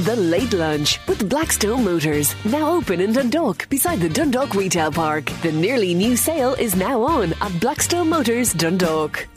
The 0.00 0.16
Late 0.16 0.54
Lunch 0.54 0.98
with 1.06 1.28
Blackstone 1.28 1.84
Motors. 1.84 2.34
Now 2.46 2.70
open 2.70 3.02
in 3.02 3.12
Dundalk 3.12 3.68
beside 3.68 4.00
the 4.00 4.08
Dundalk 4.08 4.54
Retail 4.54 4.90
Park. 4.90 5.26
The 5.42 5.52
nearly 5.52 5.92
new 5.92 6.16
sale 6.16 6.54
is 6.54 6.74
now 6.74 7.02
on 7.02 7.34
at 7.42 7.60
Blackstone 7.60 8.08
Motors 8.08 8.54
Dundalk. 8.54 9.28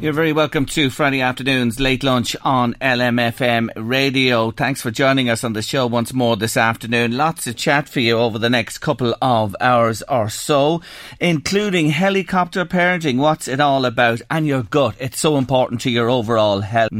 You're 0.00 0.12
very 0.12 0.32
welcome 0.32 0.66
to 0.66 0.88
Friday 0.88 1.20
afternoon's 1.20 1.80
late 1.80 2.04
lunch 2.04 2.36
on 2.42 2.74
LMFM 2.74 3.70
radio. 3.74 4.52
Thanks 4.52 4.82
for 4.82 4.92
joining 4.92 5.30
us 5.30 5.42
on 5.42 5.52
the 5.52 5.62
show 5.62 5.88
once 5.88 6.12
more 6.12 6.36
this 6.36 6.56
afternoon. 6.56 7.16
Lots 7.16 7.48
of 7.48 7.56
chat 7.56 7.88
for 7.88 7.98
you 7.98 8.16
over 8.16 8.38
the 8.38 8.50
next 8.50 8.78
couple 8.78 9.16
of 9.20 9.56
hours 9.60 10.02
or 10.02 10.28
so, 10.28 10.80
including 11.18 11.88
helicopter 11.90 12.64
parenting. 12.64 13.16
What's 13.16 13.48
it 13.48 13.58
all 13.58 13.84
about? 13.84 14.22
And 14.30 14.46
your 14.46 14.62
gut. 14.62 14.94
It's 15.00 15.18
so 15.18 15.38
important 15.38 15.80
to 15.80 15.90
your 15.90 16.08
overall 16.08 16.60
health. 16.60 16.92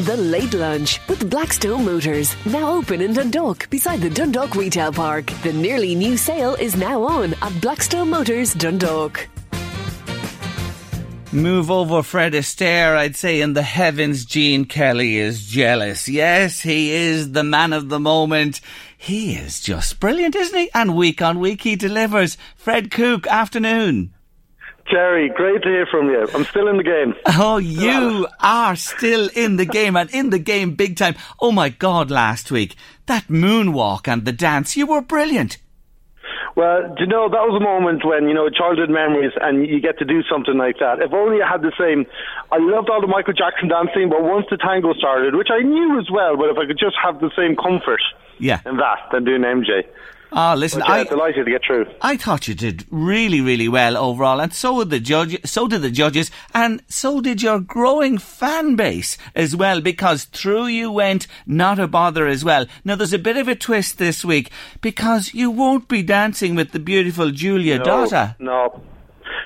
The 0.00 0.16
Late 0.16 0.54
Lunch 0.54 0.98
with 1.08 1.30
Blackstone 1.30 1.84
Motors. 1.84 2.34
Now 2.46 2.72
open 2.72 3.00
in 3.00 3.12
Dundalk 3.12 3.70
beside 3.70 4.00
the 4.00 4.10
Dundalk 4.10 4.56
Retail 4.56 4.92
Park. 4.92 5.26
The 5.44 5.52
nearly 5.52 5.94
new 5.94 6.16
sale 6.16 6.56
is 6.56 6.76
now 6.76 7.04
on 7.04 7.34
at 7.34 7.60
Blackstone 7.60 8.10
Motors 8.10 8.54
Dundalk. 8.54 9.28
Move 11.30 11.70
over 11.70 12.02
Fred 12.02 12.32
Astaire, 12.32 12.96
I'd 12.96 13.14
say 13.14 13.40
in 13.40 13.52
the 13.52 13.62
heavens 13.62 14.24
Gene 14.24 14.64
Kelly 14.64 15.16
is 15.16 15.46
jealous. 15.46 16.08
Yes, 16.08 16.60
he 16.60 16.90
is 16.90 17.30
the 17.30 17.44
man 17.44 17.72
of 17.72 17.88
the 17.88 18.00
moment. 18.00 18.60
He 18.98 19.36
is 19.36 19.60
just 19.60 20.00
brilliant, 20.00 20.34
isn't 20.34 20.58
he? 20.58 20.70
And 20.74 20.96
week 20.96 21.22
on 21.22 21.38
week 21.38 21.62
he 21.62 21.76
delivers. 21.76 22.36
Fred 22.56 22.90
Cooke, 22.90 23.28
afternoon. 23.28 24.13
Jerry, 24.90 25.30
great 25.34 25.62
to 25.62 25.68
hear 25.68 25.86
from 25.86 26.10
you. 26.10 26.28
I'm 26.34 26.44
still 26.44 26.68
in 26.68 26.76
the 26.76 26.82
game. 26.82 27.14
Oh, 27.26 27.58
you 27.58 28.26
are 28.40 28.76
still 28.76 29.30
in 29.34 29.56
the 29.56 29.64
game 29.64 29.96
and 29.96 30.10
in 30.10 30.30
the 30.30 30.38
game 30.38 30.74
big 30.74 30.96
time. 30.96 31.14
Oh 31.40 31.52
my 31.52 31.70
God, 31.70 32.10
last 32.10 32.50
week, 32.50 32.76
that 33.06 33.28
moonwalk 33.28 34.06
and 34.06 34.24
the 34.24 34.32
dance, 34.32 34.76
you 34.76 34.86
were 34.86 35.00
brilliant. 35.00 35.58
Well, 36.56 36.94
you 36.98 37.06
know, 37.06 37.28
that 37.28 37.42
was 37.50 37.58
a 37.58 37.64
moment 37.64 38.04
when, 38.04 38.28
you 38.28 38.34
know, 38.34 38.48
childhood 38.48 38.90
memories 38.90 39.32
and 39.40 39.66
you 39.66 39.80
get 39.80 39.98
to 39.98 40.04
do 40.04 40.22
something 40.30 40.56
like 40.56 40.78
that. 40.78 41.02
If 41.02 41.12
only 41.12 41.42
I 41.42 41.50
had 41.50 41.62
the 41.62 41.72
same, 41.74 42.06
I 42.52 42.58
loved 42.60 42.88
all 42.90 43.00
the 43.00 43.10
Michael 43.10 43.34
Jackson 43.34 43.68
dancing, 43.68 44.08
but 44.08 44.22
once 44.22 44.46
the 44.50 44.56
tango 44.56 44.94
started, 44.94 45.34
which 45.34 45.50
I 45.50 45.62
knew 45.62 45.98
as 45.98 46.06
well, 46.12 46.36
but 46.36 46.50
if 46.50 46.58
I 46.58 46.66
could 46.66 46.78
just 46.78 46.94
have 47.02 47.18
the 47.18 47.30
same 47.34 47.56
comfort 47.56 48.02
yeah. 48.38 48.60
in 48.66 48.76
that 48.76 49.10
than 49.10 49.24
doing 49.24 49.42
MJ. 49.42 49.82
Ah, 50.36 50.54
listen, 50.54 50.80
but, 50.80 50.88
yeah, 50.88 50.94
I 50.94 51.04
delighted 51.04 51.44
to 51.46 51.50
get 51.50 51.62
through. 51.64 51.86
I 52.02 52.16
thought 52.16 52.48
you 52.48 52.54
did 52.54 52.84
really, 52.90 53.40
really 53.40 53.68
well 53.68 53.96
overall, 53.96 54.40
and 54.40 54.52
so 54.52 54.80
did 54.80 54.90
the 54.90 55.00
judge, 55.00 55.38
so 55.44 55.68
did 55.68 55.82
the 55.82 55.90
judges, 55.90 56.30
and 56.52 56.82
so 56.88 57.20
did 57.20 57.40
your 57.40 57.60
growing 57.60 58.18
fan 58.18 58.74
base 58.74 59.16
as 59.36 59.54
well. 59.54 59.80
Because 59.80 60.24
through 60.24 60.66
you 60.66 60.90
went 60.90 61.28
not 61.46 61.78
a 61.78 61.86
bother 61.86 62.26
as 62.26 62.44
well. 62.44 62.66
Now 62.84 62.96
there's 62.96 63.12
a 63.12 63.18
bit 63.18 63.36
of 63.36 63.46
a 63.46 63.54
twist 63.54 63.98
this 63.98 64.24
week 64.24 64.50
because 64.80 65.34
you 65.34 65.50
won't 65.50 65.88
be 65.88 66.02
dancing 66.02 66.56
with 66.56 66.72
the 66.72 66.80
beautiful 66.80 67.30
Giulia 67.30 67.78
no, 67.78 67.84
Dotta. 67.84 68.36
No, 68.40 68.82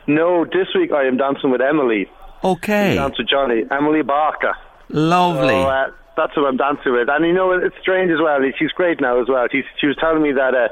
no. 0.07 0.45
This 0.47 0.69
week 0.75 0.91
I 0.93 1.05
am 1.05 1.19
dancing 1.19 1.51
with 1.51 1.61
Emily. 1.61 2.09
Okay. 2.43 2.95
Dance 2.95 3.19
with 3.19 3.29
Johnny, 3.29 3.65
Emily 3.71 4.03
Barker. 4.03 4.55
Lovely. 4.89 5.49
So, 5.49 5.69
uh, 5.69 5.91
that's 6.19 6.37
what 6.37 6.47
I'm 6.47 6.57
dancing 6.59 6.93
with. 6.93 7.09
And 7.09 7.25
you 7.25 7.33
know, 7.33 7.53
it's 7.53 7.77
strange 7.81 8.11
as 8.11 8.19
well. 8.21 8.41
She's 8.59 8.73
great 8.73 9.01
now 9.01 9.21
as 9.23 9.29
well. 9.29 9.47
She's, 9.51 9.65
she 9.81 9.87
was 9.87 9.97
telling 9.97 10.23
me 10.23 10.33
that. 10.33 10.55
Uh, 10.55 10.69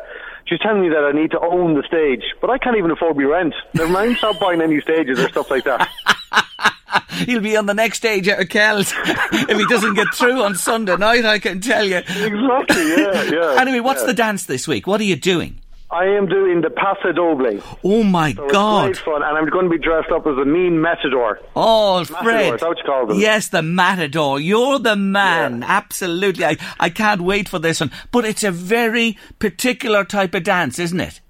she 0.47 0.55
was 0.55 0.61
telling 0.61 0.83
me 0.83 0.89
that 0.91 1.03
I 1.03 1.11
need 1.11 1.33
to 1.33 1.41
own 1.41 1.75
the 1.75 1.83
stage, 1.83 2.23
but 2.41 2.51
I 2.51 2.59
can't 2.59 2.77
even 2.77 2.93
afford 2.93 3.17
my 3.17 3.25
rent. 3.25 3.53
Never 3.75 3.91
mind, 3.91 4.17
stop 4.17 4.39
buying 4.39 4.61
any 4.61 4.81
stages 4.81 5.19
or 5.19 5.29
stuff 5.29 5.51
like 5.51 5.65
that. 5.65 5.89
He'll 7.27 7.41
be 7.41 7.57
on 7.57 7.67
the 7.67 7.75
next 7.75 7.99
stage 7.99 8.29
at 8.29 8.49
Kells 8.49 8.93
if 9.07 9.59
he 9.59 9.67
doesn't 9.67 9.95
get 9.95 10.15
through 10.15 10.43
on 10.43 10.55
Sunday 10.55 10.97
night. 10.97 11.25
I 11.25 11.41
can 11.41 11.61
tell 11.61 11.85
you. 11.85 11.97
Exactly. 11.97 12.91
Yeah. 12.91 13.23
Yeah. 13.25 13.57
Anyway, 13.67 13.81
what's 13.81 14.03
yeah. 14.03 14.07
the 14.07 14.15
dance 14.15 14.45
this 14.45 14.69
week? 14.69 14.87
What 14.87 15.01
are 15.01 15.05
you 15.05 15.17
doing? 15.17 15.59
I 15.97 16.05
am 16.09 16.27
doing 16.27 16.61
the 16.61 16.69
Paso 16.69 17.11
Doble. 17.11 17.59
Oh 17.83 18.03
my 18.03 18.35
so 18.35 18.47
God! 18.49 18.91
It's 18.91 18.99
fun, 18.99 19.23
and 19.23 19.39
I'm 19.39 19.49
going 19.49 19.65
to 19.65 19.71
be 19.71 19.79
dressed 19.79 20.11
up 20.11 20.27
as 20.27 20.37
a 20.37 20.45
mean 20.45 20.79
matador. 20.79 21.41
Oh, 21.57 22.01
matador, 22.01 22.23
Fred! 22.23 22.55
Is 22.55 22.61
that 22.61 22.69
what 22.69 22.77
you 22.77 22.85
call 22.85 23.07
them? 23.07 23.19
Yes, 23.19 23.49
the 23.49 23.63
matador. 23.63 24.39
You're 24.39 24.79
the 24.79 24.95
man. 24.95 25.63
Yeah. 25.63 25.67
Absolutely. 25.69 26.45
I, 26.45 26.59
I 26.79 26.91
can't 26.91 27.23
wait 27.23 27.49
for 27.49 27.59
this 27.59 27.81
one. 27.81 27.91
But 28.13 28.27
it's 28.27 28.45
a 28.45 28.51
very 28.51 29.17
particular 29.39 30.05
type 30.05 30.35
of 30.35 30.43
dance, 30.43 30.79
isn't 30.79 31.01
it? 31.01 31.23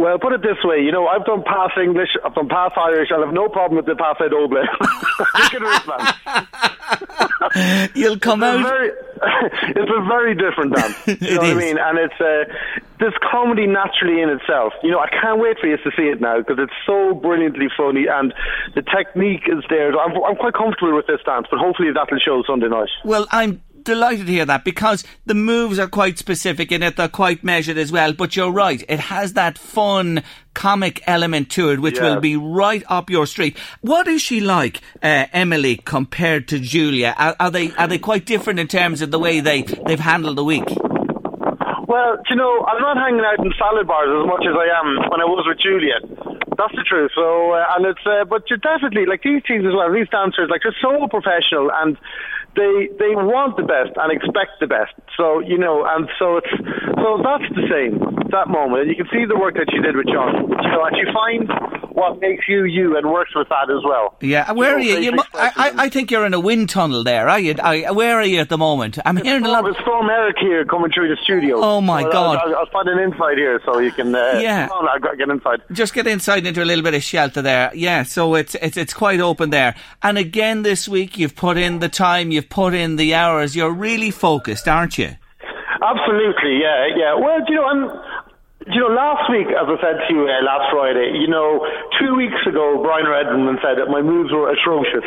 Well, 0.00 0.18
put 0.18 0.32
it 0.32 0.40
this 0.40 0.56
way, 0.64 0.80
you 0.80 0.92
know, 0.92 1.06
I've 1.08 1.26
done 1.26 1.42
past 1.44 1.76
English, 1.76 2.08
I've 2.24 2.34
done 2.34 2.48
past 2.48 2.72
Irish, 2.78 3.10
and 3.10 3.22
I've 3.22 3.34
no 3.34 3.50
problem 3.50 3.76
with 3.76 3.84
the 3.84 3.94
Paso 3.94 4.30
Doble. 4.30 4.64
You'll 7.94 8.18
come 8.18 8.42
it's 8.42 8.48
out. 8.48 8.62
Very, 8.62 8.88
it's 9.76 9.90
a 9.92 10.04
very 10.08 10.34
different 10.34 10.74
dance. 10.74 10.96
You 11.06 11.14
It 11.20 11.34
know 11.34 11.42
what. 11.42 11.50
I 11.50 11.54
mean? 11.54 11.76
And 11.78 11.98
it's 11.98 12.18
uh, 12.18 12.44
there's 12.98 13.12
comedy 13.30 13.66
naturally 13.66 14.22
in 14.22 14.30
itself. 14.30 14.72
You 14.82 14.90
know, 14.90 15.00
I 15.00 15.08
can't 15.10 15.38
wait 15.38 15.58
for 15.58 15.66
you 15.66 15.76
to 15.76 15.90
see 15.94 16.04
it 16.04 16.20
now 16.20 16.38
because 16.38 16.56
it's 16.58 16.72
so 16.86 17.12
brilliantly 17.12 17.68
funny 17.76 18.06
and 18.10 18.32
the 18.74 18.80
technique 18.80 19.48
is 19.48 19.64
there. 19.68 19.92
I'm, 19.98 20.12
I'm 20.24 20.36
quite 20.36 20.54
comfortable 20.54 20.96
with 20.96 21.08
this 21.08 21.20
dance, 21.26 21.46
but 21.50 21.60
hopefully 21.60 21.90
that'll 21.92 22.18
show 22.18 22.42
Sunday 22.46 22.68
night. 22.68 22.88
Well, 23.04 23.26
I'm 23.32 23.60
delighted 23.84 24.26
to 24.26 24.32
hear 24.32 24.44
that 24.46 24.64
because 24.64 25.04
the 25.26 25.34
moves 25.34 25.78
are 25.78 25.88
quite 25.88 26.18
specific 26.18 26.72
in 26.72 26.82
it. 26.82 26.96
They're 26.96 27.08
quite 27.08 27.42
measured 27.44 27.78
as 27.78 27.90
well. 27.92 28.12
But 28.12 28.36
you're 28.36 28.50
right. 28.52 28.82
It 28.88 29.00
has 29.00 29.34
that 29.34 29.58
fun 29.58 30.22
comic 30.54 31.02
element 31.06 31.50
to 31.52 31.70
it, 31.70 31.80
which 31.80 31.96
Yeah. 31.98 32.14
will 32.14 32.20
be 32.20 32.36
right 32.36 32.82
up 32.88 33.10
your 33.10 33.26
street. 33.26 33.56
What 33.80 34.08
is 34.08 34.20
she 34.22 34.40
like, 34.40 34.80
uh, 35.02 35.26
Emily, 35.32 35.76
compared 35.76 36.48
to 36.48 36.58
Giulia? 36.58 37.14
Are, 37.18 37.36
are 37.38 37.50
they 37.50 37.70
are 37.72 37.86
they 37.86 37.98
quite 37.98 38.24
different 38.26 38.58
in 38.60 38.68
terms 38.68 39.02
of 39.02 39.10
the 39.10 39.18
way 39.18 39.40
they 39.40 39.62
they've 39.62 40.00
handled 40.00 40.36
the 40.36 40.44
week? 40.44 40.64
Well, 41.86 42.16
do 42.18 42.22
you 42.30 42.36
know, 42.36 42.64
I'm 42.68 42.80
not 42.80 42.96
hanging 42.96 43.24
out 43.24 43.44
in 43.44 43.52
salad 43.58 43.86
bars 43.88 44.08
as 44.08 44.26
much 44.26 44.46
as 44.46 44.54
I 44.54 44.78
am 44.78 45.10
when 45.10 45.20
I 45.20 45.24
was 45.24 45.44
with 45.48 45.58
Giulia. 45.58 45.98
That's 46.56 46.74
the 46.76 46.84
truth. 46.86 47.10
So, 47.16 47.52
uh, 47.52 47.64
and 47.76 47.86
it's, 47.86 48.06
uh, 48.06 48.24
but 48.24 48.48
you're 48.48 48.58
definitely 48.62 49.06
like 49.06 49.22
these 49.22 49.42
teams 49.42 49.66
as 49.66 49.72
well. 49.74 49.90
These 49.92 50.08
dancers, 50.10 50.50
like 50.50 50.60
they're 50.62 50.76
so 50.80 51.08
professional 51.08 51.70
and 51.74 51.96
they 52.56 52.90
they 52.98 53.14
want 53.14 53.56
the 53.56 53.62
best 53.62 53.94
and 53.94 54.10
expect 54.10 54.58
the 54.58 54.66
best. 54.66 54.94
So 55.16 55.38
you 55.40 55.58
know, 55.58 55.86
and 55.86 56.08
so 56.18 56.38
it's 56.38 56.50
so 56.98 57.22
that's 57.22 57.46
the 57.54 57.66
same 57.70 57.98
that 58.30 58.48
moment, 58.48 58.86
and 58.86 58.88
you 58.90 58.96
can 58.96 59.08
see 59.10 59.26
the 59.26 59.38
work 59.38 59.54
that 59.54 59.70
she 59.70 59.78
did 59.78 59.94
with 59.94 60.06
John. 60.06 60.50
You 60.50 60.70
know, 60.70 60.82
and 60.86 60.94
she 60.98 61.06
finds 61.14 61.50
what 61.92 62.20
makes 62.20 62.48
you 62.48 62.64
you 62.64 62.96
and 62.96 63.10
works 63.10 63.34
with 63.34 63.48
that 63.48 63.70
as 63.70 63.82
well. 63.84 64.16
Yeah, 64.20 64.50
where 64.52 64.74
are 64.76 64.78
know, 64.78 64.84
you? 64.84 64.98
you 65.12 65.18
I, 65.34 65.72
I, 65.76 65.88
think 65.88 66.10
you're 66.10 66.26
in 66.26 66.34
a 66.34 66.40
wind 66.40 66.68
tunnel 66.68 67.04
there, 67.04 67.28
are 67.28 67.38
you? 67.40 67.54
I, 67.62 67.90
where 67.90 68.16
are 68.16 68.24
you 68.24 68.40
at 68.40 68.48
the 68.48 68.58
moment? 68.58 68.98
I'm 69.04 69.16
hearing 69.16 69.44
a 69.44 69.48
lot. 69.48 69.66
It's 69.68 69.78
Storm 69.80 70.08
Eric 70.08 70.36
here 70.40 70.64
coming 70.64 70.90
through 70.92 71.08
the 71.08 71.16
studio. 71.22 71.58
Oh, 71.60 71.80
my 71.80 72.02
Well, 72.02 72.12
God. 72.12 72.36
I'll, 72.38 72.48
I'll, 72.48 72.56
I'll 72.56 72.70
find 72.70 72.88
an 72.88 72.98
inside 72.98 73.36
here 73.38 73.60
so 73.64 73.78
you 73.78 73.92
can. 73.92 74.14
Uh, 74.14 74.38
Yeah. 74.42 74.66
No, 74.66 74.86
I've 74.88 75.00
got 75.02 75.12
to 75.12 75.16
get 75.16 75.28
inside. 75.28 75.62
just 75.72 75.94
get 75.94 76.06
inside 76.06 76.46
into 76.46 76.62
a 76.62 76.64
little 76.64 76.84
bit 76.84 76.94
of 76.94 77.02
shelter 77.02 77.42
there. 77.42 77.70
Yeah, 77.74 78.02
so 78.04 78.34
it's 78.34 78.54
it's 78.56 78.76
it's 78.76 78.94
quite 78.94 79.20
open 79.20 79.50
there. 79.50 79.74
And 80.02 80.18
again 80.18 80.62
this 80.62 80.88
week 80.88 81.18
you've 81.18 81.36
put 81.36 81.56
in 81.56 81.78
the 81.80 81.88
time, 81.88 82.30
you've 82.30 82.48
put 82.48 82.74
in 82.74 82.96
the 82.96 83.14
hours. 83.14 83.54
You're 83.56 83.72
really 83.72 84.10
focused, 84.10 84.68
aren't 84.68 84.98
you? 84.98 85.16
Absolutely, 85.82 86.60
yeah, 86.60 86.86
yeah. 86.94 87.14
Well, 87.14 87.38
do 87.46 87.52
you 87.54 87.58
know, 87.60 87.66
I'm. 87.66 87.88
You 88.72 88.80
know, 88.80 88.94
last 88.94 89.30
week, 89.30 89.48
as 89.48 89.66
I 89.66 89.76
said 89.80 89.96
to 90.06 90.14
you 90.14 90.28
uh, 90.28 90.44
last 90.44 90.70
Friday, 90.72 91.18
you 91.18 91.28
know, 91.28 91.66
two 91.98 92.14
weeks 92.14 92.40
ago, 92.46 92.80
Brian 92.82 93.06
Redmond 93.06 93.58
said 93.62 93.78
that 93.78 93.90
my 93.90 94.02
moves 94.02 94.32
were 94.32 94.50
atrocious. 94.50 95.06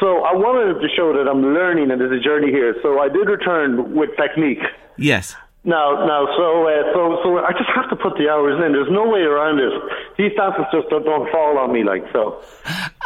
So 0.00 0.24
I 0.24 0.34
wanted 0.34 0.80
to 0.80 0.88
show 0.96 1.12
that 1.12 1.28
I'm 1.30 1.42
learning 1.54 1.90
and 1.90 2.00
there's 2.00 2.18
a 2.18 2.22
journey 2.22 2.50
here. 2.50 2.74
So 2.82 2.98
I 2.98 3.08
did 3.08 3.28
return 3.28 3.94
with 3.94 4.10
technique. 4.16 4.62
Yes. 4.96 5.36
No, 5.64 6.06
no. 6.06 6.26
So, 6.36 6.66
uh, 6.66 6.92
so, 6.92 7.18
so 7.22 7.38
I 7.38 7.52
just 7.52 7.70
have 7.74 7.88
to 7.90 7.96
put 7.96 8.18
the 8.18 8.28
hours 8.28 8.58
in. 8.64 8.72
There's 8.72 8.90
no 8.90 9.08
way 9.08 9.20
around 9.20 9.60
it. 9.60 9.72
These 10.18 10.32
dances 10.36 10.64
just 10.72 10.88
don't, 10.90 11.04
don't 11.04 11.30
fall 11.30 11.58
on 11.58 11.72
me 11.72 11.84
like 11.84 12.02
so. 12.12 12.42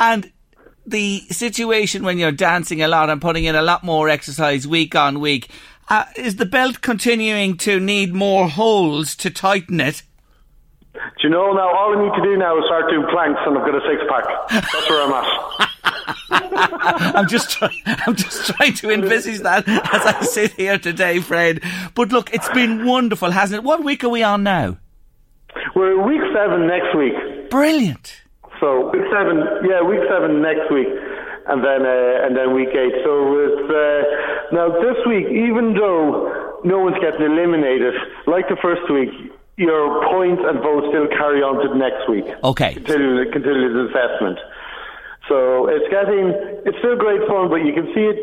And 0.00 0.32
the 0.86 1.20
situation 1.30 2.02
when 2.02 2.16
you're 2.16 2.32
dancing 2.32 2.80
a 2.80 2.88
lot 2.88 3.10
and 3.10 3.20
putting 3.20 3.44
in 3.44 3.56
a 3.56 3.62
lot 3.62 3.84
more 3.84 4.08
exercise 4.08 4.66
week 4.66 4.94
on 4.94 5.20
week, 5.20 5.50
uh, 5.88 6.04
is 6.16 6.36
the 6.36 6.46
belt 6.46 6.80
continuing 6.80 7.56
to 7.58 7.80
need 7.80 8.14
more 8.14 8.48
holes 8.48 9.14
to 9.16 9.30
tighten 9.30 9.80
it? 9.80 10.02
Do 10.94 11.00
you 11.24 11.30
know 11.30 11.52
now? 11.52 11.68
All 11.74 11.96
I 11.96 12.02
need 12.02 12.14
to 12.16 12.22
do 12.22 12.36
now 12.36 12.58
is 12.58 12.64
start 12.66 12.88
doing 12.90 13.06
planks, 13.10 13.40
and 13.46 13.58
I've 13.58 13.66
got 13.66 13.74
a 13.74 13.80
six 13.86 14.02
pack. 14.08 14.24
That's 14.72 14.90
where 14.90 15.02
I'm 15.02 15.12
at. 15.12 15.66
I'm 17.16 17.28
just 17.28 17.50
trying. 17.50 17.82
I'm 17.84 18.16
just 18.16 18.46
trying 18.46 18.74
to 18.74 18.90
envisage 18.90 19.40
that 19.40 19.68
as 19.68 20.06
I 20.06 20.20
sit 20.22 20.52
here 20.52 20.78
today, 20.78 21.20
Fred. 21.20 21.62
But 21.94 22.10
look, 22.10 22.32
it's 22.32 22.48
been 22.50 22.86
wonderful, 22.86 23.30
hasn't 23.30 23.62
it? 23.62 23.64
What 23.64 23.84
week 23.84 24.04
are 24.04 24.08
we 24.08 24.22
on 24.22 24.42
now? 24.42 24.78
We're 25.74 26.02
week 26.06 26.22
seven 26.34 26.66
next 26.66 26.96
week. 26.96 27.50
Brilliant. 27.50 28.22
So 28.60 28.90
week 28.90 29.02
seven, 29.12 29.44
yeah, 29.68 29.82
week 29.82 30.00
seven 30.08 30.40
next 30.40 30.72
week, 30.72 30.88
and 31.48 31.62
then 31.62 31.86
uh, 31.86 32.26
and 32.26 32.36
then 32.36 32.54
week 32.54 32.74
eight. 32.74 32.96
So 33.04 33.12
it's 33.38 33.66
uh, 33.70 34.54
now 34.54 34.68
this 34.70 34.98
week, 35.06 35.26
even 35.30 35.74
though 35.74 36.60
no 36.64 36.80
one's 36.80 36.98
getting 36.98 37.22
eliminated, 37.22 37.94
like 38.26 38.48
the 38.48 38.56
first 38.62 38.90
week, 38.90 39.10
your 39.56 40.04
points 40.10 40.42
and 40.44 40.60
votes 40.60 40.88
still 40.90 41.08
carry 41.08 41.40
on 41.40 41.62
to 41.62 41.68
the 41.68 41.80
next 41.80 42.08
week. 42.08 42.28
Okay. 42.44 42.74
Continue, 42.74 43.30
continue 43.32 43.72
the 43.72 43.88
assessment. 43.88 44.38
So 45.28 45.66
it's 45.66 45.88
getting, 45.90 46.30
it's 46.68 46.78
still 46.78 46.96
great 46.96 47.24
fun, 47.26 47.50
but 47.50 47.64
you 47.66 47.72
can 47.72 47.90
see 47.94 48.04
it 48.06 48.18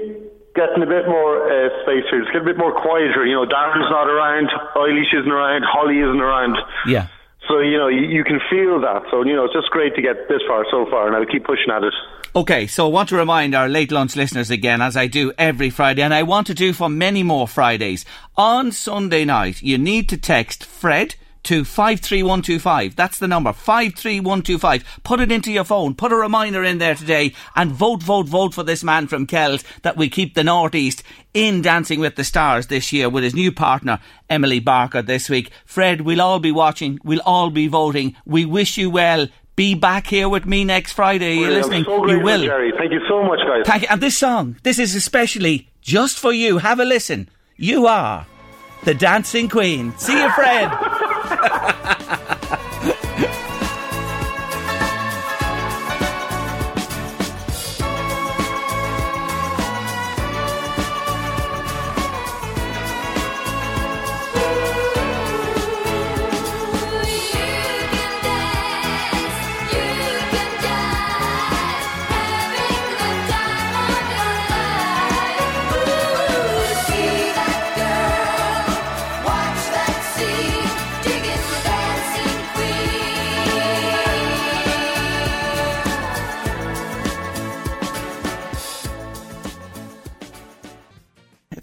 getting 0.56 0.84
a 0.84 0.90
bit 0.90 1.10
more 1.10 1.42
uh, 1.44 1.68
space 1.84 2.06
here. 2.08 2.22
It's 2.22 2.32
getting 2.32 2.48
a 2.48 2.52
bit 2.54 2.58
more 2.58 2.72
quieter. 2.72 3.26
You 3.26 3.36
know, 3.42 3.46
Darren's 3.50 3.90
not 3.90 4.08
around, 4.08 4.48
Eilish 4.78 5.12
isn't 5.12 5.32
around, 5.32 5.66
Holly 5.66 6.00
isn't 6.00 6.22
around. 6.22 6.56
Yeah. 6.88 7.08
So, 7.50 7.60
you 7.60 7.78
know, 7.78 7.90
you, 7.90 8.08
you, 8.08 8.24
can 8.24 8.40
feel 8.50 8.80
that. 8.80 9.04
So, 9.12 9.26
you 9.26 9.36
know, 9.36 9.44
it's 9.44 9.54
just 9.54 9.68
great 9.72 9.96
to 9.96 10.02
get 10.02 10.30
this 10.30 10.40
far 10.48 10.64
so 10.72 10.86
far, 10.90 11.08
and 11.08 11.16
I'll 11.16 11.26
keep 11.26 11.44
pushing 11.44 11.76
at 11.76 11.84
it. 11.84 11.94
Okay, 12.36 12.66
so 12.66 12.88
I 12.88 12.90
want 12.90 13.10
to 13.10 13.16
remind 13.16 13.54
our 13.54 13.70
late 13.70 13.92
lunch 13.92 14.16
listeners 14.16 14.50
again, 14.50 14.82
as 14.82 14.98
I 14.98 15.06
do 15.06 15.32
every 15.38 15.70
Friday, 15.70 16.02
and 16.02 16.12
I 16.12 16.24
want 16.24 16.48
to 16.48 16.56
do 16.56 16.74
for 16.74 16.90
many 16.90 17.22
more 17.22 17.48
Fridays. 17.48 18.06
On 18.36 18.72
Sunday 18.72 19.24
night, 19.24 19.62
you 19.62 19.78
need 19.78 20.10
to 20.10 20.18
text 20.18 20.66
Fred 20.66 21.14
to 21.44 21.64
53125. 21.64 22.96
That's 22.96 23.20
the 23.20 23.28
number, 23.28 23.54
53125. 23.54 25.02
Put 25.04 25.20
it 25.20 25.32
into 25.32 25.52
your 25.52 25.64
phone, 25.64 25.94
put 25.94 26.12
a 26.12 26.16
reminder 26.16 26.64
in 26.64 26.80
there 26.80 26.96
today, 26.96 27.36
and 27.56 27.72
vote, 27.72 28.02
vote, 28.02 28.26
vote 28.26 28.56
for 28.56 28.64
this 28.64 28.84
man 28.84 29.06
from 29.06 29.28
Kells 29.28 29.64
that 29.84 29.96
we 29.96 30.10
keep 30.10 30.34
the 30.34 30.44
Northeast 30.44 31.04
in 31.36 31.62
Dancing 31.62 32.00
with 32.00 32.16
the 32.16 32.24
Stars 32.24 32.66
this 32.66 32.92
year 32.92 33.10
with 33.10 33.24
his 33.24 33.36
new 33.36 33.52
partner, 33.52 34.00
Emily 34.28 34.60
Barker, 34.60 35.04
this 35.04 35.30
week. 35.30 35.52
Fred, 35.66 36.02
we'll 36.02 36.22
all 36.22 36.40
be 36.40 36.52
watching, 36.52 36.98
we'll 37.04 37.22
all 37.28 37.52
be 37.52 37.68
voting. 37.68 38.16
We 38.26 38.44
wish 38.44 38.76
you 38.76 38.90
well. 38.90 39.28
Be 39.56 39.76
back 39.76 40.08
here 40.08 40.28
with 40.28 40.46
me 40.46 40.64
next 40.64 40.94
Friday. 40.94 41.36
You're 41.36 41.52
listening. 41.52 41.84
So 41.84 42.08
you 42.08 42.22
will. 42.22 42.42
Jerry. 42.42 42.74
Thank 42.76 42.92
you 42.92 43.02
so 43.08 43.24
much, 43.24 43.40
guys. 43.46 43.64
Thank 43.66 43.84
you. 43.84 43.88
And 43.92 44.02
this 44.02 44.18
song, 44.18 44.58
this 44.64 44.80
is 44.80 44.96
especially 44.96 45.70
just 45.82 46.18
for 46.18 46.32
you. 46.34 46.58
Have 46.58 46.80
a 46.80 46.86
listen. 46.86 47.30
You 47.56 47.86
are 47.86 48.26
the 48.84 48.96
Dancing 48.96 49.48
Queen. 49.50 49.94
See 49.98 50.20
you, 50.20 50.30
Fred. 50.32 50.72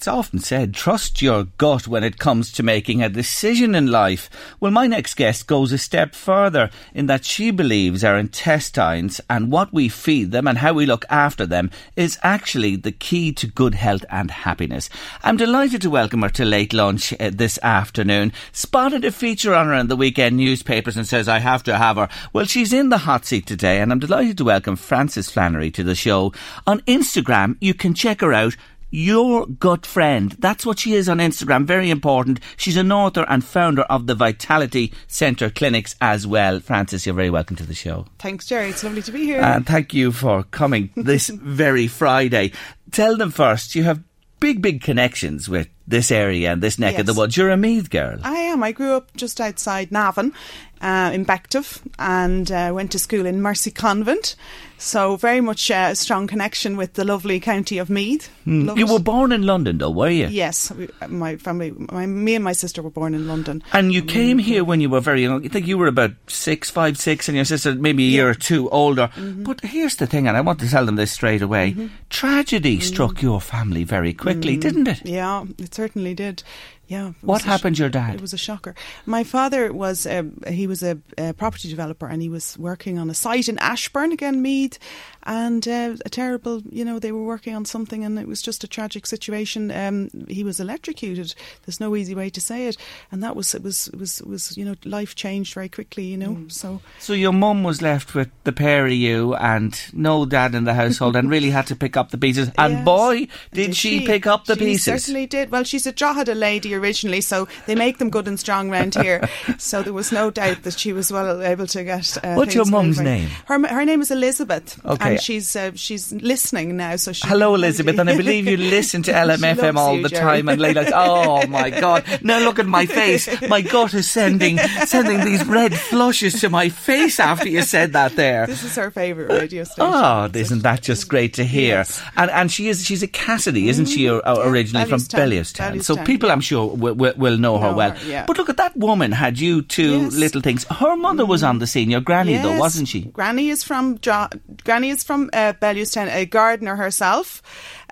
It's 0.01 0.09
often 0.09 0.39
said, 0.39 0.73
trust 0.73 1.21
your 1.21 1.45
gut 1.59 1.87
when 1.87 2.03
it 2.05 2.19
comes 2.19 2.51
to 2.53 2.63
making 2.63 3.03
a 3.03 3.11
decision 3.11 3.75
in 3.75 3.89
life. 3.89 4.31
Well, 4.59 4.71
my 4.71 4.87
next 4.87 5.13
guest 5.13 5.47
goes 5.47 5.73
a 5.73 5.77
step 5.77 6.15
further 6.15 6.71
in 6.95 7.05
that 7.05 7.27
she 7.27 7.51
believes 7.51 8.03
our 8.03 8.17
intestines 8.17 9.21
and 9.29 9.53
what 9.53 9.75
we 9.75 9.91
feed 9.91 10.31
them 10.31 10.49
and 10.49 10.57
how 10.57 10.73
we 10.73 10.87
look 10.87 11.05
after 11.11 11.45
them 11.45 11.71
is 11.97 12.19
actually 12.23 12.77
the 12.77 12.93
key 12.93 13.31
to 13.35 13.47
good 13.47 13.75
health 13.75 14.07
and 14.09 14.31
happiness. 14.31 14.89
I'm 15.23 15.37
delighted 15.37 15.83
to 15.83 15.91
welcome 15.91 16.23
her 16.23 16.31
to 16.31 16.47
late 16.47 16.73
lunch 16.73 17.13
uh, 17.21 17.31
this 17.31 17.59
afternoon. 17.63 18.33
Spotted 18.53 19.05
a 19.05 19.13
feature 19.13 19.55
on 19.55 19.67
her 19.67 19.75
in 19.75 19.89
the 19.89 19.97
weekend 19.97 20.39
newspapers 20.39 20.97
and 20.97 21.07
says, 21.07 21.29
I 21.29 21.41
have 21.41 21.63
to 21.65 21.77
have 21.77 21.97
her. 21.97 22.09
Well, 22.33 22.47
she's 22.47 22.73
in 22.73 22.89
the 22.89 22.97
hot 23.05 23.27
seat 23.27 23.45
today 23.45 23.83
and 23.83 23.93
I'm 23.93 23.99
delighted 23.99 24.39
to 24.39 24.45
welcome 24.45 24.77
Frances 24.77 25.29
Flannery 25.29 25.71
to 25.73 25.85
the 25.85 25.95
show. 25.95 26.33
On 26.67 26.81
Instagram, 26.87 27.59
you 27.61 27.75
can 27.75 27.93
check 27.93 28.23
her 28.23 28.33
out 28.33 28.57
your 28.91 29.47
gut 29.47 29.87
friend. 29.87 30.37
That's 30.39 30.67
what 30.67 30.79
she 30.79 30.95
is 30.95 31.09
on 31.09 31.19
Instagram. 31.19 31.65
Very 31.65 31.91
important. 31.91 32.41
She's 32.57 32.77
an 32.77 32.93
author 32.93 33.25
and 33.29 33.45
founder 33.45 33.83
of 33.83 34.07
the 34.07 34.15
Vitality 34.15 34.93
Centre 35.07 35.51
clinics 35.51 35.97
as 36.01 36.27
well. 36.27 36.61
Frances, 36.61 37.07
you're 37.07 37.15
very 37.15 37.31
welcome 37.31 37.57
to 37.57 37.67
the 37.67 37.75
show. 37.75 38.07
Thanks, 38.19 38.47
Jerry. 38.47 38.71
It's 38.71 38.85
lovely 38.85 39.03
to 39.03 39.13
be 39.13 39.25
here. 39.25 39.41
And 39.41 39.67
thank 39.67 39.95
you 39.95 40.13
for 40.13 40.43
coming 40.45 40.91
this 40.97 41.29
very 41.35 41.87
Friday. 41.87 42.53
Tell 42.91 43.17
them 43.17 43.31
first, 43.31 43.75
you 43.75 43.85
have 43.85 44.03
big, 44.41 44.63
big 44.63 44.83
connections 44.83 45.49
with 45.49 45.69
this 45.87 46.11
area 46.11 46.53
and 46.53 46.63
this 46.63 46.79
neck 46.79 46.93
yes. 46.93 47.01
of 47.01 47.07
the 47.07 47.15
woods. 47.15 47.37
You're 47.37 47.51
a 47.51 47.57
Meath 47.57 47.91
girl. 47.91 48.19
I 48.23 48.35
am. 48.35 48.63
I 48.63 48.73
grew 48.73 48.95
up 48.95 49.15
just 49.17 49.41
outside 49.41 49.93
Navan 49.93 50.33
uh, 50.81 51.11
in 51.13 51.25
Bective 51.25 51.81
and 51.99 52.51
uh, 52.51 52.73
went 52.75 52.93
to 52.93 52.99
school 52.99 53.27
in 53.27 53.43
Mercy 53.43 53.71
Convent. 53.71 54.37
So 54.81 55.17
very 55.17 55.43
much 55.43 55.71
uh, 55.71 55.89
a 55.91 55.95
strong 55.95 56.27
connection 56.27 56.79
with 56.79 56.95
the 56.95 57.05
lovely 57.05 57.39
county 57.39 57.77
of 57.77 57.91
Meath. 57.91 58.31
Mm. 58.47 58.79
You 58.79 58.87
were 58.87 58.99
born 58.99 59.31
in 59.31 59.43
London, 59.43 59.77
though, 59.77 59.91
were 59.91 60.09
you? 60.09 60.29
Yes, 60.29 60.73
my 61.07 61.37
family, 61.37 61.73
my, 61.93 62.07
me 62.07 62.35
and 62.35 62.43
my 62.43 62.55
sister 62.55 62.81
were 62.81 62.91
born 62.91 63.13
in 63.13 63.29
London. 63.29 63.63
And 63.75 63.93
you 63.93 64.03
came 64.03 64.39
mm-hmm. 64.39 64.47
here 64.47 64.65
when 64.65 64.81
you 64.81 64.89
were 64.89 65.01
very 65.01 65.23
young. 65.23 65.45
I 65.45 65.49
think 65.49 65.67
you 65.67 65.77
were 65.77 65.87
about 65.87 66.13
six, 66.29 66.71
five, 66.71 66.97
six, 66.97 67.29
and 67.29 67.37
your 67.37 67.45
sister 67.45 67.75
maybe 67.75 68.05
a 68.05 68.07
yeah. 68.07 68.17
year 68.17 68.31
or 68.31 68.35
two 68.35 68.71
older. 68.71 69.11
Mm-hmm. 69.17 69.43
But 69.43 69.61
here's 69.61 69.97
the 69.97 70.07
thing, 70.07 70.27
and 70.27 70.35
I 70.35 70.41
want 70.41 70.61
to 70.61 70.71
tell 70.71 70.87
them 70.87 70.97
this 70.97 71.13
straight 71.13 71.43
away: 71.43 71.73
mm-hmm. 71.73 71.89
tragedy 72.09 72.79
mm. 72.79 72.83
struck 72.83 73.21
your 73.21 73.43
family 73.43 73.85
very 73.85 74.15
quickly, 74.15 74.57
mm. 74.57 74.63
didn't 74.63 74.89
it? 74.89 75.05
Yeah, 75.05 75.45
it 75.59 75.75
certainly 75.75 76.15
did. 76.15 76.43
Yeah. 76.91 77.13
What 77.21 77.43
happened, 77.43 77.77
sh- 77.77 77.81
your 77.81 77.89
dad? 77.89 78.17
It 78.17 78.21
was 78.21 78.33
a 78.33 78.37
shocker. 78.37 78.75
My 79.07 79.23
father 79.23 79.73
was 79.73 80.07
a, 80.07 80.27
he 80.49 80.67
was 80.67 80.83
a, 80.83 80.99
a, 81.17 81.33
property 81.33 81.69
developer 81.69 82.09
and 82.09 82.21
he 82.21 82.29
was 82.29 82.59
working 82.59 82.99
on 82.99 83.09
a 83.09 83.15
site 83.15 83.49
in 83.49 83.59
Ashbourne 83.59 84.11
again, 84.11 84.43
Meath, 84.43 84.77
and 85.23 85.69
uh, 85.69 85.95
a 86.05 86.09
terrible. 86.09 86.63
You 86.69 86.85
know, 86.85 86.99
they 86.99 87.13
were 87.13 87.23
working 87.23 87.55
on 87.55 87.65
something 87.65 88.05
and 88.05 88.19
it 88.19 88.27
was 88.27 88.43
just 88.43 88.65
a 88.65 88.69
tragic 88.69 89.07
situation. 89.07 89.71
Um, 89.71 90.11
he 90.27 90.43
was 90.43 90.59
electrocuted. 90.59 91.33
There's 91.65 91.79
no 91.79 91.95
easy 91.95 92.17
way 92.17 92.29
to 92.29 92.41
say 92.41 92.67
it, 92.67 92.77
and 93.13 93.23
that 93.23 93.37
was 93.37 93.55
it 93.55 93.63
was 93.63 93.87
it 93.87 93.97
was 93.97 94.21
it 94.21 94.27
was 94.27 94.59
you 94.59 94.65
know 94.65 94.75
life 94.85 95.15
changed 95.15 95.55
very 95.55 95.69
quickly. 95.69 96.07
You 96.07 96.17
know, 96.17 96.31
mm. 96.31 96.51
so 96.51 96.81
so 96.99 97.13
your 97.13 97.33
mum 97.33 97.63
was 97.63 97.81
left 97.81 98.17
with 98.17 98.31
the 98.43 98.53
pair 98.53 98.87
of 98.87 98.93
you 98.93 99.37
and 99.37 99.81
no 99.93 100.27
dad 100.27 100.57
in 100.57 100.65
the 100.65 100.75
household 100.75 101.15
and 101.15 101.31
really 101.31 101.51
had 101.51 101.69
to 101.69 101.77
pick 101.77 101.97
up 101.97 102.11
the 102.11 102.19
pieces. 102.19 102.51
And 102.59 102.73
yes. 102.79 102.85
boy, 102.85 103.17
did, 103.17 103.29
did 103.53 103.77
she, 103.77 104.01
she, 104.01 104.07
pick 104.07 104.27
up 104.27 104.47
the 104.47 104.55
she 104.55 104.61
pieces. 104.61 105.05
Certainly 105.05 105.27
did. 105.27 105.53
Well, 105.53 105.63
she's 105.63 105.87
a 105.87 105.93
Drogheda 105.93 106.35
lady 106.35 106.75
originally, 106.81 107.21
so 107.21 107.49
they 107.67 107.75
make 107.75 107.99
them 107.99 108.11
good 108.11 108.27
and 108.27 108.39
strong 108.39 108.71
round 108.71 108.95
here. 108.95 109.29
so 109.59 109.83
there 109.83 109.93
was 109.93 110.13
no 110.13 110.31
doubt 110.31 110.63
that 110.63 110.79
she 110.79 110.93
was 110.93 111.13
well 111.13 111.43
able 111.43 111.67
to 111.69 111.85
get. 111.85 112.17
Uh, 112.25 112.35
What's 112.35 112.55
your 112.55 112.65
mum's 112.67 113.01
name? 113.01 113.29
Her 113.47 113.67
her 113.69 113.85
name 113.85 114.01
is 114.01 114.11
Elizabeth. 114.11 114.81
Okay, 114.85 115.13
and 115.13 115.21
she's 115.21 115.55
uh, 115.55 115.73
she's 115.75 116.13
listening 116.13 116.77
now. 116.77 116.97
So 116.97 117.13
she 117.13 117.27
hello, 117.27 117.55
Elizabeth, 117.55 117.99
and 117.99 118.11
I 118.11 118.17
believe 118.17 118.47
you 118.47 118.57
listen 118.57 119.03
to 119.05 119.13
LMFM 119.21 119.77
all 119.77 119.97
you, 119.97 120.03
the 120.03 120.09
Jerry. 120.09 120.23
time 120.23 120.49
and 120.49 120.61
like, 120.61 120.77
oh 120.95 121.47
my 121.47 121.71
god, 121.71 122.05
now 122.23 122.39
look 122.39 122.59
at 122.59 122.67
my 122.67 122.87
face. 122.87 123.29
My 123.49 123.61
gut 123.61 123.95
is 123.95 124.09
sending 124.11 124.59
sending 124.59 125.25
these 125.25 125.45
red 125.47 125.75
flushes 125.75 126.41
to 126.41 126.51
my 126.51 126.69
face 126.69 127.21
after 127.21 127.49
you 127.49 127.63
said 127.63 127.93
that 127.93 128.17
there. 128.17 128.47
This 128.47 128.65
is 128.65 128.77
her 128.77 128.91
favourite 128.91 129.39
radio 129.41 129.65
station. 129.65 129.85
Oh, 129.87 130.31
isn't 130.33 130.63
that 130.63 130.83
just 130.83 131.09
great 131.09 131.35
to 131.35 131.45
hear? 131.45 131.79
Yes. 131.79 132.03
And 132.17 132.31
and 132.31 132.51
she 132.51 132.69
is 132.69 132.85
she's 132.85 133.03
a 133.03 133.09
Cassidy, 133.09 133.69
isn't 133.69 133.87
she? 133.87 134.05
Mm-hmm. 134.05 134.49
Originally 134.49 134.85
yeah, 134.85 134.97
from 134.97 135.01
Bellewstown. 135.01 135.73
Bellewstown. 135.73 135.85
So 135.85 135.97
people, 136.05 136.29
yeah. 136.29 136.35
I'm 136.35 136.41
sure, 136.41 136.70
will, 136.75 136.95
will, 136.95 137.15
will 137.17 137.39
know, 137.39 137.59
her 137.59 137.73
well. 137.73 137.91
her, 137.93 138.07
yeah. 138.09 138.25
But 138.27 138.39
look 138.39 138.49
at 138.49 138.57
that 138.57 138.77
woman 138.77 139.13
had 139.13 139.39
you 139.39 139.63
two 139.63 140.03
Yes. 140.03 140.15
little 140.15 140.41
things. 140.41 140.65
Her 140.71 140.97
mother 140.97 141.27
was 141.27 141.43
on 141.43 141.59
the 141.59 141.67
scene, 141.67 141.91
your 141.91 142.01
granny 142.01 142.37
though, 142.39 142.59
wasn't 142.59 142.89
she? 142.89 143.03
Granny 143.07 143.49
is 143.51 143.63
from 143.65 143.99
jo- 144.01 144.29
Granny 144.65 144.91
is 144.91 145.03
from 145.05 145.31
uh, 145.33 145.53
Bellewstown, 145.61 146.09
a 146.15 146.27
gardener 146.27 146.77
herself, 146.77 147.43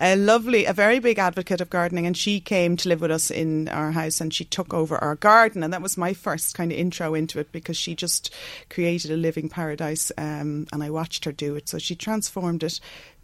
a 0.00 0.16
lovely, 0.16 0.64
a 0.66 0.73
very 0.73 0.99
big 0.99 1.18
advocate 1.18 1.61
of 1.61 1.70
gardening, 1.70 2.06
and 2.06 2.16
she 2.16 2.40
came 2.40 2.76
to 2.78 2.88
live 2.88 3.00
with 3.00 3.11
us 3.11 3.30
in 3.30 3.68
our 3.68 3.90
house, 3.92 4.20
and 4.20 4.32
she 4.32 4.44
took 4.44 4.73
over 4.73 4.97
our 4.99 5.16
garden, 5.16 5.62
and 5.62 5.73
that 5.73 5.82
was 5.82 5.97
my 5.97 6.12
first 6.14 6.54
kind 6.54 6.70
of 6.73 6.78
intro 6.78 7.14
into 7.14 7.38
it 7.38 7.50
because 7.52 7.76
she 7.76 7.94
just 7.94 8.32
created 8.70 9.11
a 9.11 9.16
living 9.16 9.49
paradise, 9.49 10.12
um, 10.18 10.66
and 10.73 10.82
I 10.82 10.90
watched 10.90 11.25
her 11.25 11.32
do 11.32 11.54
it. 11.56 11.68
So 11.68 11.78
she 11.78 11.94
transformed 11.94 12.62
it 12.62 12.80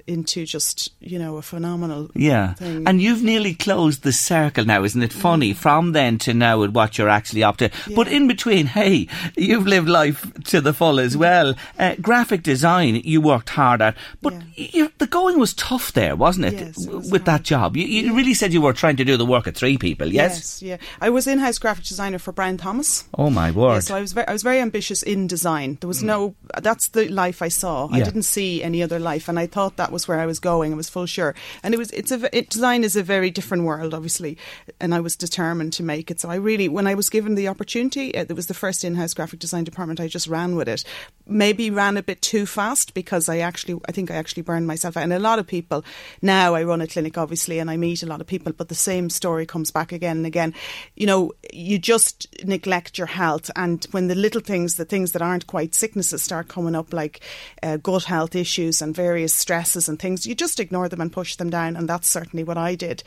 into 0.06 0.44
just 0.44 0.92
you 1.00 1.18
know 1.18 1.36
a 1.36 1.42
phenomenal 1.42 2.10
Yeah. 2.14 2.54
thing. 2.54 2.86
And 2.86 3.00
you've 3.00 3.22
nearly 3.22 3.54
closed 3.54 4.02
the 4.02 4.12
circle 4.12 4.64
now, 4.64 4.84
isn't 4.84 5.02
it 5.02 5.10
mm. 5.10 5.20
funny? 5.20 5.52
From 5.52 5.92
then 5.92 6.18
to 6.18 6.34
now 6.34 6.60
with 6.60 6.70
what 6.72 6.98
you're 6.98 7.08
actually 7.08 7.42
up 7.42 7.56
to. 7.58 7.70
But 7.94 8.08
in 8.08 8.28
between, 8.28 8.66
hey, 8.66 9.08
you've 9.36 9.66
lived 9.66 9.88
life 9.88 10.30
to 10.44 10.60
the 10.60 10.72
full 10.72 11.00
as 11.00 11.14
mm. 11.16 11.20
well. 11.20 11.54
Uh, 11.78 11.94
graphic 12.00 12.42
design, 12.42 12.96
you 13.04 13.20
worked 13.20 13.50
hard 13.50 13.82
at. 13.82 13.96
But 14.22 14.34
Yeah. 14.34 14.68
you, 14.72 14.92
the 14.98 15.06
going 15.06 15.38
was 15.38 15.54
tough 15.54 15.92
there, 15.92 16.16
wasn't 16.16 16.46
it? 16.46 16.54
Yes, 16.54 16.86
it 16.86 16.92
was 16.92 17.10
with 17.10 17.24
that 17.24 17.42
job. 17.42 17.76
You, 17.76 17.86
you 17.86 18.14
really 18.14 18.34
said 18.34 18.52
you 18.52 18.60
were 18.60 18.72
trying 18.72 18.96
to 18.96 19.04
do 19.04 19.16
the 19.16 19.26
work 19.26 19.46
of 19.46 19.54
three 19.54 19.78
people, 19.78 20.08
yes? 20.08 20.60
yes, 20.60 20.62
yeah. 20.62 20.76
I 21.00 21.10
was 21.10 21.26
in-house 21.26 21.58
graphic 21.58 21.84
designer 21.84 22.18
for 22.18 22.32
Brown 22.32 22.56
Thomas. 22.56 23.04
Oh 23.16 23.30
my 23.30 23.50
word. 23.50 23.74
Yeah, 23.74 23.80
so 23.80 23.96
I 23.96 24.00
was 24.00 24.12
very, 24.12 24.26
I 24.26 24.32
was 24.32 24.42
very 24.42 24.60
ambitious 24.60 25.02
in 25.02 25.26
design. 25.26 25.78
There 25.80 25.88
was 25.88 26.02
mm. 26.02 26.06
no. 26.06 26.34
That's 26.62 26.88
the 26.88 27.08
life 27.08 27.42
I 27.42 27.48
saw. 27.48 27.88
I 27.90 28.00
didn't 28.00 28.22
see 28.22 28.62
any 28.62 28.82
other 28.82 28.98
life, 28.98 29.28
and 29.28 29.38
I 29.38 29.46
thought 29.46 29.76
that 29.76 29.92
was 29.94 30.06
where 30.06 30.20
I 30.20 30.26
was 30.26 30.40
going. 30.40 30.72
I 30.72 30.76
was 30.76 30.90
full 30.90 31.06
sure, 31.06 31.34
and 31.62 31.72
it 31.72 31.78
was. 31.78 31.90
It's 31.92 32.12
a. 32.12 32.36
It, 32.36 32.50
design 32.50 32.84
is 32.84 32.96
a 32.96 33.02
very 33.02 33.30
different 33.30 33.64
world, 33.64 33.94
obviously, 33.94 34.36
and 34.78 34.94
I 34.94 35.00
was 35.00 35.16
determined 35.16 35.72
to 35.74 35.82
make 35.82 36.10
it. 36.10 36.20
So 36.20 36.28
I 36.28 36.34
really, 36.34 36.68
when 36.68 36.86
I 36.86 36.94
was 36.94 37.08
given 37.08 37.34
the 37.34 37.48
opportunity, 37.48 38.08
it, 38.10 38.30
it 38.30 38.34
was 38.34 38.48
the 38.48 38.54
first 38.54 38.84
in-house 38.84 39.14
graphic 39.14 39.40
design 39.40 39.64
department. 39.64 40.00
I 40.00 40.08
just 40.08 40.26
ran 40.26 40.56
with 40.56 40.68
it. 40.68 40.84
Maybe 41.26 41.70
ran 41.70 41.96
a 41.96 42.02
bit 42.02 42.20
too 42.20 42.44
fast 42.44 42.92
because 42.92 43.28
I 43.28 43.38
actually, 43.38 43.80
I 43.88 43.92
think 43.92 44.10
I 44.10 44.16
actually 44.16 44.42
burned 44.42 44.66
myself 44.66 44.96
out. 44.96 45.04
And 45.04 45.12
a 45.12 45.18
lot 45.18 45.38
of 45.38 45.46
people 45.46 45.84
now, 46.20 46.54
I 46.54 46.64
run 46.64 46.82
a 46.82 46.86
clinic, 46.86 47.16
obviously, 47.16 47.58
and 47.58 47.70
I 47.70 47.76
meet 47.76 48.02
a 48.02 48.06
lot 48.06 48.20
of 48.20 48.26
people, 48.26 48.52
but 48.52 48.68
the 48.68 48.74
same 48.74 49.08
story 49.08 49.46
comes 49.46 49.70
back 49.70 49.92
again 49.92 50.18
and 50.18 50.26
again. 50.26 50.52
You 50.96 51.06
know, 51.06 51.32
you 51.52 51.78
just 51.78 52.26
neglect 52.44 52.98
your 52.98 53.06
health, 53.06 53.50
and 53.56 53.84
when 53.92 54.08
the 54.08 54.14
little 54.14 54.40
things, 54.40 54.74
the 54.74 54.84
things 54.84 55.12
that 55.12 55.22
aren't 55.22 55.46
quite 55.46 55.74
sicknesses, 55.74 56.22
start 56.22 56.48
coming 56.48 56.74
up, 56.74 56.92
like 56.92 57.20
uh, 57.62 57.76
gut 57.78 58.04
health 58.04 58.34
issues 58.34 58.82
and 58.82 58.94
various 58.94 59.32
stresses 59.32 59.83
and 59.88 59.98
things, 59.98 60.26
you 60.26 60.34
just 60.34 60.60
ignore 60.60 60.88
them 60.88 61.00
and 61.00 61.12
push 61.12 61.36
them 61.36 61.50
down, 61.50 61.76
and 61.76 61.88
that's 61.88 62.08
certainly 62.08 62.44
what 62.44 62.58
I 62.58 62.74
did. 62.74 63.02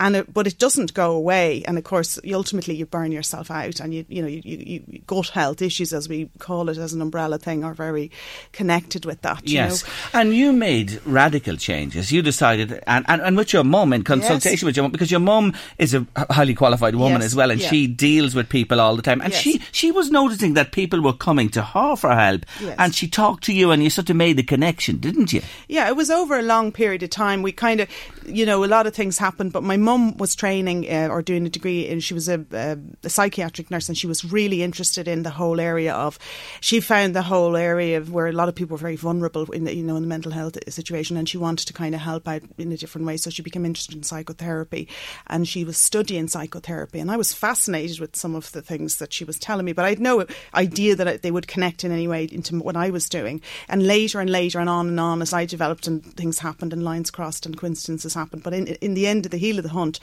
And 0.00 0.14
it, 0.14 0.32
but 0.32 0.46
it 0.46 0.58
doesn't 0.58 0.94
go 0.94 1.10
away, 1.12 1.64
and 1.66 1.76
of 1.76 1.82
course, 1.82 2.20
ultimately, 2.32 2.76
you 2.76 2.86
burn 2.86 3.10
yourself 3.10 3.50
out, 3.50 3.80
and 3.80 3.92
you, 3.92 4.04
you 4.08 4.22
know, 4.22 4.28
you, 4.28 4.40
you, 4.44 4.84
you 4.86 4.98
gut 5.08 5.28
health 5.30 5.60
issues, 5.60 5.92
as 5.92 6.08
we 6.08 6.30
call 6.38 6.68
it, 6.68 6.78
as 6.78 6.92
an 6.92 7.02
umbrella 7.02 7.36
thing, 7.38 7.64
are 7.64 7.74
very 7.74 8.12
connected 8.52 9.04
with 9.04 9.22
that. 9.22 9.46
you 9.48 9.54
Yes, 9.54 9.84
know? 9.84 10.20
and 10.20 10.34
you 10.34 10.52
made 10.52 11.00
radical 11.04 11.56
changes. 11.56 12.12
You 12.12 12.22
decided, 12.22 12.80
and, 12.86 13.04
and, 13.08 13.20
and 13.22 13.36
with 13.36 13.52
your 13.52 13.64
mum 13.64 13.92
in 13.92 14.04
consultation 14.04 14.52
Yes. 14.58 14.62
with 14.62 14.76
your 14.76 14.84
mum, 14.84 14.92
because 14.92 15.10
your 15.10 15.20
mum 15.20 15.52
is 15.78 15.94
a 15.94 16.06
highly 16.30 16.54
qualified 16.54 16.94
woman 16.94 17.20
Yes, 17.20 17.32
as 17.32 17.36
well, 17.36 17.50
and 17.50 17.60
yeah. 17.60 17.68
she 17.68 17.86
deals 17.88 18.34
with 18.36 18.48
people 18.48 18.80
all 18.80 18.94
the 18.94 19.02
time. 19.02 19.20
And 19.20 19.32
Yes. 19.32 19.42
she 19.42 19.60
she 19.72 19.90
was 19.90 20.10
noticing 20.12 20.54
that 20.54 20.70
people 20.72 21.00
were 21.00 21.12
coming 21.12 21.48
to 21.50 21.62
her 21.62 21.96
for 21.96 22.14
help, 22.14 22.46
and 22.78 22.94
she 22.94 23.08
talked 23.08 23.42
to 23.44 23.52
you, 23.52 23.72
and 23.72 23.82
you 23.82 23.90
sort 23.90 24.10
of 24.10 24.16
made 24.16 24.36
the 24.36 24.42
connection, 24.44 24.98
didn't 24.98 25.32
you? 25.32 25.42
Yeah, 25.66 25.88
it 25.88 25.96
was 25.96 26.08
over 26.10 26.38
a 26.38 26.42
long 26.42 26.70
period 26.72 27.02
of 27.02 27.10
time. 27.10 27.42
We 27.42 27.50
kind 27.50 27.80
of, 27.80 27.88
you 28.26 28.46
know, 28.46 28.62
a 28.64 28.66
lot 28.66 28.86
of 28.86 28.94
things 28.94 29.18
happened. 29.18 29.52
But 29.52 29.62
my 29.64 29.76
mum 29.88 30.16
was 30.18 30.34
training 30.34 30.80
uh, 30.90 31.08
or 31.10 31.22
doing 31.22 31.46
a 31.46 31.50
degree, 31.50 31.88
and 31.88 32.04
she 32.04 32.14
was 32.14 32.28
a, 32.28 32.44
a, 32.52 32.76
a 33.04 33.08
psychiatric 33.08 33.70
nurse, 33.70 33.88
and 33.88 33.96
she 33.96 34.06
was 34.06 34.24
really 34.24 34.62
interested 34.62 35.08
in 35.08 35.22
the 35.22 35.30
whole 35.30 35.60
area 35.60 35.94
of. 35.94 36.18
She 36.60 36.80
found 36.80 37.14
the 37.14 37.22
whole 37.22 37.56
area 37.56 37.96
of 37.96 38.12
where 38.12 38.26
a 38.26 38.32
lot 38.32 38.48
of 38.48 38.54
people 38.54 38.74
were 38.74 38.86
very 38.88 38.96
vulnerable 38.96 39.50
in 39.52 39.64
the, 39.64 39.74
you 39.74 39.82
know 39.82 39.96
in 39.96 40.02
the 40.02 40.08
mental 40.08 40.32
health 40.32 40.56
situation, 40.68 41.16
and 41.16 41.28
she 41.28 41.38
wanted 41.38 41.66
to 41.66 41.72
kind 41.72 41.94
of 41.94 42.00
help 42.00 42.28
out 42.28 42.42
in 42.58 42.72
a 42.72 42.76
different 42.76 43.06
way. 43.06 43.16
So 43.16 43.30
she 43.30 43.42
became 43.42 43.64
interested 43.64 43.94
in 43.94 44.02
psychotherapy, 44.02 44.88
and 45.26 45.48
she 45.48 45.64
was 45.64 45.78
studying 45.78 46.28
psychotherapy, 46.28 47.00
and 47.00 47.10
I 47.10 47.16
was 47.16 47.32
fascinated 47.32 48.00
with 48.00 48.14
some 48.14 48.34
of 48.34 48.52
the 48.52 48.62
things 48.62 48.96
that 48.98 49.12
she 49.12 49.24
was 49.24 49.38
telling 49.38 49.64
me, 49.64 49.72
but 49.72 49.84
I 49.84 49.90
had 49.90 50.00
no 50.00 50.26
idea 50.54 50.96
that 50.96 51.22
they 51.22 51.30
would 51.30 51.48
connect 51.48 51.84
in 51.84 51.92
any 51.92 52.08
way 52.08 52.28
into 52.30 52.58
what 52.58 52.76
I 52.76 52.90
was 52.90 53.08
doing. 53.08 53.40
And 53.68 53.86
later 53.86 54.20
and 54.20 54.30
later 54.30 54.60
and 54.60 54.68
on 54.68 54.88
and 54.88 55.00
on 55.00 55.22
as 55.22 55.32
I 55.32 55.46
developed 55.46 55.86
and 55.86 56.04
things 56.04 56.38
happened 56.38 56.72
and 56.72 56.82
lines 56.82 57.10
crossed 57.10 57.46
and 57.46 57.56
coincidences 57.56 58.14
happened. 58.14 58.42
But 58.42 58.54
in 58.54 58.66
in 58.86 58.94
the 58.94 59.06
end 59.06 59.24
of 59.24 59.30
the 59.30 59.38
heel 59.38 59.58
of 59.58 59.62
the 59.62 59.70
hunt, 59.78 60.00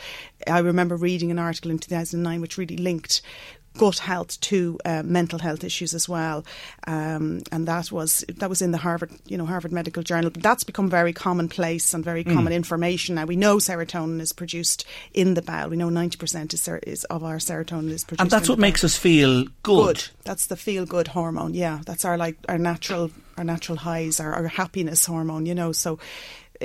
I 0.47 0.59
remember 0.59 0.95
reading 0.95 1.31
an 1.31 1.39
article 1.39 1.71
in 1.71 1.79
2009 1.79 2.41
which 2.41 2.57
really 2.57 2.77
linked 2.77 3.21
gut 3.77 3.99
health 3.99 4.39
to 4.39 4.79
uh, 4.85 5.03
mental 5.03 5.39
health 5.39 5.63
issues 5.63 5.93
as 5.93 6.07
well, 6.07 6.45
um, 6.87 7.41
and 7.51 7.67
that 7.67 7.91
was 7.91 8.23
that 8.37 8.49
was 8.49 8.61
in 8.61 8.71
the 8.71 8.77
Harvard, 8.77 9.11
you 9.25 9.37
know, 9.37 9.45
Harvard 9.45 9.71
Medical 9.71 10.03
Journal. 10.03 10.29
But 10.29 10.43
that's 10.43 10.63
become 10.63 10.89
very 10.89 11.13
commonplace 11.13 11.93
and 11.93 12.03
very 12.03 12.23
common 12.23 12.53
information 12.53 13.15
now. 13.15 13.25
We 13.25 13.35
know 13.35 13.57
serotonin 13.57 14.21
is 14.21 14.33
produced 14.33 14.85
in 15.13 15.33
the 15.33 15.41
bowel. 15.41 15.69
We 15.69 15.77
know 15.77 15.89
ninety 15.89 16.17
percent 16.17 16.53
is, 16.53 16.61
ser- 16.61 16.79
is 16.79 17.03
of 17.05 17.23
our 17.23 17.37
serotonin 17.37 17.91
is 17.91 18.03
produced. 18.03 18.21
And 18.21 18.31
that's 18.31 18.49
what 18.49 18.59
makes 18.59 18.83
us 18.83 18.95
feel 18.95 19.45
good. 19.63 19.95
Good. 19.95 20.03
That's 20.23 20.47
the 20.47 20.55
feel 20.55 20.85
good 20.85 21.09
hormone. 21.09 21.53
Yeah, 21.53 21.81
that's 21.85 22.05
our 22.05 22.17
like 22.17 22.37
our 22.47 22.57
natural 22.57 23.11
our 23.37 23.43
natural 23.43 23.77
highs, 23.77 24.19
our, 24.19 24.33
our 24.33 24.47
happiness 24.47 25.05
hormone. 25.05 25.45
You 25.45 25.55
know, 25.55 25.71
so. 25.71 25.99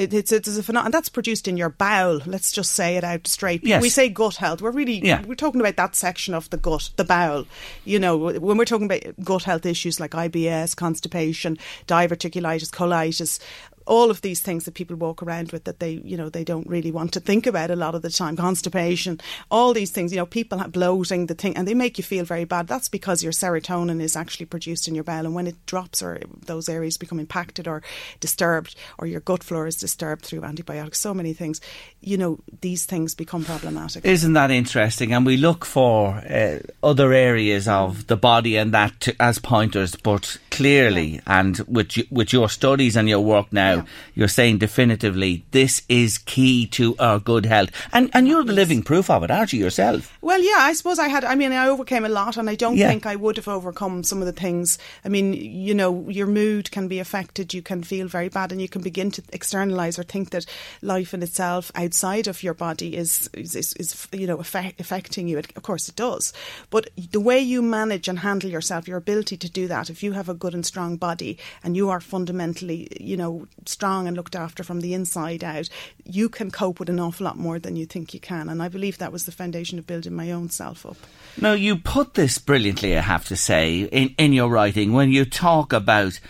It, 0.01 0.15
it's 0.15 0.33
it's 0.33 0.49
a 0.49 0.63
phenomenon, 0.63 0.87
and 0.87 0.95
that's 0.95 1.09
produced 1.11 1.47
in 1.47 1.57
your 1.59 1.69
bowel. 1.69 2.21
Let's 2.25 2.53
just 2.53 2.73
say 2.73 2.97
it 2.97 3.05
out 3.05 3.27
straight. 3.27 3.63
Yes. 3.63 3.83
We 3.83 3.91
say 3.91 4.09
gut 4.09 4.37
health. 4.37 4.63
We're 4.63 4.71
really 4.71 5.05
Yeah. 5.05 5.23
we're 5.27 5.35
talking 5.35 5.61
about 5.61 5.77
that 5.77 5.95
section 5.95 6.33
of 6.33 6.49
the 6.49 6.57
gut, 6.57 6.91
the 6.97 7.05
bowel. 7.05 7.47
You 7.85 7.99
know, 7.99 8.17
when 8.17 8.57
we're 8.57 8.65
talking 8.65 8.87
about 8.87 9.03
gut 9.23 9.43
health 9.43 9.67
issues 9.67 10.01
like 10.01 10.13
IBS, 10.13 10.75
constipation, 10.75 11.59
diverticulitis, 11.87 12.71
colitis, 12.71 13.39
all 13.87 14.11
of 14.11 14.21
these 14.21 14.41
things 14.41 14.65
that 14.65 14.75
people 14.75 14.97
walk 14.97 15.23
around 15.23 15.53
with 15.53 15.65
that 15.65 15.81
they, 15.81 16.01
you 16.05 16.17
know, 16.17 16.29
they 16.29 16.45
don't 16.45 16.67
really 16.67 16.91
want 16.91 17.13
to 17.13 17.21
think 17.21 17.47
about 17.47 17.71
a 17.71 17.77
lot 17.77 17.95
of 17.95 18.03
the 18.03 18.11
time. 18.11 18.37
Constipation, 18.37 19.21
all 19.51 19.73
these 19.73 19.91
things, 19.91 20.13
you 20.13 20.19
know, 20.19 20.27
people 20.27 20.59
have 20.59 20.73
bloating, 20.73 21.27
the 21.27 21.35
thing, 21.35 21.57
and 21.57 21.67
they 21.67 21.75
make 21.75 21.99
you 21.99 22.05
feel 22.05 22.25
very 22.25 22.45
bad. 22.45 22.67
That's 22.67 22.89
because 22.89 23.23
your 23.23 23.33
serotonin 23.33 24.01
is 24.01 24.17
actually 24.17 24.47
produced 24.47 24.89
in 24.89 24.95
your 24.95 25.05
bowel, 25.05 25.27
and 25.27 25.35
when 25.35 25.47
it 25.47 25.67
drops 25.67 26.03
or 26.03 26.21
those 26.47 26.69
areas 26.69 26.97
become 26.97 27.21
impacted 27.21 27.67
or 27.67 27.83
disturbed, 28.21 28.77
or 28.99 29.07
your 29.07 29.21
gut 29.21 29.43
flora 29.43 29.69
is 29.69 29.77
disturbed 29.77 30.25
through 30.25 30.45
antibiotics, 30.45 31.01
so 31.01 31.15
many 31.15 31.33
things, 31.33 31.61
you 32.01 32.17
know, 32.17 32.39
these 32.61 32.85
things 32.85 33.15
become 33.15 33.45
problematic. 33.45 34.05
Isn't 34.05 34.33
that 34.35 34.51
interesting? 34.51 35.13
And 35.13 35.27
we 35.27 35.37
look 35.37 35.65
for 35.65 36.17
uh, 36.29 36.59
other 36.83 37.13
areas 37.13 37.69
of 37.69 38.07
the 38.07 38.17
body 38.17 38.57
and 38.57 38.73
that 38.73 39.01
to, 39.01 39.15
as 39.21 39.39
pointers, 39.39 39.97
but 39.97 40.39
clearly, 40.51 41.21
and 41.27 41.59
with 41.69 41.97
with 42.11 42.33
your 42.33 42.49
studies 42.49 42.97
and 42.97 43.09
your 43.09 43.21
work 43.21 43.53
now, 43.53 43.70
Yeah. 43.79 43.85
you're 44.15 44.29
saying 44.29 44.59
definitively 44.59 45.45
this 45.51 45.83
is 45.89 46.19
key 46.19 46.67
to 46.69 46.97
our 46.99 47.19
good 47.19 47.47
health, 47.47 47.71
and 47.93 48.11
and 48.15 48.27
you're 48.29 48.45
the 48.45 48.53
living 48.53 48.83
proof 48.83 49.11
of 49.11 49.23
it, 49.23 49.31
aren't 49.31 49.53
you 49.53 49.61
yourself? 49.61 50.17
Well, 50.21 50.43
yeah, 50.43 50.59
I 50.59 50.73
suppose 50.75 50.99
I 50.99 51.09
had. 51.09 51.25
I 51.25 51.35
mean, 51.35 51.53
I 51.53 51.69
overcame 51.69 52.05
a 52.05 52.09
lot, 52.09 52.37
and 52.37 52.49
I 52.51 52.55
don't 52.55 52.77
Yeah. 52.77 52.89
think 52.89 53.07
I 53.07 53.17
would 53.17 53.37
have 53.37 53.49
overcome 53.49 54.03
some 54.05 54.21
of 54.21 54.27
the 54.27 54.41
things. 54.41 54.79
I 55.05 55.09
mean, 55.09 55.33
you 55.35 55.75
know, 55.75 56.09
your 56.09 56.27
mood 56.27 56.71
can 56.71 56.89
be 56.89 56.99
affected. 56.99 57.55
You 57.55 57.63
can 57.63 57.83
feel 57.83 58.09
very 58.09 58.29
bad, 58.29 58.53
and 58.53 58.61
you 58.61 58.69
can 58.69 58.83
begin 58.83 59.11
to 59.13 59.23
externalize 59.33 59.99
or 59.99 60.03
think 60.05 60.31
that 60.31 60.47
life 60.83 61.15
in 61.15 61.23
itself 61.23 61.71
outside 61.75 62.27
of 62.29 62.43
your 62.43 62.55
body 62.55 62.97
is 62.97 63.29
is, 63.35 63.55
is, 63.55 63.73
is 63.75 64.09
you 64.13 64.27
know 64.27 64.39
affect, 64.39 64.81
affecting 64.81 65.29
you. 65.29 65.39
It, 65.39 65.53
of 65.57 65.63
course, 65.63 65.89
it 65.89 65.97
does. 65.97 66.33
But 66.71 66.89
the 67.11 67.21
way 67.21 67.39
you 67.39 67.63
manage 67.63 68.09
and 68.09 68.19
handle 68.21 68.51
yourself, 68.51 68.87
your 68.89 68.99
ability 68.99 69.37
to 69.39 69.51
do 69.51 69.67
that, 69.69 69.91
if 69.91 70.03
you 70.03 70.13
have 70.13 70.29
a 70.29 70.35
good 70.35 70.55
and 70.55 70.65
strong 70.67 70.97
body, 70.97 71.39
and 71.65 71.77
you 71.77 71.91
are 71.91 72.01
fundamentally, 72.01 72.89
you 73.01 73.17
know, 73.17 73.47
strong 73.69 74.07
and 74.07 74.17
looked 74.17 74.35
after 74.35 74.63
from 74.63 74.81
the 74.81 74.95
inside 74.95 75.45
out, 75.45 75.69
you 76.05 76.29
can 76.29 76.51
cope 76.51 76.81
with 76.81 76.89
an 76.89 77.01
awful 77.01 77.25
lot 77.25 77.39
more 77.39 77.59
than 77.59 77.77
you 77.77 77.87
think 77.87 78.15
you 78.15 78.21
can. 78.21 78.49
And 78.49 78.63
I 78.63 78.69
believe 78.69 78.99
that 78.99 79.13
was 79.13 79.25
the 79.25 79.33
foundation 79.33 79.79
of 79.79 79.87
building 79.87 80.15
my 80.15 80.31
own 80.31 80.49
self 80.51 80.87
up. 80.87 80.97
Now, 81.41 81.53
you 81.53 81.77
put 81.77 82.15
this 82.15 82.39
brilliantly, 82.39 82.97
I 82.97 83.01
have 83.01 83.27
to 83.27 83.37
say, 83.37 83.83
in, 83.83 84.15
in 84.19 84.33
your 84.33 84.51
writing 84.51 84.93
when 84.93 85.11
you 85.11 85.25
talk 85.25 85.73
about. 85.73 86.21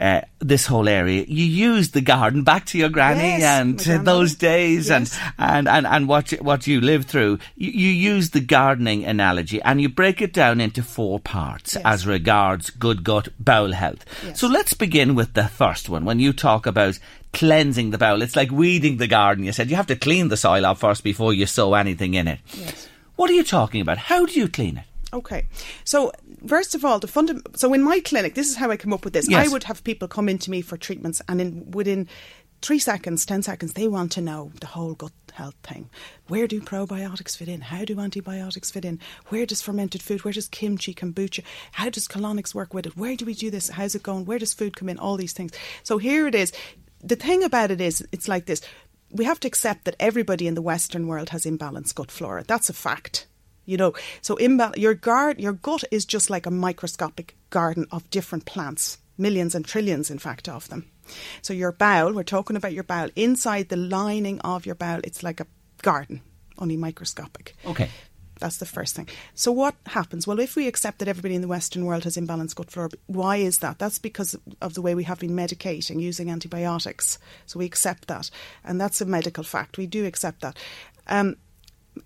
Uh, 0.00 0.22
this 0.38 0.64
whole 0.64 0.88
area, 0.88 1.26
you 1.28 1.44
use 1.44 1.90
the 1.90 2.00
garden 2.00 2.42
back 2.42 2.64
to 2.64 2.78
your 2.78 2.88
granny 2.88 3.20
Yes, 3.20 3.42
and 3.86 3.88
uh, 4.00 4.02
those 4.02 4.34
days 4.34 4.88
Yes. 4.88 5.18
and, 5.36 5.36
and, 5.38 5.68
and, 5.68 5.86
and 5.86 6.08
what 6.08 6.32
you, 6.32 6.38
what 6.38 6.66
you 6.66 6.80
lived 6.80 7.06
through. 7.08 7.38
You, 7.54 7.70
you 7.70 7.88
use 8.14 8.30
the 8.30 8.40
gardening 8.40 9.04
analogy 9.04 9.60
and 9.60 9.78
you 9.78 9.90
break 9.90 10.22
it 10.22 10.32
down 10.32 10.58
into 10.58 10.82
four 10.82 11.20
parts 11.20 11.74
Yes. 11.74 11.82
as 11.84 12.06
regards 12.06 12.70
good 12.70 13.04
gut 13.04 13.28
bowel 13.38 13.72
health. 13.72 14.06
So 14.34 14.48
let's 14.48 14.72
begin 14.72 15.14
with 15.14 15.34
the 15.34 15.48
first 15.48 15.90
one. 15.90 16.06
When 16.06 16.18
you 16.18 16.32
talk 16.32 16.64
about 16.64 16.98
cleansing 17.34 17.90
the 17.90 17.98
bowel, 17.98 18.22
it's 18.22 18.36
like 18.36 18.50
weeding 18.50 18.96
the 18.96 19.06
garden. 19.06 19.44
You 19.44 19.52
said 19.52 19.68
you 19.68 19.76
have 19.76 19.86
to 19.88 19.96
clean 19.96 20.28
the 20.28 20.38
soil 20.38 20.64
up 20.64 20.78
first 20.78 21.04
before 21.04 21.34
you 21.34 21.44
sow 21.44 21.74
anything 21.74 22.14
in 22.14 22.26
it. 22.26 22.38
What 23.16 23.28
are 23.28 23.34
you 23.34 23.44
talking 23.44 23.82
about? 23.82 23.98
How 23.98 24.24
do 24.24 24.32
you 24.32 24.48
clean 24.48 24.78
it? 24.78 24.84
Okay. 25.12 25.46
So, 25.84 26.12
first 26.46 26.74
of 26.74 26.84
all, 26.84 26.98
the 26.98 27.08
funda- 27.08 27.42
so 27.56 27.72
in 27.74 27.82
my 27.82 28.00
clinic, 28.00 28.34
this 28.34 28.48
is 28.48 28.56
how 28.56 28.70
I 28.70 28.76
come 28.76 28.92
up 28.92 29.04
with 29.04 29.12
this. 29.12 29.28
Yes. 29.28 29.46
I 29.46 29.52
would 29.52 29.64
have 29.64 29.84
people 29.84 30.08
come 30.08 30.28
into 30.28 30.50
me 30.50 30.60
for 30.60 30.76
treatments, 30.76 31.22
and 31.28 31.40
in 31.40 31.70
within 31.70 32.08
three 32.62 32.78
seconds, 32.78 33.24
ten 33.24 33.42
seconds, 33.42 33.72
they 33.72 33.88
want 33.88 34.12
to 34.12 34.20
know 34.20 34.52
the 34.60 34.66
whole 34.66 34.94
gut 34.94 35.12
health 35.32 35.54
thing. 35.62 35.88
Where 36.28 36.46
do 36.46 36.60
probiotics 36.60 37.36
fit 37.36 37.48
in? 37.48 37.62
How 37.62 37.84
do 37.84 37.98
antibiotics 37.98 38.70
fit 38.70 38.84
in? 38.84 38.98
Where 39.28 39.46
does 39.46 39.62
fermented 39.62 40.02
food? 40.02 40.24
Where 40.24 40.32
does 40.32 40.48
kimchi, 40.48 40.92
kombucha? 40.92 41.42
How 41.72 41.88
does 41.88 42.06
colonics 42.06 42.54
work 42.54 42.74
with 42.74 42.86
it? 42.86 42.96
Where 42.96 43.16
do 43.16 43.24
we 43.24 43.34
do 43.34 43.50
this? 43.50 43.70
How's 43.70 43.94
it 43.94 44.02
going? 44.02 44.26
Where 44.26 44.38
does 44.38 44.52
food 44.52 44.76
come 44.76 44.88
in? 44.88 44.98
All 44.98 45.16
these 45.16 45.32
things. 45.32 45.52
So 45.82 45.98
here 45.98 46.26
it 46.26 46.34
is. 46.34 46.52
The 47.02 47.16
thing 47.16 47.42
about 47.42 47.70
it 47.70 47.80
is, 47.80 48.06
it's 48.12 48.28
like 48.28 48.44
this. 48.46 48.60
We 49.10 49.24
have 49.24 49.40
to 49.40 49.48
accept 49.48 49.86
that 49.86 49.96
everybody 49.98 50.46
in 50.46 50.54
the 50.54 50.62
Western 50.62 51.06
world 51.06 51.30
has 51.30 51.44
imbalanced 51.44 51.94
gut 51.94 52.10
flora. 52.10 52.44
That's 52.44 52.68
a 52.68 52.74
fact. 52.74 53.26
You 53.70 53.76
know, 53.76 53.92
so 54.20 54.34
imbal- 54.34 54.76
your, 54.76 54.94
guard, 54.94 55.38
your 55.38 55.52
gut 55.52 55.84
is 55.92 56.04
just 56.04 56.28
like 56.28 56.44
a 56.44 56.50
microscopic 56.50 57.36
garden 57.50 57.86
of 57.92 58.10
different 58.10 58.44
plants, 58.44 58.98
millions 59.16 59.54
and 59.54 59.64
trillions, 59.64 60.10
in 60.10 60.18
fact, 60.18 60.48
of 60.48 60.68
them. 60.68 60.90
So 61.40 61.52
your 61.52 61.70
bowel, 61.70 62.12
we're 62.12 62.24
talking 62.24 62.56
about 62.56 62.72
your 62.72 62.82
bowel, 62.82 63.10
inside 63.14 63.68
the 63.68 63.76
lining 63.76 64.40
of 64.40 64.66
your 64.66 64.74
bowel, 64.74 65.00
it's 65.04 65.22
like 65.22 65.38
a 65.38 65.46
garden, 65.82 66.20
only 66.58 66.76
microscopic. 66.76 67.54
Okay. 67.64 67.88
That's 68.40 68.56
the 68.56 68.66
first 68.66 68.96
thing. 68.96 69.08
So 69.34 69.52
what 69.52 69.76
happens? 69.86 70.26
Well, 70.26 70.40
if 70.40 70.56
we 70.56 70.66
accept 70.66 70.98
that 70.98 71.08
everybody 71.08 71.36
in 71.36 71.42
the 71.42 71.48
Western 71.48 71.84
world 71.84 72.04
has 72.04 72.16
imbalanced 72.16 72.56
gut 72.56 72.72
flora, 72.72 72.88
why 73.06 73.36
is 73.36 73.58
that? 73.58 73.78
That's 73.78 74.00
because 74.00 74.36
of 74.60 74.74
the 74.74 74.82
way 74.82 74.96
we 74.96 75.04
have 75.04 75.20
been 75.20 75.36
medicating 75.36 76.00
using 76.00 76.28
antibiotics. 76.28 77.18
So 77.46 77.60
we 77.60 77.66
accept 77.66 78.08
that, 78.08 78.30
and 78.64 78.80
that's 78.80 79.00
a 79.00 79.04
medical 79.04 79.44
fact. 79.44 79.78
We 79.78 79.86
do 79.86 80.06
accept 80.06 80.40
that. 80.40 80.58
Um, 81.06 81.36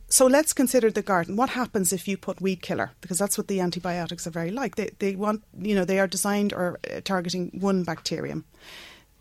so 0.09 0.27
let's 0.27 0.53
consider 0.53 0.91
the 0.91 1.03
garden. 1.03 1.37
What 1.37 1.51
happens 1.51 1.93
if 1.93 2.09
you 2.09 2.17
put 2.17 2.41
weed 2.41 2.63
killer? 2.63 2.93
Because 3.01 3.19
that's 3.19 3.39
what 3.39 3.49
the 3.49 3.61
antibiotics 3.61 4.27
are 4.27 4.31
very 4.31 4.51
like. 4.51 4.77
They 4.77 4.91
they 4.99 5.17
want 5.17 5.43
you 5.59 5.75
know 5.75 5.85
they 5.85 5.99
are 5.99 6.07
designed 6.07 6.53
or 6.53 6.79
uh, 6.91 7.01
targeting 7.05 7.51
one 7.61 7.85
bacterium, 7.85 8.45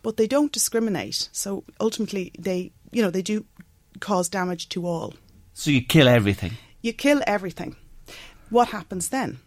but 0.01 0.18
they 0.18 0.27
don't 0.27 0.51
discriminate. 0.51 1.30
So 1.32 1.63
ultimately, 1.80 2.32
they 2.38 2.72
you 2.92 3.01
know 3.01 3.12
they 3.12 3.22
do 3.22 3.46
cause 4.00 4.30
damage 4.30 4.70
to 4.70 4.86
all. 4.86 5.13
So 5.53 5.72
you 5.72 5.82
kill 5.82 6.08
everything. 6.08 6.53
You 6.82 6.94
kill 6.94 7.22
everything. 7.25 7.75
What 8.50 8.70
happens 8.70 9.10
then? 9.10 9.39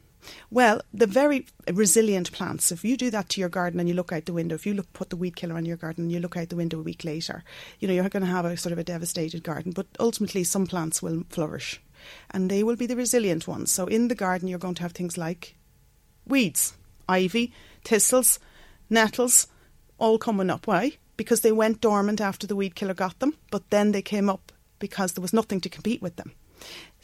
Well, 0.51 0.83
the 0.93 1.07
very 1.07 1.47
resilient 1.73 2.33
plants, 2.33 2.73
if 2.73 2.85
you 2.85 2.97
do 2.97 3.11
that 3.11 3.29
to 3.31 3.41
your 3.41 3.49
garden 3.49 3.81
and 3.81 3.89
you 3.89 3.95
look 3.95 4.13
out 4.13 4.25
the 4.25 4.33
window, 4.33 4.55
if 4.55 4.67
you 4.67 4.75
look, 4.75 4.93
put 4.93 5.11
the 5.11 5.17
weed 5.17 5.37
killer 5.37 5.57
on 5.57 5.65
your 5.65 5.77
garden 5.77 6.05
and 6.05 6.13
you 6.13 6.21
look 6.21 6.37
out 6.37 6.49
the 6.49 6.57
window 6.57 6.79
a 6.79 6.83
week 6.83 7.05
later, 7.05 7.45
you 7.79 7.89
know, 7.89 7.95
you're 7.95 8.09
going 8.09 8.25
to 8.25 8.31
have 8.31 8.45
a 8.45 8.57
sort 8.57 8.73
of 8.73 8.79
a 8.79 8.85
devastated 8.85 9.43
garden. 9.43 9.73
But 9.73 9.87
ultimately, 9.99 10.45
some 10.45 10.67
plants 10.67 11.03
will 11.03 11.25
flourish 11.29 11.81
and 12.31 12.51
they 12.51 12.63
will 12.63 12.77
be 12.77 12.87
the 12.87 12.97
resilient 12.97 13.49
ones. 13.49 13.71
So 13.71 13.87
in 13.87 14.09
the 14.09 14.15
garden, 14.15 14.49
you're 14.49 14.59
going 14.59 14.75
to 14.77 14.83
have 14.83 14.93
things 14.93 15.19
like 15.19 15.57
weeds, 16.27 16.75
ivy, 17.09 17.53
thistles, 17.85 18.39
nettles, 18.91 19.49
all 19.99 20.19
coming 20.19 20.51
up. 20.51 20.67
Why? 20.67 20.93
Because 21.17 21.41
they 21.41 21.53
went 21.53 21.81
dormant 21.81 22.21
after 22.21 22.47
the 22.47 22.57
weed 22.57 22.75
killer 22.75 22.95
got 22.95 23.19
them, 23.19 23.35
but 23.51 23.71
then 23.71 23.93
they 23.93 24.03
came 24.03 24.29
up 24.29 24.53
because 24.79 25.13
there 25.13 25.23
was 25.23 25.33
nothing 25.33 25.61
to 25.63 25.69
compete 25.69 26.03
with 26.03 26.17
them. 26.17 26.33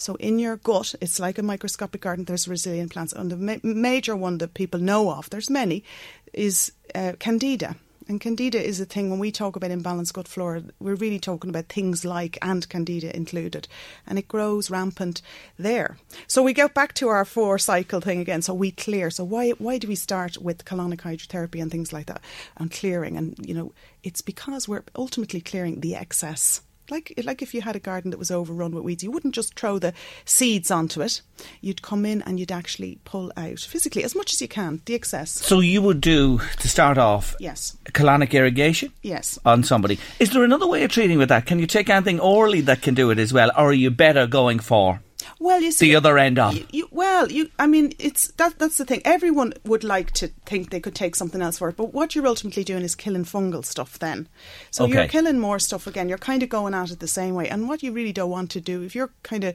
So 0.03 0.17
in 0.17 0.39
your 0.39 0.57
gut, 0.57 0.95
it's 1.01 1.21
like 1.21 1.39
a 1.39 1.43
microscopic 1.43 2.01
garden. 2.01 2.25
There's 2.25 2.49
resilient 2.49 2.93
plants, 2.93 3.13
and 3.13 3.31
the 3.31 3.37
ma- 3.37 3.63
major 3.63 4.17
one 4.17 4.39
that 4.39 4.55
people 4.55 4.81
know 4.81 5.11
of, 5.13 5.31
there's 5.31 5.49
many, 5.49 5.85
is 6.33 6.73
uh, 6.95 7.13
candida. 7.21 7.77
And 8.09 8.21
candida 8.21 8.61
is 8.61 8.81
a 8.81 8.85
thing 8.85 9.11
when 9.11 9.21
we 9.21 9.31
talk 9.31 9.55
about 9.55 9.71
imbalanced 9.71 10.13
gut 10.13 10.27
flora, 10.27 10.65
we're 10.81 10.97
really 10.97 11.21
talking 11.21 11.51
about 11.51 11.69
things 11.69 12.05
like 12.05 12.37
and 12.43 12.69
candida 12.69 13.15
included. 13.15 13.69
And 14.05 14.19
it 14.19 14.27
grows 14.27 14.71
rampant 14.71 15.23
there. 15.57 15.97
So 16.27 16.43
we 16.43 16.53
get 16.53 16.75
back 16.75 16.95
to 16.95 17.07
our 17.09 17.25
four 17.25 17.59
cycle 17.61 18.01
thing 18.01 18.19
again. 18.19 18.43
So 18.43 18.55
we 18.55 18.73
clear. 18.73 19.09
So 19.09 19.23
why 19.23 19.51
why 19.51 19.79
do 19.79 19.87
we 19.87 19.95
start 19.95 20.37
with 20.39 20.65
colonic 20.65 21.03
hydrotherapy 21.03 21.63
and 21.63 21.71
things 21.71 21.93
like 21.93 22.07
that 22.07 22.23
and 22.57 22.73
clearing? 22.73 23.17
And 23.17 23.37
you 23.39 23.55
know, 23.55 23.73
it's 24.03 24.21
because 24.21 24.67
we're 24.67 24.85
ultimately 24.97 25.41
clearing 25.41 25.81
the 25.81 25.95
excess 25.95 26.61
like 26.91 27.13
like 27.25 27.43
if 27.43 27.55
you 27.55 27.63
had 27.63 27.77
a 27.77 27.81
garden 27.81 28.11
that 28.11 28.19
was 28.19 28.31
overrun 28.31 28.73
with 28.73 28.85
weeds, 28.85 29.03
you 29.03 29.11
wouldn't 29.11 29.35
just 29.35 29.59
throw 29.59 29.79
the 29.79 29.93
seeds 30.25 30.71
onto 30.71 31.01
it. 31.01 31.23
You'd 31.61 31.83
come 31.83 32.05
in 32.05 32.23
and 32.23 32.39
you'd 32.39 32.53
actually 32.53 32.99
pull 33.05 33.33
out 33.37 33.61
physically 33.61 34.05
as 34.05 34.15
much 34.15 34.33
as 34.33 34.41
you 34.41 34.49
can 34.49 34.81
the 34.85 34.95
excess. 34.95 35.31
So 35.31 35.61
you 35.61 35.83
would 35.83 36.01
do 36.01 36.41
to 36.59 36.69
start 36.69 36.99
off. 36.99 37.35
Yes. 37.39 37.77
Colonic 37.87 38.33
irrigation. 38.33 38.93
Yes. 39.03 39.39
On 39.45 39.63
somebody. 39.63 39.99
Is 40.19 40.31
there 40.31 40.45
another 40.45 40.67
way 40.67 40.85
of 40.85 40.91
treating 40.91 41.19
with 41.19 41.29
that? 41.31 41.47
Can 41.47 41.59
you 41.59 41.67
take 41.67 41.89
anything 41.89 42.21
orally 42.21 42.61
that 42.63 42.83
can 42.83 42.95
do 42.95 43.11
it 43.11 43.19
as 43.19 43.33
well, 43.33 43.51
or 43.57 43.71
are 43.71 43.73
you 43.73 43.91
better 43.91 44.27
going 44.27 44.59
for? 44.59 45.01
Well, 45.39 45.61
you 45.61 45.73
see, 45.73 45.89
the 45.89 45.97
other 45.97 46.19
end 46.19 46.39
you, 46.71 46.89
well, 46.91 47.31
you, 47.31 47.51
I 47.59 47.67
mean, 47.67 47.93
it's 47.99 48.29
that. 48.33 48.59
That's 48.59 48.79
the 48.79 48.85
thing. 48.85 49.03
Everyone 49.05 49.53
would 49.65 49.85
like 49.85 50.11
to 50.13 50.29
think 50.47 50.71
they 50.71 50.81
could 50.81 50.95
take 50.95 51.15
something 51.17 51.43
else 51.43 51.59
for 51.59 51.69
it, 51.69 51.77
but 51.77 51.93
what 51.93 52.15
you're 52.15 52.27
ultimately 52.27 52.65
doing 52.65 52.83
is 52.83 52.95
killing 52.95 53.25
fungal 53.25 53.65
stuff. 53.65 53.99
Then, 53.99 54.29
so 54.71 54.85
Okay. 54.85 54.93
you're 54.95 55.09
killing 55.09 55.39
more 55.39 55.59
stuff 55.59 55.87
again. 55.87 56.09
You're 56.09 56.19
kind 56.19 56.43
of 56.43 56.49
going 56.49 56.75
at 56.75 56.91
it 56.91 57.01
the 57.01 57.09
same 57.09 57.35
way. 57.35 57.49
And 57.49 57.69
what 57.69 57.83
you 57.83 57.93
really 57.93 58.13
don't 58.13 58.31
want 58.31 58.51
to 58.53 58.61
do, 58.61 58.83
if 58.83 58.95
you're 58.95 59.13
kind 59.23 59.45
of 59.45 59.55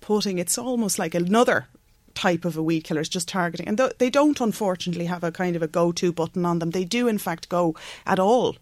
putting, 0.00 0.38
it's 0.38 0.58
almost 0.58 0.98
like 0.98 1.14
another 1.14 1.66
type 2.14 2.44
of 2.44 2.56
a 2.56 2.62
weed 2.62 2.82
killer 2.82 3.00
is 3.00 3.08
just 3.08 3.28
targeting, 3.28 3.68
and 3.68 3.78
th- 3.78 3.92
they 3.98 4.10
don't 4.10 4.40
unfortunately 4.40 5.06
have 5.06 5.22
a 5.22 5.30
kind 5.30 5.54
of 5.56 5.62
a 5.62 5.68
go-to 5.68 6.12
button 6.12 6.44
on 6.44 6.58
them. 6.58 6.70
They 6.70 6.84
do, 6.84 7.06
in 7.08 7.18
fact, 7.18 7.48
go 7.48 7.74
at 8.06 8.18
all 8.18 8.56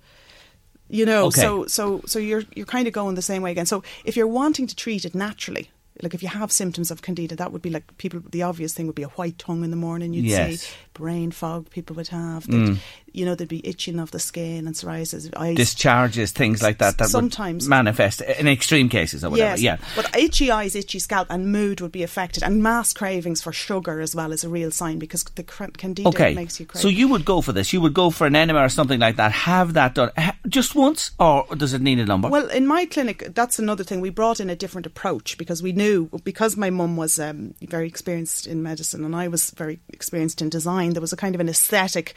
you 0.88 1.04
know 1.04 1.24
Okay. 1.24 1.40
so 1.40 1.66
so 1.66 2.00
so 2.06 2.20
you're 2.20 2.44
you're 2.54 2.64
kind 2.64 2.86
of 2.86 2.92
going 2.92 3.16
the 3.16 3.22
same 3.22 3.42
way 3.42 3.50
again 3.50 3.66
so 3.66 3.82
if 4.04 4.16
you're 4.16 4.24
wanting 4.28 4.68
to 4.68 4.76
treat 4.76 5.04
it 5.04 5.16
naturally 5.16 5.68
like 6.02 6.14
if 6.14 6.22
you 6.22 6.28
have 6.28 6.52
symptoms 6.52 6.90
of 6.90 7.00
candida 7.02 7.34
that 7.36 7.52
would 7.52 7.62
be 7.62 7.70
like 7.70 7.96
people 7.98 8.20
the 8.30 8.42
obvious 8.42 8.74
thing 8.74 8.86
would 8.86 8.94
be 8.94 9.02
a 9.02 9.08
white 9.08 9.38
tongue 9.38 9.64
in 9.64 9.70
the 9.70 9.76
morning 9.76 10.12
you'd 10.12 10.24
Yes. 10.26 10.60
see 10.62 10.72
brain 10.94 11.30
fog 11.30 11.70
people 11.70 11.96
would 11.96 12.08
have 12.08 12.46
they'd, 12.46 12.56
mm. 12.56 12.78
You 13.16 13.24
know 13.24 13.34
there'd 13.34 13.48
be 13.48 13.66
itching 13.66 13.98
of 13.98 14.10
the 14.10 14.18
skin 14.18 14.66
and 14.66 14.74
psoriasis 14.76 15.30
eyes 15.36 15.56
Discharges, 15.56 16.32
things 16.32 16.62
like 16.62 16.78
that, 16.78 16.98
that 16.98 17.08
Sometimes. 17.08 17.64
would 17.64 17.70
manifest 17.70 18.20
in 18.20 18.46
extreme 18.46 18.88
cases 18.88 19.24
or 19.24 19.30
whatever. 19.30 19.50
Yes, 19.52 19.62
Yeah. 19.62 19.76
but 19.96 20.14
itchy 20.16 20.50
eyes, 20.50 20.74
itchy 20.76 20.98
scalp, 20.98 21.26
and 21.30 21.50
mood 21.50 21.80
would 21.80 21.92
be 21.92 22.02
affected, 22.02 22.42
and 22.42 22.62
mass 22.62 22.92
cravings 22.92 23.40
for 23.42 23.52
sugar 23.52 24.00
as 24.00 24.14
well 24.14 24.32
is 24.32 24.44
a 24.44 24.48
real 24.48 24.70
sign 24.70 24.98
because 24.98 25.24
the 25.34 25.42
candida 25.42 26.08
Okay. 26.08 26.34
makes 26.34 26.60
you 26.60 26.66
crave. 26.66 26.82
So 26.82 26.88
you 26.88 27.08
would 27.08 27.24
go 27.24 27.40
for 27.40 27.52
this. 27.52 27.72
You 27.72 27.80
would 27.80 27.94
go 27.94 28.10
for 28.10 28.26
an 28.26 28.36
enema 28.36 28.60
or 28.60 28.68
something 28.68 29.00
like 29.00 29.16
that. 29.16 29.32
Have 29.32 29.72
that 29.74 29.94
done 29.94 30.10
just 30.48 30.74
once, 30.74 31.10
or 31.18 31.46
does 31.56 31.72
it 31.72 31.80
need 31.80 31.98
a 31.98 32.04
number? 32.04 32.28
Well, 32.28 32.48
in 32.48 32.66
my 32.66 32.84
clinic, 32.84 33.34
that's 33.34 33.58
another 33.58 33.82
thing. 33.84 34.00
We 34.00 34.10
brought 34.10 34.40
in 34.40 34.50
a 34.50 34.56
different 34.56 34.86
approach 34.86 35.38
because 35.38 35.62
we 35.62 35.72
knew, 35.72 36.08
because 36.24 36.56
my 36.56 36.70
mum 36.70 36.96
was 36.96 37.18
um, 37.18 37.54
very 37.62 37.88
experienced 37.88 38.46
in 38.46 38.62
medicine 38.62 39.04
and 39.04 39.16
I 39.16 39.28
was 39.28 39.50
very 39.52 39.80
experienced 39.88 40.42
in 40.42 40.50
design, 40.50 40.92
there 40.92 41.00
was 41.00 41.12
a 41.12 41.16
kind 41.16 41.34
of 41.34 41.40
an 41.40 41.48
aesthetic 41.48 42.14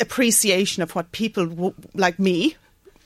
appreciation 0.00 0.82
of 0.82 0.94
what 0.94 1.12
people 1.12 1.46
w- 1.46 1.74
like 1.94 2.18
me 2.18 2.56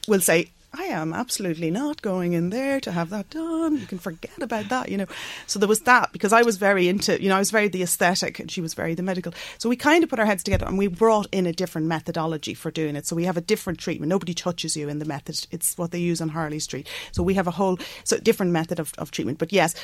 will 0.06 0.20
say. 0.20 0.50
I 0.76 0.84
am 0.84 1.14
absolutely 1.14 1.70
not 1.70 2.02
going 2.02 2.34
in 2.34 2.50
there 2.50 2.78
to 2.80 2.92
have 2.92 3.08
that 3.08 3.30
done. 3.30 3.78
You 3.78 3.86
can 3.86 3.98
forget 3.98 4.42
about 4.42 4.68
that, 4.68 4.90
you 4.90 4.98
know. 4.98 5.06
So 5.46 5.58
there 5.58 5.68
was 5.68 5.80
that 5.80 6.12
because 6.12 6.32
I 6.32 6.42
was 6.42 6.58
very 6.58 6.88
into, 6.88 7.20
you 7.22 7.30
know, 7.30 7.36
I 7.36 7.38
was 7.38 7.50
very 7.50 7.68
the 7.68 7.82
aesthetic 7.82 8.38
and 8.38 8.50
she 8.50 8.60
was 8.60 8.74
very 8.74 8.94
the 8.94 9.02
medical. 9.02 9.32
So 9.56 9.70
we 9.70 9.76
kind 9.76 10.04
of 10.04 10.10
put 10.10 10.18
our 10.18 10.26
heads 10.26 10.42
together 10.42 10.66
and 10.66 10.76
we 10.76 10.86
brought 10.86 11.26
in 11.32 11.46
a 11.46 11.54
different 11.54 11.86
methodology 11.86 12.52
for 12.52 12.70
doing 12.70 12.96
it. 12.96 13.06
So 13.06 13.16
we 13.16 13.24
have 13.24 13.38
a 13.38 13.40
different 13.40 13.78
treatment. 13.78 14.10
Nobody 14.10 14.34
touches 14.34 14.76
you 14.76 14.90
in 14.90 14.98
the 14.98 15.06
method. 15.06 15.46
It's 15.50 15.78
what 15.78 15.90
they 15.90 16.00
use 16.00 16.20
on 16.20 16.28
Harley 16.28 16.58
Street. 16.58 16.86
So 17.12 17.22
we 17.22 17.34
have 17.34 17.46
a 17.46 17.52
whole 17.52 17.78
so 18.04 18.18
different 18.18 18.52
method 18.52 18.78
of, 18.78 18.92
of 18.98 19.10
treatment. 19.10 19.38
But 19.38 19.54
yes, 19.54 19.74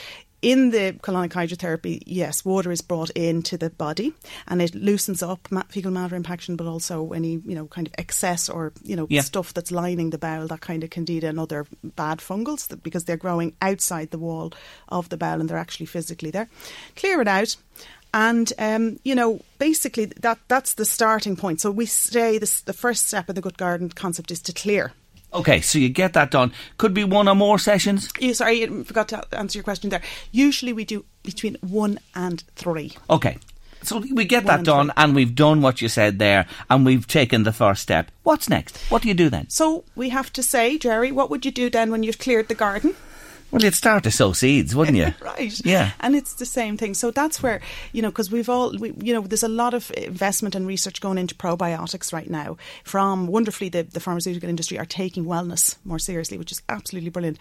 in 0.45 0.71
the 0.71 0.93
colonic 1.03 1.33
hydrotherapy, 1.33 2.03
yes, 2.07 2.45
water 2.45 2.71
is 2.71 2.83
brought 2.83 3.11
into 3.11 3.57
the 3.57 3.71
body 3.71 4.13
and 4.47 4.61
it 4.61 4.75
loosens 4.75 5.23
up 5.23 5.49
fecal 5.71 5.91
matter 5.91 6.17
impaction, 6.17 6.57
but 6.57 6.67
also 6.67 7.13
any 7.13 7.41
you 7.47 7.55
know 7.55 7.67
kind 7.67 7.87
of 7.89 7.95
excess 7.99 8.49
or 8.49 8.73
you 8.83 8.95
know 8.97 9.07
Yeah. 9.09 9.23
stuff 9.23 9.55
that's 9.55 9.71
lining 9.71 10.11
the 10.11 10.19
bowel, 10.19 10.47
that 10.49 10.61
kind 10.61 10.85
of 10.85 10.91
candida 10.91 11.29
and 11.29 11.41
other 11.41 11.67
bad 11.83 12.19
fungals, 12.19 12.69
that, 12.69 12.83
because 12.83 13.05
they're 13.05 13.17
growing 13.17 13.55
outside 13.63 14.11
the 14.11 14.19
wall 14.19 14.53
of 14.89 15.09
the 15.09 15.17
bowel 15.17 15.41
and 15.41 15.49
they're 15.49 15.65
actually 15.65 15.87
physically 15.87 16.31
there. 16.31 16.49
Clear 16.97 17.21
it 17.23 17.29
out. 17.29 17.57
And 18.13 18.53
um, 18.59 18.99
you 19.03 19.15
know, 19.15 19.41
basically, 19.59 20.05
that 20.21 20.39
that's 20.49 20.75
the 20.75 20.85
starting 20.85 21.37
point. 21.37 21.61
So 21.61 21.71
we 21.71 21.87
say 21.87 22.39
this: 22.39 22.61
the 22.63 22.73
first 22.73 23.07
step 23.09 23.29
of 23.29 23.35
the 23.35 23.41
gut 23.41 23.57
garden 23.57 23.89
concept 23.89 24.31
is 24.31 24.41
to 24.43 24.53
clear. 24.53 24.93
Okay, 25.35 25.61
so 25.61 25.79
you 25.79 25.89
get 25.89 26.13
that 26.15 26.31
done. 26.31 26.53
Could 26.79 26.95
be 26.95 27.05
one 27.05 27.29
or 27.29 27.35
more 27.35 27.59
sessions. 27.59 28.09
You, 28.19 28.35
sorry, 28.35 28.65
I 28.65 28.83
forgot 28.85 29.09
to 29.09 29.25
answer 29.33 29.59
your 29.59 29.65
question 29.65 29.91
there. 29.91 30.03
Usually, 30.33 30.73
we 30.73 30.85
do 30.85 31.05
between 31.23 31.57
one 31.61 31.99
and 32.15 32.43
three. 32.57 32.93
Okay. 33.11 33.39
So 33.83 33.99
we 33.99 34.25
get 34.25 34.45
One 34.45 34.47
that 34.47 34.57
and 34.61 34.65
done, 34.65 34.87
three. 34.87 34.95
and 34.97 35.15
we've 35.15 35.35
done 35.35 35.61
what 35.61 35.83
you 35.83 35.89
said 35.91 36.19
there, 36.19 36.47
and 36.71 36.87
we've 36.87 37.07
taken 37.07 37.43
the 37.43 37.53
first 37.53 37.83
step. 37.83 38.11
What's 38.23 38.49
next? 38.49 38.79
What 38.91 39.03
do 39.03 39.09
you 39.09 39.15
do 39.15 39.29
then? 39.29 39.51
So 39.51 39.85
we 39.95 40.09
have 40.09 40.33
to 40.33 40.43
say, 40.43 40.79
Jerry, 40.79 41.13
what 41.13 41.29
would 41.29 41.45
you 41.45 41.51
do 41.51 41.69
then 41.69 41.91
when 41.91 42.03
you've 42.03 42.19
cleared 42.19 42.49
the 42.49 42.55
garden? 42.55 42.95
Well, 43.55 43.63
you'd 43.63 43.75
start 43.75 44.03
to 44.03 44.11
sow 44.11 44.33
seeds, 44.33 44.75
wouldn't 44.75 44.97
you? 44.97 45.15
right. 45.21 45.65
Yeah. 45.65 45.93
And 46.01 46.17
it's 46.17 46.35
the 46.35 46.45
same 46.45 46.77
thing. 46.77 46.93
So 46.93 47.13
that's 47.13 47.41
where, 47.41 47.61
you 47.93 48.03
know, 48.03 48.09
because 48.09 48.29
we've 48.29 48.49
all, 48.49 48.77
we, 48.77 48.93
you 49.01 49.15
know, 49.15 49.21
there's 49.21 49.45
a 49.45 49.49
lot 49.49 49.75
of 49.75 49.93
investment 49.97 50.57
and 50.57 50.67
research 50.67 51.01
going 51.01 51.19
into 51.19 51.37
probiotics 51.37 52.13
right 52.13 52.29
now. 52.29 52.57
From 52.83 53.29
wonderfully, 53.29 53.69
the, 53.69 53.85
the 53.85 54.01
pharmaceutical 54.01 54.49
industry 54.49 54.77
are 54.77 54.85
taking 54.85 55.27
wellness 55.27 55.77
more 55.85 56.01
seriously, 56.01 56.37
which 56.37 56.51
is 56.51 56.63
absolutely 56.69 57.11
brilliant. 57.11 57.39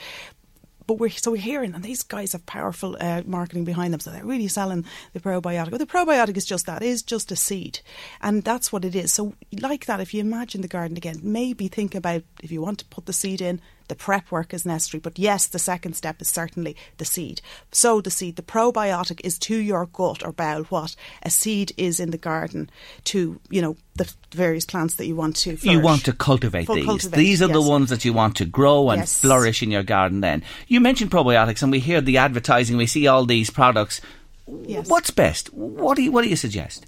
but 0.86 1.00
we're 1.00 1.10
so 1.10 1.32
we're 1.32 1.38
hearing, 1.38 1.74
and 1.74 1.84
these 1.84 2.04
guys 2.04 2.34
have 2.34 2.46
powerful 2.46 2.96
uh, 3.00 3.24
marketing 3.26 3.64
behind 3.64 3.92
them, 3.92 4.00
so 4.00 4.12
they're 4.12 4.24
really 4.24 4.48
selling 4.48 4.86
the 5.14 5.20
probiotic. 5.20 5.72
But 5.72 5.80
the 5.80 5.88
probiotic 5.88 6.38
is 6.38 6.46
just 6.46 6.68
that, 6.68 6.84
is 6.84 7.02
just 7.02 7.32
a 7.32 7.36
seed, 7.36 7.80
and 8.22 8.44
that's 8.44 8.72
what 8.72 8.86
it 8.86 8.96
is. 8.96 9.12
So, 9.12 9.34
like 9.62 9.88
that, 9.88 10.00
if 10.00 10.14
you 10.14 10.22
imagine 10.22 10.62
the 10.62 10.68
garden 10.68 10.96
again, 10.96 11.22
maybe 11.24 11.68
think 11.68 11.96
about 11.96 12.22
if 12.44 12.52
you 12.52 12.62
want 12.62 12.78
to 12.80 12.86
put 12.86 13.08
the 13.08 13.14
seed 13.14 13.42
in, 13.42 13.62
the 13.88 13.96
prep 13.96 14.32
work 14.32 14.54
is 14.54 14.66
necessary. 14.66 15.00
But 15.00 15.20
yes, 15.20 15.48
the 15.48 15.60
second 15.60 15.96
step 15.96 16.22
is 16.22 16.28
certainly 16.28 16.76
the 16.98 17.06
seed. 17.06 17.42
Sow 17.72 18.02
the 18.02 18.10
seed. 18.12 18.36
The 18.36 18.42
probiotic 18.42 19.22
is 19.24 19.38
to 19.40 19.56
your 19.56 19.86
gut 19.88 20.26
or 20.26 20.32
bowel 20.32 20.64
what 20.66 20.96
a 21.24 21.30
seed 21.30 21.72
is 21.78 22.00
in 22.00 22.12
the 22.12 22.18
garden 22.18 22.70
to, 23.06 23.40
you 23.50 23.62
know, 23.62 23.76
the 23.96 24.12
various 24.32 24.66
plants 24.66 24.96
that 24.96 25.06
you 25.06 25.16
want 25.16 25.36
to 25.38 25.56
flourish. 25.58 25.78
You 25.78 25.80
want 25.80 26.06
to 26.06 26.14
cultivate 26.14 26.66
Full 26.66 26.76
these. 26.76 26.86
cultivate, 26.86 27.18
these 27.18 27.42
are 27.42 27.48
the 27.48 27.62
ones 27.62 27.90
that 27.90 28.04
you 28.06 28.14
want 28.14 28.36
to 28.38 28.46
grow 28.46 28.90
and 28.90 29.02
Yes. 29.02 29.20
flourish 29.20 29.62
in 29.62 29.70
your 29.72 29.84
garden 29.84 30.22
then. 30.22 30.44
You 30.68 30.80
mentioned 30.80 31.12
probiotics 31.12 31.62
and 31.62 31.72
we 31.72 31.80
hear 31.80 32.02
the 32.02 32.18
advertising, 32.18 32.78
we 32.78 32.88
see 32.88 33.06
all 33.08 33.26
these 33.26 33.50
products. 33.50 34.02
Yes. 34.66 34.90
What's 34.90 35.12
best? 35.12 35.54
What 35.54 35.96
do 35.96 36.02
you, 36.04 36.12
what 36.12 36.24
do 36.24 36.30
you 36.30 36.36
suggest? 36.36 36.86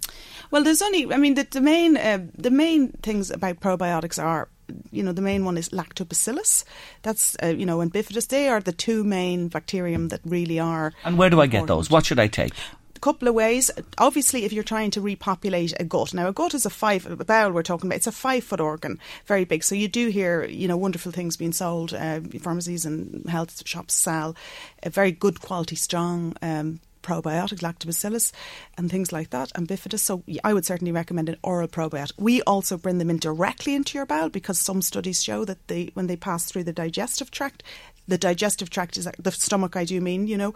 Well, 0.52 0.64
there's 0.64 0.82
only. 0.82 1.12
I 1.12 1.18
mean, 1.18 1.36
the, 1.36 1.48
the 1.50 1.62
main 1.62 1.98
uh, 1.98 2.20
the 2.38 2.52
main 2.52 2.90
things 3.02 3.32
about 3.32 3.60
probiotics 3.60 4.22
are. 4.22 4.48
You 4.92 5.04
know, 5.04 5.12
the 5.12 5.22
main 5.22 5.46
one 5.46 5.58
is 5.58 5.70
lactobacillus. 5.70 6.64
That's 7.02 7.36
uh, 7.42 7.48
you 7.48 7.66
know, 7.66 7.82
and 7.82 7.94
bifidus. 7.94 8.28
They 8.28 8.48
are 8.48 8.62
the 8.62 8.72
two 8.72 9.04
main 9.04 9.48
bacterium 9.48 10.10
that 10.10 10.22
really 10.26 10.60
are. 10.60 10.94
And 11.04 11.18
where 11.18 11.30
do 11.30 11.42
I 11.42 11.48
get 11.48 11.62
important. 11.62 11.78
those? 11.78 11.90
What 11.90 12.06
should 12.06 12.20
I 12.20 12.28
take? 12.28 12.54
A 12.96 13.00
couple 13.00 13.28
of 13.28 13.36
ways. 13.36 13.70
Obviously, 13.98 14.46
if 14.46 14.54
you're 14.54 14.64
trying 14.64 14.90
to 14.92 15.02
repopulate 15.02 15.74
a 15.80 15.84
gut, 15.84 16.14
now 16.14 16.28
a 16.28 16.34
gut 16.34 16.54
is 16.54 16.66
a 16.66 16.70
five 16.70 17.06
a 17.06 17.24
bowel. 17.24 17.52
We're 17.52 17.64
talking 17.64 17.90
about 17.90 17.98
it's 17.98 18.08
a 18.08 18.12
five 18.12 18.44
foot 18.44 18.60
organ, 18.60 19.00
very 19.26 19.46
big. 19.46 19.64
So 19.64 19.76
you 19.76 19.88
do 19.88 20.08
hear 20.08 20.46
you 20.46 20.68
know 20.68 20.78
wonderful 20.78 21.12
things 21.12 21.38
being 21.38 21.54
sold. 21.54 21.94
Uh, 21.94 22.22
pharmacies 22.40 22.86
and 22.86 23.28
health 23.30 23.68
shops 23.68 23.94
sell 23.94 24.36
a 24.84 24.90
very 24.90 25.12
good 25.12 25.42
quality, 25.42 25.76
strong. 25.76 26.36
Um, 26.42 26.80
probiotic 27.06 27.60
lactobacillus 27.60 28.32
and 28.78 28.90
things 28.90 29.12
like 29.12 29.30
that 29.30 29.52
and 29.56 29.68
bifidus 29.68 30.00
so 30.00 30.24
I 30.44 30.54
would 30.54 30.66
certainly 30.66 30.92
recommend 30.92 31.30
an 31.30 31.38
oral 31.44 31.68
probiotic 31.68 32.14
we 32.18 32.42
also 32.42 32.78
bring 32.78 32.98
them 32.98 33.10
in 33.10 33.18
directly 33.18 33.76
into 33.76 33.98
your 33.98 34.06
bowel 34.06 34.30
because 34.30 34.58
some 34.58 34.82
studies 34.82 35.24
show 35.24 35.46
that 35.46 35.68
they 35.68 35.92
when 35.94 36.08
they 36.08 36.16
pass 36.16 36.46
through 36.46 36.64
the 36.64 36.74
digestive 36.74 37.30
tract 37.30 37.64
the 38.08 38.18
digestive 38.18 38.70
tract 38.70 38.98
is 38.98 39.08
the 39.20 39.32
stomach 39.32 39.76
I 39.76 39.86
do 39.86 40.02
mean 40.02 40.28
you 40.28 40.38
know 40.38 40.54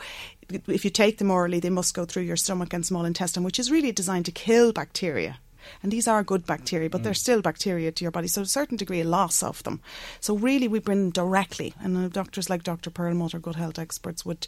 if 0.50 0.84
you 0.84 0.92
take 0.92 1.20
them 1.20 1.32
orally 1.32 1.60
they 1.60 1.70
must 1.70 1.94
go 1.94 2.06
through 2.06 2.24
your 2.24 2.38
stomach 2.38 2.74
and 2.74 2.86
small 2.86 3.06
intestine 3.06 3.44
which 3.44 3.60
is 3.60 3.72
really 3.72 3.92
designed 3.92 4.26
to 4.26 4.32
kill 4.32 4.74
bacteria 4.74 5.38
and 5.84 5.92
these 5.92 6.08
are 6.08 6.24
good 6.24 6.46
bacteria, 6.46 6.90
but 6.90 7.04
they're 7.04 7.14
still 7.14 7.42
bacteria 7.42 7.92
to 7.92 8.04
your 8.04 8.12
body, 8.12 8.28
so 8.28 8.42
a 8.42 8.46
certain 8.46 8.78
degree 8.78 9.02
of 9.02 9.08
loss 9.08 9.44
of 9.44 9.64
them. 9.64 9.82
So 10.20 10.36
really, 10.36 10.68
we 10.68 10.80
bring 10.80 11.00
them 11.00 11.12
directly, 11.12 11.74
and 11.82 11.98
uh, 11.98 12.08
doctors 12.08 12.50
like 12.50 12.64
Dr. 12.64 12.90
Perlmutter, 12.90 13.40
gut 13.40 13.56
health 13.56 13.80
experts, 13.80 14.26
would, 14.26 14.48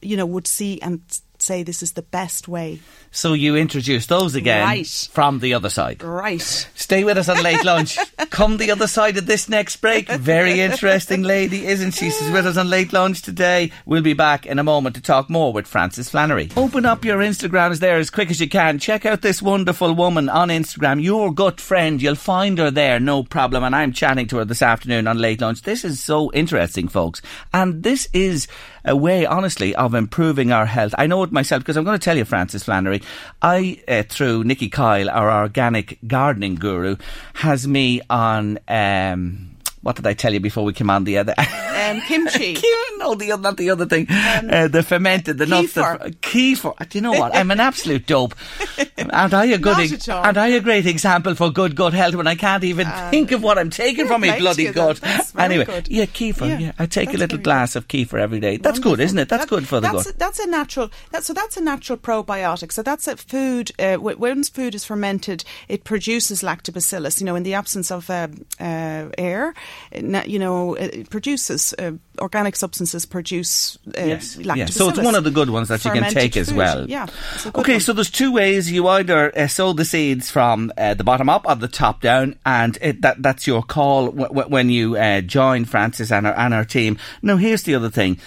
you 0.00 0.16
know, 0.16 0.26
would 0.26 0.46
see 0.46 0.80
and 0.80 1.00
say 1.42 1.62
this 1.62 1.82
is 1.82 1.92
the 1.92 2.02
best 2.02 2.48
way. 2.48 2.80
So 3.10 3.32
you 3.32 3.56
introduce 3.56 4.06
those 4.06 4.34
again 4.34 4.64
Right. 4.64 5.08
from 5.12 5.40
the 5.40 5.54
other 5.54 5.70
side. 5.70 6.02
Right. 6.02 6.40
Stay 6.40 7.02
with 7.04 7.18
us 7.18 7.28
on 7.28 7.42
late 7.42 7.64
lunch. 7.64 7.98
Come 8.30 8.56
the 8.56 8.70
other 8.70 8.86
side 8.86 9.16
of 9.16 9.26
this 9.26 9.48
next 9.48 9.76
break. 9.76 10.08
Very 10.08 10.60
interesting 10.60 11.22
lady, 11.22 11.66
isn't 11.66 11.92
she? 11.92 12.10
She's 12.10 12.30
with 12.30 12.46
us 12.46 12.56
on 12.56 12.70
late 12.70 12.92
lunch 12.92 13.22
today. 13.22 13.72
We'll 13.84 14.02
be 14.02 14.12
back 14.14 14.46
in 14.46 14.58
a 14.58 14.64
moment 14.64 14.94
to 14.96 15.02
talk 15.02 15.28
more 15.28 15.52
with 15.52 15.66
Frances 15.66 16.08
Flannery. 16.08 16.50
Open 16.56 16.86
up 16.86 17.04
your 17.04 17.18
Instagrams 17.18 17.78
there 17.80 17.96
as 17.98 18.10
quick 18.10 18.30
as 18.30 18.40
you 18.40 18.48
can. 18.48 18.78
Check 18.78 19.04
out 19.04 19.22
this 19.22 19.42
wonderful 19.42 19.92
woman 19.94 20.28
on 20.28 20.48
Instagram, 20.48 21.02
your 21.02 21.32
gut 21.32 21.60
friend. 21.60 22.00
You'll 22.00 22.14
find 22.14 22.58
her 22.58 22.70
there, 22.70 23.00
no 23.00 23.22
problem. 23.24 23.64
And 23.64 23.74
I'm 23.74 23.92
chatting 23.92 24.28
to 24.28 24.36
her 24.38 24.44
this 24.44 24.62
afternoon 24.62 25.06
on 25.08 25.18
late 25.18 25.40
lunch. 25.40 25.62
This 25.62 25.84
is 25.84 26.02
so 26.02 26.30
interesting, 26.32 26.86
folks. 26.88 27.20
And 27.52 27.82
this 27.82 28.08
is 28.12 28.46
a 28.84 28.96
way, 28.96 29.26
honestly, 29.26 29.74
of 29.74 29.94
improving 29.94 30.52
our 30.52 30.66
health. 30.66 30.94
I 30.98 31.06
know 31.06 31.22
it 31.22 31.32
myself 31.32 31.62
because 31.62 31.76
I'm 31.76 31.84
going 31.84 31.98
to 31.98 32.04
tell 32.04 32.16
you, 32.16 32.24
Frances 32.24 32.64
Flannery, 32.64 33.02
I, 33.42 33.82
uh, 33.88 34.02
through 34.08 34.44
Nikki 34.44 34.68
Kyle, 34.68 35.10
our 35.10 35.30
organic 35.30 35.98
gardening 36.06 36.54
guru, 36.54 36.96
has 37.34 37.66
me 37.66 38.00
on, 38.08 38.58
um, 38.68 39.49
what 39.82 39.96
did 39.96 40.06
I 40.06 40.12
tell 40.14 40.32
you 40.32 40.40
before 40.40 40.64
we 40.64 40.72
came 40.72 40.90
on 40.90 41.04
the 41.04 41.18
other? 41.18 41.34
Um, 41.38 42.00
kimchi. 42.02 42.54
no, 42.98 43.14
the 43.14 43.32
other, 43.32 43.42
not 43.42 43.56
the 43.56 43.70
other 43.70 43.86
thing. 43.86 44.06
uh, 44.10 44.68
the 44.68 44.82
fermented, 44.82 45.38
the 45.38 45.46
nuts. 45.46 45.72
The, 45.74 46.14
kefir. 46.20 46.88
Do 46.88 46.98
you 46.98 47.02
know 47.02 47.12
what? 47.12 47.34
I'm 47.34 47.50
an 47.50 47.60
absolute 47.60 48.06
dope. 48.06 48.34
and 48.98 49.32
I 49.34 49.46
a 49.46 49.58
good, 49.58 49.72
Not 49.72 49.80
ex- 49.80 50.08
at 50.08 50.08
all. 50.14 50.24
and 50.24 50.36
I 50.36 50.48
a 50.48 50.60
great 50.60 50.86
example 50.86 51.34
for 51.34 51.50
good 51.50 51.74
gut 51.76 51.94
health 51.94 52.14
when 52.14 52.26
I 52.26 52.34
can't 52.34 52.64
even 52.64 52.86
think 53.10 53.32
of 53.32 53.42
what 53.42 53.58
I'm 53.58 53.70
taking 53.70 54.06
from 54.06 54.20
my 54.20 54.38
bloody 54.38 54.64
you, 54.64 54.72
gut. 54.72 54.98
very 54.98 55.44
Anyway, 55.44 55.64
good. 55.64 55.88
yeah, 55.88 56.04
kefir. 56.04 56.48
Yeah, 56.48 56.58
Yeah, 56.58 56.72
I 56.78 56.86
take 56.86 57.14
a 57.14 57.16
little 57.16 57.38
glass 57.38 57.74
of 57.76 57.88
kefir 57.88 58.18
every 58.20 58.40
day. 58.40 58.58
That's 58.58 58.78
good, 58.78 59.00
isn't 59.00 59.18
it? 59.18 59.28
That's 59.28 59.44
That- 59.44 59.48
good 59.50 59.66
for 59.66 59.76
the 59.80 59.88
that's 59.90 60.04
gut. 60.04 60.14
A, 60.14 60.18
that's 60.18 60.38
a 60.40 60.46
natural. 60.46 60.90
That, 61.12 61.24
so 61.24 61.32
that's 61.32 61.56
a 61.56 61.62
natural 61.62 61.96
probiotic. 61.98 62.72
So 62.72 62.82
that's 62.82 63.08
a 63.08 63.16
food. 63.16 63.72
Uh, 63.78 63.96
when 63.96 64.42
food 64.44 64.74
is 64.74 64.84
fermented, 64.84 65.44
it 65.68 65.84
produces 65.84 66.42
lactobacillus. 66.42 67.20
You 67.20 67.26
know, 67.26 67.34
in 67.36 67.42
the 67.44 67.54
absence 67.54 67.90
of 67.90 68.10
uh, 68.10 68.28
uh, 68.60 69.08
air, 69.16 69.54
you 69.92 70.38
know, 70.38 70.74
it 70.74 70.94
it 70.94 71.10
produces 71.10 71.74
uh, 71.78 71.92
organic 72.20 72.56
substances 72.56 73.06
produce 73.06 73.78
uh, 73.96 74.04
Yes, 74.04 74.36
yeah. 74.36 74.66
So 74.66 74.88
it's 74.88 74.98
one 74.98 75.14
of 75.14 75.24
the 75.24 75.30
good 75.30 75.50
ones 75.50 75.68
that 75.68 75.84
you 75.84 75.90
can 75.90 76.10
take 76.12 76.36
as 76.36 76.52
well. 76.52 76.88
Yeah. 76.88 77.06
it's 77.34 77.46
a 77.46 77.50
good 77.50 77.60
Okay, 77.60 77.72
one. 77.74 77.80
so 77.80 77.92
there's 77.92 78.10
two 78.10 78.32
ways. 78.32 78.70
You 78.70 78.86
either 78.88 79.36
uh, 79.36 79.46
sow 79.48 79.72
the 79.72 79.84
seeds 79.84 80.30
from 80.30 80.72
uh, 80.76 80.94
the 80.94 81.04
bottom 81.04 81.28
up 81.28 81.44
or 81.48 81.54
the 81.56 81.68
top 81.68 82.00
down, 82.00 82.36
and 82.44 82.78
it, 82.80 83.02
that 83.02 83.22
that's 83.22 83.46
your 83.46 83.62
call 83.62 84.06
w- 84.06 84.28
w- 84.28 84.48
when 84.48 84.70
you 84.70 84.96
uh, 84.96 85.20
join 85.22 85.64
Frances 85.64 86.10
and 86.12 86.26
our, 86.26 86.34
and 86.38 86.52
our 86.54 86.64
team. 86.64 86.98
Now, 87.22 87.36
here's 87.36 87.62
the 87.62 87.74
other 87.74 87.90
thing. 87.90 88.18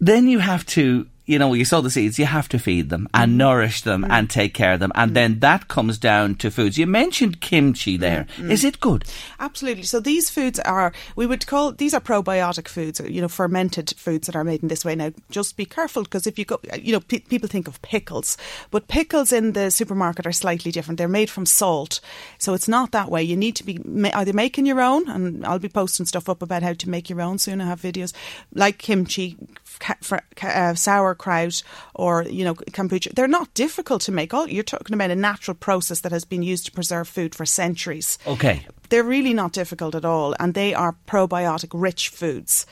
Then 0.00 0.28
you 0.28 0.38
have 0.40 0.64
to. 0.66 1.06
You 1.26 1.38
know, 1.40 1.52
you 1.54 1.64
sow 1.64 1.80
the 1.80 1.90
seeds, 1.90 2.18
you 2.18 2.26
have 2.26 2.48
to 2.50 2.58
feed 2.58 2.88
them 2.88 3.08
and 3.12 3.30
Mm-hmm. 3.32 3.38
nourish 3.38 3.82
them 3.82 4.04
and 4.08 4.30
take 4.30 4.54
care 4.54 4.74
of 4.74 4.80
them. 4.80 4.92
And 4.94 5.14
then 5.16 5.40
that 5.40 5.66
comes 5.66 5.98
down 5.98 6.36
to 6.36 6.50
foods. 6.52 6.78
You 6.78 6.86
mentioned 6.86 7.40
kimchi 7.40 7.96
there. 7.96 8.26
Mm-hmm. 8.36 8.50
Is 8.52 8.62
it 8.62 8.78
good? 8.80 9.04
Absolutely. 9.40 9.82
So 9.82 9.98
these 9.98 10.30
foods 10.30 10.60
are 10.60 10.92
we 11.16 11.26
would 11.26 11.46
call 11.48 11.72
these 11.72 11.94
are 11.94 12.00
probiotic 12.00 12.68
foods, 12.68 13.00
you 13.00 13.20
know, 13.20 13.28
fermented 13.28 13.92
foods 13.96 14.26
that 14.26 14.36
are 14.36 14.44
made 14.44 14.62
in 14.62 14.68
this 14.68 14.84
way. 14.84 14.94
Now, 14.94 15.10
just 15.30 15.56
be 15.56 15.64
careful 15.64 16.04
because 16.04 16.26
if 16.28 16.38
you 16.38 16.44
go, 16.44 16.60
you 16.80 16.92
know, 16.92 17.00
pe- 17.00 17.18
people 17.18 17.48
think 17.48 17.66
of 17.66 17.82
pickles, 17.82 18.36
but 18.70 18.86
pickles 18.86 19.32
in 19.32 19.52
the 19.52 19.70
supermarket 19.72 20.26
are 20.26 20.32
slightly 20.32 20.70
different. 20.70 20.98
They're 20.98 21.08
made 21.08 21.28
from 21.30 21.44
salt, 21.46 22.00
so 22.38 22.54
it's 22.54 22.68
not 22.68 22.92
that 22.92 23.10
way. 23.10 23.22
You 23.24 23.36
need 23.36 23.56
to 23.56 23.64
be 23.64 23.80
ma- 23.84 24.10
either 24.14 24.32
making 24.32 24.66
your 24.66 24.80
own, 24.80 25.08
and 25.08 25.44
I'll 25.44 25.58
be 25.58 25.68
posting 25.68 26.06
stuff 26.06 26.28
up 26.28 26.40
about 26.40 26.62
how 26.62 26.74
to 26.74 26.88
make 26.88 27.10
your 27.10 27.20
own 27.20 27.38
soon. 27.38 27.60
I 27.60 27.66
have 27.66 27.82
videos 27.82 28.12
like 28.54 28.78
kimchi. 28.78 29.36
Ca- 29.78 29.96
fr- 30.00 30.16
ca- 30.36 30.48
uh, 30.70 30.74
sauerkraut 31.16 31.62
or 31.94 32.22
you 32.24 32.44
know 32.44 32.54
kombucha 32.54 33.12
they're 33.14 33.28
not 33.28 33.52
difficult 33.54 34.02
to 34.02 34.12
make 34.12 34.34
all 34.34 34.48
you're 34.48 34.62
talking 34.62 34.94
about 34.94 35.10
a 35.10 35.16
natural 35.16 35.54
process 35.54 36.00
that 36.00 36.12
has 36.12 36.24
been 36.24 36.42
used 36.42 36.66
to 36.66 36.72
preserve 36.72 37.08
food 37.08 37.34
for 37.34 37.46
centuries 37.46 38.18
Okay. 38.26 38.66
they're 38.88 39.02
really 39.04 39.34
not 39.34 39.52
difficult 39.52 39.94
at 39.94 40.04
all, 40.04 40.34
and 40.38 40.54
they 40.54 40.74
are 40.74 40.94
probiotic 41.06 41.70
rich 41.74 42.08
foods. 42.10 42.66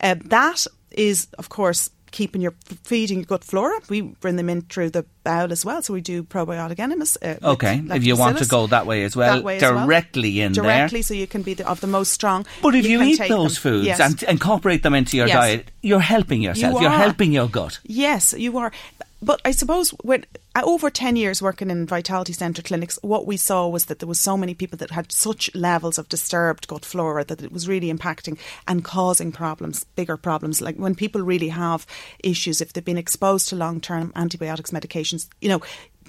Uh, 0.00 0.16
that 0.24 0.66
is, 0.90 1.28
of 1.38 1.48
course, 1.48 1.90
keeping 2.10 2.40
your 2.42 2.54
feeding 2.84 3.18
your 3.18 3.26
gut 3.26 3.44
flora. 3.44 3.78
We 3.88 4.00
bring 4.02 4.36
them 4.36 4.48
in 4.50 4.62
through 4.62 4.90
the 4.90 5.04
bowel 5.24 5.52
as 5.52 5.64
well, 5.64 5.82
so 5.82 5.94
we 5.94 6.00
do 6.00 6.22
probiotic 6.24 6.78
enemas. 6.78 7.16
Uh, 7.22 7.34
Okay. 7.42 7.82
If 7.90 8.04
you 8.04 8.16
want 8.16 8.38
to 8.38 8.46
go 8.46 8.66
that 8.68 8.86
way 8.86 9.04
as 9.04 9.16
well, 9.16 9.42
way 9.42 9.56
as 9.56 9.62
well. 9.62 9.86
directly 9.86 10.40
in 10.40 10.52
there. 10.52 10.62
directly, 10.64 11.02
so 11.02 11.14
you 11.14 11.26
can 11.26 11.42
be 11.42 11.54
the, 11.54 11.68
of 11.68 11.80
the 11.80 11.86
most 11.86 12.12
strong. 12.12 12.46
But 12.62 12.74
if 12.74 12.86
you, 12.86 12.98
can 12.98 13.08
eat 13.08 13.28
those 13.28 13.54
them. 13.54 13.62
foods 13.72 13.86
Yes. 13.86 14.00
and 14.00 14.22
incorporate 14.24 14.82
them 14.82 14.94
into 14.94 15.16
your 15.16 15.26
Yes. 15.28 15.36
diet, 15.36 15.70
you're 15.82 16.00
helping 16.00 16.42
yourself. 16.42 16.80
You 16.80 16.86
are 16.88 16.92
are. 16.94 16.98
helping 16.98 17.32
your 17.32 17.48
gut. 17.48 17.78
Yes, 17.84 18.34
you 18.36 18.56
are. 18.58 18.72
But 19.22 19.40
I 19.44 19.50
suppose 19.50 19.90
when 20.02 20.24
uh, 20.54 20.62
over 20.64 20.88
10 20.88 21.16
years 21.16 21.42
working 21.42 21.70
in 21.70 21.86
Vitality 21.86 22.32
Centre 22.32 22.62
clinics, 22.62 22.98
what 23.02 23.26
we 23.26 23.36
saw 23.36 23.68
was 23.68 23.86
that 23.86 23.98
there 23.98 24.08
was 24.08 24.18
so 24.18 24.36
many 24.36 24.54
people 24.54 24.78
that 24.78 24.90
had 24.90 25.12
such 25.12 25.54
levels 25.54 25.98
of 25.98 26.08
disturbed 26.08 26.66
gut 26.68 26.84
flora 26.84 27.24
that 27.24 27.42
it 27.42 27.52
was 27.52 27.68
really 27.68 27.92
impacting 27.92 28.38
and 28.66 28.84
causing 28.84 29.30
problems, 29.30 29.84
bigger 29.96 30.16
problems. 30.16 30.60
Like 30.60 30.76
when 30.76 30.94
people 30.94 31.20
really 31.20 31.48
have 31.48 31.86
issues, 32.24 32.60
if 32.60 32.72
they've 32.72 32.84
been 32.84 32.98
exposed 32.98 33.48
to 33.50 33.56
long 33.56 33.80
term 33.80 34.12
antibiotics, 34.16 34.70
medications, 34.70 35.28
you 35.40 35.48
know, 35.48 35.60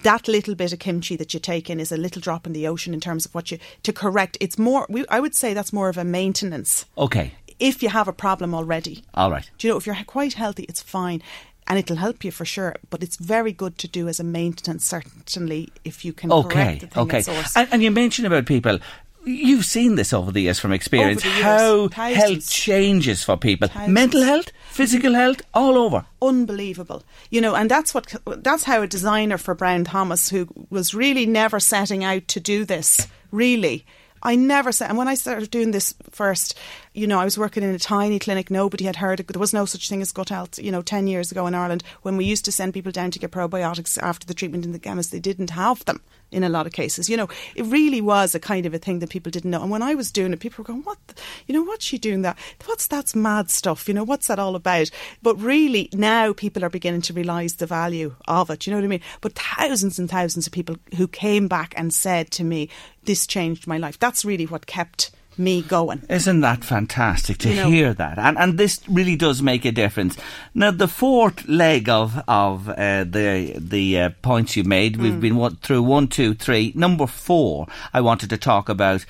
that 0.04 0.28
little 0.28 0.56
bit 0.56 0.74
of 0.74 0.80
kimchi 0.80 1.16
that 1.18 1.34
you 1.34 1.40
take 1.40 1.70
in 1.70 1.80
is 1.80 1.92
a 1.92 1.98
little 1.98 2.22
drop 2.22 2.48
in 2.48 2.54
the 2.54 2.68
ocean 2.68 2.94
in 2.94 3.00
terms 3.00 3.26
of 3.26 3.36
what 3.36 3.52
you 3.52 3.60
to 3.84 3.94
correct. 3.94 4.38
It's 4.40 4.58
more. 4.58 4.86
We, 4.90 5.06
I 5.10 5.20
would 5.20 5.36
say 5.36 5.54
that's 5.54 5.74
more 5.74 5.90
of 5.90 5.98
a 5.98 6.04
maintenance. 6.04 6.86
Okay. 6.98 7.34
If 7.60 7.84
you 7.84 7.90
have 7.90 8.08
a 8.08 8.14
problem 8.14 8.56
already, 8.56 9.04
All 9.14 9.30
right. 9.30 9.48
do 9.60 9.68
you 9.68 9.74
know 9.74 9.78
if 9.78 9.86
you're 9.86 9.96
quite 10.08 10.34
healthy, 10.34 10.64
it's 10.64 10.82
fine. 10.82 11.22
And 11.68 11.80
it'll 11.80 11.96
help 11.98 12.24
you 12.26 12.32
for 12.32 12.44
sure, 12.44 12.76
but 12.90 13.02
it's 13.04 13.16
very 13.18 13.54
good 13.54 13.78
to 13.78 13.88
do 13.88 14.08
as 14.10 14.20
a 14.20 14.24
maintenance, 14.24 14.86
certainly 14.86 15.70
if 15.86 16.04
you 16.04 16.12
can 16.12 16.32
Okay. 16.32 16.54
correct 16.54 16.82
the 16.82 16.88
thing 16.88 17.04
Okay. 17.04 17.24
And, 17.56 17.68
and 17.72 17.84
you 17.84 17.92
mentioned 17.92 18.28
about 18.28 18.46
people. 18.46 18.80
You've 19.24 19.66
seen 19.66 19.96
this 19.96 20.12
over 20.14 20.32
the 20.32 20.42
years 20.42 20.58
from 20.60 20.74
experience. 20.74 21.24
Years, 21.24 21.42
how 21.44 21.88
thousands. 21.90 22.18
health 22.18 22.50
changes 22.50 23.24
for 23.24 23.38
people. 23.38 23.68
Thousands. 23.68 23.94
Mental 23.94 24.24
health, 24.24 24.52
physical 24.72 25.14
health, 25.14 25.44
all 25.54 25.78
over. 25.78 26.06
unbelievable. 26.24 27.04
You 27.30 27.40
know, 27.42 27.54
and 27.56 27.70
that's 27.70 27.94
what 27.94 28.12
that's 28.26 28.64
how 28.64 28.82
a 28.82 28.88
designer 28.88 29.38
for 29.38 29.54
Brown 29.54 29.84
Thomas, 29.84 30.30
who 30.30 30.48
was 30.72 30.96
really 30.96 31.28
never 31.28 31.60
setting 31.60 32.04
out 32.04 32.28
to 32.30 32.40
do 32.40 32.66
this, 32.66 33.08
really. 33.32 33.86
I 34.24 34.36
never 34.36 34.72
said, 34.72 34.90
and 34.90 34.98
when 34.98 35.08
I 35.08 35.16
started 35.16 35.50
doing 35.52 35.72
this 35.72 35.94
first, 36.12 36.56
you 36.94 37.08
know, 37.08 37.20
I 37.20 37.24
was 37.24 37.38
working 37.38 37.64
in 37.64 37.74
a 37.74 37.80
tiny 37.80 38.20
clinic. 38.20 38.52
Nobody 38.52 38.84
had 38.84 38.98
heard 38.98 39.20
it. 39.20 39.28
There 39.28 39.40
was 39.40 39.54
no 39.54 39.66
such 39.66 39.88
thing 39.88 40.02
as 40.02 40.12
gut 40.12 40.30
health, 40.30 40.60
you 40.60 40.72
know, 40.72 40.82
10 40.82 41.08
years 41.08 41.32
ago 41.32 41.48
in 41.48 41.56
Ireland 41.56 41.84
when 42.02 42.18
we 42.18 42.26
used 42.26 42.44
to 42.46 42.52
send 42.52 42.74
people 42.74 42.92
down 42.92 43.12
to 43.12 43.20
get 43.20 43.32
probiotics 43.32 43.98
after 44.02 44.28
the 44.28 44.34
treatment 44.34 44.66
in 44.66 44.74
the 44.74 44.80
chemist. 44.80 45.12
They 45.12 45.20
didn't 45.20 45.52
have 45.52 45.86
them 45.86 46.02
in 46.32 46.44
a 46.44 46.50
lot 46.50 46.68
of 46.68 46.74
cases. 46.74 47.10
You 47.10 47.16
know, 47.16 47.30
it 47.56 47.64
really 47.64 48.02
was 48.02 48.36
a 48.36 48.40
kind 48.40 48.66
of 48.66 48.74
a 48.74 48.78
thing 48.78 49.00
that 49.00 49.10
people 49.10 49.32
didn't 49.32 49.52
know. 49.52 49.62
And 49.62 49.72
when 49.72 49.82
I 49.82 49.96
was 49.96 50.12
doing 50.12 50.34
it, 50.34 50.42
people 50.42 50.64
were 50.64 50.68
going, 50.68 50.84
"What? 50.84 50.98
The, 51.08 51.16
you 51.48 51.54
know, 51.54 51.64
what's 51.64 51.86
she 51.86 51.98
doing 51.98 52.24
that? 52.24 52.38
What's 52.66 52.88
that's 52.88 53.16
mad 53.16 53.50
stuff? 53.50 53.88
You 53.88 53.94
know, 53.94 54.04
what's 54.04 54.28
that 54.28 54.40
all 54.40 54.56
about?" 54.56 54.90
But 55.22 55.40
really, 55.42 55.90
now 55.94 56.34
people 56.34 56.66
are 56.66 56.70
beginning 56.70 57.02
to 57.04 57.14
realise 57.14 57.54
the 57.54 57.68
value 57.68 58.16
of 58.28 58.50
it. 58.50 58.66
You 58.66 58.72
know 58.72 58.78
what 58.78 58.86
I 58.86 58.90
mean? 58.90 59.02
But 59.22 59.36
thousands 59.36 59.98
and 59.98 60.10
thousands 60.10 60.46
of 60.46 60.54
people 60.54 60.76
who 60.98 61.08
came 61.08 61.48
back 61.48 61.74
and 61.78 61.94
said 61.94 62.32
to 62.32 62.44
me, 62.44 62.70
"This 63.04 63.26
changed 63.26 63.66
my 63.66 63.78
life." 63.78 63.98
That's 64.00 64.26
really 64.26 64.46
what 64.46 64.66
kept 64.66 65.12
me 65.38 65.62
going. 65.62 66.04
Isn't 66.10 66.42
that 66.42 66.64
fantastic 66.64 67.38
to 67.40 67.50
You 67.50 67.56
know- 67.56 67.70
hear 67.70 67.94
that? 67.94 68.18
And 68.20 68.38
and 68.38 68.58
this 68.58 68.80
really 68.88 69.16
does 69.16 69.42
make 69.42 69.66
a 69.66 69.72
difference. 69.72 70.18
Now, 70.54 70.72
the 70.72 70.88
fourth 70.88 71.48
leg 71.48 71.90
of 71.90 72.22
of 72.28 72.70
uh, 72.70 73.04
the 73.06 73.56
the 73.58 74.00
uh, 74.00 74.10
points 74.22 74.56
you 74.56 74.64
made, 74.64 74.98
we've 74.98 75.14
Mm. 75.14 75.22
been 75.22 75.36
one, 75.38 75.56
through 75.58 75.84
one, 75.84 76.08
two, 76.08 76.34
three. 76.34 76.72
Number 76.76 77.08
four, 77.08 77.68
I 77.94 78.02
wanted 78.02 78.30
to 78.30 78.38
talk 78.38 78.70
about. 78.70 79.06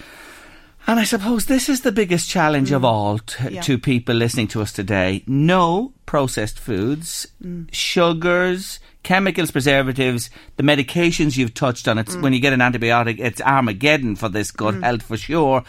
And 0.88 1.00
I 1.00 1.04
suppose 1.04 1.46
this 1.46 1.70
is 1.70 1.82
the 1.82 1.92
biggest 1.92 2.28
challenge 2.28 2.72
of 2.72 2.84
all 2.84 3.20
t- 3.20 3.36
Mm. 3.44 3.52
Yeah. 3.52 3.62
to 3.62 3.78
people 3.78 4.16
listening 4.16 4.48
to 4.48 4.62
us 4.64 4.72
today. 4.72 5.24
No 5.28 5.94
processed 6.08 6.58
foods, 6.60 7.28
Mm. 7.46 7.68
sugars, 7.72 8.80
chemicals, 9.04 9.52
preservatives, 9.52 10.32
the 10.58 10.64
medications 10.64 11.38
you've 11.38 11.54
touched 11.54 11.88
on. 11.88 11.98
Mm. 11.98 12.00
It's 12.02 12.16
when 12.16 12.34
you 12.34 12.40
get 12.40 12.54
an 12.54 12.62
antibiotic, 12.62 13.20
it's 13.20 13.40
Armageddon 13.42 14.16
for 14.16 14.28
this 14.30 14.50
gut 14.50 14.82
health 14.82 15.04
for 15.04 15.18
sure. 15.18 15.64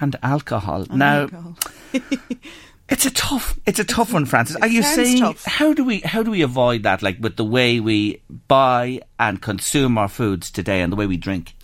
And 0.00 0.16
alcohol. 0.22 0.86
now, 0.90 1.22
alcohol. 1.22 1.56
it's 2.88 3.04
a 3.06 3.10
tough, 3.10 3.58
it's 3.66 3.78
a 3.78 3.84
tough 3.84 4.12
one, 4.12 4.26
Frances. 4.26 4.56
Are 4.56 4.68
you 4.68 4.82
saying 4.82 5.18
tough. 5.20 5.44
how 5.44 5.72
do 5.72 5.84
we 5.84 6.00
how 6.00 6.22
do 6.22 6.30
we 6.30 6.42
avoid 6.42 6.84
that? 6.84 7.02
Like 7.02 7.18
with 7.20 7.36
the 7.36 7.44
way 7.44 7.80
we 7.80 8.22
buy 8.48 9.00
and 9.18 9.42
consume 9.42 9.98
our 9.98 10.08
foods 10.08 10.50
today, 10.50 10.80
and 10.80 10.92
the 10.92 10.96
way 10.96 11.06
we 11.06 11.16
drink. 11.16 11.54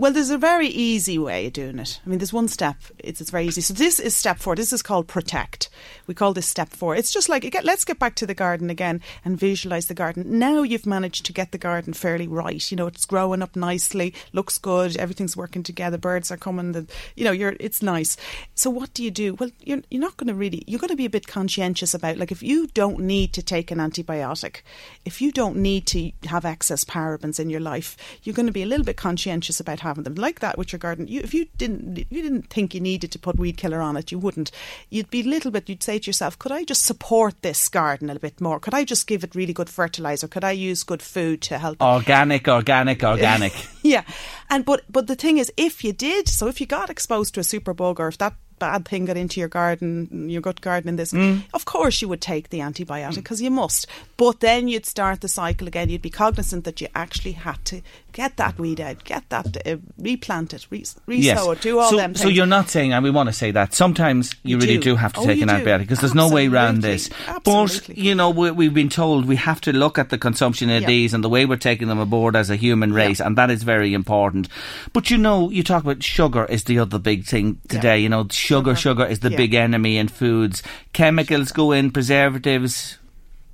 Well, 0.00 0.12
there's 0.12 0.30
a 0.30 0.38
very 0.38 0.68
easy 0.68 1.18
way 1.18 1.48
of 1.48 1.52
doing 1.52 1.78
it. 1.78 2.00
I 2.02 2.08
mean, 2.08 2.18
there's 2.18 2.32
one 2.32 2.48
step. 2.48 2.76
It's, 3.00 3.20
it's 3.20 3.28
very 3.28 3.44
easy. 3.44 3.60
So 3.60 3.74
this 3.74 4.00
is 4.00 4.16
step 4.16 4.38
four. 4.38 4.56
This 4.56 4.72
is 4.72 4.80
called 4.80 5.08
protect. 5.08 5.68
We 6.06 6.14
call 6.14 6.32
this 6.32 6.46
step 6.46 6.70
four. 6.70 6.96
It's 6.96 7.12
just 7.12 7.28
like 7.28 7.54
let's 7.64 7.84
get 7.84 7.98
back 7.98 8.14
to 8.14 8.26
the 8.26 8.32
garden 8.32 8.70
again 8.70 9.02
and 9.26 9.38
visualize 9.38 9.88
the 9.88 9.94
garden. 9.94 10.38
Now 10.38 10.62
you've 10.62 10.86
managed 10.86 11.26
to 11.26 11.34
get 11.34 11.52
the 11.52 11.58
garden 11.58 11.92
fairly 11.92 12.26
right. 12.26 12.70
You 12.70 12.78
know, 12.78 12.86
it's 12.86 13.04
growing 13.04 13.42
up 13.42 13.54
nicely, 13.56 14.14
looks 14.32 14.56
good, 14.56 14.96
everything's 14.96 15.36
working 15.36 15.62
together. 15.62 15.98
Birds 15.98 16.30
are 16.30 16.38
coming. 16.38 16.72
The, 16.72 16.86
you 17.14 17.24
know, 17.24 17.32
you're 17.32 17.56
it's 17.60 17.82
nice. 17.82 18.16
So 18.54 18.70
what 18.70 18.94
do 18.94 19.04
you 19.04 19.10
do? 19.10 19.34
Well, 19.34 19.50
you're 19.60 19.82
you're 19.90 20.00
not 20.00 20.16
going 20.16 20.28
to 20.28 20.34
really. 20.34 20.64
You're 20.66 20.80
going 20.80 20.88
to 20.88 20.96
be 20.96 21.04
a 21.04 21.10
bit 21.10 21.26
conscientious 21.26 21.92
about 21.92 22.16
like 22.16 22.32
if 22.32 22.42
you 22.42 22.68
don't 22.68 23.00
need 23.00 23.34
to 23.34 23.42
take 23.42 23.70
an 23.70 23.76
antibiotic, 23.76 24.62
if 25.04 25.20
you 25.20 25.30
don't 25.30 25.56
need 25.56 25.84
to 25.88 26.10
have 26.24 26.46
excess 26.46 26.84
parabens 26.84 27.38
in 27.38 27.50
your 27.50 27.60
life, 27.60 27.98
you're 28.22 28.34
going 28.34 28.46
to 28.46 28.52
be 28.52 28.62
a 28.62 28.66
little 28.66 28.86
bit 28.86 28.96
conscientious 28.96 29.60
about 29.60 29.80
having 29.90 30.04
them. 30.04 30.14
Like 30.14 30.40
that 30.40 30.56
with 30.56 30.72
your 30.72 30.78
garden. 30.78 31.06
You, 31.08 31.20
if 31.20 31.34
you 31.34 31.46
didn't 31.58 31.98
if 31.98 32.06
you 32.10 32.22
didn't 32.22 32.48
think 32.50 32.74
you 32.74 32.80
needed 32.80 33.10
to 33.12 33.18
put 33.18 33.38
weed 33.38 33.56
killer 33.56 33.80
on 33.80 33.96
it, 33.96 34.10
you 34.12 34.18
wouldn't. 34.18 34.50
You'd 34.88 35.10
be 35.10 35.20
a 35.20 35.24
little 35.34 35.50
bit. 35.50 35.68
You'd 35.68 35.82
say 35.82 35.98
to 35.98 36.06
yourself, 36.06 36.38
could 36.38 36.52
I 36.52 36.64
just 36.64 36.84
support 36.86 37.34
this 37.42 37.68
garden 37.68 38.08
a 38.08 38.14
little 38.14 38.28
bit 38.28 38.40
more? 38.40 38.58
Could 38.60 38.74
I 38.74 38.84
just 38.84 39.06
give 39.06 39.24
it 39.24 39.34
really 39.34 39.52
good 39.52 39.68
fertilizer? 39.70 40.28
Could 40.28 40.44
I 40.44 40.52
use 40.52 40.82
good 40.82 41.02
food 41.02 41.42
to 41.42 41.58
help? 41.58 41.76
it? 41.80 41.84
Organic, 41.84 42.48
organic, 42.48 43.02
organic. 43.04 43.52
yeah, 43.82 44.04
and 44.48 44.64
but 44.64 44.82
but 44.90 45.06
the 45.06 45.16
thing 45.16 45.38
is, 45.38 45.52
if 45.56 45.84
you 45.84 45.92
did, 45.92 46.28
so 46.28 46.46
if 46.48 46.60
you 46.60 46.66
got 46.66 46.90
exposed 46.90 47.34
to 47.34 47.40
a 47.40 47.42
superbug 47.44 47.98
or 48.00 48.08
if 48.08 48.18
that 48.18 48.34
bad 48.58 48.86
thing 48.86 49.06
got 49.06 49.16
into 49.16 49.40
your 49.40 49.48
garden, 49.48 50.28
your 50.28 50.42
gut 50.42 50.60
garden 50.60 50.90
in 50.90 50.96
this, 50.96 51.12
Mm. 51.14 51.44
of 51.54 51.64
course 51.64 52.02
you 52.02 52.08
would 52.10 52.20
take 52.20 52.50
the 52.50 52.58
antibiotic 52.58 53.14
because 53.14 53.40
you 53.40 53.50
must. 53.50 53.86
But 54.18 54.40
then 54.40 54.68
you'd 54.68 54.84
start 54.84 55.22
the 55.22 55.28
cycle 55.28 55.66
again. 55.66 55.88
You'd 55.88 56.02
be 56.02 56.10
cognizant 56.10 56.64
that 56.64 56.78
you 56.78 56.88
actually 56.94 57.32
had 57.32 57.64
to 57.64 57.80
get 58.12 58.36
that 58.36 58.58
weed 58.58 58.80
out, 58.80 59.04
get 59.04 59.28
that 59.30 59.66
uh, 59.66 59.76
replant 59.98 60.52
it, 60.54 60.66
re- 60.70 60.84
resow 61.06 61.52
it, 61.52 61.60
do 61.60 61.78
all 61.78 61.90
so, 61.90 61.96
them 61.96 62.12
things. 62.14 62.22
so 62.22 62.28
you're 62.28 62.46
not 62.46 62.68
saying, 62.68 62.92
and 62.92 63.02
we 63.04 63.10
want 63.10 63.28
to 63.28 63.32
say 63.32 63.50
that 63.50 63.74
sometimes 63.74 64.34
you, 64.42 64.56
You 64.56 64.58
really 64.60 64.76
do. 64.78 64.82
do 64.82 64.96
have 64.96 65.12
to 65.14 65.20
Oh, 65.20 65.26
take 65.26 65.40
an 65.42 65.48
do. 65.48 65.54
antibiotic 65.54 65.80
because 65.80 66.00
there's 66.00 66.14
no 66.14 66.28
way 66.30 66.46
around 66.48 66.82
this. 66.82 67.10
Absolutely. 67.26 67.94
But 67.94 67.98
you 67.98 68.14
know, 68.14 68.30
we, 68.30 68.50
we've 68.50 68.74
been 68.74 68.88
told 68.88 69.26
we 69.26 69.36
have 69.36 69.60
to 69.62 69.72
look 69.72 69.98
at 69.98 70.10
the 70.10 70.18
consumption 70.18 70.70
of 70.70 70.82
Yeah. 70.82 70.86
these 70.88 71.14
and 71.14 71.22
the 71.24 71.28
way 71.28 71.46
we're 71.46 71.56
taking 71.56 71.88
them 71.88 71.98
aboard 71.98 72.36
as 72.36 72.50
a 72.50 72.56
human 72.56 72.92
race, 72.92 73.20
and 73.20 73.36
that 73.38 73.50
is 73.50 73.62
very 73.62 73.94
important. 73.94 74.48
But 74.92 75.10
you 75.10 75.18
know, 75.18 75.50
you 75.50 75.62
talk 75.62 75.82
about 75.82 76.02
sugar 76.02 76.44
is 76.46 76.64
the 76.64 76.78
other 76.78 76.98
big 76.98 77.24
thing 77.24 77.60
today. 77.68 77.98
You 78.00 78.08
know, 78.08 78.26
sugar, 78.30 78.74
sugar 78.74 79.04
is 79.06 79.20
the 79.20 79.30
Yeah. 79.30 79.36
big 79.36 79.54
enemy 79.54 79.96
in 79.98 80.08
foods. 80.08 80.62
Chemicals 80.92 81.52
go 81.52 81.72
in, 81.72 81.90
preservatives. 81.90 82.98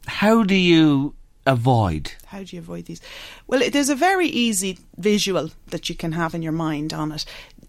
How 0.06 0.42
do 0.44 0.54
you 0.54 1.14
avoid? 1.46 2.12
How 2.26 2.42
do 2.42 2.56
you 2.56 2.60
avoid 2.60 2.86
these? 2.86 3.00
Well, 3.46 3.62
there's 3.70 3.88
a 3.88 3.94
very 3.94 4.28
easy 4.28 4.78
visual 4.96 5.50
that 5.68 5.88
you 5.88 5.94
can 5.94 6.12
have 6.12 6.34
in 6.34 6.42
your 6.42 6.52
mind 6.52 6.92
on 6.92 7.12
it. 7.12 7.24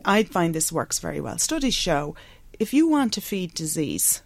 I 0.05 0.23
find 0.23 0.53
this 0.53 0.71
works 0.71 0.99
very 0.99 1.21
well. 1.21 1.37
Studies 1.37 1.75
show 1.75 2.15
if 2.59 2.73
you 2.73 2.87
want 2.87 3.13
to 3.13 3.21
feed 3.21 3.53
disease, 3.53 4.23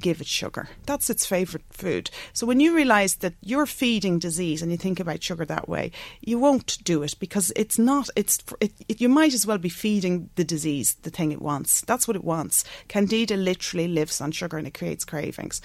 give 0.00 0.20
it 0.20 0.26
sugar. 0.26 0.68
That's 0.84 1.10
its 1.10 1.26
favourite 1.26 1.64
food. 1.70 2.10
So 2.32 2.46
when 2.46 2.60
you 2.60 2.74
realise 2.74 3.14
that 3.16 3.34
you're 3.40 3.66
feeding 3.66 4.18
disease 4.18 4.62
and 4.62 4.70
you 4.70 4.76
think 4.76 5.00
about 5.00 5.22
sugar 5.22 5.44
that 5.46 5.68
way, 5.68 5.90
you 6.20 6.38
won't 6.38 6.78
do 6.84 7.02
it 7.02 7.14
because 7.18 7.52
it's 7.56 7.78
not. 7.78 8.08
It's 8.14 8.38
it, 8.60 8.72
it, 8.88 9.00
you 9.00 9.08
might 9.08 9.34
as 9.34 9.46
well 9.46 9.58
be 9.58 9.68
feeding 9.68 10.30
the 10.36 10.44
disease 10.44 10.94
the 11.02 11.10
thing 11.10 11.32
it 11.32 11.42
wants. 11.42 11.80
That's 11.82 12.06
what 12.06 12.16
it 12.16 12.24
wants. 12.24 12.64
Candida 12.88 13.36
literally 13.36 13.88
lives 13.88 14.20
on 14.20 14.32
sugar 14.32 14.58
and 14.58 14.66
it 14.66 14.74
creates 14.74 15.04
cravings. 15.04 15.60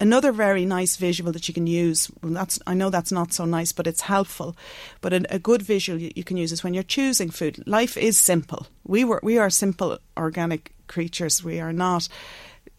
Another 0.00 0.30
very 0.30 0.64
nice 0.64 0.96
visual 0.96 1.32
that 1.32 1.48
you 1.48 1.54
can 1.54 1.66
use. 1.66 2.10
Well, 2.22 2.32
that's 2.32 2.60
I 2.66 2.74
know 2.74 2.88
that's 2.88 3.10
not 3.10 3.32
so 3.32 3.44
nice, 3.44 3.72
but 3.72 3.86
it's 3.86 4.02
helpful. 4.02 4.56
But 5.00 5.12
a, 5.12 5.34
a 5.34 5.38
good 5.38 5.62
visual 5.62 6.00
you, 6.00 6.12
you 6.14 6.22
can 6.22 6.36
use 6.36 6.52
is 6.52 6.62
when 6.62 6.72
you're 6.72 6.84
choosing 6.84 7.30
food. 7.30 7.66
Life 7.66 7.96
is 7.96 8.16
simple. 8.16 8.68
We 8.84 9.04
were 9.04 9.20
we 9.22 9.38
are 9.38 9.50
simple 9.50 9.98
organic 10.16 10.72
creatures. 10.86 11.42
We 11.42 11.58
are 11.58 11.72
not. 11.72 12.08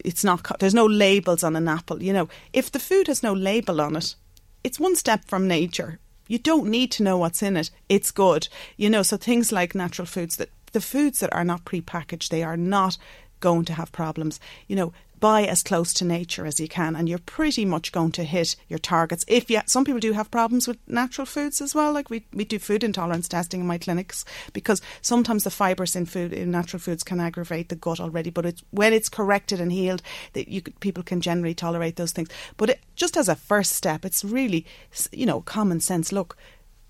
It's 0.05 0.23
not. 0.23 0.59
There's 0.59 0.73
no 0.73 0.85
labels 0.85 1.43
on 1.43 1.57
an 1.57 1.67
apple. 1.67 2.01
You 2.01 2.13
know, 2.13 2.29
if 2.53 2.71
the 2.71 2.79
food 2.79 3.07
has 3.07 3.21
no 3.21 3.33
label 3.33 3.81
on 3.81 3.97
it, 3.97 4.15
it's 4.63 4.79
one 4.79 4.95
step 4.95 5.25
from 5.25 5.47
nature. 5.47 5.99
You 6.27 6.37
don't 6.37 6.69
need 6.69 6.91
to 6.91 7.03
know 7.03 7.17
what's 7.17 7.41
in 7.41 7.57
it. 7.57 7.71
It's 7.89 8.11
good. 8.11 8.47
You 8.77 8.89
know, 8.89 9.03
so 9.03 9.17
things 9.17 9.51
like 9.51 9.75
natural 9.75 10.05
foods 10.05 10.37
that 10.37 10.51
the 10.71 10.81
foods 10.81 11.19
that 11.19 11.33
are 11.33 11.43
not 11.43 11.65
prepackaged, 11.65 12.29
they 12.29 12.43
are 12.43 12.57
not 12.57 12.97
going 13.39 13.65
to 13.65 13.73
have 13.73 13.91
problems. 13.91 14.39
You 14.67 14.75
know, 14.75 14.93
buy 15.19 15.43
as 15.45 15.63
close 15.63 15.93
to 15.93 16.05
nature 16.05 16.45
as 16.45 16.59
you 16.59 16.67
can 16.67 16.95
and 16.95 17.09
you're 17.09 17.19
pretty 17.19 17.65
much 17.65 17.91
going 17.91 18.11
to 18.13 18.23
hit 18.23 18.55
your 18.67 18.79
targets. 18.79 19.25
If 19.27 19.49
you 19.49 19.61
some 19.65 19.85
people 19.85 19.99
do 19.99 20.13
have 20.13 20.31
problems 20.31 20.67
with 20.67 20.77
natural 20.87 21.25
foods 21.25 21.61
as 21.61 21.75
well, 21.75 21.91
like 21.93 22.09
we, 22.09 22.25
we 22.33 22.45
do 22.45 22.59
food 22.59 22.83
intolerance 22.83 23.27
testing 23.27 23.61
in 23.61 23.67
my 23.67 23.77
clinics 23.77 24.25
because 24.53 24.81
sometimes 25.01 25.43
the 25.43 25.49
fibres 25.51 25.95
in 25.95 26.05
food 26.05 26.33
in 26.33 26.51
natural 26.51 26.79
foods 26.79 27.03
can 27.03 27.19
aggravate 27.19 27.69
the 27.69 27.75
gut 27.75 27.99
already, 27.99 28.29
but 28.29 28.45
it's 28.45 28.63
when 28.71 28.93
it's 28.93 29.09
corrected 29.09 29.59
and 29.59 29.71
healed 29.71 30.01
that 30.33 30.47
you 30.47 30.61
could, 30.61 30.79
people 30.79 31.03
can 31.03 31.21
generally 31.21 31.53
tolerate 31.53 31.95
those 31.95 32.11
things. 32.11 32.29
But 32.57 32.69
it, 32.71 32.79
just 32.95 33.17
as 33.17 33.29
a 33.29 33.35
first 33.35 33.73
step, 33.73 34.05
it's 34.05 34.23
really 34.23 34.65
you 35.11 35.25
know 35.25 35.41
common 35.41 35.79
sense. 35.79 36.11
Look, 36.11 36.37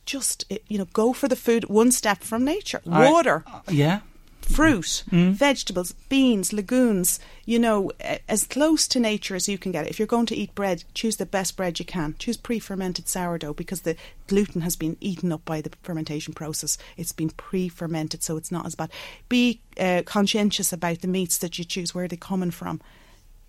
just 0.06 0.46
eh, 0.50 0.58
you 0.68 0.78
know 0.78 0.88
go 0.94 1.14
for 1.14 1.28
the 1.28 1.36
food 1.36 1.66
one 1.70 1.92
step 1.92 2.22
from 2.22 2.44
nature. 2.46 2.82
I- 2.90 3.12
Water 3.12 3.44
Yeah. 3.70 4.00
Fruit, 4.50 5.04
vegetables, 5.12 5.94
beans, 6.10 6.52
legumes, 6.52 7.20
you 7.46 7.60
know, 7.60 7.92
as 8.28 8.46
close 8.46 8.88
to 8.88 9.00
nature 9.00 9.36
as 9.36 9.48
you 9.48 9.58
can 9.58 9.72
get. 9.72 9.88
If 9.88 10.00
you're 10.00 10.08
going 10.08 10.26
to 10.28 10.36
eat 10.36 10.56
bread, 10.56 10.84
choose 10.94 11.18
the 11.18 11.26
best 11.26 11.56
bread 11.56 11.80
you 11.80 11.86
can. 11.86 12.16
Choose 12.20 12.38
pre 12.38 12.60
fermented 12.60 13.08
sourdough 13.08 13.54
because 13.54 13.82
the 13.82 13.96
gluten 14.28 14.62
has 14.62 14.76
been 14.76 14.98
eaten 15.00 15.32
up 15.32 15.46
by 15.46 15.62
the 15.62 15.72
fermentation 15.84 16.34
process. 16.34 16.78
It's 16.98 17.12
been 17.12 17.30
pre 17.30 17.70
fermented, 17.70 18.24
so 18.24 18.38
it's 18.38 18.52
not 18.52 18.66
as 18.66 18.76
bad. 18.76 18.92
Be 19.30 19.62
uh, 19.80 20.04
conscientious 20.06 20.74
about 20.74 21.02
the 21.02 21.08
meats 21.08 21.38
that 21.40 21.58
you 21.58 21.66
choose, 21.66 21.94
where 21.94 22.08
they're 22.08 22.18
coming 22.18 22.52
from. 22.52 22.82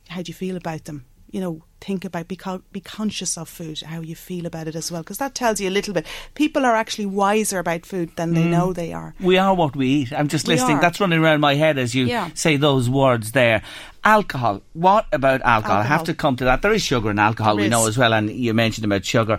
How 0.08 0.22
do 0.22 0.30
you 0.30 0.34
feel 0.34 0.56
about 0.56 0.84
them? 0.84 1.04
You 1.31 1.40
know, 1.40 1.62
think 1.81 2.05
about, 2.05 2.27
be, 2.29 2.37
co- 2.37 2.62
be 2.73 2.81
conscious 2.81 3.38
of 3.38 3.49
food, 3.49 3.81
how 3.81 4.01
you 4.01 4.16
feel 4.16 4.47
about 4.47 4.66
it 4.66 4.75
as 4.75 4.90
well, 4.90 5.03
because 5.03 5.19
that 5.19 5.35
tells 5.35 5.61
you 5.61 5.69
a 5.69 5.71
little 5.71 5.95
bit. 5.95 6.07
People 6.35 6.66
are 6.66 6.75
actually 6.75 7.07
wiser 7.07 7.59
about 7.59 7.87
food 7.87 8.11
than 8.16 8.35
they 8.35 8.43
mm. 8.43 8.51
know 8.51 8.73
they 8.73 8.93
are. 8.93 9.14
We 9.21 9.38
are 9.38 9.55
what 9.55 9.77
we 9.77 9.87
eat. 9.87 10.12
I'm 10.12 10.29
just 10.29 10.49
We 10.49 10.55
listening. 10.55 10.79
are. 10.79 10.81
That's 10.81 11.01
running 11.01 11.21
around 11.21 11.40
my 11.40 11.55
head 11.55 11.79
as 11.79 11.95
you 11.95 12.07
Yeah. 12.07 12.31
say 12.35 12.57
those 12.57 12.90
words 12.90 13.33
there. 13.33 13.62
Alcohol. 14.03 14.62
What 14.73 15.07
about 15.12 15.43
alcohol? 15.43 15.79
I 15.79 15.85
have 15.85 16.05
to 16.05 16.14
come 16.14 16.37
to 16.37 16.45
that. 16.45 16.62
There 16.62 16.73
is 16.73 16.83
sugar 16.83 17.11
in 17.11 17.19
alcohol, 17.19 17.57
There 17.57 17.64
we 17.64 17.69
know 17.69 17.87
as 17.87 17.97
well, 17.97 18.12
and 18.12 18.31
you 18.31 18.53
mentioned 18.53 18.85
about 18.85 19.05
sugar. 19.05 19.38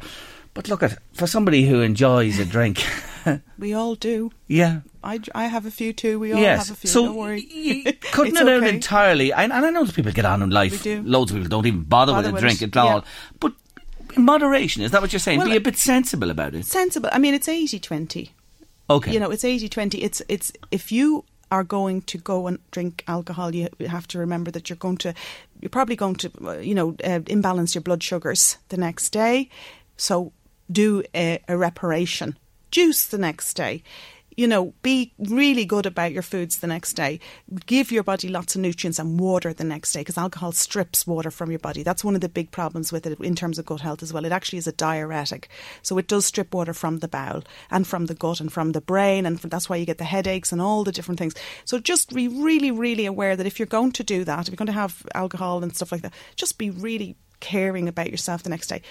But 0.53 0.67
look 0.67 0.83
at 0.83 0.97
for 1.13 1.27
somebody 1.27 1.65
who 1.65 1.81
enjoys 1.81 2.39
a 2.39 2.45
drink. 2.45 2.83
We 3.59 3.75
all 3.75 3.93
do. 3.93 4.31
yeah. 4.47 4.79
I, 5.03 5.19
I 5.35 5.45
have 5.45 5.67
a 5.67 5.71
few 5.71 5.93
too. 5.93 6.17
We 6.19 6.33
all 6.33 6.39
yes. 6.41 6.69
have 6.69 6.77
a 6.77 6.79
few. 6.79 6.89
so 6.89 7.05
don't 7.05 7.15
worry. 7.15 7.47
y- 7.85 7.97
cutting 8.11 8.35
it 8.35 8.49
out 8.49 8.63
entirely, 8.63 9.31
and, 9.31 9.53
and 9.53 9.63
I 9.63 9.69
know 9.69 9.83
that 9.83 9.95
people 9.95 10.11
get 10.11 10.25
on 10.25 10.41
in 10.41 10.49
life. 10.49 10.71
We 10.71 10.77
do. 10.79 11.03
Loads 11.03 11.29
of 11.31 11.37
people 11.37 11.49
don't 11.49 11.67
even 11.67 11.83
bother, 11.83 12.13
Bother 12.13 12.31
with 12.31 12.37
a 12.37 12.41
drink 12.41 12.61
it, 12.63 12.75
at 12.75 12.77
all. 12.77 12.97
yeah. 12.97 13.05
But 13.39 13.53
in 14.15 14.23
moderation, 14.25 14.81
is 14.81 14.89
that 14.89 15.01
what 15.01 15.13
you're 15.13 15.19
saying? 15.19 15.37
Well, 15.37 15.49
Be 15.49 15.55
a 15.55 15.61
bit 15.61 15.77
sensible 15.77 16.31
about 16.31 16.55
it. 16.55 16.65
Sensible. 16.65 17.09
I 17.13 17.19
mean, 17.19 17.35
it's 17.35 17.47
80 17.47 17.79
20. 17.79 18.31
Okay. 18.89 19.13
You 19.13 19.19
know, 19.19 19.29
it's 19.29 19.45
80 19.45 19.69
20. 19.69 19.99
It's, 20.03 20.21
it's, 20.27 20.51
if 20.71 20.91
you 20.91 21.23
are 21.51 21.63
going 21.63 22.01
to 22.03 22.17
go 22.17 22.47
and 22.47 22.57
drink 22.71 23.03
alcohol, 23.07 23.53
you 23.53 23.69
have 23.87 24.07
to 24.09 24.19
remember 24.19 24.49
that 24.51 24.69
you're 24.69 24.77
going 24.77 24.97
to, 24.97 25.13
you're 25.61 25.69
probably 25.69 25.95
going 25.95 26.15
to, 26.15 26.31
uh, 26.43 26.57
you 26.57 26.73
know, 26.73 26.95
uh, 27.03 27.19
imbalance 27.27 27.75
your 27.75 27.81
blood 27.83 28.01
sugars 28.01 28.57
the 28.69 28.77
next 28.77 29.11
day. 29.11 29.49
So 29.97 30.33
do 30.71 31.03
a, 31.15 31.41
a 31.47 31.57
reparation. 31.57 32.37
Juice 32.71 33.05
the 33.05 33.17
next 33.17 33.55
day 33.55 33.83
you 34.37 34.47
know, 34.47 34.73
be 34.81 35.13
really 35.19 35.65
good 35.65 35.85
about 35.85 36.13
your 36.13 36.21
foods 36.21 36.59
the 36.59 36.67
next 36.67 36.93
day. 36.93 37.19
Give 37.65 37.91
your 37.91 38.03
body 38.03 38.29
lots 38.29 38.55
of 38.55 38.61
nutrients 38.61 38.97
and 38.97 39.19
water 39.19 39.53
the 39.53 39.63
next 39.63 39.91
day 39.91 40.01
because 40.01 40.17
alcohol 40.17 40.51
strips 40.51 41.05
water 41.05 41.29
from 41.29 41.49
your 41.49 41.59
body. 41.59 41.83
That's 41.83 42.03
one 42.03 42.15
of 42.15 42.21
the 42.21 42.29
big 42.29 42.51
problems 42.51 42.91
with 42.91 43.05
it 43.05 43.19
in 43.19 43.35
terms 43.35 43.59
of 43.59 43.65
gut 43.65 43.81
health 43.81 44.01
as 44.01 44.13
well. 44.13 44.25
It 44.25 44.31
actually 44.31 44.59
is 44.59 44.67
a 44.67 44.71
diuretic. 44.71 45.49
So 45.81 45.97
it 45.97 46.07
does 46.07 46.25
strip 46.25 46.53
water 46.53 46.73
from 46.73 46.99
the 46.99 47.07
bowel 47.07 47.43
and 47.69 47.85
from 47.85 48.05
the 48.05 48.15
gut 48.15 48.39
and 48.39 48.51
from 48.51 48.71
the 48.71 48.81
brain. 48.81 49.25
And 49.25 49.37
that's 49.37 49.69
why 49.69 49.75
you 49.75 49.85
get 49.85 49.97
the 49.97 50.05
headaches 50.05 50.51
and 50.51 50.61
all 50.61 50.83
the 50.83 50.91
different 50.91 51.19
things. 51.19 51.35
So 51.65 51.79
just 51.79 52.13
be 52.13 52.27
really, 52.27 52.71
really 52.71 53.05
aware 53.05 53.35
that 53.35 53.45
if 53.47 53.59
you're 53.59 53.65
going 53.65 53.91
to 53.93 54.03
do 54.03 54.23
that, 54.23 54.47
if 54.47 54.49
you're 54.49 54.55
going 54.55 54.67
to 54.67 54.71
have 54.71 55.05
alcohol 55.13 55.61
and 55.61 55.75
stuff 55.75 55.91
like 55.91 56.01
that, 56.01 56.13
just 56.35 56.57
be 56.57 56.69
really 56.69 57.17
caring 57.41 57.87
about 57.87 58.11
yourself 58.11 58.43
the 58.43 58.49
next 58.49 58.67
day 58.67 58.81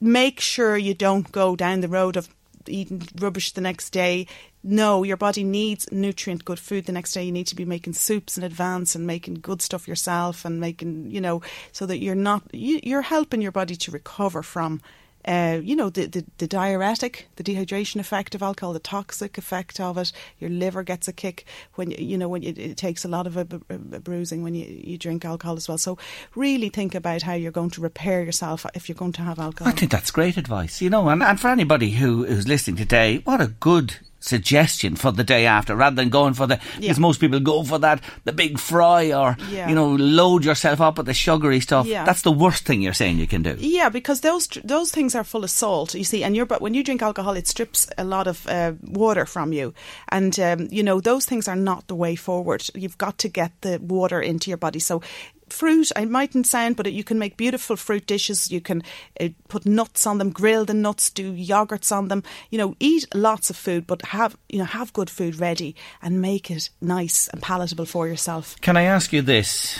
make 0.00 0.40
sure 0.40 0.76
you 0.76 0.94
don't 0.94 1.30
go 1.32 1.56
down 1.56 1.80
the 1.80 1.88
road 1.88 2.16
of 2.16 2.28
eating 2.68 3.08
rubbish 3.18 3.52
the 3.52 3.60
next 3.60 3.90
day. 3.90 4.26
No, 4.62 5.02
your 5.04 5.16
body 5.16 5.44
needs 5.44 5.90
nutrient 5.92 6.44
good 6.44 6.58
food 6.58 6.86
the 6.86 6.92
next 6.92 7.12
day. 7.12 7.24
You 7.24 7.32
need 7.32 7.46
to 7.46 7.54
be 7.54 7.64
making 7.64 7.92
soups 7.92 8.36
in 8.36 8.44
advance 8.44 8.94
and 8.94 9.06
making 9.06 9.34
good 9.34 9.62
stuff 9.62 9.86
yourself 9.86 10.44
and 10.44 10.60
making, 10.60 11.10
you 11.10 11.20
know, 11.20 11.42
so 11.72 11.86
that 11.86 11.98
you're 11.98 12.14
not, 12.14 12.42
you, 12.52 12.80
you're 12.82 13.02
helping 13.02 13.40
your 13.40 13.52
body 13.52 13.76
to 13.76 13.90
recover 13.90 14.42
from 14.42 14.80
uh, 15.26 15.60
you 15.62 15.74
know, 15.74 15.90
the, 15.90 16.06
the, 16.06 16.24
the, 16.38 16.46
diuretic, 16.46 17.28
the 17.36 17.42
dehydration 17.42 17.98
effect 17.98 18.34
of 18.34 18.42
alcohol, 18.42 18.72
the 18.72 18.78
toxic 18.78 19.36
effect 19.36 19.80
of 19.80 19.98
it. 19.98 20.12
Your 20.38 20.50
liver 20.50 20.82
gets 20.84 21.08
a 21.08 21.12
kick 21.12 21.44
when, 21.74 21.90
you 21.90 22.16
know, 22.16 22.28
when 22.28 22.42
you, 22.42 22.54
it 22.56 22.76
takes 22.76 23.04
a 23.04 23.08
lot 23.08 23.26
of 23.26 23.36
a, 23.36 23.46
a, 23.68 24.00
bruising 24.00 24.42
when 24.42 24.54
you, 24.54 24.66
you 24.66 24.96
drink 24.98 25.24
alcohol 25.24 25.56
as 25.56 25.68
well. 25.68 25.78
So 25.78 25.98
really 26.34 26.68
think 26.68 26.94
about 26.94 27.22
how 27.22 27.34
you're 27.34 27.50
going 27.50 27.70
to 27.70 27.80
repair 27.80 28.22
yourself 28.22 28.64
if 28.74 28.88
you're 28.88 28.96
going 28.96 29.12
to 29.12 29.22
have 29.22 29.38
alcohol. 29.38 29.72
I 29.72 29.76
think 29.76 29.90
that's 29.90 30.12
great 30.12 30.36
advice, 30.36 30.80
you 30.80 30.90
know, 30.90 31.08
and, 31.08 31.22
and 31.22 31.40
for 31.40 31.48
anybody 31.48 31.90
who 31.90 32.24
is 32.24 32.46
listening 32.46 32.76
today, 32.76 33.18
what 33.24 33.40
a 33.40 33.48
good 33.48 33.96
suggestion 34.26 34.96
for 34.96 35.12
the 35.12 35.24
day 35.24 35.46
after 35.46 35.76
rather 35.76 35.96
than 35.96 36.08
going 36.08 36.34
for 36.34 36.46
the 36.46 36.58
yeah. 36.74 36.80
because 36.80 36.98
most 36.98 37.20
people 37.20 37.40
go 37.40 37.62
for 37.62 37.78
that 37.78 38.02
the 38.24 38.32
big 38.32 38.58
fry 38.58 39.12
or 39.12 39.36
yeah. 39.50 39.68
you 39.68 39.74
know 39.74 39.94
load 39.94 40.44
yourself 40.44 40.80
up 40.80 40.98
with 40.98 41.06
the 41.06 41.14
sugary 41.14 41.60
stuff 41.60 41.86
yeah. 41.86 42.04
that's 42.04 42.22
the 42.22 42.32
worst 42.32 42.64
thing 42.64 42.82
you're 42.82 42.92
saying 42.92 43.18
you 43.18 43.26
can 43.26 43.42
do 43.42 43.54
yeah 43.58 43.88
because 43.88 44.20
those 44.20 44.48
those 44.64 44.90
things 44.90 45.14
are 45.14 45.24
full 45.24 45.44
of 45.44 45.50
salt 45.50 45.94
you 45.94 46.04
see 46.04 46.24
and 46.24 46.34
you're 46.34 46.46
but 46.46 46.60
when 46.60 46.74
you 46.74 46.82
drink 46.82 47.02
alcohol 47.02 47.34
it 47.34 47.46
strips 47.46 47.88
a 47.98 48.04
lot 48.04 48.26
of 48.26 48.46
uh, 48.48 48.72
water 48.82 49.24
from 49.26 49.52
you 49.52 49.72
and 50.08 50.38
um, 50.40 50.68
you 50.70 50.82
know 50.82 51.00
those 51.00 51.24
things 51.24 51.48
are 51.48 51.56
not 51.56 51.86
the 51.86 51.94
way 51.94 52.16
forward 52.16 52.64
you've 52.74 52.98
got 52.98 53.18
to 53.18 53.28
get 53.28 53.52
the 53.60 53.78
water 53.78 54.20
into 54.20 54.50
your 54.50 54.58
body 54.58 54.78
so 54.78 55.00
fruit. 55.48 55.90
I 55.96 56.04
mightn't 56.04 56.46
sound, 56.46 56.76
but 56.76 56.92
you 56.92 57.04
can 57.04 57.18
make 57.18 57.36
beautiful 57.36 57.76
fruit 57.76 58.06
dishes. 58.06 58.50
You 58.50 58.60
can 58.60 58.82
uh, 59.20 59.28
put 59.48 59.66
nuts 59.66 60.06
on 60.06 60.18
them, 60.18 60.30
grill 60.30 60.64
the 60.64 60.74
nuts, 60.74 61.10
do 61.10 61.32
yogurts 61.32 61.92
on 61.92 62.08
them. 62.08 62.22
You 62.50 62.58
know, 62.58 62.76
eat 62.80 63.06
lots 63.14 63.50
of 63.50 63.56
food, 63.56 63.86
but 63.86 64.02
have 64.06 64.36
you 64.48 64.58
know 64.58 64.64
have 64.64 64.92
good 64.92 65.10
food 65.10 65.38
ready 65.40 65.74
and 66.02 66.20
make 66.20 66.50
it 66.50 66.70
nice 66.80 67.28
and 67.28 67.42
palatable 67.42 67.86
for 67.86 68.06
yourself. 68.06 68.60
Can 68.60 68.76
I 68.76 68.82
ask 68.82 69.12
you 69.12 69.22
this? 69.22 69.78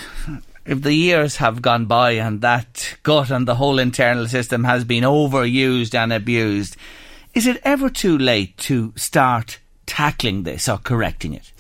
If 0.65 0.83
the 0.83 0.95
years 0.95 1.37
have 1.37 1.63
gone 1.63 1.87
by 1.87 2.13
and 2.13 2.41
that 2.41 2.97
gut 3.05 3.31
and 3.31 3.47
the 3.47 3.55
whole 3.55 3.79
internal 3.79 4.27
system 4.27 4.65
has 4.65 4.83
been 4.83 5.05
overused 5.05 5.95
and 5.95 6.13
abused, 6.13 6.77
is 7.35 7.47
it 7.47 7.61
ever 7.63 7.89
too 7.89 8.19
late 8.19 8.57
to 8.59 8.93
start 8.97 9.61
tackling 9.87 10.43
this 10.43 10.69
or 10.69 10.79
correcting 10.79 11.35
it? 11.35 11.53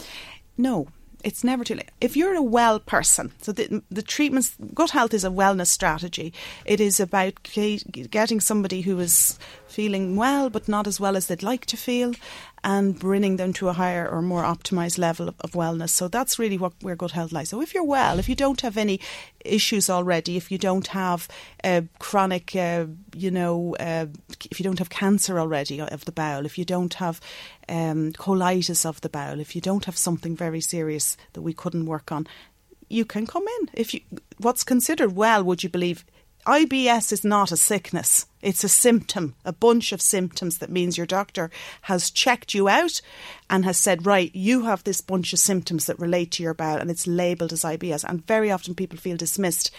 No, 0.58 0.88
it's 1.26 1.42
never 1.42 1.64
too 1.64 1.74
late. 1.74 1.90
If 2.00 2.16
you're 2.16 2.36
a 2.36 2.42
well 2.42 2.78
person, 2.78 3.32
so 3.42 3.50
the, 3.50 3.82
the 3.90 4.00
treatments, 4.00 4.56
gut 4.72 4.90
health 4.90 5.12
is 5.12 5.24
a 5.24 5.28
wellness 5.28 5.66
strategy. 5.66 6.32
It 6.64 6.80
is 6.80 7.00
about 7.00 7.42
getting 7.42 8.40
somebody 8.40 8.82
who 8.82 9.00
is 9.00 9.36
feeling 9.76 10.16
well 10.16 10.48
but 10.48 10.68
not 10.68 10.86
as 10.86 10.98
well 10.98 11.16
as 11.16 11.26
they'd 11.26 11.42
like 11.42 11.66
to 11.66 11.76
feel 11.76 12.14
and 12.64 12.98
bringing 12.98 13.36
them 13.36 13.52
to 13.52 13.68
a 13.68 13.74
higher 13.74 14.08
or 14.08 14.22
more 14.22 14.42
optimized 14.42 14.98
level 14.98 15.28
of, 15.28 15.36
of, 15.40 15.52
wellness. 15.52 15.90
So 15.90 16.08
that's 16.08 16.38
really 16.38 16.58
what 16.58 16.72
where 16.80 16.96
good 16.96 17.12
health 17.12 17.30
lies. 17.30 17.50
So 17.50 17.60
if 17.60 17.74
you're 17.74 17.84
well, 17.84 18.18
if 18.18 18.28
you 18.28 18.34
don't 18.34 18.60
have 18.62 18.76
any 18.76 19.00
issues 19.44 19.88
already, 19.88 20.36
if 20.36 20.50
you 20.50 20.58
don't 20.58 20.86
have 20.88 21.28
uh, 21.62 21.82
chronic, 21.98 22.56
uh, 22.56 22.86
you 23.14 23.30
know, 23.30 23.76
uh, 23.78 24.06
if 24.50 24.58
you 24.58 24.64
don't 24.64 24.80
have 24.80 24.90
cancer 24.90 25.38
already 25.38 25.80
of 25.80 26.04
the 26.06 26.12
bowel, 26.12 26.46
if 26.46 26.58
you 26.58 26.64
don't 26.64 26.94
have 26.94 27.20
um, 27.68 28.12
colitis 28.14 28.84
of 28.84 29.00
the 29.02 29.10
bowel, 29.10 29.38
if 29.40 29.54
you 29.54 29.60
don't 29.60 29.84
have 29.84 29.96
something 29.96 30.34
very 30.34 30.60
serious 30.60 31.16
that 31.34 31.42
we 31.42 31.52
couldn't 31.52 31.86
work 31.86 32.10
on, 32.10 32.26
you 32.88 33.04
can 33.04 33.26
come 33.26 33.44
in. 33.60 33.68
If 33.74 33.94
you, 33.94 34.00
what's 34.38 34.64
considered 34.64 35.12
well, 35.14 35.44
would 35.44 35.62
you 35.62 35.68
believe, 35.68 36.04
IBS 36.46 37.12
is 37.12 37.24
not 37.24 37.52
a 37.52 37.56
sickness. 37.56 38.26
It's 38.46 38.62
a 38.62 38.68
symptom, 38.68 39.34
a 39.44 39.52
bunch 39.52 39.90
of 39.90 40.00
symptoms 40.00 40.58
that 40.58 40.70
means 40.70 40.96
your 40.96 41.04
doctor 41.04 41.50
has 41.82 42.12
checked 42.12 42.54
you 42.54 42.68
out 42.68 43.00
and 43.50 43.64
has 43.64 43.76
said, 43.76 44.06
right, 44.06 44.30
you 44.36 44.66
have 44.66 44.84
this 44.84 45.00
bunch 45.00 45.32
of 45.32 45.40
symptoms 45.40 45.86
that 45.86 45.98
relate 45.98 46.30
to 46.30 46.44
your 46.44 46.54
bowel 46.54 46.78
and 46.78 46.88
it's 46.88 47.08
labelled 47.08 47.52
as 47.52 47.64
IBS. 47.64 48.04
And 48.04 48.24
very 48.24 48.52
often 48.52 48.76
people 48.76 49.00
feel 49.00 49.16
dismissed. 49.16 49.72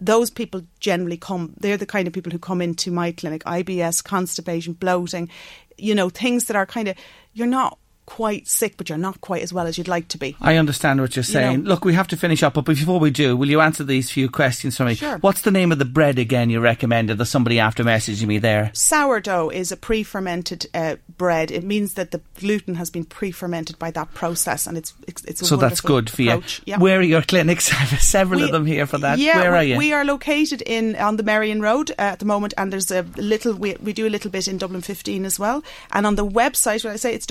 Those 0.00 0.30
people 0.30 0.62
generally 0.78 1.16
come, 1.16 1.54
they're 1.58 1.76
the 1.76 1.86
kind 1.86 2.06
of 2.06 2.14
people 2.14 2.30
who 2.30 2.38
come 2.38 2.62
into 2.62 2.92
my 2.92 3.10
clinic 3.10 3.42
IBS, 3.42 4.04
constipation, 4.04 4.74
bloating, 4.74 5.28
you 5.76 5.96
know, 5.96 6.08
things 6.08 6.44
that 6.44 6.56
are 6.56 6.66
kind 6.66 6.86
of, 6.86 6.96
you're 7.32 7.48
not 7.48 7.80
quite 8.06 8.46
sick, 8.46 8.76
but 8.76 8.88
you're 8.88 8.98
not 8.98 9.20
quite 9.20 9.42
as 9.42 9.52
well 9.52 9.66
as 9.66 9.78
you'd 9.78 9.88
like 9.88 10.08
to 10.08 10.18
be. 10.18 10.36
I 10.40 10.56
understand 10.56 11.00
what 11.00 11.16
you're 11.16 11.22
saying. 11.22 11.52
You 11.52 11.58
know, 11.58 11.68
Look, 11.70 11.84
we 11.84 11.94
have 11.94 12.08
to 12.08 12.16
finish 12.16 12.42
up, 12.42 12.54
but 12.54 12.64
before 12.64 13.00
we 13.00 13.10
do, 13.10 13.36
will 13.36 13.48
you 13.48 13.60
answer 13.60 13.84
these 13.84 14.10
few 14.10 14.28
questions 14.28 14.76
for 14.76 14.84
me? 14.84 14.94
Sure. 14.94 15.18
What's 15.18 15.42
the 15.42 15.50
name 15.50 15.72
of 15.72 15.78
the 15.78 15.84
bread 15.84 16.18
again 16.18 16.50
you 16.50 16.60
recommended? 16.60 17.18
There's 17.18 17.30
somebody 17.30 17.58
after 17.58 17.84
messaging 17.84 18.26
me 18.26 18.38
there. 18.38 18.70
Sourdough 18.74 19.50
is 19.50 19.72
a 19.72 19.76
pre-fermented 19.76 20.66
uh, 20.74 20.96
bread. 21.16 21.50
It 21.50 21.64
means 21.64 21.94
that 21.94 22.10
the 22.10 22.20
gluten 22.38 22.74
has 22.76 22.90
been 22.90 23.04
pre-fermented 23.04 23.78
by 23.78 23.90
that 23.92 24.12
process, 24.14 24.66
and 24.66 24.76
it's 24.76 24.94
it's, 25.06 25.46
so 25.46 25.56
that's 25.56 25.80
good 25.80 26.10
for 26.10 26.22
approach. 26.22 26.58
you. 26.60 26.64
Yeah. 26.66 26.78
Where 26.78 26.98
are 26.98 27.02
your 27.02 27.22
clinics? 27.22 27.64
several 28.00 28.40
we, 28.40 28.46
of 28.46 28.52
them 28.52 28.66
here 28.66 28.86
for 28.86 28.98
that. 28.98 29.18
Yeah, 29.18 29.40
Where 29.40 29.52
we, 29.52 29.58
are 29.58 29.62
you? 29.64 29.78
We 29.78 29.92
are 29.92 30.04
located 30.04 30.62
in 30.62 30.96
on 30.96 31.16
the 31.16 31.22
Merrion 31.22 31.60
Road 31.60 31.90
uh, 31.92 31.94
at 31.98 32.18
the 32.18 32.24
moment, 32.24 32.54
and 32.56 32.72
there's 32.72 32.90
a 32.90 33.02
little. 33.16 33.54
We, 33.54 33.76
we 33.80 33.92
do 33.92 34.06
a 34.06 34.10
little 34.10 34.30
bit 34.30 34.48
in 34.48 34.58
Dublin 34.58 34.82
15 34.82 35.24
as 35.24 35.38
well, 35.38 35.62
and 35.92 36.06
on 36.06 36.16
the 36.16 36.26
website, 36.26 36.84
when 36.84 36.92
I 36.92 36.96
say 36.96 37.14
it's 37.14 37.26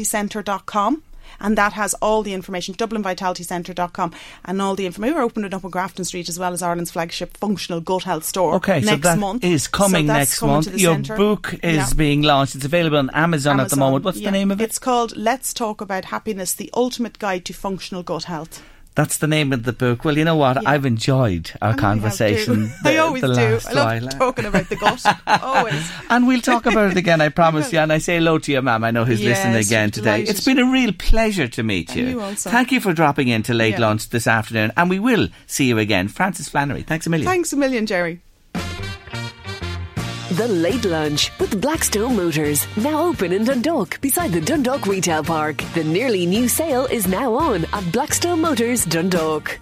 DublinVitalityCentre.com 0.00 1.02
and 1.38 1.56
that 1.56 1.72
has 1.74 1.94
all 1.94 2.22
the 2.22 2.34
information 2.34 2.74
dublinvitalitycentre.com 2.74 4.12
and 4.44 4.60
all 4.60 4.74
the 4.74 4.84
information. 4.86 5.16
We're 5.16 5.22
opening 5.22 5.54
up 5.54 5.64
on 5.64 5.70
Grafton 5.70 6.04
Street 6.04 6.28
as 6.28 6.38
well 6.38 6.52
as 6.52 6.62
Ireland's 6.62 6.90
flagship 6.90 7.36
functional 7.36 7.80
gut 7.80 8.02
health 8.02 8.24
store 8.24 8.54
okay 8.56 8.80
next 8.80 8.88
so 8.88 8.96
that 8.96 9.18
month. 9.18 9.44
is 9.44 9.68
coming 9.68 10.06
so 10.06 10.12
next 10.12 10.38
coming 10.38 10.54
month. 10.54 10.78
your 10.78 10.94
centre. 10.94 11.16
book 11.16 11.54
is 11.62 11.76
yeah. 11.76 11.90
being 11.96 12.22
launched. 12.22 12.56
It's 12.56 12.64
available 12.64 12.98
on 12.98 13.10
Amazon, 13.10 13.54
Amazon, 13.54 13.60
at 13.60 13.70
the 13.70 13.76
moment. 13.76 14.04
What's 14.04 14.18
yeah. 14.18 14.28
the 14.28 14.32
name 14.32 14.50
of 14.50 14.60
it? 14.60 14.64
It's 14.64 14.78
called 14.78 15.16
Let's 15.16 15.54
Talk 15.54 15.80
About 15.80 16.06
Happiness 16.06 16.54
the 16.54 16.70
ultimate 16.74 17.18
guide 17.18 17.44
to 17.46 17.52
functional 17.52 18.02
gut 18.02 18.24
health 18.24 18.62
that's 18.94 19.18
the 19.18 19.26
name 19.26 19.52
of 19.52 19.62
the 19.62 19.72
book. 19.72 20.04
Well, 20.04 20.18
you 20.18 20.24
know 20.24 20.36
what? 20.36 20.56
Yeah. 20.56 20.70
I've 20.70 20.84
enjoyed 20.84 21.52
our 21.62 21.70
and 21.70 21.78
conversation. 21.78 22.72
I, 22.84 22.94
I 22.94 22.98
always 22.98 23.22
the 23.22 23.32
do. 23.32 23.60
I 23.68 23.72
love 23.72 24.02
while. 24.02 24.10
talking 24.10 24.44
about 24.44 24.68
the 24.68 24.76
gut. 24.76 25.04
always. 25.42 25.90
And 26.08 26.26
we'll 26.26 26.40
talk 26.40 26.66
about 26.66 26.90
it 26.90 26.96
again, 26.96 27.20
I 27.20 27.28
promise 27.40 27.72
you. 27.72 27.78
And 27.78 27.92
I 27.92 27.98
say 27.98 28.16
hello 28.16 28.38
to 28.38 28.52
your 28.52 28.62
mum. 28.62 28.84
I 28.84 28.90
know 28.90 29.04
who's 29.04 29.20
yes, 29.20 29.38
listening 29.38 29.56
again 29.56 29.90
today. 29.90 30.04
Delighted. 30.04 30.28
It's 30.30 30.44
been 30.44 30.58
a 30.58 30.70
real 30.70 30.92
pleasure 30.92 31.48
to 31.48 31.62
meet 31.62 31.94
you. 31.94 32.20
you. 32.20 32.34
Thank 32.34 32.72
you 32.72 32.80
for 32.80 32.92
dropping 32.92 33.28
in 33.28 33.42
to 33.44 33.54
late 33.54 33.74
yeah. 33.74 33.80
lunch 33.80 34.08
this 34.10 34.26
afternoon. 34.26 34.72
And 34.76 34.90
we 34.90 34.98
will 34.98 35.28
see 35.46 35.66
you 35.66 35.78
again. 35.78 36.08
Frances 36.08 36.48
Flannery, 36.48 36.82
thanks 36.82 37.06
a 37.06 37.10
million. 37.10 37.26
Thanks 37.26 37.52
a 37.52 37.56
million, 37.56 37.86
Jerry. 37.86 38.20
The 40.40 40.48
Late 40.48 40.86
Lunch 40.86 41.30
with 41.38 41.60
Blackstone 41.60 42.16
Motors. 42.16 42.66
Now 42.78 43.02
open 43.02 43.30
in 43.30 43.44
Dundalk 43.44 44.00
beside 44.00 44.32
the 44.32 44.40
Dundalk 44.40 44.86
Retail 44.86 45.22
Park. 45.22 45.62
The 45.74 45.84
nearly 45.84 46.24
new 46.24 46.48
sale 46.48 46.86
is 46.86 47.06
now 47.06 47.34
on 47.34 47.66
at 47.74 47.92
Blackstone 47.92 48.40
Motors 48.40 48.86
Dundalk. 48.86 49.60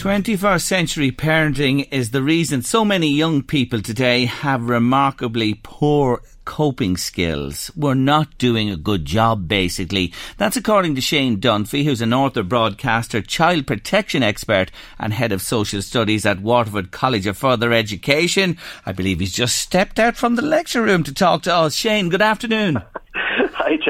21st 0.00 0.62
century 0.62 1.12
parenting 1.12 1.86
is 1.92 2.10
the 2.10 2.22
reason 2.22 2.62
so 2.62 2.86
many 2.86 3.08
young 3.08 3.42
people 3.42 3.82
today 3.82 4.24
have 4.24 4.66
remarkably 4.66 5.60
poor 5.62 6.22
coping 6.46 6.96
skills. 6.96 7.70
We're 7.76 7.92
not 7.92 8.38
doing 8.38 8.70
a 8.70 8.78
good 8.78 9.04
job, 9.04 9.46
basically. 9.46 10.14
That's 10.38 10.56
according 10.56 10.94
to 10.94 11.02
Shane 11.02 11.38
Dunphy, 11.38 11.84
who's 11.84 12.00
an 12.00 12.14
author, 12.14 12.42
broadcaster, 12.42 13.20
child 13.20 13.66
protection 13.66 14.22
expert, 14.22 14.70
and 14.98 15.12
head 15.12 15.32
of 15.32 15.42
social 15.42 15.82
studies 15.82 16.24
at 16.24 16.40
Waterford 16.40 16.92
College 16.92 17.26
of 17.26 17.36
Further 17.36 17.70
Education. 17.70 18.56
I 18.86 18.92
believe 18.92 19.20
he's 19.20 19.34
just 19.34 19.56
stepped 19.56 19.98
out 19.98 20.16
from 20.16 20.34
the 20.34 20.42
lecture 20.42 20.80
room 20.80 21.02
to 21.02 21.12
talk 21.12 21.42
to 21.42 21.54
us. 21.54 21.74
Shane, 21.74 22.08
good 22.08 22.22
afternoon. 22.22 22.82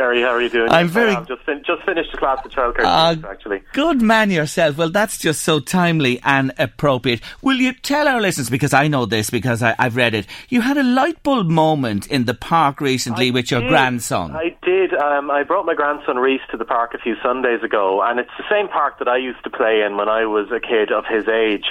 Jerry. 0.01 0.23
How 0.23 0.29
are 0.29 0.41
you 0.41 0.49
doing? 0.49 0.71
I'm 0.71 0.89
very. 0.89 1.13
I've 1.13 1.29
just, 1.29 1.43
fin- 1.45 1.63
just 1.67 1.83
finished 1.85 2.09
a 2.15 2.17
class 2.17 2.39
of 2.43 2.51
childcare, 2.53 2.85
Uh, 2.85 3.17
actually. 3.29 3.61
Good 3.75 4.01
man 4.01 4.31
yourself. 4.31 4.79
Well, 4.79 4.89
that's 4.89 5.19
just 5.19 5.43
so 5.43 5.61
timely 5.61 6.19
and 6.25 6.53
appropriate. 6.59 7.21
Will 7.43 7.59
you 7.59 7.75
tell 7.75 8.09
our 8.09 8.19
listeners, 8.19 8.49
because 8.49 8.73
I 8.73 8.89
know 8.89 9.05
this 9.05 9.29
because 9.29 9.63
I, 9.63 9.75
I've 9.79 9.97
read 9.97 10.15
it, 10.15 10.27
you 10.49 10.63
had 10.63 10.79
a 10.79 10.83
light 10.83 11.23
bulb 11.23 11.49
moment 11.49 12.07
in 12.07 12.25
the 12.25 12.33
park 12.33 12.81
recently 12.81 13.29
I 13.29 13.31
with 13.33 13.51
your 13.51 13.61
did. 13.61 13.69
grandson. 13.69 14.31
I 14.35 14.57
did. 14.63 14.95
Um, 14.95 15.31
I 15.31 15.43
brought 15.43 15.67
my 15.67 15.75
grandson 15.75 16.17
Reese 16.17 16.41
to 16.51 16.57
the 16.57 16.65
park 16.65 16.95
a 16.95 16.99
few 16.99 17.17
Sundays 17.23 17.63
ago, 17.63 18.01
and 18.03 18.19
it's 18.19 18.31
the 18.39 18.45
same 18.51 18.69
park 18.69 18.99
that 19.01 19.09
I 19.09 19.19
used 19.19 19.45
to 19.45 19.51
play 19.51 19.83
in 19.87 19.99
when 19.99 20.09
I 20.09 20.25
was 20.25 20.49
a 20.51 20.61
kid 20.61 20.93
of 20.93 21.05
his 21.07 21.29
age. 21.29 21.67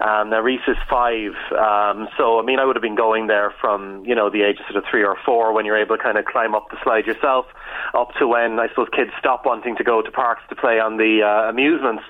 Um, 0.00 0.30
now 0.30 0.40
Reese 0.40 0.66
is 0.68 0.76
five, 0.88 1.32
um, 1.52 2.08
so 2.16 2.38
I 2.38 2.42
mean 2.44 2.58
I 2.60 2.64
would 2.64 2.76
have 2.76 2.82
been 2.82 2.94
going 2.94 3.26
there 3.26 3.52
from 3.60 4.04
you 4.04 4.14
know 4.14 4.30
the 4.30 4.42
age 4.42 4.58
of 4.60 4.66
sort 4.70 4.76
of 4.76 4.84
three 4.88 5.02
or 5.04 5.16
four 5.26 5.52
when 5.52 5.64
you're 5.66 5.76
able 5.76 5.96
to 5.96 6.02
kind 6.02 6.16
of 6.18 6.24
climb 6.24 6.54
up 6.54 6.70
the 6.70 6.76
slide 6.84 7.04
yourself, 7.04 7.46
up 7.94 8.12
to 8.18 8.26
when 8.26 8.58
I 8.58 8.68
suppose 8.68 8.88
kids 8.94 9.10
stop 9.18 9.44
wanting 9.44 9.76
to 9.76 9.84
go 9.84 10.02
to 10.02 10.10
parks 10.10 10.42
to 10.48 10.56
play 10.56 10.80
on 10.80 10.96
the 10.96 11.22
uh, 11.22 11.48
amusements. 11.48 12.02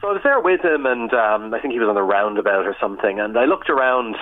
So 0.00 0.08
I 0.08 0.12
was 0.12 0.22
there 0.22 0.40
with 0.40 0.64
him, 0.64 0.86
and 0.86 1.12
um, 1.14 1.54
I 1.54 1.60
think 1.60 1.72
he 1.72 1.78
was 1.80 1.88
on 1.88 1.94
the 1.94 2.02
roundabout 2.02 2.66
or 2.66 2.76
something, 2.80 3.20
and 3.20 3.38
I 3.38 3.44
looked 3.44 3.70
around. 3.70 4.16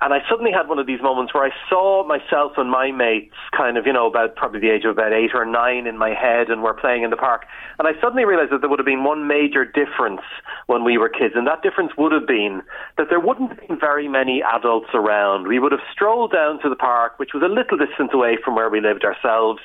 And 0.00 0.14
I 0.14 0.18
suddenly 0.30 0.52
had 0.52 0.68
one 0.68 0.78
of 0.78 0.86
these 0.86 1.02
moments 1.02 1.34
where 1.34 1.42
I 1.42 1.50
saw 1.68 2.06
myself 2.06 2.52
and 2.56 2.70
my 2.70 2.92
mates, 2.92 3.34
kind 3.56 3.76
of, 3.76 3.84
you 3.84 3.92
know, 3.92 4.06
about 4.06 4.36
probably 4.36 4.60
the 4.60 4.70
age 4.70 4.84
of 4.84 4.92
about 4.92 5.12
eight 5.12 5.34
or 5.34 5.44
nine 5.44 5.88
in 5.88 5.98
my 5.98 6.10
head, 6.10 6.50
and 6.50 6.62
we're 6.62 6.74
playing 6.74 7.02
in 7.02 7.10
the 7.10 7.16
park. 7.16 7.46
And 7.80 7.88
I 7.88 8.00
suddenly 8.00 8.24
realized 8.24 8.52
that 8.52 8.60
there 8.60 8.70
would 8.70 8.78
have 8.78 8.86
been 8.86 9.02
one 9.02 9.26
major 9.26 9.64
difference 9.64 10.22
when 10.66 10.84
we 10.84 10.98
were 10.98 11.08
kids, 11.08 11.34
and 11.34 11.48
that 11.48 11.62
difference 11.62 11.92
would 11.98 12.12
have 12.12 12.28
been 12.28 12.62
that 12.96 13.08
there 13.10 13.18
wouldn't 13.18 13.50
have 13.50 13.66
been 13.66 13.78
very 13.78 14.06
many 14.06 14.40
adults 14.40 14.90
around. 14.94 15.48
We 15.48 15.58
would 15.58 15.72
have 15.72 15.82
strolled 15.92 16.30
down 16.30 16.62
to 16.62 16.68
the 16.68 16.76
park, 16.76 17.18
which 17.18 17.34
was 17.34 17.42
a 17.42 17.50
little 17.50 17.76
distance 17.76 18.10
away 18.14 18.38
from 18.44 18.54
where 18.54 18.70
we 18.70 18.80
lived 18.80 19.04
ourselves, 19.04 19.60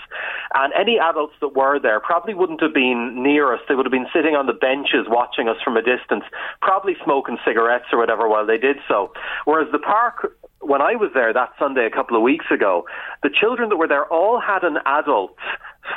and 0.56 0.74
any 0.74 0.98
adults 0.98 1.34
that 1.42 1.56
were 1.56 1.78
there 1.78 2.00
probably 2.00 2.34
wouldn't 2.34 2.62
have 2.62 2.74
been 2.74 3.22
near 3.22 3.54
us. 3.54 3.62
They 3.70 3.76
would 3.76 3.86
have 3.86 3.94
been 3.94 4.10
sitting 4.14 4.34
on 4.36 4.48
the 4.48 4.54
benches 4.54 5.06
watching 5.08 5.48
us 5.48 5.58
from 5.64 5.78
a 5.78 5.84
distance, 5.84 6.24
probably 6.62 6.98
smoking 7.04 7.38
cigarettes 7.46 7.86
or 7.94 8.00
whatever 8.00 8.28
while 8.28 8.48
they 8.48 8.58
did 8.58 8.78
so. 8.88 9.14
Whereas 9.46 9.70
the 9.72 9.78
park 9.78 10.23
when 10.66 10.82
I 10.82 10.96
was 10.96 11.12
there 11.14 11.34
that 11.34 11.50
Sunday 11.60 11.86
a 11.86 11.90
couple 11.90 12.16
of 12.16 12.24
weeks 12.24 12.46
ago, 12.54 12.86
the 13.22 13.30
children 13.30 13.70
that 13.70 13.78
were 13.78 13.88
there 13.88 14.06
all 14.06 14.40
had 14.40 14.64
an 14.64 14.78
adult 14.86 15.36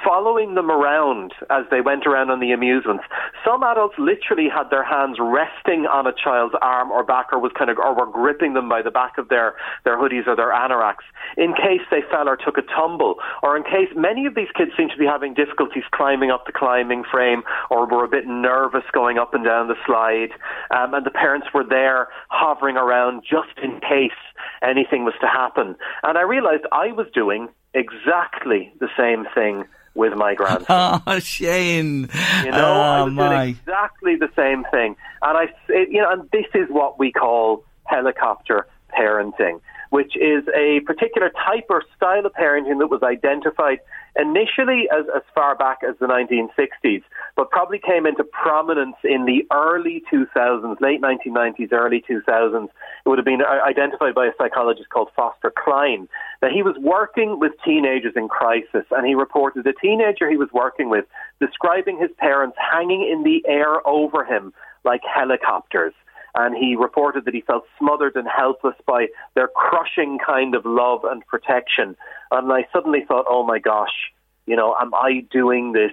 following 0.05 0.55
them 0.55 0.71
around 0.71 1.33
as 1.51 1.65
they 1.71 1.81
went 1.81 2.07
around 2.07 2.31
on 2.31 2.41
the 2.41 2.53
amusements. 2.53 3.05
Some 3.45 3.63
adults 3.63 3.95
literally 3.99 4.49
had 4.49 4.71
their 4.71 4.85
hands 4.85 5.19
resting 5.21 5.87
on 5.87 6.07
a 6.07 6.13
child's 6.13 6.55
arm 6.61 6.91
or 6.91 7.05
back 7.05 7.33
or 7.33 7.39
was 7.39 7.53
kind 7.57 7.71
of 7.71 7.79
or 7.79 7.95
were 7.95 8.11
gripping 8.11 8.55
them 8.55 8.69
by 8.69 8.83
the 8.83 8.91
back 8.91 9.19
of 9.19 9.29
their, 9.29 9.55
their 9.85 9.97
hoodies 9.97 10.27
or 10.27 10.35
their 10.35 10.51
anoraks 10.51 11.07
in 11.37 11.55
case 11.55 11.83
they 11.91 12.03
fell 12.11 12.29
or 12.29 12.37
took 12.37 12.59
a 12.59 12.63
tumble 12.63 13.17
or 13.43 13.57
in 13.57 13.63
case 13.63 13.91
many 13.95 14.27
of 14.27 14.35
these 14.35 14.51
kids 14.57 14.71
seem 14.77 14.89
to 14.89 14.97
be 14.97 15.07
having 15.07 15.35
difficulties 15.35 15.85
climbing 15.93 16.31
up 16.31 16.47
the 16.47 16.53
climbing 16.53 17.05
frame 17.11 17.43
or 17.71 17.87
were 17.87 18.05
a 18.05 18.09
bit 18.09 18.27
nervous 18.27 18.85
going 18.93 19.19
up 19.19 19.35
and 19.35 19.45
down 19.45 19.69
the 19.69 19.79
slide 19.87 20.31
um, 20.71 20.95
and 20.95 21.07
the 21.07 21.11
parents 21.11 21.47
were 21.55 21.65
there 21.65 22.09
hovering 22.29 22.77
around 22.77 23.23
just 23.23 23.59
in 23.63 23.81
case 23.81 24.19
anything 24.63 25.05
was 25.05 25.15
to 25.21 25.27
happen. 25.27 25.77
And 26.03 26.19
I 26.19 26.23
realized 26.23 26.65
I 26.73 26.93
was 26.93 27.07
doing 27.15 27.49
exactly 27.75 28.73
the 28.81 28.89
same 28.97 29.27
thing 29.35 29.65
with 29.97 30.15
my 30.15 30.35
grandson. 30.35 31.03
Oh, 31.07 31.19
Shane. 31.19 32.09
You 32.45 32.51
know, 32.51 32.81
I 32.81 33.01
oh, 33.01 33.05
was 33.05 33.15
my. 33.15 33.37
doing 33.37 33.49
exactly 33.51 34.17
the 34.17 34.29
same 34.37 34.65
thing. 34.71 34.97
And 35.23 35.39
I, 35.39 35.45
it, 35.69 35.89
you 35.91 36.01
know, 36.01 36.11
and 36.11 36.31
this 36.31 36.47
is 36.55 36.69
what 36.69 36.99
we 36.99 37.11
call 37.11 37.65
helicopter 37.85 38.67
parenting, 38.97 39.61
which 39.91 40.17
is 40.17 40.45
a 40.55 40.81
particular 40.81 41.31
type 41.31 41.65
or 41.71 41.83
style 41.97 42.27
of 42.27 42.33
parenting 42.33 42.79
that 42.79 42.89
was 42.89 43.03
identified 43.03 43.79
initially 44.19 44.89
as, 44.93 45.05
as 45.15 45.23
far 45.35 45.55
back 45.55 45.79
as 45.87 45.97
the 45.99 46.07
1960s, 46.07 47.03
but 47.37 47.51
probably 47.51 47.79
came 47.79 48.07
into 48.07 48.25
prominence 48.25 48.97
in 49.05 49.27
the 49.27 49.47
early 49.53 50.03
2000s, 50.13 50.81
late 50.81 51.01
1990s, 51.01 51.73
early 51.73 52.03
2000s. 52.09 52.65
It 52.65 52.71
would 53.09 53.19
have 53.19 53.25
been 53.25 53.43
uh, 53.43 53.65
identified 53.67 54.15
by 54.15 54.27
a 54.27 54.33
psychologist 54.39 54.89
called 54.89 55.09
Foster 55.15 55.53
Cline. 55.57 56.09
That 56.41 56.53
he 56.53 56.63
was 56.63 56.77
working 56.81 57.39
with 57.39 57.53
teenagers 57.65 58.15
in 58.17 58.29
crisis, 58.29 58.85
and 58.91 59.07
he 59.07 59.15
reported 59.15 59.65
the 59.65 59.75
teenager 59.81 60.31
he 60.31 60.37
was 60.37 60.51
working 60.53 60.89
with 60.89 61.05
describing 61.41 61.99
his 61.99 62.11
parents 62.19 62.57
hanging 62.59 63.09
in 63.11 63.23
the 63.23 63.43
air 63.49 63.87
over 63.87 64.25
him 64.25 64.53
like 64.85 65.01
helicopters 65.03 65.93
and 66.37 66.55
he 66.55 66.77
reported 66.77 67.25
that 67.25 67.35
he 67.35 67.41
felt 67.41 67.65
smothered 67.79 68.15
and 68.15 68.29
helpless 68.29 68.77
by 68.87 69.07
their 69.35 69.49
crushing 69.49 70.19
kind 70.25 70.55
of 70.55 70.65
love 70.67 71.01
and 71.05 71.27
protection. 71.27 71.97
And 72.31 72.53
I 72.53 72.67
suddenly 72.73 73.05
thought, 73.09 73.25
oh 73.29 73.45
my 73.45 73.59
gosh, 73.59 74.13
you 74.47 74.55
know, 74.55 74.77
am 74.81 74.95
I 74.95 75.25
doing 75.31 75.73
this 75.73 75.93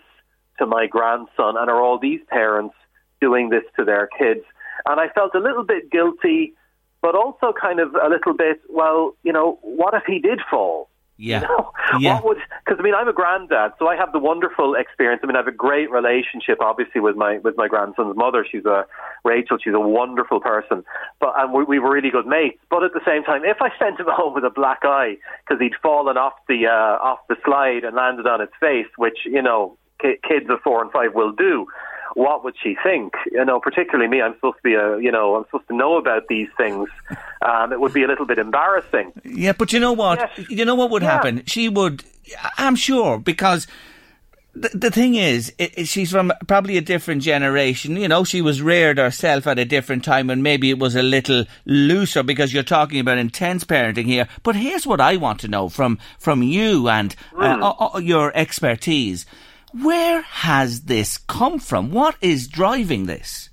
to 0.60 0.66
my 0.66 0.86
grandson? 0.86 1.56
And 1.58 1.70
are 1.70 1.82
all 1.82 1.98
these 1.98 2.20
parents 2.28 2.76
doing 3.22 3.50
this 3.50 3.64
to 3.78 3.86
their 3.86 4.08
kids? 4.20 4.42
And 4.86 5.00
I 5.00 5.08
felt 5.10 5.34
a 5.34 5.40
little 5.40 5.64
bit 5.64 5.90
guilty, 5.90 6.54
but 7.02 7.16
also 7.16 7.54
kind 7.60 7.80
of 7.80 7.96
a 7.96 8.10
little 8.10 8.34
bit, 8.34 8.60
well, 8.70 9.16
you 9.24 9.32
know, 9.32 9.60
what 9.62 9.94
if 9.94 10.04
he 10.06 10.20
did 10.20 10.40
fall? 10.50 10.90
Yeah. 11.24 11.42
You 11.42 11.48
know, 11.48 11.72
Yeah. 12.00 12.16
What 12.16 12.26
would? 12.26 12.38
Because 12.66 12.80
I 12.80 12.84
mean, 12.84 12.96
I'm 12.96 13.08
a 13.08 13.14
granddad, 13.14 13.74
so 13.78 13.88
I 13.88 13.96
have 13.96 14.14
the 14.14 14.20
wonderful 14.20 14.74
experience. 14.74 15.22
I 15.24 15.28
mean, 15.28 15.36
I 15.36 15.40
have 15.40 15.48
a 15.48 15.52
great 15.52 15.92
relationship, 15.92 16.58
obviously, 16.60 17.02
with 17.02 17.16
my 17.16 17.38
with 17.38 17.56
my 17.56 17.68
grandson's 17.68 18.16
mother. 18.18 18.46
She's 18.50 18.66
a 18.66 18.86
Rachel. 19.24 19.58
She's 19.64 19.76
a 19.76 19.80
wonderful 19.80 20.40
person, 20.40 20.84
but 21.20 21.34
and 21.38 21.54
we, 21.54 21.64
we 21.66 21.80
were 21.80 21.94
really 21.94 22.10
good 22.10 22.26
mates. 22.26 22.60
But 22.70 22.84
at 22.84 22.94
the 22.94 23.02
same 23.06 23.24
time, 23.24 23.44
if 23.46 23.58
I 23.62 23.70
sent 23.78 24.00
him 24.00 24.08
home 24.10 24.34
with 24.34 24.44
a 24.44 24.50
black 24.50 24.80
eye 24.84 25.18
because 25.44 25.62
he'd 25.62 25.76
fallen 25.84 26.18
off 26.18 26.34
the 26.48 26.66
uh, 26.66 26.98
off 27.04 27.20
the 27.30 27.36
slide 27.46 27.84
and 27.84 27.96
landed 27.96 28.26
on 28.26 28.40
his 28.40 28.50
face, 28.60 28.88
which 28.98 29.20
you 29.26 29.42
know 29.42 29.78
ki- 30.02 30.18
kids 30.28 30.50
of 30.50 30.62
four 30.64 30.82
and 30.82 30.92
five 30.92 31.14
will 31.14 31.32
do. 31.32 31.68
What 32.16 32.44
would 32.44 32.56
she 32.62 32.76
think? 32.84 33.14
You 33.32 33.44
know, 33.46 33.60
particularly 33.60 34.10
me. 34.10 34.22
I'm 34.22 34.34
supposed 34.36 34.58
to 34.58 34.64
be 34.64 34.76
a, 34.76 35.00
you 35.00 35.12
know, 35.12 35.36
I'm 35.36 35.46
supposed 35.46 35.68
to 35.70 35.76
know 35.76 35.98
about 35.98 36.28
these 36.28 36.50
things. 36.58 36.90
Um, 37.42 37.74
it 37.74 37.80
would 37.80 37.94
be 37.94 38.04
a 38.04 38.08
little 38.08 38.26
bit 38.26 38.38
embarrassing. 38.40 39.12
Yeah, 39.24 39.54
but 39.54 39.74
you 39.74 39.80
know 39.80 39.94
what? 39.94 40.20
Yes. 40.38 40.50
You 40.50 40.66
know 40.66 40.76
what 40.76 40.90
would 40.92 41.02
Yeah. 41.04 41.12
happen? 41.12 41.44
She 41.48 41.70
would. 41.70 42.04
I'm 42.58 42.76
sure 42.76 43.18
because. 43.20 43.68
The, 44.56 44.70
the 44.70 44.92
thing 44.92 45.16
is, 45.16 45.52
i 45.60 45.72
i- 45.80 45.84
she's 45.84 46.12
from 46.12 46.32
probably 46.46 46.78
a 46.78 46.82
different 46.82 47.24
generation. 47.24 47.98
You 47.98 48.08
know, 48.08 48.24
she 48.24 48.40
was 48.44 48.62
reared 48.62 49.00
herself 49.00 49.48
at 49.48 49.58
a 49.58 49.66
different 49.66 50.04
time 50.04 50.30
and 50.30 50.44
maybe 50.44 50.70
it 50.70 50.78
was 50.78 50.96
a 50.96 51.02
little 51.02 51.46
looser 51.66 52.22
because 52.22 52.54
you're 52.54 52.62
talking 52.62 53.00
about 53.00 53.18
intense 53.18 53.64
parenting 53.64 54.06
here. 54.06 54.28
But 54.44 54.56
here's 54.56 54.86
what 54.86 55.02
I 55.02 55.18
want 55.18 55.40
to 55.40 55.48
know 55.48 55.70
from, 55.70 55.98
from 56.20 56.44
you 56.44 56.88
and 56.88 57.16
uh, 57.36 57.58
uh, 57.80 57.90
uh, 57.96 57.98
your 57.98 58.32
expertise. 58.38 59.26
Where 59.82 60.22
has 60.22 60.82
this 60.82 61.18
come 61.18 61.60
from? 61.60 61.92
What 61.92 62.16
is 62.22 62.48
driving 62.48 63.06
this? 63.06 63.50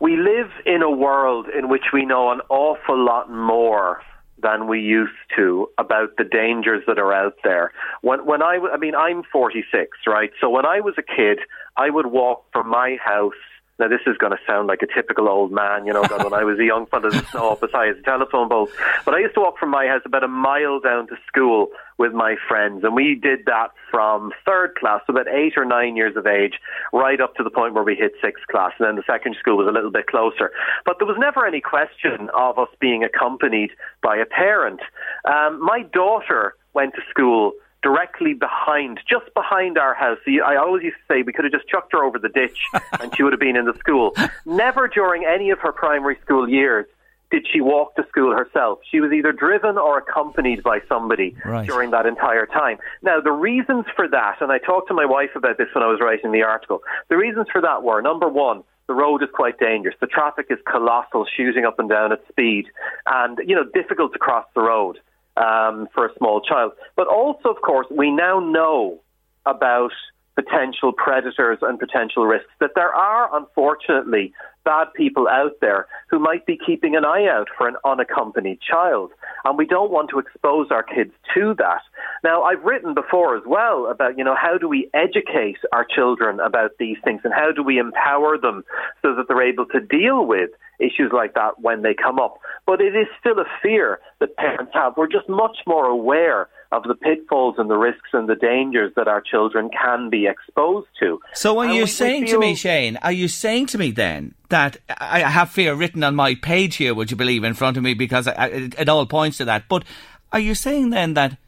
we 0.00 0.16
live 0.16 0.50
in 0.64 0.82
a 0.82 0.90
world 0.90 1.46
in 1.48 1.68
which 1.68 1.86
we 1.92 2.04
know 2.04 2.30
an 2.30 2.40
awful 2.48 2.98
lot 3.02 3.30
more 3.30 4.02
than 4.42 4.66
we 4.68 4.80
used 4.80 5.12
to 5.34 5.68
about 5.78 6.10
the 6.18 6.24
dangers 6.24 6.82
that 6.86 6.98
are 6.98 7.12
out 7.12 7.34
there. 7.42 7.72
When 8.02 8.24
when 8.26 8.42
I, 8.42 8.58
I 8.72 8.76
mean 8.76 8.94
I'm 8.94 9.22
46, 9.32 9.98
right? 10.06 10.30
So 10.40 10.50
when 10.50 10.66
I 10.66 10.80
was 10.80 10.94
a 10.98 11.02
kid, 11.02 11.38
I 11.76 11.90
would 11.90 12.06
walk 12.06 12.44
from 12.52 12.68
my 12.68 12.96
house 13.02 13.32
now 13.78 13.88
this 13.88 14.00
is 14.06 14.16
going 14.16 14.32
to 14.32 14.38
sound 14.46 14.68
like 14.68 14.80
a 14.82 14.86
typical 14.86 15.28
old 15.28 15.52
man, 15.52 15.86
you 15.86 15.92
know, 15.92 16.02
that 16.02 16.24
when 16.24 16.32
I 16.32 16.44
was 16.44 16.58
a 16.58 16.64
young 16.64 16.86
fella, 16.86 17.10
the 17.10 17.22
snow 17.26 17.50
up 17.50 17.60
telephone 18.04 18.48
pole. 18.48 18.68
But 19.04 19.14
I 19.14 19.18
used 19.18 19.34
to 19.34 19.40
walk 19.40 19.58
from 19.58 19.70
my 19.70 19.86
house 19.86 20.02
about 20.04 20.24
a 20.24 20.28
mile 20.28 20.80
down 20.80 21.08
to 21.08 21.16
school 21.26 21.68
with 21.98 22.12
my 22.12 22.36
friends, 22.48 22.84
and 22.84 22.94
we 22.94 23.14
did 23.14 23.46
that 23.46 23.68
from 23.90 24.32
third 24.44 24.74
class, 24.76 25.00
so 25.06 25.12
about 25.12 25.28
eight 25.28 25.54
or 25.56 25.64
nine 25.64 25.96
years 25.96 26.16
of 26.16 26.26
age, 26.26 26.54
right 26.92 27.20
up 27.20 27.34
to 27.36 27.42
the 27.42 27.50
point 27.50 27.74
where 27.74 27.84
we 27.84 27.94
hit 27.94 28.12
sixth 28.22 28.46
class, 28.50 28.72
and 28.78 28.86
then 28.86 28.96
the 28.96 29.02
second 29.06 29.36
school 29.38 29.56
was 29.56 29.66
a 29.66 29.72
little 29.72 29.90
bit 29.90 30.06
closer. 30.06 30.52
But 30.84 30.96
there 30.98 31.06
was 31.06 31.16
never 31.18 31.46
any 31.46 31.60
question 31.60 32.28
of 32.34 32.58
us 32.58 32.68
being 32.80 33.04
accompanied 33.04 33.70
by 34.02 34.16
a 34.16 34.26
parent. 34.26 34.80
Um, 35.24 35.62
my 35.62 35.82
daughter 35.82 36.54
went 36.74 36.94
to 36.94 37.00
school 37.10 37.52
directly 37.86 38.34
behind, 38.34 38.98
just 39.08 39.32
behind 39.34 39.78
our 39.78 39.94
house. 39.94 40.18
I 40.26 40.56
always 40.56 40.82
used 40.82 40.96
to 40.96 41.14
say 41.14 41.22
we 41.22 41.32
could 41.32 41.44
have 41.44 41.52
just 41.52 41.68
chucked 41.68 41.92
her 41.92 42.02
over 42.02 42.18
the 42.18 42.28
ditch 42.28 42.58
and 43.00 43.14
she 43.14 43.22
would 43.22 43.32
have 43.32 43.38
been 43.40 43.56
in 43.56 43.64
the 43.64 43.74
school. 43.78 44.12
Never 44.44 44.88
during 44.88 45.24
any 45.24 45.50
of 45.50 45.60
her 45.60 45.70
primary 45.72 46.18
school 46.24 46.48
years 46.48 46.86
did 47.30 47.46
she 47.52 47.60
walk 47.60 47.94
to 47.96 48.04
school 48.08 48.32
herself. 48.36 48.78
She 48.90 48.98
was 49.00 49.12
either 49.12 49.30
driven 49.32 49.78
or 49.78 49.98
accompanied 49.98 50.62
by 50.64 50.80
somebody 50.88 51.36
Right. 51.44 51.66
during 51.66 51.90
that 51.92 52.06
entire 52.06 52.46
time. 52.46 52.78
Now, 53.02 53.20
the 53.20 53.32
reasons 53.32 53.84
for 53.94 54.08
that, 54.08 54.36
and 54.40 54.50
I 54.50 54.58
talked 54.58 54.88
to 54.88 54.94
my 54.94 55.06
wife 55.06 55.30
about 55.36 55.58
this 55.58 55.68
when 55.74 55.82
I 55.84 55.88
was 55.88 56.00
writing 56.00 56.32
the 56.32 56.42
article, 56.42 56.82
the 57.08 57.16
reasons 57.16 57.46
for 57.52 57.60
that 57.60 57.82
were 57.84 58.00
number 58.02 58.28
one, 58.28 58.62
the 58.88 58.94
road 58.94 59.22
is 59.22 59.28
quite 59.32 59.58
dangerous. 59.58 59.96
The 60.00 60.06
traffic 60.06 60.46
is 60.50 60.58
colossal, 60.70 61.26
shooting 61.36 61.64
up 61.64 61.78
and 61.80 61.88
down 61.88 62.12
at 62.12 62.20
speed, 62.28 62.66
and, 63.06 63.38
you 63.44 63.54
know, 63.56 63.64
difficult 63.74 64.12
to 64.12 64.18
cross 64.20 64.46
the 64.54 64.60
road 64.62 64.98
um, 65.36 65.88
for 65.94 66.06
a 66.06 66.14
small 66.18 66.40
child. 66.40 66.72
But 66.96 67.06
also, 67.06 67.48
of 67.48 67.62
course, 67.62 67.86
we 67.90 68.10
now 68.10 68.40
know 68.40 69.00
about 69.44 69.92
potential 70.36 70.92
predators 70.92 71.58
and 71.62 71.78
potential 71.78 72.26
risks, 72.26 72.50
that 72.60 72.72
there 72.74 72.94
are, 72.94 73.34
unfortunately, 73.34 74.32
bad 74.64 74.86
people 74.94 75.26
out 75.28 75.52
there 75.60 75.86
who 76.10 76.18
might 76.18 76.44
be 76.44 76.58
keeping 76.64 76.94
an 76.94 77.04
eye 77.04 77.26
out 77.26 77.48
for 77.56 77.66
an 77.66 77.76
unaccompanied 77.84 78.60
child. 78.60 79.10
and 79.44 79.56
we 79.56 79.64
don't 79.64 79.90
want 79.90 80.10
to 80.10 80.18
expose 80.18 80.66
our 80.70 80.82
kids 80.82 81.12
to 81.32 81.54
that. 81.54 81.80
Now, 82.22 82.42
I've 82.42 82.64
written 82.64 82.92
before 82.94 83.36
as 83.36 83.44
well 83.46 83.86
about, 83.86 84.18
you 84.18 84.24
know, 84.24 84.34
how 84.34 84.58
do 84.58 84.68
we 84.68 84.90
educate 84.92 85.58
our 85.72 85.84
children 85.84 86.40
about 86.40 86.72
these 86.78 86.96
things 87.04 87.20
and 87.24 87.32
how 87.32 87.52
do 87.52 87.62
we 87.62 87.78
empower 87.78 88.36
them 88.36 88.64
so 89.02 89.14
that 89.14 89.28
they're 89.28 89.48
able 89.48 89.66
to 89.66 89.80
deal 89.80 90.26
with 90.26 90.50
issues 90.78 91.10
like 91.12 91.34
that 91.34 91.60
when 91.60 91.82
they 91.82 91.94
come 91.94 92.18
up. 92.18 92.38
But 92.66 92.80
it 92.80 92.94
is 92.96 93.06
still 93.20 93.38
a 93.38 93.44
fear 93.62 94.00
that 94.20 94.36
parents 94.36 94.72
have. 94.74 94.96
We're 94.96 95.06
just 95.08 95.28
much 95.28 95.58
more 95.66 95.86
aware 95.86 96.48
of 96.72 96.82
the 96.82 96.94
pitfalls 96.94 97.54
and 97.58 97.70
the 97.70 97.76
risks 97.76 98.10
and 98.12 98.28
the 98.28 98.34
dangers 98.34 98.92
that 98.96 99.06
our 99.08 99.20
children 99.20 99.70
can 99.70 100.10
be 100.10 100.26
exposed 100.26 100.88
to. 101.00 101.20
So, 101.34 101.58
are 101.60 101.66
And 101.66 101.74
you 101.74 101.86
saying 101.86 102.22
we 102.22 102.26
to 102.28 102.38
me, 102.38 102.46
feel- 102.48 102.56
Shane? 102.56 102.96
Are 103.02 103.12
you 103.12 103.28
saying 103.28 103.66
to 103.66 103.78
me 103.78 103.92
then 103.92 104.34
that 104.48 104.76
I 104.88 105.20
have 105.20 105.50
fear 105.50 105.74
written 105.74 106.02
on 106.04 106.14
my 106.16 106.34
page 106.34 106.76
here? 106.76 106.94
Would 106.94 107.10
you 107.10 107.16
believe 107.16 107.44
in 107.44 107.54
front 107.54 107.76
of 107.76 107.82
me 107.82 107.94
because 107.94 108.26
I, 108.26 108.46
it, 108.46 108.74
it 108.80 108.88
all 108.88 109.06
points 109.06 109.38
to 109.38 109.44
that? 109.44 109.64
But 109.68 109.84
are 110.32 110.40
you 110.40 110.54
saying 110.54 110.90
then 110.90 111.14
that 111.14 111.38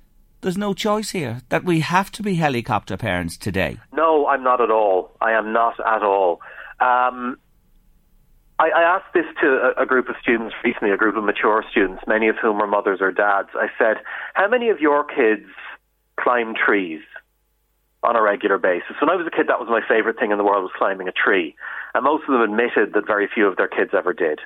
there's 0.41 0.57
no 0.57 0.73
choice 0.73 1.11
here 1.11 1.43
that 1.49 1.65
we 1.65 1.81
have 1.81 2.13
to 2.13 2.23
be 2.23 2.37
helicopter 2.37 2.97
parents 2.97 3.37
today? 3.37 3.77
No, 3.93 4.29
I'm 4.29 4.45
not 4.45 4.61
at 4.61 4.71
all. 4.71 5.11
I 5.21 5.33
am 5.33 5.53
not 5.53 5.75
at 5.81 6.05
all. 6.05 6.41
Um, 6.79 7.39
I, 8.59 8.71
I 8.71 8.83
asked 8.83 9.15
this 9.15 9.27
to 9.41 9.73
a, 9.77 9.83
a 9.83 9.87
group 9.87 10.09
of 10.09 10.17
students 10.21 10.55
recently, 10.65 10.91
a 10.91 10.97
group 10.97 11.17
of 11.17 11.25
mature 11.25 11.65
students, 11.71 12.03
many 12.07 12.29
of 12.29 12.37
whom 12.41 12.61
are 12.61 12.67
mothers 12.67 13.01
or 13.01 13.13
dads. 13.13 13.51
I 13.55 13.69
said, 13.79 13.99
How 14.35 14.49
many 14.49 14.69
of 14.71 14.81
your 14.81 15.05
kids 15.05 15.47
climb 16.19 16.55
trees 16.55 17.01
on 18.03 18.17
a 18.17 18.23
regular 18.23 18.59
basis? 18.59 18.97
When 19.01 19.11
I 19.11 19.17
was 19.17 19.27
a 19.27 19.37
kid, 19.37 19.47
that 19.49 19.61
was 19.61 19.69
my 19.69 19.81
favorite 19.87 20.19
thing 20.19 20.33
in 20.33 20.39
the 20.39 20.45
world, 20.45 20.63
was 20.63 20.73
climbing 20.77 21.09
a 21.09 21.13
tree. 21.13 21.55
And 21.95 22.05
most 22.05 22.25
of 22.29 22.33
them 22.33 22.43
admitted 22.43 22.95
that 22.95 23.07
very 23.07 23.29
few 23.33 23.47
of 23.47 23.57
their 23.57 23.69
kids 23.69 23.91
ever 23.97 24.13
did. 24.13 24.41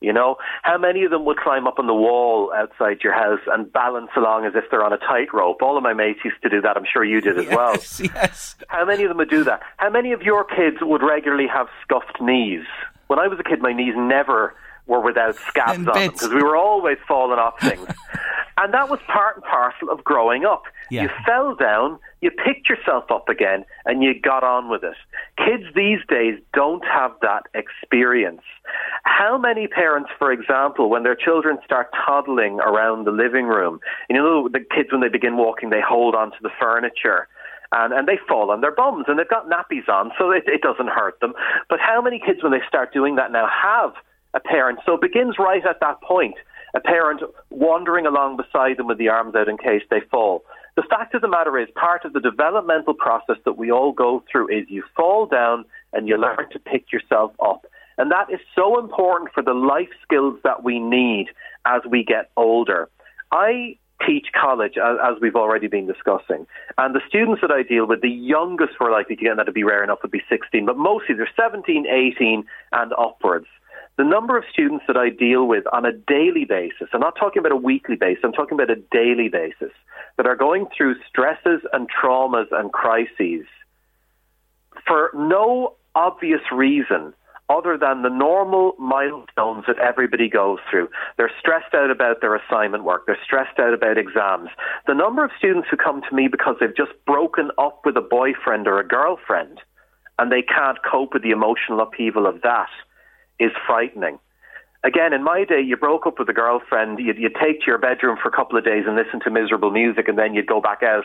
You 0.00 0.12
know, 0.12 0.36
how 0.62 0.76
many 0.76 1.04
of 1.04 1.10
them 1.10 1.24
would 1.24 1.38
climb 1.38 1.66
up 1.66 1.78
on 1.78 1.86
the 1.86 1.94
wall 1.94 2.52
outside 2.54 2.98
your 3.02 3.14
house 3.14 3.40
and 3.46 3.72
balance 3.72 4.10
along 4.14 4.44
as 4.44 4.52
if 4.54 4.64
they're 4.70 4.84
on 4.84 4.92
a 4.92 4.98
tightrope? 4.98 5.62
All 5.62 5.78
of 5.78 5.82
my 5.82 5.94
mates 5.94 6.20
used 6.22 6.40
to 6.42 6.50
do 6.50 6.60
that. 6.60 6.76
I'm 6.76 6.84
sure 6.84 7.02
you 7.02 7.22
did 7.22 7.38
as 7.38 7.48
well. 7.48 7.72
Yes, 7.72 8.00
yes. 8.00 8.56
How 8.68 8.84
many 8.84 9.04
of 9.04 9.08
them 9.08 9.16
would 9.16 9.30
do 9.30 9.42
that? 9.44 9.62
How 9.78 9.88
many 9.88 10.12
of 10.12 10.20
your 10.20 10.44
kids 10.44 10.76
would 10.82 11.02
regularly 11.02 11.46
have 11.48 11.68
scuffed 11.82 12.20
knees? 12.20 12.66
When 13.06 13.18
I 13.18 13.28
was 13.28 13.38
a 13.38 13.44
kid, 13.44 13.60
my 13.60 13.72
knees 13.72 13.94
never 13.96 14.54
were 14.86 15.00
without 15.00 15.36
scabs 15.36 15.78
And 15.78 15.88
on 15.88 15.94
them 15.94 16.12
because 16.12 16.30
we 16.30 16.42
were 16.42 16.56
always 16.56 16.98
falling 17.06 17.38
off 17.38 17.60
things. 17.60 17.86
and 18.56 18.72
that 18.72 18.88
was 18.88 19.00
part 19.06 19.36
and 19.36 19.44
parcel 19.44 19.90
of 19.90 20.02
growing 20.04 20.44
up. 20.44 20.64
Yeah. 20.90 21.02
You 21.02 21.08
fell 21.26 21.54
down, 21.56 21.98
you 22.20 22.30
picked 22.30 22.68
yourself 22.68 23.10
up 23.10 23.28
again, 23.28 23.64
and 23.84 24.02
you 24.02 24.18
got 24.18 24.44
on 24.44 24.70
with 24.70 24.84
it. 24.84 24.94
Kids 25.36 25.64
these 25.74 25.98
days 26.08 26.38
don't 26.54 26.84
have 26.84 27.12
that 27.22 27.42
experience. 27.54 28.42
How 29.02 29.36
many 29.36 29.66
parents, 29.66 30.10
for 30.18 30.30
example, 30.30 30.88
when 30.88 31.02
their 31.02 31.16
children 31.16 31.58
start 31.64 31.90
toddling 32.06 32.60
around 32.60 33.04
the 33.04 33.10
living 33.10 33.46
room, 33.46 33.80
you 34.08 34.16
know, 34.16 34.48
the 34.48 34.60
kids 34.60 34.92
when 34.92 35.00
they 35.00 35.08
begin 35.08 35.36
walking, 35.36 35.70
they 35.70 35.82
hold 35.86 36.14
onto 36.14 36.38
the 36.40 36.50
furniture 36.60 37.28
and, 37.72 37.92
and 37.92 38.06
they 38.06 38.18
fall 38.28 38.50
on 38.50 38.60
their 38.60 38.74
bums 38.74 39.06
and 39.08 39.18
they've 39.18 39.28
got 39.28 39.48
nappies 39.48 39.88
on, 39.88 40.12
so 40.18 40.30
it, 40.30 40.44
it 40.46 40.62
doesn't 40.62 40.88
hurt 40.88 41.18
them. 41.20 41.34
But 41.68 41.80
how 41.80 42.00
many 42.00 42.20
kids, 42.24 42.42
when 42.42 42.52
they 42.52 42.62
start 42.68 42.92
doing 42.92 43.16
that 43.16 43.32
now, 43.32 43.48
have 43.48 43.92
a 44.34 44.40
parent? 44.40 44.80
So 44.86 44.94
it 44.94 45.00
begins 45.00 45.36
right 45.38 45.64
at 45.64 45.80
that 45.80 46.00
point. 46.02 46.36
A 46.74 46.80
parent 46.80 47.22
wandering 47.50 48.06
along 48.06 48.36
beside 48.36 48.76
them 48.76 48.86
with 48.86 48.98
the 48.98 49.08
arms 49.08 49.34
out 49.34 49.48
in 49.48 49.56
case 49.56 49.82
they 49.90 50.00
fall. 50.10 50.44
The 50.76 50.82
fact 50.82 51.14
of 51.14 51.22
the 51.22 51.28
matter 51.28 51.58
is, 51.58 51.68
part 51.74 52.04
of 52.04 52.12
the 52.12 52.20
developmental 52.20 52.92
process 52.92 53.36
that 53.46 53.56
we 53.56 53.70
all 53.70 53.92
go 53.92 54.22
through 54.30 54.48
is 54.48 54.66
you 54.68 54.84
fall 54.94 55.24
down 55.24 55.64
and 55.94 56.06
you 56.06 56.18
learn 56.18 56.50
to 56.52 56.58
pick 56.58 56.92
yourself 56.92 57.32
up. 57.42 57.64
And 57.96 58.10
that 58.10 58.30
is 58.30 58.40
so 58.54 58.78
important 58.78 59.32
for 59.32 59.42
the 59.42 59.54
life 59.54 59.88
skills 60.02 60.38
that 60.44 60.62
we 60.62 60.78
need 60.78 61.28
as 61.64 61.80
we 61.88 62.04
get 62.04 62.30
older. 62.36 62.90
I 63.32 63.78
teach 64.04 64.26
college, 64.38 64.76
as, 64.76 64.98
as 65.02 65.20
we've 65.20 65.36
already 65.36 65.68
been 65.68 65.86
discussing. 65.86 66.46
And 66.78 66.94
the 66.94 67.00
students 67.08 67.40
that 67.40 67.50
I 67.50 67.62
deal 67.62 67.86
with, 67.86 68.02
the 68.02 68.10
youngest 68.10 68.74
we're 68.80 68.92
likely 68.92 69.16
to 69.16 69.22
get, 69.22 69.30
and 69.30 69.38
that'd 69.38 69.54
be 69.54 69.64
rare 69.64 69.82
enough, 69.82 69.98
would 70.02 70.10
be 70.10 70.22
16, 70.28 70.66
but 70.66 70.76
mostly 70.76 71.14
they're 71.14 71.30
17, 71.36 71.86
18, 71.86 72.44
and 72.72 72.92
upwards. 72.98 73.46
The 73.96 74.04
number 74.04 74.36
of 74.36 74.44
students 74.52 74.84
that 74.88 74.96
I 74.96 75.08
deal 75.08 75.46
with 75.46 75.64
on 75.72 75.86
a 75.86 75.92
daily 75.92 76.44
basis, 76.44 76.88
I'm 76.92 77.00
not 77.00 77.16
talking 77.18 77.40
about 77.40 77.52
a 77.52 77.56
weekly 77.56 77.96
basis, 77.96 78.22
I'm 78.24 78.32
talking 78.32 78.60
about 78.60 78.70
a 78.70 78.80
daily 78.92 79.28
basis, 79.28 79.72
that 80.18 80.26
are 80.26 80.36
going 80.36 80.66
through 80.76 80.96
stresses 81.08 81.62
and 81.72 81.88
traumas 81.90 82.46
and 82.52 82.70
crises 82.72 83.46
for 84.86 85.10
no 85.14 85.74
obvious 85.94 86.42
reason 86.52 87.14
other 87.48 87.78
than 87.78 88.02
the 88.02 88.10
normal 88.10 88.74
milestones 88.78 89.64
that 89.66 89.78
everybody 89.78 90.28
goes 90.28 90.58
through. 90.70 90.88
They're 91.16 91.30
stressed 91.38 91.74
out 91.74 91.90
about 91.90 92.20
their 92.20 92.34
assignment 92.34 92.84
work. 92.84 93.06
They're 93.06 93.18
stressed 93.24 93.58
out 93.58 93.72
about 93.72 93.98
exams. 93.98 94.50
The 94.86 94.94
number 94.94 95.24
of 95.24 95.30
students 95.38 95.68
who 95.70 95.76
come 95.76 96.02
to 96.02 96.14
me 96.14 96.28
because 96.28 96.56
they've 96.60 96.76
just 96.76 96.92
broken 97.06 97.50
up 97.58 97.82
with 97.84 97.96
a 97.96 98.00
boyfriend 98.00 98.66
or 98.66 98.80
a 98.80 98.86
girlfriend 98.86 99.60
and 100.18 100.32
they 100.32 100.42
can't 100.42 100.78
cope 100.82 101.12
with 101.12 101.22
the 101.22 101.30
emotional 101.30 101.80
upheaval 101.80 102.26
of 102.26 102.42
that 102.42 102.70
is 103.38 103.52
frightening. 103.66 104.18
Again, 104.86 105.12
in 105.12 105.24
my 105.24 105.42
day, 105.42 105.60
you 105.60 105.76
broke 105.76 106.06
up 106.06 106.20
with 106.20 106.28
a 106.28 106.32
girlfriend, 106.32 107.00
you'd, 107.00 107.18
you'd 107.18 107.34
take 107.34 107.58
to 107.62 107.66
your 107.66 107.78
bedroom 107.78 108.16
for 108.22 108.28
a 108.28 108.30
couple 108.30 108.56
of 108.56 108.64
days 108.64 108.84
and 108.86 108.94
listen 108.94 109.18
to 109.24 109.30
miserable 109.30 109.72
music, 109.72 110.06
and 110.06 110.16
then 110.16 110.32
you'd 110.32 110.46
go 110.46 110.60
back 110.60 110.84
out 110.84 111.04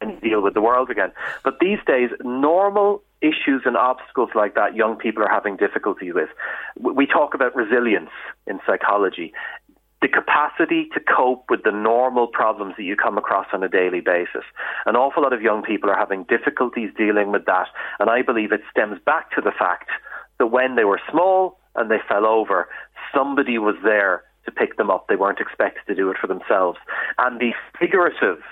and 0.00 0.20
deal 0.20 0.42
with 0.42 0.54
the 0.54 0.60
world 0.60 0.90
again. 0.90 1.12
But 1.44 1.60
these 1.60 1.78
days, 1.86 2.10
normal 2.24 3.04
issues 3.20 3.62
and 3.66 3.76
obstacles 3.76 4.30
like 4.34 4.56
that, 4.56 4.74
young 4.74 4.96
people 4.96 5.22
are 5.22 5.30
having 5.30 5.56
difficulty 5.56 6.10
with. 6.10 6.28
We 6.80 7.06
talk 7.06 7.32
about 7.32 7.54
resilience 7.54 8.10
in 8.48 8.58
psychology. 8.66 9.32
The 10.02 10.08
capacity 10.08 10.88
to 10.94 10.98
cope 10.98 11.44
with 11.48 11.62
the 11.62 11.70
normal 11.70 12.26
problems 12.26 12.74
that 12.78 12.82
you 12.82 12.96
come 12.96 13.16
across 13.16 13.46
on 13.52 13.62
a 13.62 13.68
daily 13.68 14.00
basis. 14.00 14.42
An 14.86 14.96
awful 14.96 15.22
lot 15.22 15.32
of 15.32 15.40
young 15.40 15.62
people 15.62 15.88
are 15.88 15.96
having 15.96 16.24
difficulties 16.24 16.90
dealing 16.98 17.30
with 17.30 17.44
that, 17.44 17.68
and 18.00 18.10
I 18.10 18.22
believe 18.22 18.50
it 18.50 18.62
stems 18.72 18.98
back 19.06 19.30
to 19.36 19.40
the 19.40 19.52
fact 19.56 19.88
that 20.38 20.48
when 20.48 20.74
they 20.74 20.84
were 20.84 21.00
small 21.08 21.59
and 21.74 21.90
they 21.90 21.98
fell 22.08 22.26
over, 22.26 22.68
somebody 23.14 23.58
was 23.58 23.76
there 23.82 24.22
to 24.44 24.50
pick 24.50 24.76
them 24.76 24.90
up. 24.90 25.06
They 25.08 25.16
weren't 25.16 25.40
expected 25.40 25.82
to 25.86 25.94
do 25.94 26.10
it 26.10 26.16
for 26.20 26.26
themselves. 26.26 26.78
And 27.18 27.40
the 27.40 27.52
figurative, 27.78 28.42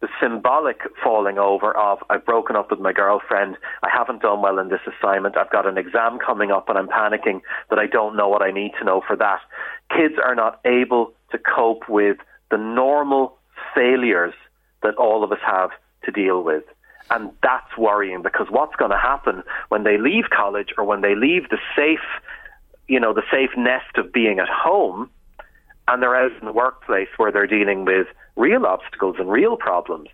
the 0.00 0.08
symbolic 0.20 0.80
falling 1.02 1.38
over 1.38 1.76
of, 1.76 1.98
I've 2.10 2.24
broken 2.24 2.56
up 2.56 2.70
with 2.70 2.80
my 2.80 2.92
girlfriend, 2.92 3.56
I 3.82 3.88
haven't 3.92 4.22
done 4.22 4.42
well 4.42 4.58
in 4.58 4.68
this 4.68 4.80
assignment, 4.86 5.36
I've 5.36 5.50
got 5.50 5.66
an 5.66 5.78
exam 5.78 6.18
coming 6.24 6.50
up 6.50 6.68
and 6.68 6.78
I'm 6.78 6.88
panicking 6.88 7.40
that 7.70 7.78
I 7.78 7.86
don't 7.86 8.16
know 8.16 8.28
what 8.28 8.42
I 8.42 8.50
need 8.50 8.72
to 8.78 8.84
know 8.84 9.02
for 9.06 9.16
that. 9.16 9.40
Kids 9.90 10.14
are 10.22 10.34
not 10.34 10.60
able 10.64 11.12
to 11.32 11.38
cope 11.38 11.88
with 11.88 12.18
the 12.50 12.58
normal 12.58 13.36
failures 13.74 14.34
that 14.82 14.94
all 14.96 15.24
of 15.24 15.32
us 15.32 15.38
have 15.44 15.70
to 16.04 16.12
deal 16.12 16.42
with. 16.42 16.64
And 17.10 17.30
that's 17.42 17.76
worrying 17.76 18.22
because 18.22 18.48
what's 18.50 18.76
going 18.76 18.90
to 18.90 18.98
happen 18.98 19.42
when 19.70 19.84
they 19.84 19.96
leave 19.98 20.24
college 20.30 20.68
or 20.76 20.84
when 20.84 21.00
they 21.00 21.14
leave 21.14 21.48
the 21.48 21.58
safe, 21.74 22.04
you 22.88 22.98
know, 22.98 23.12
the 23.12 23.22
safe 23.30 23.50
nest 23.56 23.96
of 23.96 24.12
being 24.12 24.38
at 24.38 24.48
home 24.48 25.10
and 25.86 26.02
they're 26.02 26.16
out 26.16 26.32
in 26.38 26.46
the 26.46 26.52
workplace 26.52 27.08
where 27.16 27.32
they're 27.32 27.46
dealing 27.46 27.84
with 27.84 28.06
real 28.36 28.66
obstacles 28.66 29.16
and 29.18 29.30
real 29.30 29.56
problems. 29.56 30.08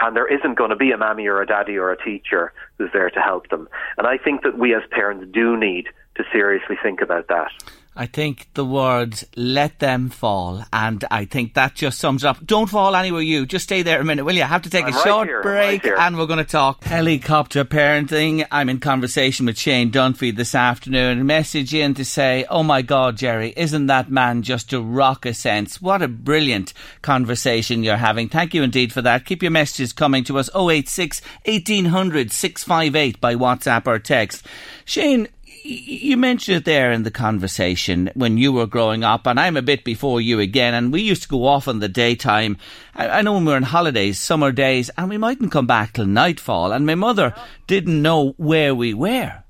And 0.00 0.16
there 0.16 0.26
isn't 0.26 0.56
going 0.56 0.70
to 0.70 0.76
be 0.76 0.92
a 0.92 0.98
mammy 0.98 1.26
or 1.26 1.40
a 1.40 1.46
daddy 1.46 1.76
or 1.76 1.90
a 1.90 2.02
teacher 2.02 2.52
who's 2.78 2.90
there 2.92 3.10
to 3.10 3.20
help 3.20 3.48
them. 3.48 3.68
And 3.96 4.06
I 4.06 4.16
think 4.16 4.42
that 4.42 4.58
we 4.58 4.74
as 4.74 4.82
parents 4.90 5.26
do 5.32 5.56
need 5.56 5.88
to 6.16 6.24
seriously 6.32 6.76
think 6.82 7.00
about 7.00 7.28
that. 7.28 7.50
I 7.96 8.06
think 8.06 8.48
the 8.54 8.64
words 8.64 9.26
"let 9.36 9.80
them 9.80 10.10
fall," 10.10 10.64
and 10.72 11.04
I 11.10 11.24
think 11.24 11.54
that 11.54 11.74
just 11.74 11.98
sums 11.98 12.24
up. 12.24 12.44
Don't 12.46 12.70
fall 12.70 12.94
anywhere, 12.94 13.20
you. 13.20 13.46
Just 13.46 13.64
stay 13.64 13.82
there 13.82 14.00
a 14.00 14.04
minute, 14.04 14.24
will 14.24 14.36
you? 14.36 14.42
I 14.42 14.46
have 14.46 14.62
to 14.62 14.70
take 14.70 14.84
I'm 14.84 14.92
a 14.92 14.96
right 14.96 15.04
short 15.04 15.28
here, 15.28 15.42
break, 15.42 15.84
right 15.84 15.98
and 15.98 16.16
we're 16.16 16.26
going 16.26 16.38
to 16.38 16.44
talk 16.44 16.84
helicopter 16.84 17.64
parenting. 17.64 18.46
I'm 18.50 18.68
in 18.68 18.78
conversation 18.78 19.46
with 19.46 19.58
Shane 19.58 19.90
Dunphy 19.90 20.34
this 20.34 20.54
afternoon. 20.54 21.26
Message 21.26 21.74
in 21.74 21.94
to 21.94 22.04
say, 22.04 22.46
"Oh 22.48 22.62
my 22.62 22.80
God, 22.82 23.16
Jerry, 23.16 23.52
isn't 23.56 23.86
that 23.86 24.10
man 24.10 24.42
just 24.42 24.72
a 24.72 24.80
rocket 24.80 25.34
sense? 25.34 25.82
What 25.82 26.00
a 26.00 26.08
brilliant 26.08 26.72
conversation 27.02 27.82
you're 27.82 27.96
having." 27.96 28.28
Thank 28.28 28.54
you 28.54 28.62
indeed 28.62 28.92
for 28.92 29.02
that. 29.02 29.26
Keep 29.26 29.42
your 29.42 29.50
messages 29.50 29.92
coming 29.92 30.22
to 30.24 30.38
us 30.38 30.48
086 30.54 31.20
1800 31.44 32.30
658 32.30 33.20
by 33.20 33.34
WhatsApp 33.34 33.86
or 33.86 33.98
text. 33.98 34.46
Shane, 34.84 35.28
you 35.64 36.16
mentioned 36.16 36.58
it 36.58 36.64
there 36.64 36.92
in 36.92 37.02
the 37.02 37.10
conversation 37.10 38.10
when 38.14 38.38
you 38.38 38.52
were 38.52 38.66
growing 38.66 39.04
up, 39.04 39.26
and 39.26 39.38
I'm 39.38 39.56
a 39.56 39.62
bit 39.62 39.84
before 39.84 40.20
you 40.20 40.40
again. 40.40 40.74
And 40.74 40.92
we 40.92 41.02
used 41.02 41.22
to 41.22 41.28
go 41.28 41.46
off 41.46 41.68
in 41.68 41.80
the 41.80 41.88
daytime. 41.88 42.56
I, 42.94 43.22
know 43.22 43.34
when 43.34 43.44
we 43.44 43.50
were 43.50 43.56
on 43.56 43.62
holidays, 43.62 44.18
summer 44.18 44.52
days, 44.52 44.90
and 44.96 45.08
we 45.08 45.18
mightn't 45.18 45.52
come 45.52 45.66
back 45.66 45.92
till 45.94 46.06
nightfall. 46.06 46.72
And 46.72 46.86
my 46.86 46.94
mother 46.94 47.34
didn't 47.66 48.00
know 48.00 48.34
where 48.36 48.74
we 48.74 48.94
were. 48.94 49.42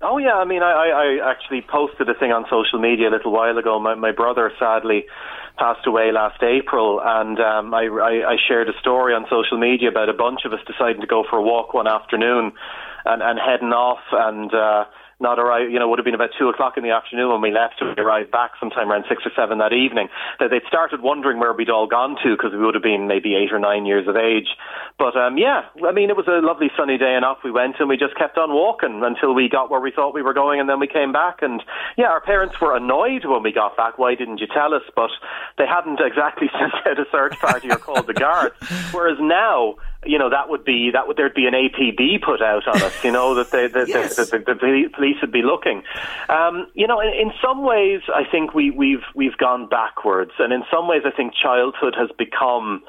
Oh 0.00 0.18
yeah, 0.18 0.34
I 0.34 0.44
mean, 0.44 0.62
I, 0.62 0.72
I, 0.72 0.88
I 0.88 1.30
actually 1.30 1.62
posted 1.62 2.08
a 2.08 2.14
thing 2.14 2.32
on 2.32 2.44
social 2.50 2.80
media 2.80 3.08
a 3.08 3.12
little 3.12 3.32
while 3.32 3.56
ago. 3.56 3.78
My, 3.78 3.94
my 3.94 4.10
brother 4.10 4.50
sadly 4.58 5.04
passed 5.58 5.86
away 5.86 6.10
last 6.12 6.42
April, 6.42 7.00
and 7.04 7.38
um, 7.38 7.72
I, 7.72 7.86
I, 7.86 8.32
I 8.32 8.36
shared 8.48 8.68
a 8.68 8.78
story 8.80 9.14
on 9.14 9.26
social 9.30 9.58
media 9.58 9.90
about 9.90 10.08
a 10.08 10.14
bunch 10.14 10.40
of 10.44 10.52
us 10.52 10.60
deciding 10.66 11.02
to 11.02 11.06
go 11.06 11.24
for 11.28 11.36
a 11.36 11.42
walk 11.42 11.72
one 11.72 11.86
afternoon, 11.86 12.52
and, 13.04 13.22
and 13.22 13.38
heading 13.38 13.72
off 13.72 14.00
and. 14.12 14.52
Uh, 14.52 14.84
not 15.22 15.38
arrive, 15.38 15.70
you 15.70 15.78
know, 15.78 15.88
would 15.88 15.98
have 15.98 16.04
been 16.04 16.18
about 16.18 16.30
two 16.38 16.48
o'clock 16.48 16.76
in 16.76 16.82
the 16.82 16.90
afternoon 16.90 17.30
when 17.30 17.40
we 17.40 17.52
left 17.52 17.80
and 17.80 17.96
we 17.96 18.02
arrived 18.02 18.30
back 18.30 18.52
sometime 18.58 18.90
around 18.90 19.04
six 19.08 19.22
or 19.24 19.30
seven 19.34 19.58
that 19.58 19.72
evening, 19.72 20.08
that 20.40 20.50
they'd 20.50 20.66
started 20.66 21.00
wondering 21.00 21.38
where 21.38 21.52
we'd 21.52 21.70
all 21.70 21.86
gone 21.86 22.16
to 22.22 22.36
because 22.36 22.52
we 22.52 22.58
would 22.58 22.74
have 22.74 22.82
been 22.82 23.06
maybe 23.06 23.34
eight 23.34 23.52
or 23.52 23.58
nine 23.58 23.86
years 23.86 24.08
of 24.08 24.16
age. 24.16 24.48
But 24.98 25.16
um, 25.16 25.38
yeah, 25.38 25.62
I 25.86 25.92
mean, 25.92 26.10
it 26.10 26.16
was 26.16 26.26
a 26.26 26.44
lovely 26.44 26.68
sunny 26.76 26.98
day 26.98 27.14
and 27.14 27.24
off 27.24 27.38
we 27.44 27.50
went 27.50 27.76
and 27.78 27.88
we 27.88 27.96
just 27.96 28.16
kept 28.16 28.36
on 28.36 28.50
walking 28.50 29.00
until 29.04 29.34
we 29.34 29.48
got 29.48 29.70
where 29.70 29.80
we 29.80 29.92
thought 29.94 30.14
we 30.14 30.22
were 30.22 30.34
going 30.34 30.60
and 30.60 30.68
then 30.68 30.80
we 30.80 30.86
came 30.86 31.12
back. 31.12 31.40
And 31.40 31.62
yeah, 31.96 32.10
our 32.10 32.20
parents 32.20 32.60
were 32.60 32.76
annoyed 32.76 33.24
when 33.24 33.42
we 33.42 33.52
got 33.52 33.76
back. 33.76 33.98
Why 33.98 34.14
didn't 34.14 34.38
you 34.38 34.48
tell 34.52 34.74
us? 34.74 34.82
But 34.94 35.10
they 35.56 35.66
hadn't 35.66 36.00
exactly 36.00 36.50
sent 36.58 36.74
out 36.86 36.98
a 36.98 37.06
search 37.10 37.38
party 37.38 37.70
or 37.70 37.76
called 37.76 38.06
the 38.06 38.14
guards. 38.14 38.56
Whereas 38.92 39.18
now, 39.20 39.76
you 40.04 40.18
know 40.18 40.30
that 40.30 40.48
would 40.48 40.64
be 40.64 40.90
that 40.92 41.06
would 41.06 41.16
there'd 41.16 41.34
be 41.34 41.46
an 41.46 41.54
APB 41.54 42.22
put 42.22 42.42
out 42.42 42.66
on 42.66 42.82
us. 42.82 43.04
You 43.04 43.12
know 43.12 43.34
that 43.34 43.50
they, 43.50 43.66
the, 43.68 43.86
yes. 43.86 44.16
the, 44.16 44.90
police 44.94 45.16
would 45.20 45.32
be 45.32 45.42
looking. 45.42 45.82
Um, 46.28 46.66
you 46.74 46.86
know, 46.86 47.00
in, 47.00 47.08
in 47.08 47.32
some 47.42 47.62
ways, 47.62 48.00
I 48.12 48.24
think 48.30 48.54
we, 48.54 48.70
we've 48.70 49.04
we've 49.14 49.36
gone 49.36 49.68
backwards, 49.68 50.32
and 50.38 50.52
in 50.52 50.62
some 50.70 50.88
ways, 50.88 51.02
I 51.04 51.10
think 51.10 51.34
childhood 51.34 51.94
has 51.96 52.10
become 52.18 52.82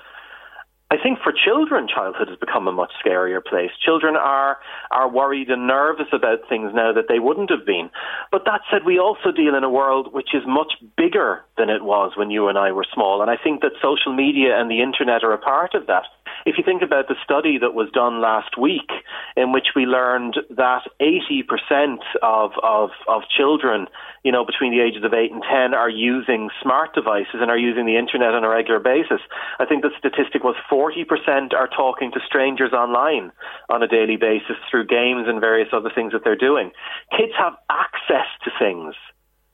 I 0.94 0.98
think 1.02 1.18
for 1.24 1.34
children, 1.34 1.88
childhood 1.88 2.28
has 2.28 2.38
become 2.38 2.68
a 2.68 2.72
much 2.72 2.92
scarier 3.04 3.44
place. 3.44 3.72
Children 3.84 4.16
are 4.16 4.60
are 4.92 5.10
worried 5.10 5.50
and 5.50 5.66
nervous 5.66 6.06
about 6.14 6.48
things 6.48 6.72
now 6.72 6.94
that 6.94 7.08
they 7.10 7.18
wouldn't 7.18 7.50
have 7.50 7.66
been. 7.66 7.90
But 8.32 8.46
that 8.46 8.62
said, 8.70 8.86
we 8.86 9.00
also 9.00 9.32
deal 9.32 9.56
in 9.56 9.64
a 9.64 9.72
world 9.72 10.14
which 10.14 10.36
is 10.36 10.44
much 10.46 10.74
bigger 10.96 11.42
than 11.58 11.72
it 11.72 11.84
was 11.84 12.12
when 12.16 12.30
you 12.30 12.48
and 12.48 12.60
I 12.60 12.72
were 12.74 12.86
small, 12.94 13.24
and 13.24 13.32
I 13.32 13.38
think 13.38 13.62
that 13.62 13.72
social 13.82 14.14
media 14.14 14.56
and 14.56 14.70
the 14.70 14.84
internet 14.84 15.24
are 15.24 15.34
a 15.34 15.40
part 15.40 15.74
of 15.74 15.88
that. 15.88 16.04
If 16.46 16.58
you 16.58 16.64
think 16.64 16.82
about 16.82 17.08
the 17.08 17.16
study 17.24 17.58
that 17.60 17.74
was 17.74 17.90
done 17.94 18.22
last 18.22 18.58
week, 18.58 18.92
in 19.36 19.52
which 19.52 19.68
we 19.76 19.86
learned 19.86 20.38
that 20.52 20.84
80% 21.02 21.98
of, 22.22 22.52
of, 22.62 22.90
of 23.08 23.22
children 23.36 23.88
you 24.24 24.32
know, 24.32 24.46
between 24.46 24.72
the 24.72 24.82
ages 24.82 25.04
of 25.04 25.14
8 25.14 25.32
and 25.32 25.44
10 25.44 25.74
are 25.74 25.90
using 25.90 26.50
smart 26.62 26.96
devices 26.96 27.44
and 27.44 27.52
are 27.52 27.58
using 27.58 27.86
the 27.86 27.98
internet 27.98 28.34
on 28.34 28.44
a 28.44 28.50
regular 28.50 28.80
basis. 28.80 29.20
I 29.60 29.66
think 29.66 29.84
the 29.84 29.92
statistic 30.00 30.44
was 30.44 30.56
40% 30.72 31.54
are 31.54 31.68
talking 31.68 32.12
to 32.14 32.20
strangers 32.26 32.72
online 32.72 33.32
on 33.70 33.84
a 33.84 33.88
daily 33.88 34.16
basis 34.16 34.56
through 34.72 34.88
games 34.88 35.28
and 35.28 35.42
various 35.42 35.70
other 35.74 35.92
things 35.94 36.14
that 36.14 36.24
they're 36.24 36.40
doing. 36.40 36.72
Kids 37.12 37.34
have 37.38 37.54
access 37.70 38.28
to 38.46 38.52
things 38.58 38.96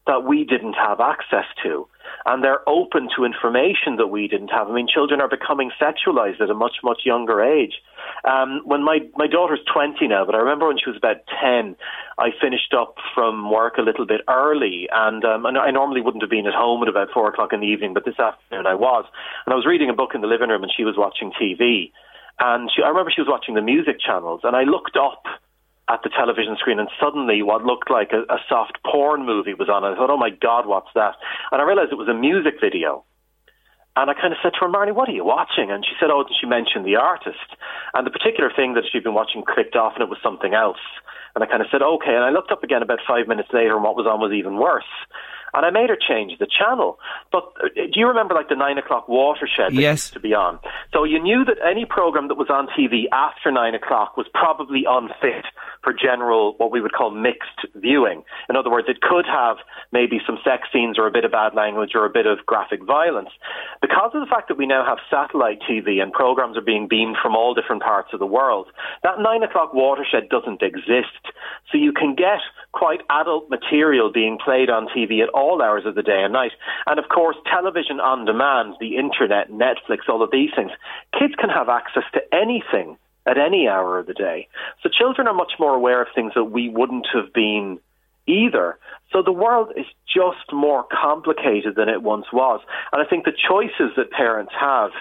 that 0.08 0.24
we 0.24 0.44
didn't 0.44 0.74
have 0.74 1.00
access 1.00 1.46
to 1.64 1.88
and 2.26 2.44
they're 2.44 2.68
open 2.68 3.10
to 3.16 3.26
information 3.26 3.96
that 3.98 4.08
we 4.08 4.28
didn't 4.28 4.50
have. 4.50 4.68
I 4.70 4.74
mean, 4.74 4.88
children 4.88 5.22
are 5.22 5.28
becoming 5.28 5.72
sexualized 5.82 6.42
at 6.42 6.50
a 6.50 6.54
much, 6.54 6.78
much 6.84 7.02
younger 7.06 7.42
age. 7.42 7.74
Um, 8.24 8.62
when 8.66 8.84
my, 8.84 9.00
my 9.16 9.28
daughter's 9.28 9.60
20 9.72 10.08
now, 10.08 10.26
but 10.26 10.36
I 10.36 10.40
remember 10.40 10.68
when 10.68 10.78
she 10.78 10.90
was 10.90 10.98
about 10.98 11.18
10, 11.42 11.76
I 12.18 12.30
finished 12.42 12.74
up 12.74 12.96
from 13.16 13.52
work 13.52 13.78
a 13.78 13.82
little 13.82 14.06
bit 14.06 14.22
early, 14.28 14.90
and 14.92 15.24
um, 15.24 15.46
I 15.46 15.72
normally 15.72 16.02
wouldn't 16.02 16.24
have 16.24 16.30
been 16.30 16.48
at 16.48 16.54
home 16.54 16.82
at 16.84 16.90
about 16.90 17.10
4 17.14 17.30
o'clock 17.30 17.54
in 17.54 17.62
the 17.62 17.68
evening, 17.68 17.94
but 17.94 18.06
this 18.06 18.20
afternoon 18.20 18.68
I 18.68 18.76
was. 18.76 19.06
And 19.46 19.54
I 19.54 19.56
was 19.56 19.66
reading 19.66 19.90
a 19.90 19.94
book 19.94 20.12
in 20.14 20.22
the 20.22 20.28
living 20.28 20.50
room, 20.50 20.64
and 20.64 20.72
she 20.76 20.84
was 20.84 20.96
watching 20.98 21.32
TV. 21.32 21.92
And 22.40 22.70
she, 22.74 22.84
I 22.84 22.90
remember 22.90 23.12
she 23.14 23.22
was 23.22 23.30
watching 23.30 23.56
the 23.56 23.62
music 23.62 24.00
channels, 24.00 24.42
and 24.44 24.56
I 24.56 24.64
looked 24.64 24.98
up 24.98 25.24
at 25.90 26.02
the 26.04 26.10
television 26.10 26.56
screen, 26.58 26.80
and 26.80 26.90
suddenly 27.02 27.42
what 27.42 27.66
looked 27.66 27.90
like 27.90 28.14
a, 28.14 28.22
a 28.32 28.38
soft 28.48 28.78
porn 28.86 29.26
movie 29.26 29.56
was 29.56 29.70
on. 29.70 29.84
I 29.84 29.96
thought, 29.96 30.10
oh 30.10 30.18
my 30.18 30.30
God, 30.30 30.68
what's 30.68 30.94
that? 30.94 31.16
And 31.52 31.62
I 31.62 31.66
realized 31.66 31.92
it 31.92 31.98
was 31.98 32.08
a 32.08 32.14
music 32.14 32.62
video. 32.62 33.04
And 33.98 34.10
I 34.10 34.14
kind 34.14 34.32
of 34.32 34.40
said 34.42 34.54
to 34.54 34.60
her, 34.62 34.70
Marnie, 34.70 34.94
what 34.94 35.10
are 35.10 35.18
you 35.18 35.26
watching? 35.26 35.72
And 35.72 35.84
she 35.84 35.92
said, 36.00 36.14
oh, 36.14 36.22
and 36.22 36.30
she 36.40 36.46
mentioned 36.46 36.86
the 36.86 36.96
artist. 36.96 37.58
And 37.94 38.06
the 38.06 38.14
particular 38.14 38.54
thing 38.56 38.76
that 38.76 38.86
she'd 38.86 39.04
been 39.04 39.18
watching 39.18 39.44
clicked 39.44 39.76
off, 39.76 39.94
and 39.98 40.04
it 40.04 40.10
was 40.10 40.22
something 40.24 40.54
else. 40.54 40.80
And 41.34 41.44
I 41.44 41.48
kind 41.48 41.62
of 41.62 41.68
said, 41.72 41.82
okay. 41.82 42.14
And 42.14 42.24
I 42.24 42.30
looked 42.30 42.52
up 42.52 42.64
again 42.64 42.82
about 42.82 43.00
five 43.06 43.28
minutes 43.28 43.50
later, 43.52 43.76
and 43.76 43.84
what 43.84 43.98
was 43.98 44.06
on 44.06 44.22
was 44.22 44.32
even 44.32 44.56
worse 44.56 44.88
and 45.54 45.66
I 45.66 45.70
made 45.70 45.90
her 45.90 45.98
change 45.98 46.38
the 46.40 46.48
channel. 46.48 47.00
But 47.32 47.52
uh, 47.64 47.70
do 47.76 48.00
you 48.00 48.08
remember 48.08 48.34
like 48.34 48.50
the 48.50 48.56
nine 48.56 48.78
o'clock 48.78 49.08
watershed 49.08 49.72
that 49.72 49.82
yes. 49.82 50.10
used 50.10 50.14
to 50.14 50.20
be 50.20 50.34
on? 50.34 50.60
So 50.94 51.04
you 51.04 51.22
knew 51.22 51.46
that 51.46 51.58
any 51.66 51.86
program 51.86 52.28
that 52.28 52.36
was 52.36 52.50
on 52.50 52.68
TV 52.78 53.06
after 53.12 53.52
nine 53.52 53.76
o'clock 53.76 54.18
was 54.18 54.28
probably 54.34 54.86
unfit 54.88 55.46
for 55.84 55.94
general, 55.94 56.56
what 56.58 56.72
we 56.72 56.82
would 56.82 56.94
call 56.94 57.12
mixed 57.12 57.66
viewing. 57.76 58.24
In 58.50 58.56
other 58.56 58.70
words, 58.70 58.88
it 58.90 59.02
could 59.02 59.26
have 59.26 59.58
maybe 59.92 60.20
some 60.26 60.38
sex 60.44 60.68
scenes 60.74 61.00
or 61.00 61.08
a 61.08 61.12
bit 61.12 61.26
of 61.26 61.32
bad 61.32 61.56
language 61.56 61.92
or 61.96 62.06
a 62.06 62.10
bit 62.10 62.26
of 62.26 62.46
graphic 62.46 62.84
violence. 62.84 63.30
Because 63.82 64.12
of 64.14 64.20
the 64.20 64.30
fact 64.30 64.50
that 64.50 64.58
we 64.58 64.66
now 64.66 64.84
have 64.86 64.98
satellite 65.10 65.60
TV 65.70 66.02
and 66.02 66.12
programs 66.12 66.58
are 66.58 66.62
being 66.62 66.88
beamed 66.88 67.18
from 67.22 67.36
all 67.36 67.54
different 67.54 67.82
parts 67.82 68.10
of 68.14 68.20
the 68.20 68.26
world, 68.26 68.68
that 69.04 69.20
nine 69.20 69.44
o'clock 69.44 69.74
watershed 69.74 70.28
doesn't 70.30 70.62
exist. 70.62 71.24
So 71.72 71.78
you 71.78 71.94
can 71.94 72.16
get 72.16 72.40
quite 72.74 73.02
adult 73.10 73.50
material 73.50 74.12
being 74.12 74.38
played 74.44 74.70
on 74.70 74.88
TV 74.88 75.24
at 75.24 75.30
all 75.40 75.62
hours 75.62 75.86
of 75.86 75.96
the 75.96 76.04
day 76.04 76.22
and 76.24 76.34
night. 76.34 76.52
And 76.86 77.00
of 77.00 77.10
course, 77.10 77.38
television 77.46 78.00
on 78.00 78.26
demand, 78.26 78.76
the 78.80 78.98
internet, 78.98 79.50
Netflix, 79.50 80.08
all 80.08 80.22
of 80.22 80.32
these 80.32 80.52
things. 80.56 80.72
Kids 81.18 81.34
can 81.36 81.50
have 81.50 81.70
access 81.70 82.04
to 82.14 82.22
anything 82.34 82.98
at 83.26 83.38
any 83.38 83.68
hour 83.68 84.00
of 84.00 84.08
the 84.08 84.14
day. 84.14 84.48
So 84.82 84.90
children 84.90 85.28
are 85.28 85.34
much 85.34 85.54
more 85.60 85.76
aware 85.76 86.02
of 86.02 86.08
things 86.14 86.34
that 86.36 86.46
we 86.46 86.70
wouldn't 86.70 87.08
have 87.14 87.34
been 87.34 87.80
either. 88.28 88.78
So 89.12 89.24
the 89.24 89.32
world 89.32 89.72
is 89.76 89.86
just 90.06 90.54
more 90.54 90.86
complicated 90.90 91.76
than 91.76 91.90
it 91.90 92.04
once 92.04 92.26
was. 92.32 92.62
And 92.92 93.02
I 93.02 93.10
think 93.10 93.26
the 93.26 93.32
choices 93.32 93.96
that 93.98 94.12
parents 94.12 94.52
have 94.60 94.92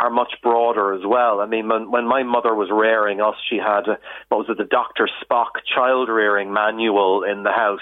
are 0.00 0.10
much 0.10 0.34
broader 0.42 0.92
as 0.92 1.02
well. 1.06 1.40
I 1.40 1.46
mean, 1.46 1.68
when, 1.68 1.90
when 1.90 2.06
my 2.06 2.24
mother 2.24 2.54
was 2.54 2.68
rearing 2.70 3.20
us, 3.20 3.36
she 3.48 3.56
had, 3.56 3.86
what 4.28 4.38
was 4.38 4.46
it, 4.48 4.58
the 4.58 4.64
Dr. 4.64 5.08
Spock 5.22 5.62
child 5.72 6.08
rearing 6.08 6.52
manual 6.52 7.22
in 7.22 7.44
the 7.44 7.52
house 7.52 7.80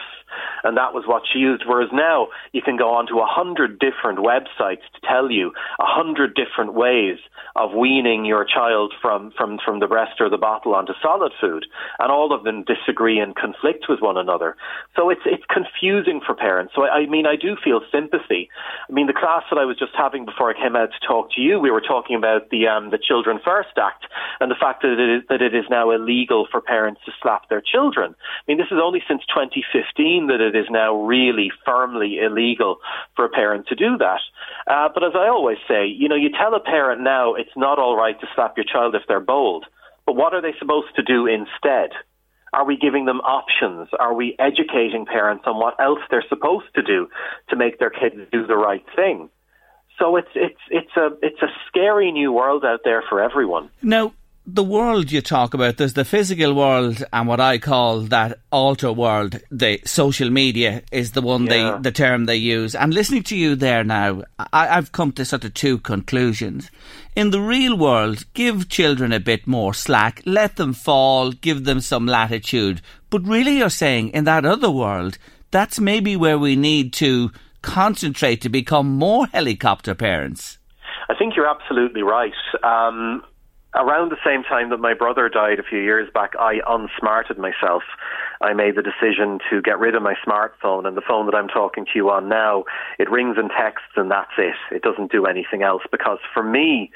and 0.65 0.77
that 0.77 0.95
was 0.95 1.05
what 1.07 1.23
she 1.31 1.39
used. 1.39 1.65
Whereas 1.67 1.91
now 1.93 2.29
you 2.53 2.63
can 2.63 2.77
go 2.77 2.95
onto 2.95 3.19
a 3.19 3.27
hundred 3.27 3.79
different 3.79 4.19
websites 4.19 4.85
to 4.95 5.01
tell 5.07 5.31
you 5.31 5.53
a 5.79 5.87
hundred 5.87 6.35
different 6.35 6.75
ways 6.75 7.19
of 7.57 7.73
weaning 7.75 8.25
your 8.25 8.45
child 8.45 8.95
from, 9.01 9.33
from, 9.37 9.59
from 9.65 9.81
the 9.81 9.87
breast 9.87 10.21
or 10.21 10.31
the 10.31 10.39
bottle 10.39 10.75
onto 10.75 10.93
solid 11.03 11.33
food, 11.41 11.67
and 11.99 12.11
all 12.11 12.33
of 12.33 12.45
them 12.45 12.65
disagree 12.65 13.19
and 13.19 13.37
conflict 13.37 13.87
with 13.89 14.01
one 14.01 14.17
another. 14.17 14.57
So 14.97 15.11
it's 15.11 15.21
it's 15.27 15.45
for 16.25 16.35
parents. 16.35 16.73
So 16.75 16.83
I, 16.83 17.03
I 17.03 17.07
mean, 17.07 17.27
I 17.27 17.37
do 17.37 17.57
feel 17.63 17.81
sympathy. 17.91 18.49
I 18.89 18.93
mean, 18.93 19.07
the 19.07 19.13
class 19.13 19.43
that 19.51 19.59
I 19.59 19.65
was 19.65 19.79
just 19.79 19.93
having 19.97 20.25
before 20.25 20.51
I 20.51 20.55
came 20.55 20.77
out 20.77 20.91
to 20.93 21.07
talk 21.07 21.33
to 21.35 21.41
you, 21.41 21.59
we 21.59 21.71
were 21.71 21.81
talking 21.81 22.17
about 22.17 22.51
the 22.51 22.69
um, 22.69 22.91
the 22.91 22.99
Children 22.99 23.41
First 23.45 23.77
Act 23.77 24.05
and 24.41 24.51
the 24.51 24.59
fact 24.59 24.83
that 24.83 24.93
it 24.93 25.19
is 25.19 25.23
that 25.29 25.43
it 25.43 25.55
is 25.55 25.65
now 25.71 25.91
illegal 25.91 26.47
for 26.51 26.61
parents 26.61 27.01
to 27.07 27.13
slap 27.21 27.49
their 27.49 27.61
children. 27.61 28.15
I 28.15 28.45
mean, 28.47 28.59
this 28.59 28.71
is 28.71 28.79
only 28.83 29.03
since 29.09 29.23
2015 29.27 30.29
that 30.29 30.41
it 30.41 30.55
is 30.55 30.67
now 30.71 30.95
really 30.95 31.51
firmly 31.65 32.19
illegal 32.23 32.79
for 33.17 33.25
a 33.25 33.29
parent 33.29 33.67
to 33.69 33.75
do 33.75 33.99
that. 33.99 34.21
Uh, 34.67 34.89
but 34.93 35.05
as 35.05 35.13
I 35.15 35.29
always 35.29 35.59
say, 35.69 35.87
you 35.87 36.09
know, 36.09 36.17
you 36.17 36.31
tell 36.31 36.55
a 36.55 36.61
parent 36.61 37.03
now 37.03 37.35
it's 37.35 37.57
not 37.57 37.79
all 37.79 37.97
right 37.97 38.19
to 38.21 38.27
slap 38.35 38.57
your 38.57 38.65
child 38.65 38.95
if 38.95 39.03
they're 39.09 39.21
bold. 39.21 39.67
But 40.07 40.17
what 40.17 40.35
are 40.35 40.43
they 40.43 40.55
supposed 40.59 40.95
to 40.97 41.03
do 41.03 41.27
instead? 41.27 41.91
Are 42.53 42.67
we 42.67 42.77
giving 42.77 43.07
them 43.07 43.21
options? 43.21 43.89
Are 43.99 44.13
we 44.13 44.37
educating 44.39 45.07
parents 45.07 45.45
on 45.47 45.57
what 45.59 45.81
else 45.81 46.01
they're 46.11 46.25
supposed 46.29 46.67
to 46.75 46.83
do 46.83 47.09
to 47.49 47.57
make 47.57 47.79
their 47.79 47.91
kids 47.91 48.17
do 48.31 48.47
the 48.47 48.57
right 48.57 48.85
thing? 48.95 49.31
So 49.99 50.17
it's 50.17 50.29
it's 50.35 50.61
it's 50.71 50.97
a 50.97 51.11
it's 51.23 51.41
a 51.43 51.49
scary 51.69 52.13
new 52.13 52.33
world 52.33 52.65
out 52.65 52.81
there 52.85 53.03
for 53.09 53.23
everyone. 53.23 53.71
Now, 53.83 54.13
the 54.45 54.65
world 54.65 55.13
you 55.13 55.21
talk 55.21 55.55
about, 55.55 55.77
there's 55.77 55.93
the 55.93 56.05
physical 56.05 56.53
world 56.55 57.05
and 57.13 57.29
what 57.29 57.41
I 57.41 57.59
call 57.59 58.01
that 58.01 58.41
alter 58.51 58.93
world. 58.93 59.41
The 59.51 59.81
social 59.85 60.31
media 60.31 60.83
is 60.91 61.13
the 61.13 61.23
one 61.23 61.47
yeah. 61.47 61.77
they, 61.77 61.83
the 61.83 61.93
term 61.93 62.27
they 62.27 62.37
use. 62.37 62.75
And 62.75 62.93
listening 62.93 63.23
to 63.25 63.37
you 63.37 63.55
there 63.55 63.85
now, 63.85 64.23
I, 64.53 64.77
I've 64.77 64.91
come 64.91 65.13
to 65.13 65.25
sort 65.25 65.45
of 65.45 65.55
two 65.55 65.79
conclusions. 65.79 66.71
In 67.15 67.31
the 67.31 67.41
real 67.41 67.77
world, 67.77 68.25
give 68.35 68.69
children 68.69 69.13
a 69.13 69.21
bit 69.21 69.47
more 69.47 69.75
slack, 69.75 70.23
let 70.27 70.57
them 70.57 70.73
fall, 70.73 71.31
give 71.31 71.65
them 71.65 71.81
some 71.81 72.07
latitude. 72.07 72.81
But 73.11 73.27
really, 73.27 73.59
you're 73.59 73.71
saying 73.71 74.09
in 74.09 74.25
that 74.25 74.45
other 74.45 74.71
world, 74.71 75.19
that's 75.53 75.79
maybe 75.79 76.17
where 76.17 76.39
we 76.39 76.57
need 76.57 76.93
to 76.95 77.31
concentrate 77.61 78.41
to 78.41 78.49
become 78.49 78.99
more 78.99 79.27
helicopter 79.29 79.95
parents. 79.95 80.59
I 81.09 81.15
think 81.15 81.37
you're 81.37 81.49
absolutely 81.49 82.03
right. 82.03 82.33
Um, 82.65 83.23
around 83.75 84.11
the 84.11 84.17
same 84.25 84.43
time 84.43 84.71
that 84.71 84.81
my 84.81 84.95
brother 84.95 85.29
died 85.29 85.59
a 85.59 85.63
few 85.63 85.79
years 85.79 86.09
back, 86.13 86.33
I 86.39 86.61
unsmarted 86.67 87.39
myself. 87.39 87.83
I 88.41 88.53
made 88.53 88.77
the 88.77 88.83
decision 88.83 89.39
to 89.51 89.63
get 89.63 89.79
rid 89.79 89.95
of 89.95 90.03
my 90.03 90.15
smartphone 90.27 90.87
and 90.87 90.97
the 90.97 91.03
phone 91.07 91.27
that 91.27 91.35
I'm 91.35 91.49
talking 91.49 91.85
to 91.87 91.93
you 91.95 92.11
on 92.11 92.29
now. 92.29 92.65
It 92.99 93.11
rings 93.11 93.37
and 93.39 93.51
texts 93.51 93.93
and 93.97 94.11
that's 94.11 94.33
it. 94.37 94.57
It 94.71 94.83
doesn't 94.83 95.11
do 95.11 95.27
anything 95.27 95.63
else 95.63 95.83
because 95.91 96.19
for 96.35 96.43
me, 96.43 96.91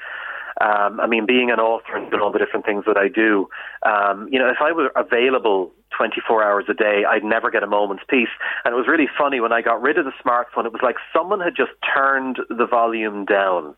um, 0.61 1.01
I 1.01 1.07
mean, 1.07 1.27
being 1.27 1.51
an 1.51 1.61
author 1.61 1.97
and 1.97 2.11
doing 2.11 2.23
all 2.23 2.33
the 2.33 2.39
different 2.39 2.65
things 2.65 2.85
that 2.87 2.97
I 2.97 3.09
do, 3.09 3.49
um, 3.85 4.29
you 4.31 4.39
know, 4.39 4.49
if 4.49 4.57
I 4.61 4.73
were 4.73 4.91
available 4.97 5.73
24 5.97 6.43
hours 6.43 6.65
a 6.69 6.75
day, 6.75 7.05
I'd 7.09 7.25
never 7.25 7.51
get 7.51 7.63
a 7.63 7.67
moment's 7.67 8.05
peace. 8.09 8.33
And 8.65 8.73
it 8.73 8.77
was 8.77 8.87
really 8.89 9.09
funny 9.19 9.41
when 9.41 9.53
I 9.53 9.61
got 9.61 9.81
rid 9.83 9.99
of 9.99 10.07
the 10.07 10.13
smartphone, 10.25 10.65
it 10.65 10.73
was 10.73 10.83
like 10.83 10.97
someone 11.13 11.41
had 11.41 11.55
just 11.57 11.73
turned 11.95 12.41
the 12.49 12.67
volume 12.67 13.25
down 13.25 13.75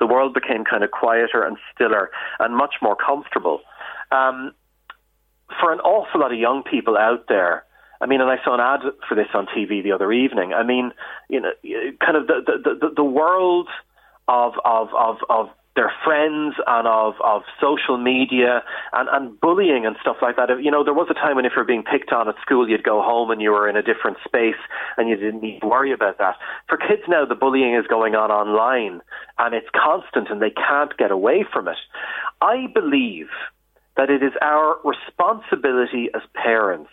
the 0.00 0.06
world 0.06 0.34
became 0.34 0.64
kind 0.64 0.84
of 0.84 0.90
quieter 0.90 1.42
and 1.42 1.56
stiller 1.74 2.10
and 2.38 2.56
much 2.56 2.76
more 2.80 2.96
comfortable. 2.96 3.60
Um, 4.10 4.52
for 5.60 5.72
an 5.72 5.80
awful 5.80 6.20
lot 6.20 6.32
of 6.32 6.38
young 6.38 6.62
people 6.62 6.96
out 6.96 7.26
there, 7.28 7.64
I 8.00 8.06
mean, 8.06 8.20
and 8.20 8.30
I 8.30 8.36
saw 8.44 8.54
an 8.54 8.60
ad 8.60 8.80
for 9.08 9.14
this 9.14 9.26
on 9.34 9.46
TV 9.46 9.82
the 9.82 9.92
other 9.92 10.12
evening. 10.12 10.52
I 10.52 10.62
mean, 10.62 10.92
you 11.28 11.40
know, 11.40 11.50
kind 12.00 12.16
of 12.16 12.26
the 12.26 12.42
the 12.46 12.74
the, 12.80 12.94
the 12.96 13.04
world 13.04 13.68
of 14.28 14.52
of 14.64 14.88
of 14.94 15.16
of 15.28 15.48
their 15.78 15.92
friends 16.04 16.56
and 16.66 16.88
of, 16.88 17.14
of 17.22 17.42
social 17.60 17.96
media 17.96 18.64
and, 18.92 19.08
and 19.12 19.40
bullying 19.40 19.86
and 19.86 19.94
stuff 20.00 20.16
like 20.20 20.34
that. 20.34 20.48
You 20.60 20.72
know, 20.72 20.82
there 20.82 20.92
was 20.92 21.06
a 21.08 21.14
time 21.14 21.36
when 21.36 21.44
if 21.44 21.52
you 21.54 21.60
were 21.60 21.64
being 21.64 21.84
picked 21.84 22.12
on 22.12 22.28
at 22.28 22.34
school, 22.42 22.68
you'd 22.68 22.82
go 22.82 23.00
home 23.00 23.30
and 23.30 23.40
you 23.40 23.52
were 23.52 23.68
in 23.68 23.76
a 23.76 23.82
different 23.82 24.16
space 24.24 24.58
and 24.96 25.08
you 25.08 25.14
didn't 25.14 25.40
need 25.40 25.60
to 25.60 25.68
worry 25.68 25.92
about 25.92 26.18
that. 26.18 26.34
For 26.68 26.78
kids 26.78 27.02
now, 27.06 27.24
the 27.24 27.36
bullying 27.36 27.76
is 27.76 27.86
going 27.86 28.16
on 28.16 28.32
online 28.32 29.00
and 29.38 29.54
it's 29.54 29.68
constant 29.72 30.28
and 30.30 30.42
they 30.42 30.50
can't 30.50 30.96
get 30.96 31.12
away 31.12 31.46
from 31.52 31.68
it. 31.68 31.78
I 32.42 32.66
believe 32.74 33.28
that 33.96 34.10
it 34.10 34.20
is 34.20 34.32
our 34.42 34.78
responsibility 34.82 36.08
as 36.12 36.22
parents 36.34 36.90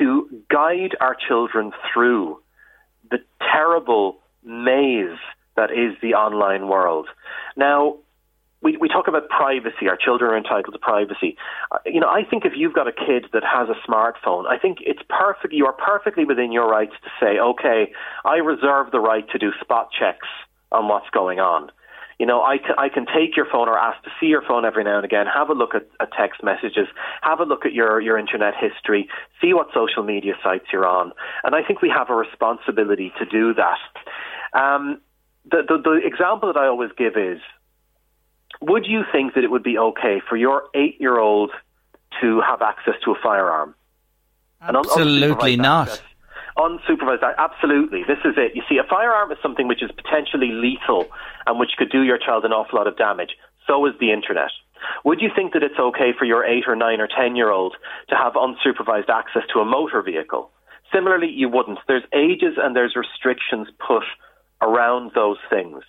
to 0.00 0.28
guide 0.50 0.96
our 1.00 1.14
children 1.14 1.70
through 1.94 2.40
the 3.12 3.18
terrible 3.52 4.18
maze 4.42 5.20
that 5.56 5.70
is 5.70 5.96
the 6.00 6.14
online 6.14 6.68
world. 6.68 7.08
Now, 7.56 7.96
we, 8.62 8.76
we 8.76 8.88
talk 8.88 9.08
about 9.08 9.28
privacy. 9.28 9.88
Our 9.88 9.96
children 9.96 10.30
are 10.30 10.36
entitled 10.36 10.72
to 10.72 10.78
privacy. 10.78 11.36
Uh, 11.70 11.78
you 11.84 12.00
know, 12.00 12.08
I 12.08 12.22
think 12.24 12.44
if 12.44 12.52
you've 12.56 12.74
got 12.74 12.86
a 12.86 12.92
kid 12.92 13.26
that 13.32 13.42
has 13.44 13.68
a 13.68 13.90
smartphone, 13.90 14.46
I 14.46 14.56
think 14.58 14.78
it's 14.80 15.02
perfect. 15.08 15.52
You 15.52 15.66
are 15.66 15.72
perfectly 15.72 16.24
within 16.24 16.52
your 16.52 16.68
rights 16.70 16.94
to 17.02 17.10
say, 17.20 17.38
okay, 17.38 17.92
I 18.24 18.36
reserve 18.36 18.92
the 18.92 19.00
right 19.00 19.28
to 19.30 19.38
do 19.38 19.50
spot 19.60 19.88
checks 19.98 20.28
on 20.70 20.88
what's 20.88 21.10
going 21.10 21.40
on. 21.40 21.70
You 22.18 22.26
know, 22.26 22.42
I 22.42 22.58
can, 22.58 22.76
I 22.78 22.88
can 22.88 23.04
take 23.06 23.36
your 23.36 23.46
phone 23.50 23.68
or 23.68 23.76
ask 23.76 24.00
to 24.04 24.10
see 24.20 24.26
your 24.26 24.42
phone 24.42 24.64
every 24.64 24.84
now 24.84 24.96
and 24.96 25.04
again, 25.04 25.26
have 25.26 25.48
a 25.48 25.54
look 25.54 25.74
at, 25.74 25.88
at 25.98 26.12
text 26.16 26.40
messages, 26.44 26.86
have 27.22 27.40
a 27.40 27.44
look 27.44 27.66
at 27.66 27.72
your, 27.72 28.00
your 28.00 28.16
internet 28.16 28.54
history, 28.54 29.08
see 29.40 29.54
what 29.54 29.68
social 29.74 30.04
media 30.04 30.34
sites 30.40 30.66
you're 30.72 30.86
on. 30.86 31.10
And 31.42 31.56
I 31.56 31.64
think 31.64 31.82
we 31.82 31.88
have 31.88 32.10
a 32.10 32.14
responsibility 32.14 33.12
to 33.18 33.24
do 33.24 33.54
that. 33.54 33.78
Um, 34.56 35.00
the, 35.50 35.62
the, 35.68 35.78
the 35.82 36.00
example 36.04 36.52
that 36.52 36.58
I 36.58 36.66
always 36.66 36.90
give 36.96 37.16
is 37.16 37.38
would 38.60 38.86
you 38.86 39.02
think 39.10 39.34
that 39.34 39.44
it 39.44 39.50
would 39.50 39.62
be 39.62 39.78
okay 39.78 40.20
for 40.28 40.36
your 40.36 40.64
eight 40.74 41.00
year 41.00 41.18
old 41.18 41.50
to 42.20 42.40
have 42.40 42.62
access 42.62 42.94
to 43.04 43.12
a 43.12 43.14
firearm? 43.22 43.74
Absolutely 44.60 45.56
not. 45.56 45.88
Access. 45.88 46.06
Unsupervised, 46.56 47.24
absolutely. 47.38 48.02
This 48.06 48.18
is 48.24 48.34
it. 48.36 48.54
You 48.54 48.62
see, 48.68 48.76
a 48.76 48.84
firearm 48.88 49.32
is 49.32 49.38
something 49.42 49.66
which 49.66 49.82
is 49.82 49.90
potentially 49.90 50.52
lethal 50.52 51.06
and 51.46 51.58
which 51.58 51.70
could 51.78 51.90
do 51.90 52.02
your 52.02 52.18
child 52.18 52.44
an 52.44 52.52
awful 52.52 52.78
lot 52.78 52.86
of 52.86 52.96
damage. 52.96 53.30
So 53.66 53.86
is 53.86 53.94
the 53.98 54.12
internet. 54.12 54.50
Would 55.04 55.20
you 55.20 55.30
think 55.34 55.54
that 55.54 55.62
it's 55.62 55.78
okay 55.78 56.12
for 56.16 56.24
your 56.24 56.44
eight 56.44 56.64
or 56.66 56.76
nine 56.76 57.00
or 57.00 57.08
ten 57.08 57.36
year 57.36 57.50
old 57.50 57.74
to 58.10 58.16
have 58.16 58.34
unsupervised 58.34 59.08
access 59.08 59.42
to 59.54 59.60
a 59.60 59.64
motor 59.64 60.02
vehicle? 60.02 60.50
Similarly, 60.92 61.30
you 61.30 61.48
wouldn't. 61.48 61.78
There's 61.88 62.04
ages 62.12 62.58
and 62.58 62.76
there's 62.76 62.94
restrictions 62.94 63.68
put 63.84 64.04
around 64.62 65.12
those 65.14 65.38
things. 65.50 65.82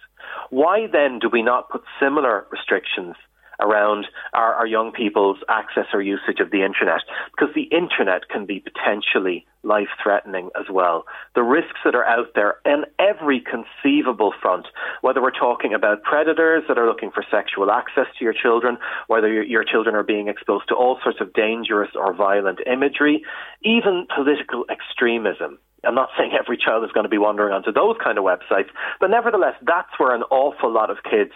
Why 0.49 0.87
then 0.91 1.19
do 1.19 1.29
we 1.31 1.41
not 1.41 1.69
put 1.69 1.83
similar 2.01 2.45
restrictions 2.51 3.15
around 3.59 4.07
our, 4.33 4.55
our, 4.55 4.67
young 4.67 4.91
people's 4.91 5.37
access 5.47 5.85
or 5.93 6.01
usage 6.01 6.39
of 6.39 6.51
the 6.51 6.63
internet? 6.65 7.01
Because 7.31 7.53
the 7.53 7.69
internet 7.75 8.27
can 8.27 8.45
be 8.45 8.59
potentially 8.59 9.45
life 9.61 9.87
threatening 10.01 10.49
as 10.59 10.65
well. 10.69 11.05
The 11.35 11.43
risks 11.43 11.79
that 11.85 11.95
are 11.95 12.03
out 12.03 12.33
there 12.35 12.55
in 12.65 12.83
every 12.99 13.41
conceivable 13.41 14.33
front, 14.41 14.65
whether 15.01 15.21
we're 15.21 15.31
talking 15.31 15.73
about 15.73 16.03
predators 16.03 16.63
that 16.67 16.77
are 16.77 16.87
looking 16.87 17.11
for 17.11 17.23
sexual 17.31 17.71
access 17.71 18.07
to 18.17 18.25
your 18.25 18.33
children, 18.33 18.77
whether 19.07 19.31
your, 19.31 19.43
your 19.43 19.63
children 19.63 19.95
are 19.95 20.03
being 20.03 20.27
exposed 20.27 20.67
to 20.69 20.75
all 20.75 20.99
sorts 21.03 21.21
of 21.21 21.31
dangerous 21.33 21.91
or 21.95 22.13
violent 22.13 22.59
imagery, 22.65 23.23
even 23.63 24.07
political 24.13 24.65
extremism. 24.69 25.59
I'm 25.83 25.95
not 25.95 26.09
saying 26.17 26.31
every 26.37 26.57
child 26.57 26.83
is 26.83 26.91
going 26.91 27.03
to 27.03 27.09
be 27.09 27.17
wandering 27.17 27.53
onto 27.53 27.71
those 27.71 27.97
kind 28.03 28.17
of 28.17 28.23
websites, 28.23 28.69
but 28.99 29.09
nevertheless, 29.09 29.55
that's 29.61 29.91
where 29.97 30.15
an 30.15 30.23
awful 30.29 30.71
lot 30.71 30.89
of 30.89 30.97
kids 31.03 31.31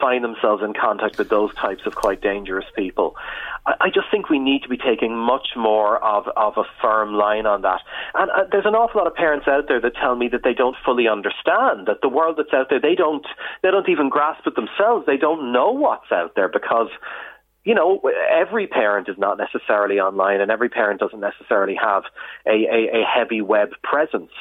find 0.00 0.24
themselves 0.24 0.62
in 0.64 0.74
contact 0.74 1.18
with 1.18 1.28
those 1.28 1.54
types 1.54 1.82
of 1.86 1.94
quite 1.94 2.20
dangerous 2.20 2.64
people. 2.74 3.14
I, 3.64 3.74
I 3.82 3.88
just 3.88 4.10
think 4.10 4.28
we 4.28 4.40
need 4.40 4.62
to 4.62 4.68
be 4.68 4.76
taking 4.76 5.16
much 5.16 5.48
more 5.56 6.02
of, 6.02 6.26
of 6.36 6.54
a 6.56 6.64
firm 6.80 7.14
line 7.14 7.46
on 7.46 7.62
that. 7.62 7.80
And 8.14 8.30
uh, 8.30 8.44
there's 8.50 8.66
an 8.66 8.74
awful 8.74 9.00
lot 9.00 9.06
of 9.06 9.14
parents 9.14 9.46
out 9.46 9.68
there 9.68 9.80
that 9.80 9.94
tell 9.94 10.16
me 10.16 10.28
that 10.28 10.42
they 10.42 10.54
don't 10.54 10.76
fully 10.84 11.06
understand 11.06 11.86
that 11.86 12.00
the 12.02 12.08
world 12.08 12.36
that's 12.38 12.52
out 12.52 12.68
there, 12.70 12.80
they 12.80 12.96
don't, 12.96 13.24
they 13.62 13.70
don't 13.70 13.88
even 13.88 14.08
grasp 14.08 14.46
it 14.46 14.56
themselves. 14.56 15.06
They 15.06 15.16
don't 15.16 15.52
know 15.52 15.70
what's 15.70 16.10
out 16.10 16.34
there 16.34 16.48
because 16.48 16.88
you 17.64 17.74
know, 17.74 18.00
every 18.30 18.66
parent 18.66 19.08
is 19.08 19.16
not 19.18 19.38
necessarily 19.38 20.00
online 20.00 20.40
and 20.40 20.50
every 20.50 20.68
parent 20.68 21.00
doesn't 21.00 21.20
necessarily 21.20 21.76
have 21.80 22.04
a, 22.46 22.50
a, 22.50 23.02
a 23.02 23.04
heavy 23.04 23.40
web 23.40 23.70
presence. 23.82 24.32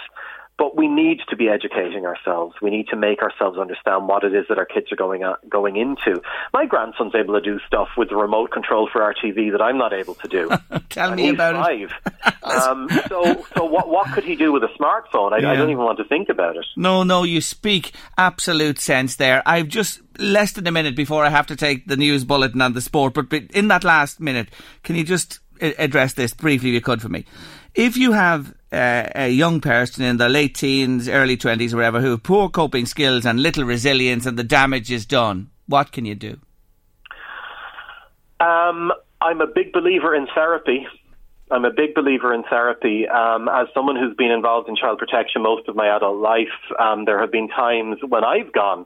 But 0.62 0.78
we 0.78 0.88
need 0.88 1.22
to 1.28 1.36
be 1.36 1.49
educating 1.49 2.05
ourselves. 2.05 2.53
We 2.62 2.70
need 2.70 2.88
to 2.89 2.95
make 2.95 3.24
ourselves 3.24 3.57
understand 3.57 4.07
what 4.07 4.24
it 4.24 4.36
is 4.36 4.45
that 4.47 4.59
our 4.59 4.66
kids 4.66 4.91
are 4.91 4.95
going 4.95 5.24
going 5.49 5.76
into. 5.76 6.22
My 6.53 6.68
grandson's 6.68 7.16
able 7.16 7.34
to 7.34 7.41
do 7.41 7.59
stuff 7.66 7.88
with 7.97 8.09
the 8.09 8.16
remote 8.16 8.51
control 8.51 8.88
for 8.93 9.01
our 9.01 9.16
TV 9.16 9.51
that 9.53 9.59
I'm 9.59 9.80
not 9.80 9.91
able 9.91 10.14
to 10.14 10.28
do. 10.28 10.51
Tell 10.89 11.14
and 11.14 11.16
me 11.16 11.30
about 11.30 11.66
five. 11.66 11.91
it. 12.05 12.43
um, 12.43 12.88
so, 13.09 13.43
so 13.57 13.66
what 13.66 13.89
what 13.89 14.14
could 14.14 14.24
he 14.24 14.36
do 14.36 14.53
with 14.53 14.62
a 14.62 14.70
smartphone? 14.80 15.34
I, 15.34 15.39
yeah. 15.39 15.49
I 15.49 15.55
don't 15.55 15.72
even 15.72 15.84
want 15.84 15.97
to 15.97 16.03
think 16.03 16.30
about 16.30 16.55
it. 16.55 16.66
No, 16.78 17.01
no, 17.01 17.24
you 17.24 17.41
speak 17.41 17.93
absolute 18.20 18.78
sense 18.78 19.16
there. 19.16 19.41
I've 19.47 19.68
just 19.68 19.99
less 20.20 20.51
than 20.51 20.68
a 20.68 20.72
minute 20.72 20.95
before 20.95 21.26
I 21.26 21.30
have 21.30 21.47
to 21.47 21.55
take 21.55 21.88
the 21.88 21.97
news 21.97 22.24
bulletin 22.24 22.62
on 22.62 22.74
the 22.74 22.82
sport. 22.82 23.16
But 23.16 23.34
in 23.34 23.70
that 23.70 23.84
last 23.84 24.20
minute, 24.20 24.49
can 24.84 24.95
you 24.95 25.03
just 25.03 25.39
address 25.59 26.14
this 26.14 26.36
briefly, 26.36 26.70
if 26.70 26.76
you 26.76 26.82
could, 26.82 27.01
for 27.01 27.09
me? 27.09 27.26
If 27.74 27.97
you 27.97 28.12
have 28.12 28.53
uh, 28.72 29.09
a 29.15 29.30
young 29.30 29.59
person 29.61 30.03
in 30.03 30.17
their 30.17 30.30
late 30.30 30.55
teens, 30.55 31.09
early 31.09 31.38
20s, 31.38 31.74
wherever, 31.74 31.99
who 31.99 32.11
have 32.11 32.24
poor 32.24 32.49
coping 32.49 32.86
skills 32.86 33.26
and 33.26 33.41
little 33.41 33.63
resilience 33.63 34.26
and 34.26 34.38
the 34.38 34.43
damage 34.43 34.91
is 34.91 35.05
done, 35.05 35.49
what 35.67 35.91
can 35.91 36.05
you 36.05 36.15
do? 36.15 36.39
Um, 38.39 38.91
I'm 39.22 39.41
a 39.41 39.47
big 39.47 39.72
believer 39.72 40.15
in 40.15 40.28
therapy. 40.34 40.88
I'm 41.51 41.65
a 41.65 41.72
big 41.72 41.93
believer 41.93 42.34
in 42.34 42.43
therapy. 42.43 43.07
Um, 43.07 43.49
as 43.49 43.67
someone 43.74 43.97
who's 43.97 44.15
been 44.15 44.32
involved 44.32 44.69
in 44.69 44.76
child 44.76 44.99
protection 44.99 45.43
most 45.43 45.67
of 45.67 45.76
my 45.76 45.95
adult 45.95 46.17
life, 46.17 46.47
um, 46.80 47.05
there 47.05 47.19
have 47.19 47.32
been 47.32 47.49
times 47.49 47.97
when 48.07 48.24
I've 48.24 48.53
gone 48.53 48.86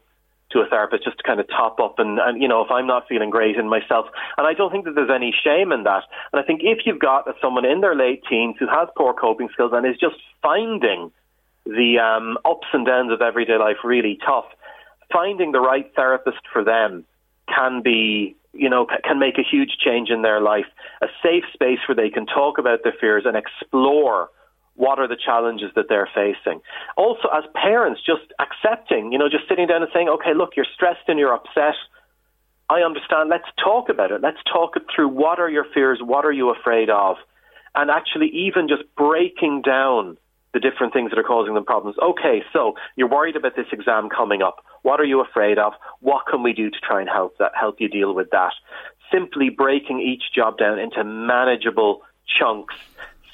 to 0.55 0.61
a 0.61 0.67
therapist 0.67 1.03
just 1.03 1.17
to 1.17 1.23
kind 1.23 1.39
of 1.39 1.47
top 1.47 1.79
up. 1.79 1.99
And, 1.99 2.17
and 2.19 2.41
you 2.41 2.47
know 2.47 2.63
if 2.63 2.71
I'm 2.71 2.87
not 2.87 3.07
feeling 3.07 3.29
great 3.29 3.57
in 3.57 3.69
myself 3.69 4.07
and 4.37 4.47
I 4.47 4.53
don't 4.53 4.71
think 4.71 4.85
that 4.85 4.95
there's 4.95 5.13
any 5.13 5.33
shame 5.43 5.71
in 5.71 5.83
that. 5.83 6.03
And 6.33 6.41
I 6.41 6.43
think 6.43 6.61
if 6.63 6.79
you've 6.85 6.99
got 6.99 7.27
someone 7.41 7.65
in 7.65 7.81
their 7.81 7.95
late 7.95 8.23
teens 8.29 8.55
who 8.59 8.67
has 8.67 8.87
poor 8.97 9.13
coping 9.13 9.49
skills 9.53 9.71
and 9.73 9.85
is 9.85 9.99
just 9.99 10.15
finding 10.41 11.11
the 11.65 11.99
um, 11.99 12.37
ups 12.45 12.67
and 12.73 12.85
downs 12.85 13.11
of 13.11 13.21
everyday 13.21 13.57
life 13.57 13.77
really 13.83 14.17
tough 14.25 14.45
finding 15.11 15.51
the 15.51 15.59
right 15.59 15.91
therapist 15.95 16.41
for 16.51 16.63
them 16.63 17.05
can 17.53 17.81
be 17.81 18.35
you 18.53 18.69
know 18.69 18.87
can 19.03 19.19
make 19.19 19.37
a 19.37 19.43
huge 19.43 19.77
change 19.83 20.09
in 20.09 20.21
their 20.21 20.41
life 20.41 20.65
a 21.01 21.07
safe 21.21 21.43
space 21.53 21.79
where 21.87 21.95
they 21.95 22.09
can 22.09 22.25
talk 22.25 22.57
about 22.57 22.79
their 22.83 22.95
fears 22.99 23.23
and 23.25 23.35
explore 23.35 24.29
what 24.75 24.99
are 24.99 25.07
the 25.07 25.17
challenges 25.17 25.71
that 25.75 25.85
they're 25.89 26.09
facing. 26.13 26.61
Also, 26.97 27.27
as 27.35 27.43
parents, 27.55 28.01
just 28.05 28.33
accepting, 28.39 29.11
you 29.11 29.17
know, 29.17 29.29
just 29.29 29.47
sitting 29.47 29.67
down 29.67 29.81
and 29.81 29.91
saying, 29.93 30.09
okay, 30.09 30.33
look, 30.35 30.51
you're 30.55 30.67
stressed 30.73 31.07
and 31.07 31.17
you're 31.17 31.33
upset. 31.33 31.75
I 32.69 32.81
understand. 32.81 33.29
Let's 33.29 33.47
talk 33.63 33.89
about 33.89 34.11
it. 34.11 34.21
Let's 34.21 34.41
talk 34.51 34.75
it 34.75 34.83
through. 34.93 35.09
What 35.09 35.39
are 35.39 35.49
your 35.49 35.65
fears? 35.73 35.99
What 36.01 36.25
are 36.25 36.31
you 36.31 36.49
afraid 36.49 36.89
of? 36.89 37.17
And 37.73 37.89
actually, 37.89 38.27
even 38.27 38.67
just 38.67 38.83
breaking 38.95 39.61
down 39.61 40.17
the 40.53 40.59
different 40.59 40.93
things 40.93 41.11
that 41.11 41.19
are 41.19 41.23
causing 41.23 41.53
them 41.53 41.65
problems. 41.65 41.97
Okay, 42.01 42.41
so 42.53 42.75
you're 42.95 43.09
worried 43.09 43.35
about 43.35 43.57
this 43.57 43.67
exam 43.73 44.09
coming 44.09 44.41
up. 44.41 44.63
What 44.83 45.01
are 45.01 45.05
you 45.05 45.21
afraid 45.21 45.59
of? 45.59 45.73
What 45.99 46.23
can 46.31 46.43
we 46.43 46.53
do 46.53 46.69
to 46.69 46.77
try 46.79 47.01
and 47.01 47.09
help 47.09 47.37
that, 47.39 47.51
help 47.59 47.81
you 47.81 47.89
deal 47.89 48.15
with 48.15 48.29
that? 48.31 48.53
Simply 49.11 49.49
breaking 49.49 49.99
each 49.99 50.23
job 50.33 50.57
down 50.57 50.79
into 50.79 51.03
manageable 51.03 52.03
chunks 52.39 52.75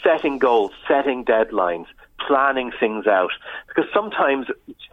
setting 0.03 0.39
goals, 0.39 0.71
setting 0.87 1.25
deadlines, 1.25 1.85
planning 2.27 2.71
things 2.79 3.07
out. 3.07 3.31
Because 3.67 3.85
sometimes 3.93 4.47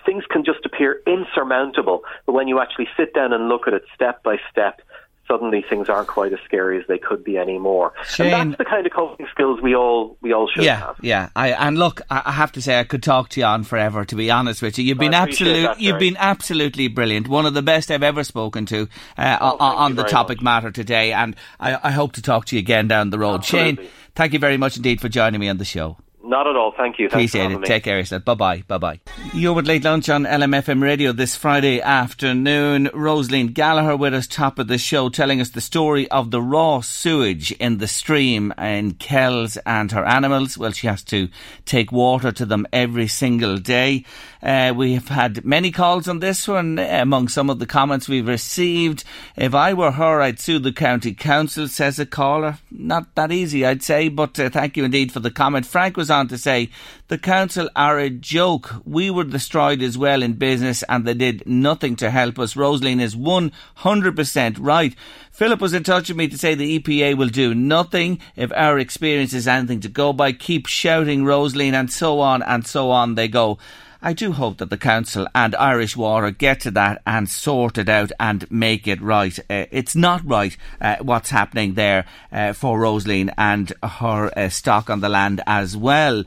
things 0.05 0.25
can 0.31 0.45
just 0.45 0.65
appear 0.65 1.01
insurmountable, 1.07 2.03
but 2.27 2.33
when 2.33 2.49
you 2.49 2.61
actually 2.61 2.89
sit 2.97 3.15
down 3.15 3.33
and 3.33 3.49
look 3.49 3.67
at 3.67 3.75
it 3.75 3.85
step 3.95 4.23
by 4.23 4.37
step, 4.51 4.81
suddenly 5.29 5.65
things 5.69 5.89
aren't 5.89 6.09
quite 6.09 6.33
as 6.33 6.39
scary 6.45 6.79
as 6.79 6.85
they 6.89 6.99
could 6.99 7.23
be 7.23 7.37
anymore. 7.39 7.93
Shane, 8.07 8.33
and 8.33 8.51
that's 8.51 8.59
the 8.59 8.65
kind 8.65 8.87
of 8.87 8.93
coping 8.93 9.27
skills 9.31 9.61
we 9.63 9.77
all 9.77 10.17
we 10.21 10.33
all 10.33 10.49
should 10.49 10.65
yeah, 10.65 10.79
have. 10.79 10.97
Yeah, 11.03 11.29
I, 11.37 11.53
and 11.53 11.79
look, 11.79 12.01
I 12.11 12.33
have 12.33 12.53
to 12.53 12.63
say 12.63 12.81
I 12.81 12.85
could 12.85 13.03
talk 13.03 13.29
to 13.31 13.41
you 13.41 13.47
on 13.47 13.65
forever. 13.65 14.05
To 14.05 14.17
be 14.17 14.31
honest 14.31 14.63
with 14.63 14.79
you, 14.79 14.85
you've 14.85 14.99
been 14.99 15.15
absolutely 15.15 15.85
you've 15.85 15.99
been 15.99 16.17
absolutely 16.19 16.89
brilliant. 16.89 17.29
One 17.29 17.47
of 17.47 17.55
the 17.55 17.63
best 17.63 17.91
I've 17.91 18.03
ever 18.03 18.25
spoken 18.25 18.67
to 18.67 18.89
uh, 19.17 19.39
oh, 19.41 19.57
on, 19.59 19.77
on 19.77 19.95
the 19.95 20.05
topic 20.05 20.39
much. 20.39 20.45
matter 20.45 20.71
today, 20.71 21.13
and 21.13 21.37
I, 21.61 21.79
I, 21.83 21.91
hope 21.91 22.13
to 22.13 22.23
talk 22.23 22.47
to 22.47 22.57
you 22.57 22.61
again 22.61 22.89
down 22.89 23.11
the 23.11 23.19
road. 23.19 23.41
Absolutely. 23.41 23.85
Shane, 23.85 23.93
thank 24.15 24.33
you 24.33 24.39
very 24.39 24.57
much 24.57 24.77
indeed 24.77 25.01
for 25.01 25.09
joining 25.09 25.41
me 25.41 25.49
on 25.49 25.59
the 25.59 25.65
show. 25.65 25.99
Not 26.29 26.47
at 26.47 26.57
all. 26.57 26.75
Thank 26.77 26.99
you. 26.99 27.09
Thanks 27.09 27.35
Appreciate 27.35 27.51
it. 27.53 27.65
Take 27.65 27.85
care 27.85 27.97
of 27.97 28.03
yourself. 28.03 28.23
Bye 28.23 28.35
bye. 28.35 28.63
Bye 28.69 28.77
bye. 28.77 29.01
You're 29.33 29.55
with 29.55 29.67
Late 29.67 29.83
Lunch 29.83 30.11
on 30.11 30.25
LMFM 30.25 30.83
Radio 30.83 31.13
this 31.13 31.35
Friday 31.35 31.81
afternoon. 31.81 32.91
Rosaline 32.93 33.55
Gallagher 33.55 33.97
with 33.97 34.13
us, 34.13 34.27
top 34.27 34.59
of 34.59 34.69
the 34.69 34.77
show, 34.77 35.09
telling 35.09 35.41
us 35.41 35.49
the 35.49 35.63
story 35.63 36.07
of 36.11 36.31
the 36.31 36.43
raw 36.43 36.83
sewage 36.83 37.53
in 37.53 37.79
the 37.79 37.89
stream 37.89 38.53
in 38.59 38.93
Kells 38.97 39.57
and 39.65 39.91
her 39.91 40.05
animals. 40.05 40.59
Well, 40.59 40.73
she 40.73 40.87
has 40.87 41.03
to 41.05 41.31
take 41.65 41.93
water 41.93 42.31
to 42.31 42.45
them 42.45 42.67
every 42.75 43.09
single 43.09 43.57
day. 43.57 44.05
Uh, 44.43 44.73
we 44.75 44.95
have 44.95 45.09
had 45.09 45.45
many 45.45 45.71
calls 45.71 46.09
on 46.09 46.21
this 46.21 46.47
one. 46.47 46.79
Among 46.79 47.29
some 47.29 47.51
of 47.51 47.59
the 47.59 47.67
comments 47.67 48.09
we've 48.09 48.29
received, 48.29 49.05
if 49.37 49.55
I 49.55 49.75
were 49.75 49.93
her, 49.93 50.21
I'd 50.21 50.39
sue 50.39 50.59
the 50.59 50.73
county 50.73 51.13
council, 51.13 51.67
says 51.67 51.99
a 51.99 52.07
caller. 52.07 52.59
Not 52.71 53.15
that 53.17 53.33
easy, 53.33 53.67
I'd 53.67 53.83
say, 53.83 54.09
but 54.09 54.39
uh, 54.39 54.51
thank 54.51 54.77
you 54.77 54.85
indeed 54.85 55.13
for 55.13 55.21
the 55.21 55.31
comment. 55.31 55.67
Frank 55.67 55.97
was 55.97 56.11
on 56.11 56.29
to 56.29 56.39
say, 56.39 56.71
the 57.09 57.19
council 57.19 57.69
are 57.75 57.99
a 57.99 58.11
joke. 58.11 58.75
We 58.85 59.11
were 59.11 59.25
destroyed 59.25 59.83
as 59.83 59.99
well 59.99 60.23
in 60.23 60.35
business 60.35 60.85
and 60.89 61.05
they 61.05 61.15
did 61.15 61.43
nothing 61.47 61.97
to 61.97 62.11
help 62.11 62.39
us. 62.39 62.55
Rosaline 62.55 63.01
is 63.01 63.17
100% 63.17 64.57
right. 64.61 64.95
Philip 65.33 65.61
was 65.61 65.73
in 65.73 65.85
touch 65.85 66.09
with 66.09 66.17
me 66.19 66.29
to 66.29 66.39
say 66.39 66.55
the 66.55 66.79
EPA 66.79 67.17
will 67.17 67.29
do 67.29 67.55
nothing 67.55 68.21
if 68.37 68.53
our 68.53 68.79
experience 68.79 69.33
is 69.33 69.49
anything 69.49 69.81
to 69.81 69.89
go 69.89 70.13
by. 70.13 70.33
Keep 70.33 70.67
shouting, 70.67 71.25
Rosaline, 71.25 71.75
and 71.75 71.91
so 71.91 72.21
on 72.21 72.43
and 72.43 72.67
so 72.67 72.91
on 72.91 73.15
they 73.15 73.29
go. 73.29 73.59
I 74.01 74.13
do 74.13 74.33
hope 74.33 74.59
that 74.59 74.71
the 74.71 74.79
council 74.79 75.27
and 75.35 75.55
Irish 75.57 75.97
Water 75.97 76.31
get 76.31 76.61
to 76.61 76.71
that 76.73 77.03
and 77.07 77.29
sort 77.29 77.79
it 77.79 77.89
out 77.89 78.13
and 78.21 78.49
make 78.51 78.87
it 78.87 79.01
right. 79.01 79.37
Uh, 79.51 79.67
it's 79.71 79.97
not 79.97 80.25
right 80.25 80.57
uh, 80.81 80.97
what's 81.01 81.31
happening 81.31 81.75
there 81.75 82.07
uh, 82.31 82.53
for 82.53 82.79
Rosaline 82.79 83.33
and 83.37 83.73
her 83.83 84.31
uh, 84.39 84.49
stock 84.49 84.89
on 84.89 85.01
the 85.01 85.09
land 85.09 85.41
as 85.47 85.77
well. 85.77 86.25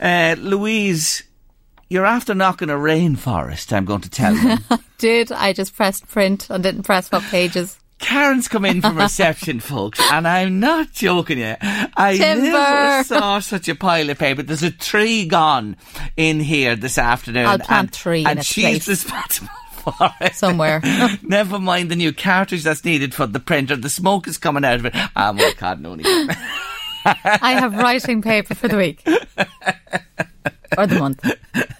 Uh, 0.00 0.34
Louise, 0.38 1.22
you're 1.88 2.06
after 2.06 2.34
knocking 2.34 2.70
a 2.70 2.74
rainforest, 2.74 3.72
I'm 3.72 3.84
going 3.84 4.00
to 4.00 4.10
tell 4.10 4.34
you. 4.34 4.56
Did 4.98 5.30
I 5.30 5.52
just 5.52 5.76
pressed 5.76 6.08
print 6.08 6.50
and 6.50 6.62
didn't 6.62 6.82
press 6.82 7.12
what 7.12 7.22
pages? 7.24 7.78
Karen's 8.02 8.48
come 8.48 8.64
in 8.64 8.82
from 8.82 8.98
reception, 8.98 9.60
folks, 9.60 9.98
and 10.12 10.28
I'm 10.28 10.60
not 10.60 10.92
joking 10.92 11.38
you. 11.38 11.54
I 11.60 12.16
Timber. 12.18 12.50
never 12.50 13.04
saw 13.04 13.38
such 13.38 13.68
a 13.68 13.74
pile 13.74 14.10
of 14.10 14.18
paper. 14.18 14.42
There's 14.42 14.64
a 14.64 14.70
tree 14.70 15.24
gone 15.26 15.76
in 16.16 16.40
here 16.40 16.76
this 16.76 16.98
afternoon. 16.98 17.46
I'll 17.46 17.58
plant 17.58 17.88
and, 17.88 17.92
tree 17.92 18.20
in 18.22 18.26
and 18.26 18.44
she's 18.44 18.88
responsible 18.88 19.48
for 19.68 20.10
it. 20.20 20.34
Somewhere. 20.34 20.80
Never 21.22 21.58
mind 21.58 21.90
the 21.90 21.96
new 21.96 22.12
cartridge 22.12 22.64
that's 22.64 22.84
needed 22.84 23.14
for 23.14 23.26
the 23.26 23.40
printer. 23.40 23.76
The 23.76 23.88
smoke 23.88 24.28
is 24.28 24.36
coming 24.36 24.64
out 24.64 24.80
of 24.80 24.86
it. 24.86 24.92
Ah, 25.16 25.32
my 25.32 25.54
God, 25.56 25.80
no 25.80 25.94
need. 25.94 26.06
I 27.04 27.52
have 27.52 27.74
writing 27.76 28.20
paper 28.20 28.54
for 28.54 28.68
the 28.68 28.76
week. 28.76 29.06
Or 30.76 30.86
the 30.86 30.98
month. 30.98 31.24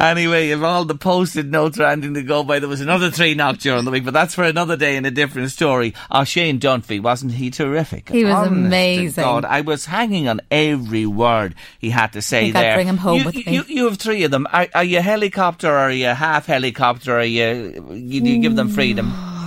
Anyway, 0.00 0.48
if 0.48 0.62
all 0.62 0.84
the 0.84 0.94
posted 0.94 1.50
notes 1.50 1.78
are 1.78 1.86
anything 1.86 2.14
to 2.14 2.22
go 2.22 2.42
by, 2.42 2.58
there 2.58 2.68
was 2.68 2.80
another 2.80 3.10
three 3.10 3.34
knocked 3.34 3.60
during 3.60 3.84
the 3.84 3.90
week, 3.90 4.04
but 4.04 4.14
that's 4.14 4.34
for 4.34 4.44
another 4.44 4.76
day 4.76 4.96
and 4.96 5.04
a 5.04 5.10
different 5.10 5.50
story. 5.50 5.94
Oh, 6.10 6.24
Shane 6.24 6.58
Dunphy, 6.58 7.00
wasn't 7.00 7.32
he 7.32 7.50
terrific? 7.50 8.08
He 8.08 8.24
was 8.24 8.32
Honest 8.34 8.52
amazing. 8.52 9.22
God, 9.22 9.44
I 9.44 9.60
was 9.60 9.84
hanging 9.84 10.26
on 10.26 10.40
every 10.50 11.04
word 11.04 11.54
he 11.78 11.90
had 11.90 12.14
to 12.14 12.22
say 12.22 12.44
think 12.44 12.56
I'd 12.56 12.62
there. 12.62 12.74
bring 12.76 12.86
him 12.86 12.96
home 12.96 13.18
you, 13.18 13.24
with 13.26 13.34
you, 13.34 13.44
me. 13.44 13.52
You, 13.52 13.64
you 13.68 13.84
have 13.86 13.98
three 13.98 14.24
of 14.24 14.30
them. 14.30 14.46
Are, 14.50 14.68
are 14.74 14.84
you 14.84 15.02
helicopter? 15.02 15.68
Or 15.68 15.76
are 15.76 15.90
you 15.90 16.06
half 16.06 16.46
helicopter? 16.46 17.18
Are 17.18 17.24
you? 17.24 17.84
You, 17.90 18.22
you 18.22 18.40
give 18.40 18.56
them 18.56 18.68
freedom? 18.68 19.12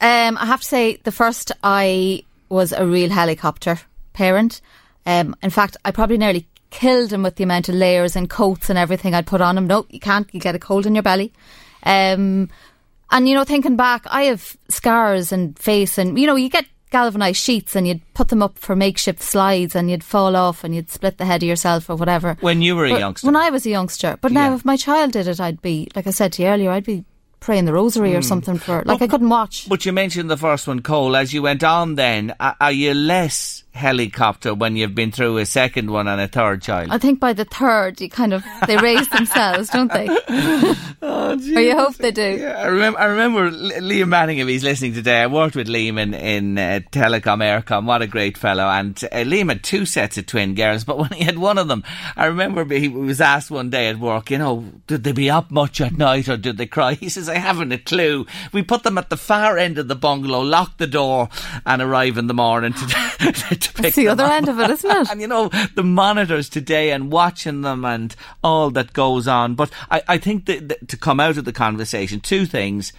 Um, 0.00 0.36
I 0.36 0.44
have 0.44 0.60
to 0.60 0.66
say, 0.66 0.96
the 0.96 1.12
first 1.12 1.50
I 1.62 2.24
was 2.50 2.72
a 2.72 2.84
real 2.84 3.08
helicopter 3.08 3.78
parent. 4.12 4.60
Um, 5.06 5.34
in 5.42 5.48
fact, 5.48 5.78
I 5.82 5.92
probably 5.92 6.18
nearly 6.18 6.46
killed 6.74 7.12
him 7.12 7.22
with 7.22 7.36
the 7.36 7.44
amount 7.44 7.68
of 7.68 7.74
layers 7.76 8.16
and 8.16 8.28
coats 8.28 8.68
and 8.68 8.76
everything 8.78 9.14
I'd 9.14 9.26
put 9.28 9.40
on 9.40 9.56
him. 9.56 9.66
No, 9.68 9.86
you 9.88 10.00
can't. 10.00 10.28
You 10.34 10.40
get 10.40 10.56
a 10.56 10.58
cold 10.58 10.86
in 10.86 10.94
your 10.94 11.02
belly. 11.04 11.32
Um, 11.84 12.50
and 13.10 13.28
you 13.28 13.34
know, 13.34 13.44
thinking 13.44 13.76
back, 13.76 14.02
I 14.10 14.24
have 14.24 14.56
scars 14.68 15.30
and 15.32 15.56
face, 15.58 15.98
and 15.98 16.18
you 16.18 16.26
know, 16.26 16.34
you 16.36 16.48
get 16.50 16.66
galvanized 16.90 17.38
sheets 17.40 17.74
and 17.74 17.88
you'd 17.88 18.00
put 18.14 18.28
them 18.28 18.42
up 18.42 18.58
for 18.58 18.74
makeshift 18.76 19.22
slides, 19.22 19.74
and 19.76 19.90
you'd 19.90 20.02
fall 20.04 20.34
off 20.36 20.64
and 20.64 20.74
you'd 20.74 20.90
split 20.90 21.18
the 21.18 21.24
head 21.24 21.42
of 21.42 21.48
yourself 21.48 21.88
or 21.88 21.96
whatever. 21.96 22.36
When 22.40 22.60
you 22.62 22.74
were 22.76 22.86
a 22.86 22.98
youngster? 22.98 23.26
When 23.26 23.36
I 23.36 23.50
was 23.50 23.66
a 23.66 23.70
youngster. 23.70 24.16
But 24.20 24.32
now, 24.32 24.50
Yeah. 24.50 24.56
if 24.56 24.64
my 24.64 24.76
child 24.76 25.12
did 25.12 25.28
it, 25.28 25.40
I'd 25.40 25.62
be, 25.62 25.88
like 25.94 26.06
I 26.06 26.10
said 26.10 26.32
to 26.34 26.42
you 26.42 26.48
earlier, 26.48 26.70
I'd 26.70 26.84
be 26.84 27.04
praying 27.40 27.66
the 27.66 27.72
rosary 27.72 28.14
or 28.16 28.22
something 28.22 28.58
for, 28.58 28.82
like 28.86 29.02
I 29.02 29.06
couldn't 29.06 29.28
watch. 29.28 29.68
But 29.68 29.84
you 29.84 29.92
mentioned 29.92 30.30
the 30.30 30.36
first 30.36 30.66
one, 30.66 30.80
Cole. 30.80 31.14
As 31.14 31.32
you 31.34 31.42
went 31.42 31.62
on, 31.62 31.94
then 31.96 32.34
are 32.40 32.72
you 32.72 32.94
less 32.94 33.63
helicopter 33.74 34.54
when 34.54 34.76
you've 34.76 34.94
been 34.94 35.10
through 35.10 35.38
a 35.38 35.46
second 35.46 35.90
one 35.90 36.08
and 36.08 36.20
a 36.20 36.28
third 36.28 36.62
child? 36.62 36.88
I 36.90 36.98
think 36.98 37.20
by 37.20 37.32
the 37.32 37.44
third, 37.44 38.00
you 38.00 38.08
kind 38.08 38.32
of 38.32 38.44
they 38.66 38.76
raise 38.76 39.08
themselves, 39.10 39.68
don't 39.68 39.92
they? 39.92 40.06
or 41.02 41.34
you 41.34 41.76
hope 41.76 41.96
they 41.96 42.12
do. 42.12 42.38
Yeah, 42.40 42.58
I 42.58 42.66
remember. 42.66 42.98
I 42.98 43.04
remember 43.06 43.50
Liam 43.50 44.08
Manning. 44.08 44.38
If 44.38 44.48
he's 44.48 44.64
listening 44.64 44.94
today, 44.94 45.22
I 45.22 45.26
worked 45.26 45.56
with 45.56 45.68
Liam 45.68 45.98
in 45.98 46.14
in 46.14 46.58
uh, 46.58 46.80
Telecom 46.90 47.42
Eircom. 47.42 47.86
What 47.86 48.02
a 48.02 48.06
great 48.06 48.38
fellow! 48.38 48.64
And 48.64 49.02
uh, 49.04 49.18
Liam 49.18 49.48
had 49.48 49.62
two 49.62 49.86
sets 49.86 50.16
of 50.18 50.26
twin 50.26 50.54
girls, 50.54 50.84
but 50.84 50.98
when 51.04 51.10
he 51.10 51.24
had 51.24 51.38
one 51.38 51.58
of 51.58 51.68
them, 51.68 51.84
I 52.16 52.26
remember 52.26 52.64
he 52.74 52.88
was 52.88 53.20
asked 53.20 53.50
one 53.50 53.70
day 53.70 53.88
at 53.88 53.98
work, 53.98 54.30
you 54.30 54.38
know, 54.38 54.64
did 54.86 55.04
they 55.04 55.12
be 55.12 55.30
up 55.30 55.50
much 55.50 55.80
at 55.80 55.96
night 55.96 56.28
or 56.28 56.36
did 56.36 56.56
they 56.56 56.66
cry? 56.66 56.94
He 57.04 57.10
says, 57.10 57.28
I 57.28 57.36
haven't 57.36 57.72
a 57.72 57.78
clue. 57.78 58.24
We 58.52 58.62
put 58.62 58.82
them 58.82 58.96
at 58.96 59.10
the 59.10 59.16
far 59.18 59.58
end 59.58 59.76
of 59.76 59.88
the 59.88 59.94
bungalow, 59.94 60.40
lock 60.40 60.78
the 60.78 60.86
door, 60.86 61.28
and 61.66 61.82
arrive 61.82 62.16
in 62.16 62.28
the 62.28 62.34
morning 62.34 62.72
to 62.72 63.63
to 63.64 63.72
pick 63.74 63.82
That's 63.82 63.96
the 63.96 64.04
them 64.04 64.12
other 64.12 64.24
up. 64.24 64.32
end 64.32 64.48
of 64.48 64.58
it, 64.60 64.70
isn't 64.70 64.90
it? 64.90 65.08
and 65.10 65.20
you 65.20 65.26
know 65.26 65.48
the 65.74 65.82
monitors 65.84 66.48
today 66.48 66.90
and 66.92 67.10
watching 67.12 67.60
them 67.62 67.84
and 67.84 68.14
all 68.42 68.70
that 68.70 68.92
goes 68.92 69.26
on. 69.28 69.54
But 69.54 69.70
I, 69.90 70.02
I 70.08 70.18
think 70.18 70.46
that, 70.46 70.68
that 70.68 70.88
to 70.88 70.96
come 70.96 71.20
out 71.20 71.36
of 71.36 71.44
the 71.44 71.52
conversation, 71.52 72.20
two 72.20 72.46
things. 72.46 72.92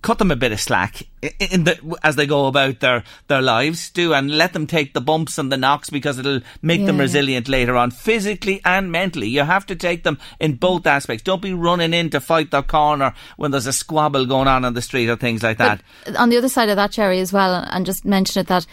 Cut 0.00 0.18
them 0.18 0.30
a 0.30 0.36
bit 0.36 0.52
of 0.52 0.60
slack 0.60 1.02
in 1.40 1.64
the, 1.64 1.98
as 2.04 2.14
they 2.14 2.24
go 2.24 2.46
about 2.46 2.78
their, 2.78 3.02
their 3.26 3.42
lives, 3.42 3.90
do, 3.90 4.14
and 4.14 4.30
let 4.30 4.52
them 4.52 4.64
take 4.64 4.94
the 4.94 5.00
bumps 5.00 5.38
and 5.38 5.50
the 5.50 5.56
knocks 5.56 5.90
because 5.90 6.20
it'll 6.20 6.40
make 6.62 6.86
them 6.86 6.98
Yeah. 6.98 7.02
resilient 7.02 7.48
later 7.48 7.76
on, 7.76 7.90
physically 7.90 8.60
and 8.64 8.92
mentally. 8.92 9.26
You 9.28 9.42
have 9.42 9.66
to 9.66 9.74
take 9.74 10.04
them 10.04 10.20
in 10.38 10.54
both 10.54 10.86
aspects. 10.86 11.24
Don't 11.24 11.42
be 11.42 11.52
running 11.52 11.92
in 11.92 12.10
to 12.10 12.20
fight 12.20 12.52
their 12.52 12.62
corner 12.62 13.12
when 13.38 13.50
there's 13.50 13.66
a 13.66 13.72
squabble 13.72 14.24
going 14.24 14.46
on 14.46 14.64
on 14.64 14.74
the 14.74 14.82
street 14.82 15.08
or 15.08 15.16
things 15.16 15.42
like 15.42 15.58
that. 15.58 15.82
on 16.16 16.28
the 16.28 16.36
other 16.38 16.48
side 16.48 16.68
of 16.68 16.76
that, 16.76 16.92
Jerry, 16.92 17.18
as 17.18 17.32
well, 17.32 17.52
and 17.68 17.84
just 17.84 18.04
mention 18.04 18.38
it 18.40 18.46
that 18.46 18.68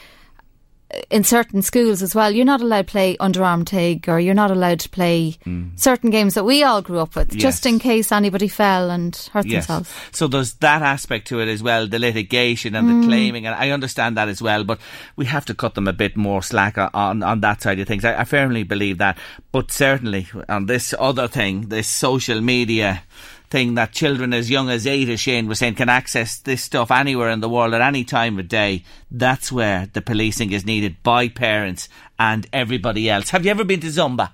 in 1.09 1.23
certain 1.23 1.61
schools 1.61 2.01
as 2.03 2.13
well, 2.13 2.31
you're 2.31 2.45
not 2.45 2.61
allowed 2.61 2.87
to 2.87 2.91
play 2.91 3.17
underarm 3.17 3.65
tag 3.65 4.07
or 4.07 4.19
you're 4.19 4.33
not 4.35 4.51
allowed 4.51 4.79
to 4.81 4.89
play 4.89 5.35
certain 5.75 6.09
games 6.11 6.35
that 6.35 6.45
we 6.45 6.63
all 6.63 6.81
grew 6.81 6.99
up 6.99 7.15
with, 7.15 7.35
just 7.35 7.65
in 7.65 7.79
case 7.79 8.11
anybody 8.11 8.47
fell 8.47 8.91
and 8.91 9.15
hurt 9.33 9.45
Yes. 9.45 9.65
themselves. 9.65 9.91
So 10.11 10.27
there's 10.27 10.53
that 10.55 10.83
aspect 10.83 11.27
to 11.29 11.39
it 11.39 11.47
as 11.47 11.63
well, 11.63 11.87
the 11.87 11.99
litigation 11.99 12.75
and 12.75 12.87
Mm. 12.87 13.01
the 13.01 13.07
claiming, 13.07 13.45
and 13.47 13.55
I 13.55 13.71
understand 13.71 14.15
that 14.17 14.29
as 14.29 14.41
well, 14.41 14.63
but 14.63 14.79
we 15.15 15.25
have 15.25 15.45
to 15.45 15.53
cut 15.55 15.73
them 15.73 15.87
a 15.87 15.93
bit 15.93 16.15
more 16.15 16.43
slack 16.43 16.77
on, 16.77 17.23
on 17.23 17.41
that 17.41 17.61
side 17.63 17.79
of 17.79 17.87
things. 17.87 18.05
I, 18.05 18.21
I 18.21 18.23
firmly 18.23 18.63
believe 18.63 18.99
that. 18.99 19.17
But 19.51 19.71
certainly 19.71 20.27
on 20.47 20.67
this 20.67 20.93
other 20.99 21.27
thing, 21.27 21.69
this 21.69 21.87
social 21.89 22.41
media 22.41 23.03
thing 23.55 23.75
that 23.75 23.93
children 23.93 24.33
as 24.33 24.49
young 24.49 24.69
as 24.69 24.85
eight, 24.85 25.07
as 25.07 25.21
Shane 25.21 25.47
was 25.47 25.59
saying, 25.59 25.75
can 25.75 25.87
access 25.87 26.39
this 26.39 26.61
stuff 26.61 26.91
anywhere 26.91 27.29
in 27.29 27.39
the 27.39 27.47
world 27.47 27.73
at 27.73 27.79
any 27.79 28.03
time 28.03 28.37
of 28.37 28.49
day, 28.49 28.83
that's 29.09 29.49
where 29.49 29.87
the 29.93 30.01
policing 30.01 30.51
is 30.51 30.65
needed 30.65 31.01
by 31.03 31.29
parents 31.29 31.87
and 32.19 32.45
everybody 32.51 33.09
else. 33.09 33.29
Have 33.29 33.45
you 33.45 33.51
ever 33.51 33.63
been 33.63 33.79
to 33.79 33.87
Zumba? 33.87 34.33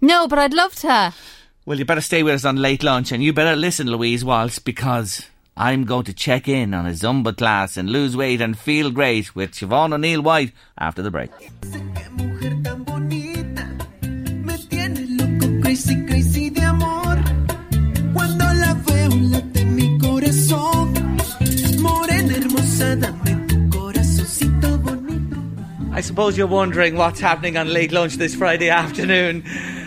No, 0.00 0.26
but 0.26 0.38
I'd 0.38 0.54
love 0.54 0.74
to. 0.76 1.12
Well, 1.66 1.78
you 1.78 1.84
better 1.84 2.00
stay 2.00 2.22
with 2.22 2.36
us 2.36 2.46
on 2.46 2.56
late 2.56 2.82
lunch 2.82 3.12
and 3.12 3.22
you 3.22 3.34
better 3.34 3.54
listen, 3.54 3.86
Louise 3.86 4.24
Walsh, 4.24 4.60
because 4.60 5.26
I'm 5.54 5.84
going 5.84 6.04
to 6.04 6.14
check 6.14 6.48
in 6.48 6.72
on 6.72 6.86
a 6.86 6.92
Zumba 6.92 7.36
class 7.36 7.76
and 7.76 7.90
lose 7.90 8.16
weight 8.16 8.40
and 8.40 8.58
feel 8.58 8.90
great 8.90 9.36
with 9.36 9.52
Siobhan 9.52 9.92
O'Neill 9.92 10.22
White 10.22 10.52
after 10.78 11.02
the 11.02 11.10
break. 11.10 11.32
I 25.98 26.00
suppose 26.00 26.38
you're 26.38 26.46
wondering 26.46 26.94
what's 26.94 27.18
happening 27.18 27.56
on 27.56 27.72
late 27.72 27.90
lunch 27.90 28.18
this 28.18 28.32
Friday 28.32 28.70
afternoon. 28.70 29.42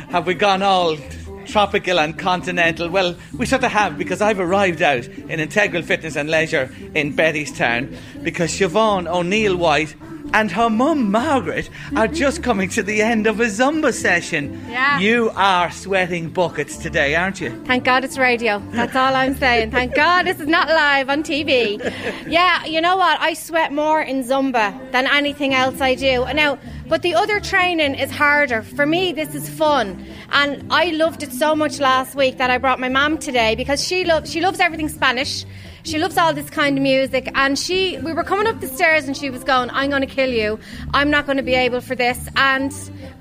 Have 0.09 0.27
we 0.27 0.33
gone 0.33 0.61
all 0.61 0.97
tropical 1.45 2.01
and 2.01 2.19
continental? 2.19 2.89
Well, 2.89 3.15
we 3.37 3.45
sort 3.45 3.63
of 3.63 3.71
have 3.71 3.97
because 3.97 4.19
I've 4.19 4.41
arrived 4.41 4.81
out 4.81 5.07
in 5.07 5.39
Integral 5.39 5.83
Fitness 5.83 6.17
and 6.17 6.29
Leisure 6.29 6.69
in 6.93 7.13
Bettystown 7.13 7.95
because 8.23 8.51
Siobhan 8.51 9.09
O'Neill 9.09 9.55
White 9.55 9.95
and 10.33 10.51
her 10.51 10.69
mum, 10.69 11.11
Margaret, 11.11 11.69
are 11.95 12.07
mm-hmm. 12.07 12.13
just 12.13 12.43
coming 12.43 12.69
to 12.69 12.83
the 12.83 13.01
end 13.01 13.27
of 13.27 13.39
a 13.39 13.45
Zumba 13.45 13.93
session. 13.93 14.63
Yeah. 14.69 14.99
You 14.99 15.31
are 15.35 15.71
sweating 15.71 16.29
buckets 16.29 16.77
today, 16.77 17.15
aren't 17.15 17.41
you? 17.41 17.51
Thank 17.65 17.83
God 17.83 18.03
it's 18.03 18.17
radio. 18.17 18.59
That's 18.71 18.95
all 18.95 19.15
I'm 19.15 19.35
saying. 19.35 19.71
Thank 19.71 19.95
God 19.95 20.23
this 20.23 20.39
is 20.39 20.47
not 20.47 20.67
live 20.67 21.09
on 21.09 21.23
TV. 21.23 21.79
Yeah, 22.27 22.63
you 22.65 22.81
know 22.81 22.97
what? 22.97 23.19
I 23.19 23.33
sweat 23.33 23.73
more 23.73 24.01
in 24.01 24.23
Zumba 24.23 24.91
than 24.91 25.07
anything 25.07 25.53
else 25.53 25.81
I 25.81 25.95
do. 25.95 26.25
Now, 26.33 26.57
but 26.87 27.01
the 27.01 27.15
other 27.15 27.39
training 27.39 27.95
is 27.95 28.11
harder. 28.11 28.61
For 28.61 28.85
me, 28.85 29.11
this 29.11 29.33
is 29.35 29.49
fun. 29.49 30.05
And 30.31 30.65
I 30.71 30.91
loved 30.91 31.23
it 31.23 31.31
so 31.31 31.55
much 31.55 31.79
last 31.79 32.15
week 32.15 32.37
that 32.37 32.49
I 32.49 32.57
brought 32.57 32.79
my 32.79 32.89
mum 32.89 33.17
today 33.17 33.55
because 33.55 33.85
she 33.85 34.05
loves 34.05 34.31
she 34.31 34.39
loves 34.39 34.59
everything 34.59 34.89
Spanish. 34.89 35.45
She 35.83 35.97
loves 35.97 36.17
all 36.17 36.33
this 36.33 36.49
kind 36.49 36.77
of 36.77 36.83
music, 36.83 37.31
and 37.35 37.57
she. 37.57 37.97
We 37.99 38.13
were 38.13 38.23
coming 38.23 38.47
up 38.47 38.59
the 38.59 38.67
stairs, 38.67 39.05
and 39.05 39.15
she 39.15 39.29
was 39.29 39.43
going, 39.43 39.69
"I'm 39.71 39.89
going 39.89 40.01
to 40.01 40.07
kill 40.07 40.29
you. 40.29 40.59
I'm 40.93 41.09
not 41.09 41.25
going 41.25 41.37
to 41.37 41.43
be 41.43 41.55
able 41.55 41.81
for 41.81 41.95
this." 41.95 42.29
And 42.35 42.71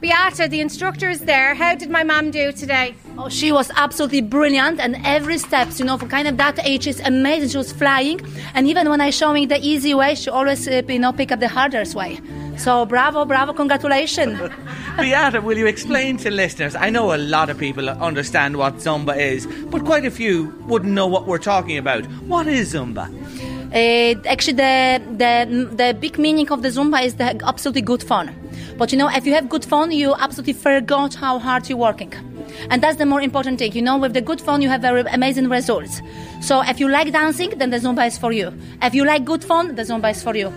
Beata, 0.01 0.49
the 0.49 0.61
instructor, 0.61 1.09
is 1.11 1.21
there. 1.21 1.55
How 1.55 1.75
did 1.75 1.91
my 1.91 2.05
mum 2.05 2.31
do 2.31 2.53
today? 2.53 2.95
Oh, 3.19 3.29
she 3.29 3.53
was 3.53 3.71
absolutely 3.77 4.21
brilliant, 4.21 4.81
and 4.81 4.97
every 5.05 5.39
steps, 5.39 5.79
you 5.79 5.85
know, 5.87 5.99
for 5.99 6.07
kind 6.07 6.29
of 6.29 6.37
that 6.37 6.59
age, 6.67 6.87
is 6.87 7.01
amazing. 7.01 7.49
She 7.51 7.57
was 7.59 7.73
flying, 7.73 8.21
and 8.55 8.67
even 8.67 8.89
when 8.89 9.01
I 9.01 9.11
showing 9.11 9.49
the 9.49 9.59
easy 9.61 9.95
way, 9.95 10.15
she 10.15 10.31
always, 10.31 10.67
uh, 10.69 10.83
you 10.89 10.99
know, 10.99 11.13
pick 11.13 11.33
up 11.33 11.41
the 11.41 11.49
hardest 11.49 11.95
way. 11.95 12.21
So 12.61 12.85
bravo, 12.85 13.25
bravo, 13.25 13.55
congratulations. 13.55 14.39
Beata, 14.99 15.41
will 15.41 15.57
you 15.57 15.67
explain 15.67 16.19
to 16.19 16.31
listeners? 16.31 16.77
I 16.77 16.91
know 16.91 17.15
a 17.15 17.17
lot 17.17 17.49
of 17.49 17.57
people 17.57 17.89
understand 17.89 18.59
what 18.59 18.75
Zumba 18.77 19.17
is, 19.17 19.47
but 19.71 19.87
quite 19.87 20.05
a 20.05 20.11
few 20.11 20.55
wouldn't 20.67 20.93
know 20.93 21.07
what 21.07 21.27
we're 21.27 21.39
talking 21.39 21.79
about. 21.79 22.05
What 22.29 22.47
is 22.47 22.75
Zumba? 22.75 23.09
Uh, 23.73 24.21
actually, 24.29 24.55
the, 24.55 25.01
the 25.17 25.75
the 25.75 25.97
big 25.99 26.19
meaning 26.19 26.51
of 26.53 26.61
the 26.61 26.69
Zumba 26.69 27.03
is 27.03 27.15
the 27.15 27.41
absolutely 27.47 27.81
good 27.81 28.03
fun. 28.03 28.35
But 28.77 28.93
you 28.93 28.99
know, 28.99 29.09
if 29.09 29.25
you 29.25 29.33
have 29.33 29.49
good 29.49 29.65
fun, 29.65 29.91
you 29.91 30.15
absolutely 30.15 30.53
forgot 30.53 31.15
how 31.15 31.39
hard 31.39 31.67
you're 31.67 31.79
working. 31.79 32.13
And 32.71 32.83
that's 32.83 32.99
the 32.99 33.07
more 33.07 33.21
important 33.21 33.59
thing. 33.59 33.73
You 33.73 33.83
know, 33.83 33.97
with 33.97 34.15
the 34.15 34.21
good 34.21 34.41
fun, 34.41 34.63
you 34.63 34.69
have 34.69 34.81
very 34.81 35.03
amazing 35.03 35.49
results. 35.49 36.01
So 36.41 36.63
if 36.63 36.81
you 36.81 36.89
like 36.89 37.13
dancing, 37.13 37.51
then 37.59 37.71
the 37.71 37.79
Zumba 37.79 38.07
is 38.07 38.19
for 38.19 38.33
you. 38.33 38.53
If 38.83 38.95
you 38.95 39.05
like 39.05 39.25
good 39.25 39.45
fun, 39.45 39.75
the 39.75 39.83
Zumba 39.83 40.11
is 40.11 40.23
for 40.23 40.35
you. 40.37 40.53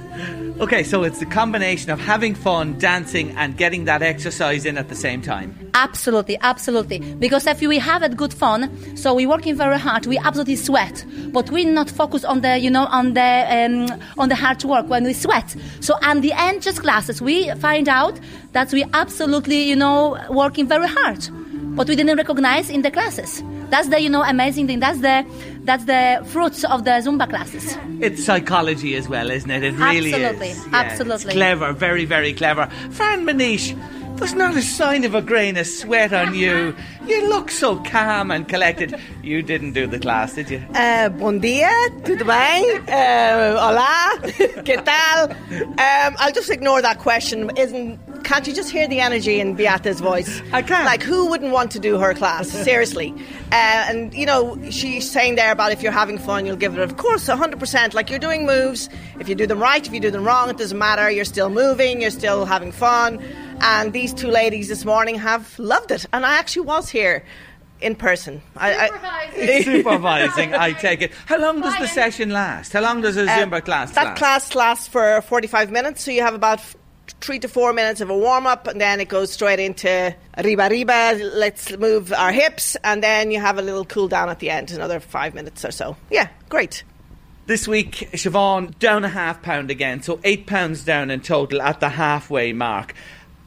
Okay, 0.60 0.84
so 0.84 1.04
it's 1.04 1.20
the 1.20 1.26
combination 1.26 1.90
of 1.90 2.00
having 2.00 2.36
fun, 2.36 2.78
dancing, 2.78 3.36
and 3.38 3.58
getting 3.58 3.86
that 3.86 4.04
exercise 4.04 4.66
in 4.66 4.78
at 4.78 4.88
the 4.88 4.96
same 4.96 5.22
time. 5.22 5.72
Absolutely, 5.74 6.38
absolutely. 6.42 7.00
Because 7.16 7.48
if 7.48 7.60
we 7.60 7.80
have 7.80 8.04
a 8.04 8.10
good 8.10 8.32
fun, 8.32 8.70
so 8.96 9.16
we're 9.16 9.28
working 9.28 9.56
very 9.56 9.80
hard, 9.80 10.06
we 10.06 10.18
absolutely 10.20 10.56
sweat, 10.56 11.04
but 11.30 11.50
we 11.50 11.66
not 11.66 11.90
focus 11.90 12.24
on 12.24 12.42
the, 12.42 12.60
you 12.60 12.70
know, 12.70 12.86
on 12.86 13.16
the 13.16 13.46
um, 13.50 14.00
on 14.20 14.30
the 14.30 14.36
hard 14.36 14.64
work 14.64 14.88
when 14.88 15.04
we 15.04 15.14
sweat. 15.14 15.56
So 15.80 15.96
at 16.04 16.22
the 16.22 16.32
end, 16.34 16.62
just 16.62 16.82
classes, 16.82 17.20
we 17.20 17.50
find 17.56 17.90
out 17.90 18.20
that 18.52 18.72
we 18.72 18.86
absolutely, 18.94 19.64
you 19.64 19.76
know, 19.76 20.20
working 20.30 20.68
very 20.68 20.88
hard, 20.88 21.28
but 21.76 21.88
we 21.88 21.96
didn't 21.96 22.18
recognize 22.18 22.70
in 22.70 22.82
the 22.82 22.92
classes. 22.92 23.44
That's 23.70 23.90
the, 23.90 24.00
you 24.00 24.10
know, 24.10 24.24
amazing 24.24 24.68
thing. 24.68 24.80
That's 24.80 25.00
the 25.00 25.26
that's 25.64 25.86
the 25.86 26.24
fruits 26.28 26.64
of 26.66 26.84
the 26.84 26.92
Zumba 26.92 27.28
classes. 27.30 27.78
It's 28.00 28.24
psychology 28.24 28.96
as 28.96 29.08
well, 29.08 29.32
isn't 29.32 29.50
it? 29.50 29.64
It 29.64 29.74
really 29.74 30.14
Absolutely, 30.14 30.50
is. 30.50 30.58
Yeah, 30.68 30.76
absolutely. 30.76 31.26
It's 31.28 31.34
clever, 31.34 31.74
very, 31.74 32.06
very 32.06 32.34
clever. 32.34 32.68
Fran 32.92 33.26
Manish, 33.26 33.74
there's 34.24 34.36
not 34.36 34.56
a 34.56 34.62
sign 34.62 35.04
of 35.04 35.14
a 35.16 35.22
grain 35.22 35.58
of 35.58 35.68
sweat 35.68 36.14
on 36.14 36.34
you. 36.34 36.74
You 37.06 37.28
look 37.28 37.52
so 37.52 37.76
calm 37.84 38.32
and 38.32 38.48
collected. 38.48 38.98
You 39.22 39.42
didn't 39.42 39.74
do 39.74 39.86
the 39.86 40.00
class, 40.00 40.36
did 40.36 40.50
you? 40.50 40.64
Uh, 40.74 41.10
bom 41.10 41.42
dia, 41.42 41.70
tudo 42.04 42.26
bem? 42.26 42.86
Uh, 42.88 43.60
hola, 43.60 44.64
que 44.64 44.78
tal? 44.78 45.30
Um, 45.30 46.16
I'll 46.20 46.32
just 46.32 46.50
ignore 46.50 46.82
that 46.82 47.00
question. 47.00 47.52
Isn't 47.58 48.00
can't 48.24 48.48
you 48.48 48.54
just 48.54 48.72
hear 48.72 48.88
the 48.88 49.02
energy 49.02 49.42
in 49.42 49.56
Beata's 49.56 50.00
voice? 50.00 50.42
I 50.54 50.62
can. 50.62 50.86
Like, 50.86 51.04
who 51.04 51.30
wouldn't 51.30 51.52
want 51.52 51.72
to 51.72 51.80
do 51.80 52.00
her 52.00 52.14
class? 52.14 52.48
Seriously. 52.64 53.14
Uh, 53.52 53.86
and, 53.90 54.14
you 54.14 54.26
know, 54.26 54.58
she's 54.70 55.12
saying 55.12 55.36
there 55.36 55.52
about 55.52 55.74
if 55.74 55.84
you're 55.84 55.92
having 55.92 56.18
fun, 56.18 56.46
you'll 56.46 56.56
give 56.56 56.74
it, 56.74 56.80
of 56.80 56.96
course, 56.96 57.28
100%. 57.28 57.94
Like, 57.94 58.10
you're 58.10 58.20
doing 58.20 58.46
moves. 58.46 58.90
If 59.20 59.28
you 59.28 59.36
do 59.36 59.46
them 59.46 59.60
right, 59.62 59.86
if 59.86 59.94
you 59.94 60.00
do 60.00 60.10
them 60.10 60.24
wrong, 60.24 60.50
it 60.50 60.58
doesn't 60.58 60.78
matter. 60.78 61.12
You're 61.12 61.26
still 61.26 61.50
moving, 61.50 62.02
you're 62.02 62.12
still 62.12 62.46
having 62.46 62.72
fun. 62.72 63.20
And 63.64 63.94
these 63.94 64.14
two 64.14 64.28
ladies 64.28 64.68
this 64.68 64.84
morning 64.86 65.16
have 65.16 65.58
loved 65.58 65.92
it. 65.92 66.06
And 66.12 66.26
I 66.26 66.36
actually 66.36 66.66
was 66.68 66.90
here 66.90 67.24
in 67.80 67.96
person. 67.96 68.42
I, 68.58 68.90
I, 68.90 69.62
Supervising, 69.64 70.54
I 70.68 70.74
take 70.74 71.02
it. 71.02 71.12
How 71.26 71.38
long 71.40 71.62
does 71.62 71.78
the 71.80 71.88
session 71.88 72.30
last? 72.32 72.74
How 72.74 72.82
long 72.82 73.02
does 73.02 73.16
a 73.18 73.26
Zumba 73.26 73.64
class 73.64 73.92
Uh, 73.92 73.96
that 73.96 74.06
last? 74.06 74.18
class 74.20 74.56
lasts 74.56 74.88
for 74.88 75.22
45 75.22 75.72
minutes, 75.72 76.04
so 76.04 76.12
you 76.12 76.22
have 76.22 76.34
about 76.36 76.62
three 77.22 77.40
to 77.40 77.48
four 77.48 77.74
minutes 77.74 78.02
of 78.02 78.10
a 78.10 78.18
warm 78.18 78.48
up, 78.48 78.68
and 78.68 78.80
then 78.82 79.00
it 79.00 79.08
goes 79.10 79.32
straight 79.32 79.60
into 79.60 80.14
riba 80.38 80.70
riba. 80.70 81.20
Let's 81.34 81.76
move 81.78 82.12
our 82.14 82.32
hips, 82.32 82.76
and 82.84 83.02
then 83.04 83.32
you 83.32 83.40
have 83.40 83.58
a 83.58 83.62
little 83.62 83.86
cool 83.86 84.08
down 84.08 84.30
at 84.30 84.40
the 84.40 84.50
end, 84.50 84.72
another 84.72 85.00
five 85.00 85.34
minutes 85.34 85.64
or 85.66 85.72
so. 85.72 85.96
Yeah, 86.10 86.28
great. 86.50 86.84
This 87.46 87.68
week, 87.68 88.10
Siobhan 88.14 88.78
down 88.80 89.04
a 89.04 89.10
half 89.10 89.42
pound 89.42 89.70
again, 89.70 90.02
so 90.02 90.20
eight 90.24 90.48
pounds 90.48 90.86
down 90.86 91.12
in 91.12 91.20
total 91.20 91.62
at 91.62 91.82
the 91.82 91.90
halfway 91.90 92.54
mark. 92.54 92.94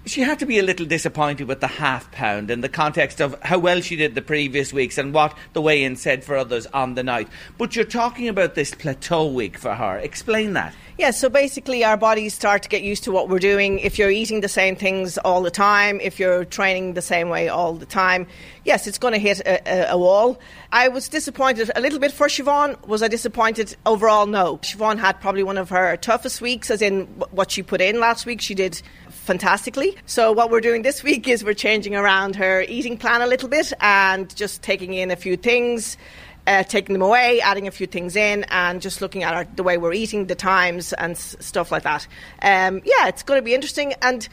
She 0.06 0.20
had 0.20 0.38
to 0.38 0.46
be 0.46 0.60
a 0.60 0.62
little 0.62 0.86
disappointed 0.86 1.48
with 1.48 1.60
the 1.60 1.66
half 1.66 2.12
pound 2.12 2.48
in 2.48 2.60
the 2.60 2.68
context 2.68 3.20
of 3.20 3.36
how 3.42 3.58
well 3.58 3.80
she 3.80 3.96
did 3.96 4.14
the 4.14 4.22
previous 4.22 4.72
weeks 4.72 4.98
and 4.98 5.12
what 5.12 5.36
the 5.52 5.60
weigh 5.60 5.82
in 5.82 5.96
said 5.96 6.22
for 6.22 6.36
others 6.36 6.64
on 6.66 6.94
the 6.94 7.02
night. 7.02 7.28
But 7.58 7.74
you're 7.74 7.84
talking 7.84 8.28
about 8.28 8.54
this 8.54 8.72
plateau 8.72 9.26
week 9.26 9.58
for 9.58 9.74
her. 9.74 9.98
Explain 9.98 10.52
that. 10.52 10.72
Yeah, 10.98 11.10
so 11.10 11.28
basically, 11.28 11.84
our 11.84 11.98
bodies 11.98 12.32
start 12.32 12.62
to 12.62 12.70
get 12.70 12.82
used 12.82 13.04
to 13.04 13.12
what 13.12 13.28
we're 13.28 13.38
doing. 13.38 13.80
If 13.80 13.98
you're 13.98 14.10
eating 14.10 14.40
the 14.40 14.48
same 14.48 14.76
things 14.76 15.18
all 15.18 15.42
the 15.42 15.50
time, 15.50 16.00
if 16.00 16.18
you're 16.18 16.46
training 16.46 16.94
the 16.94 17.02
same 17.02 17.28
way 17.28 17.48
all 17.48 17.74
the 17.74 17.84
time, 17.84 18.26
yes, 18.64 18.86
it's 18.86 18.96
going 18.96 19.12
to 19.12 19.18
hit 19.18 19.40
a, 19.40 19.92
a, 19.92 19.98
wall. 19.98 20.40
I 20.72 20.88
was 20.88 21.10
disappointed 21.10 21.70
a 21.76 21.82
little 21.82 21.98
bit 21.98 22.12
for 22.12 22.28
Siobhan. 22.28 22.86
Was 22.86 23.02
I 23.02 23.08
disappointed 23.08 23.76
overall? 23.84 24.24
No. 24.24 24.56
Siobhan 24.58 24.98
had 24.98 25.20
probably 25.20 25.42
one 25.42 25.58
of 25.58 25.68
her 25.68 25.98
toughest 25.98 26.40
weeks, 26.40 26.70
as 26.70 26.80
in 26.80 27.04
what 27.30 27.50
she 27.50 27.62
put 27.62 27.82
in 27.82 28.00
last 28.00 28.24
week. 28.24 28.40
She 28.40 28.54
did 28.54 28.80
fantastically. 29.26 29.96
So, 30.06 30.32
what 30.32 30.50
we're 30.50 30.60
doing 30.60 30.82
this 30.82 31.02
week 31.02 31.28
is 31.28 31.44
we're 31.44 31.54
changing 31.54 31.94
around 31.94 32.36
her 32.36 32.62
eating 32.62 32.96
plan 32.96 33.20
a 33.20 33.26
little 33.26 33.48
bit 33.48 33.72
and 33.80 34.34
just 34.34 34.62
taking 34.62 34.94
in 34.94 35.10
a 35.10 35.16
few 35.16 35.36
things 35.36 35.98
uh, 36.46 36.62
taking 36.62 36.92
them 36.92 37.02
away, 37.02 37.40
adding 37.40 37.66
a 37.66 37.70
few 37.70 37.86
things 37.86 38.16
in, 38.16 38.44
and 38.44 38.80
just 38.80 39.00
looking 39.00 39.22
at 39.22 39.34
our, 39.34 39.44
the 39.56 39.62
way 39.62 39.78
we're 39.78 39.92
eating, 39.92 40.26
the 40.26 40.34
times, 40.34 40.92
and 40.94 41.12
s- 41.12 41.36
stuff 41.40 41.72
like 41.72 41.82
that. 41.82 42.06
Um, 42.42 42.82
yeah, 42.84 43.08
it's 43.08 43.22
going 43.22 43.38
to 43.38 43.44
be 43.44 43.54
interesting, 43.54 43.94
and 44.02 44.28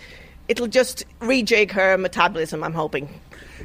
it'll 0.48 0.68
just 0.68 1.06
rejig 1.20 1.72
her 1.72 1.98
metabolism. 1.98 2.64
I'm 2.64 2.74
hoping. 2.74 3.10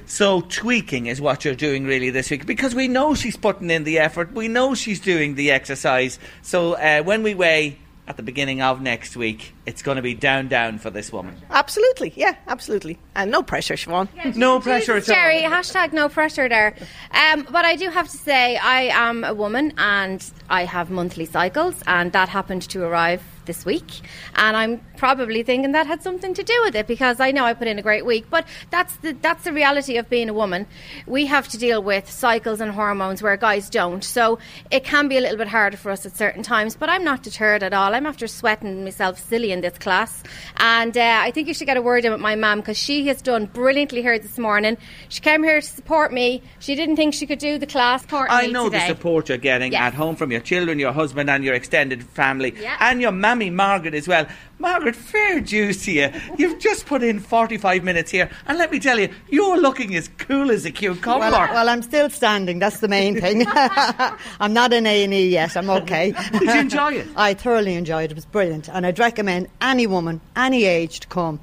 So 0.06 0.42
tweaking 0.42 1.06
is 1.06 1.20
what 1.20 1.44
you're 1.44 1.54
doing 1.54 1.84
really 1.84 2.10
this 2.10 2.30
week 2.30 2.46
because 2.46 2.74
we 2.74 2.88
know 2.88 3.14
she's 3.14 3.36
putting 3.36 3.70
in 3.70 3.84
the 3.84 3.98
effort. 3.98 4.32
We 4.32 4.48
know 4.48 4.74
she's 4.74 5.00
doing 5.00 5.34
the 5.34 5.50
exercise. 5.50 6.18
So 6.40 6.74
uh, 6.74 7.02
when 7.02 7.22
we 7.22 7.34
weigh 7.34 7.78
at 8.06 8.16
the 8.16 8.22
beginning 8.22 8.62
of 8.62 8.80
next 8.80 9.16
week, 9.16 9.52
it's 9.68 9.82
going 9.82 9.96
to 9.96 10.02
be 10.02 10.14
down, 10.14 10.48
down 10.48 10.78
for 10.78 10.88
this 10.88 11.12
woman. 11.12 11.36
Absolutely, 11.50 12.14
yeah, 12.16 12.34
absolutely, 12.46 12.98
and 13.14 13.30
no 13.30 13.42
pressure, 13.42 13.74
Siobhan. 13.74 14.08
no 14.34 14.60
pressure 14.60 14.94
at 14.94 15.06
all. 15.06 15.14
Jerry, 15.14 15.42
hashtag 15.42 15.92
no 15.92 16.08
pressure 16.08 16.48
there. 16.48 16.74
Um, 17.12 17.46
but 17.50 17.66
I 17.66 17.76
do 17.76 17.90
have 17.90 18.08
to 18.08 18.16
say, 18.16 18.56
I 18.56 18.84
am 19.08 19.24
a 19.24 19.34
woman 19.34 19.74
and 19.76 20.24
I 20.48 20.64
have 20.64 20.90
monthly 20.90 21.26
cycles, 21.26 21.74
and 21.86 22.12
that 22.12 22.30
happened 22.30 22.62
to 22.70 22.82
arrive 22.82 23.22
this 23.48 23.66
week. 23.66 24.02
And 24.36 24.56
I'm 24.56 24.80
probably 24.96 25.42
thinking 25.42 25.72
that 25.72 25.88
had 25.88 26.02
something 26.02 26.34
to 26.34 26.44
do 26.44 26.60
with 26.64 26.76
it 26.76 26.86
because 26.86 27.18
I 27.18 27.32
know 27.32 27.44
I 27.44 27.54
put 27.54 27.66
in 27.66 27.78
a 27.78 27.82
great 27.82 28.06
week. 28.06 28.26
But 28.30 28.46
that's 28.70 28.94
the 28.96 29.12
that's 29.12 29.42
the 29.42 29.52
reality 29.52 29.96
of 29.96 30.08
being 30.08 30.28
a 30.28 30.34
woman. 30.34 30.66
We 31.06 31.26
have 31.26 31.48
to 31.48 31.58
deal 31.58 31.82
with 31.82 32.08
cycles 32.08 32.60
and 32.60 32.70
hormones 32.70 33.20
where 33.22 33.36
guys 33.36 33.68
don't. 33.68 34.04
So 34.04 34.38
it 34.70 34.84
can 34.84 35.08
be 35.08 35.16
a 35.16 35.20
little 35.20 35.38
bit 35.38 35.48
harder 35.48 35.76
for 35.76 35.90
us 35.90 36.06
at 36.06 36.16
certain 36.16 36.44
times. 36.44 36.76
But 36.76 36.88
I'm 36.90 37.02
not 37.02 37.24
deterred 37.24 37.64
at 37.64 37.72
all. 37.72 37.94
I'm 37.94 38.06
after 38.06 38.28
sweating 38.28 38.84
myself 38.84 39.18
silly 39.18 39.50
in 39.58 39.62
this 39.62 39.78
class, 39.78 40.22
and 40.56 40.96
uh, 40.96 41.20
I 41.22 41.30
think 41.32 41.48
you 41.48 41.54
should 41.54 41.66
get 41.66 41.76
a 41.76 41.82
word 41.82 42.04
in 42.04 42.12
with 42.12 42.20
my 42.20 42.36
mum 42.36 42.60
because 42.60 42.78
she 42.78 43.06
has 43.08 43.20
done 43.20 43.46
brilliantly 43.46 44.02
here 44.02 44.18
this 44.18 44.38
morning. 44.38 44.76
She 45.08 45.20
came 45.20 45.42
here 45.42 45.60
to 45.60 45.66
support 45.66 46.12
me. 46.12 46.42
She 46.60 46.74
didn't 46.74 46.96
think 46.96 47.14
she 47.14 47.26
could 47.26 47.38
do 47.40 47.58
the 47.58 47.66
class. 47.66 48.02
Support 48.02 48.28
I 48.30 48.46
know 48.46 48.64
today. 48.66 48.78
the 48.80 48.86
support 48.94 49.28
you're 49.28 49.38
getting 49.38 49.72
Yes. 49.72 49.80
at 49.82 49.94
home 49.94 50.16
from 50.16 50.30
your 50.30 50.40
children, 50.40 50.78
your 50.78 50.92
husband, 50.92 51.28
and 51.28 51.44
your 51.44 51.54
extended 51.54 52.02
family, 52.04 52.54
Yeah. 52.60 52.76
and 52.80 53.00
your 53.00 53.12
mammy 53.12 53.50
Margaret 53.50 53.94
as 53.94 54.06
well. 54.06 54.26
Margaret, 54.60 54.96
fair 54.96 55.40
to 55.40 55.56
you. 55.92 56.10
You've 56.36 56.58
just 56.58 56.86
put 56.86 57.02
in 57.02 57.20
45 57.20 57.84
minutes 57.84 58.10
here, 58.10 58.28
and 58.46 58.58
let 58.58 58.72
me 58.72 58.80
tell 58.80 58.98
you, 58.98 59.08
you're 59.28 59.56
looking 59.56 59.94
as 59.94 60.08
cool 60.18 60.50
as 60.50 60.64
a 60.64 60.72
cucumber. 60.72 61.30
Well, 61.30 61.32
well, 61.32 61.68
I'm 61.68 61.82
still 61.82 62.10
standing. 62.10 62.58
That's 62.58 62.80
the 62.80 62.88
main 62.88 63.20
thing. 63.20 63.44
I'm 63.48 64.52
not 64.52 64.72
in 64.72 64.84
A 64.86 65.04
and 65.04 65.14
E 65.14 65.28
yet. 65.28 65.56
I'm 65.56 65.70
okay. 65.70 66.12
Did 66.32 66.42
you 66.42 66.60
enjoy 66.60 66.92
it? 66.94 67.08
I 67.16 67.34
thoroughly 67.34 67.74
enjoyed 67.74 68.06
it. 68.06 68.10
It 68.12 68.14
was 68.16 68.24
brilliant, 68.24 68.68
and 68.68 68.84
I'd 68.84 68.98
recommend 68.98 69.48
any 69.60 69.86
woman, 69.86 70.20
any 70.34 70.64
age, 70.64 71.00
to 71.00 71.06
come. 71.06 71.38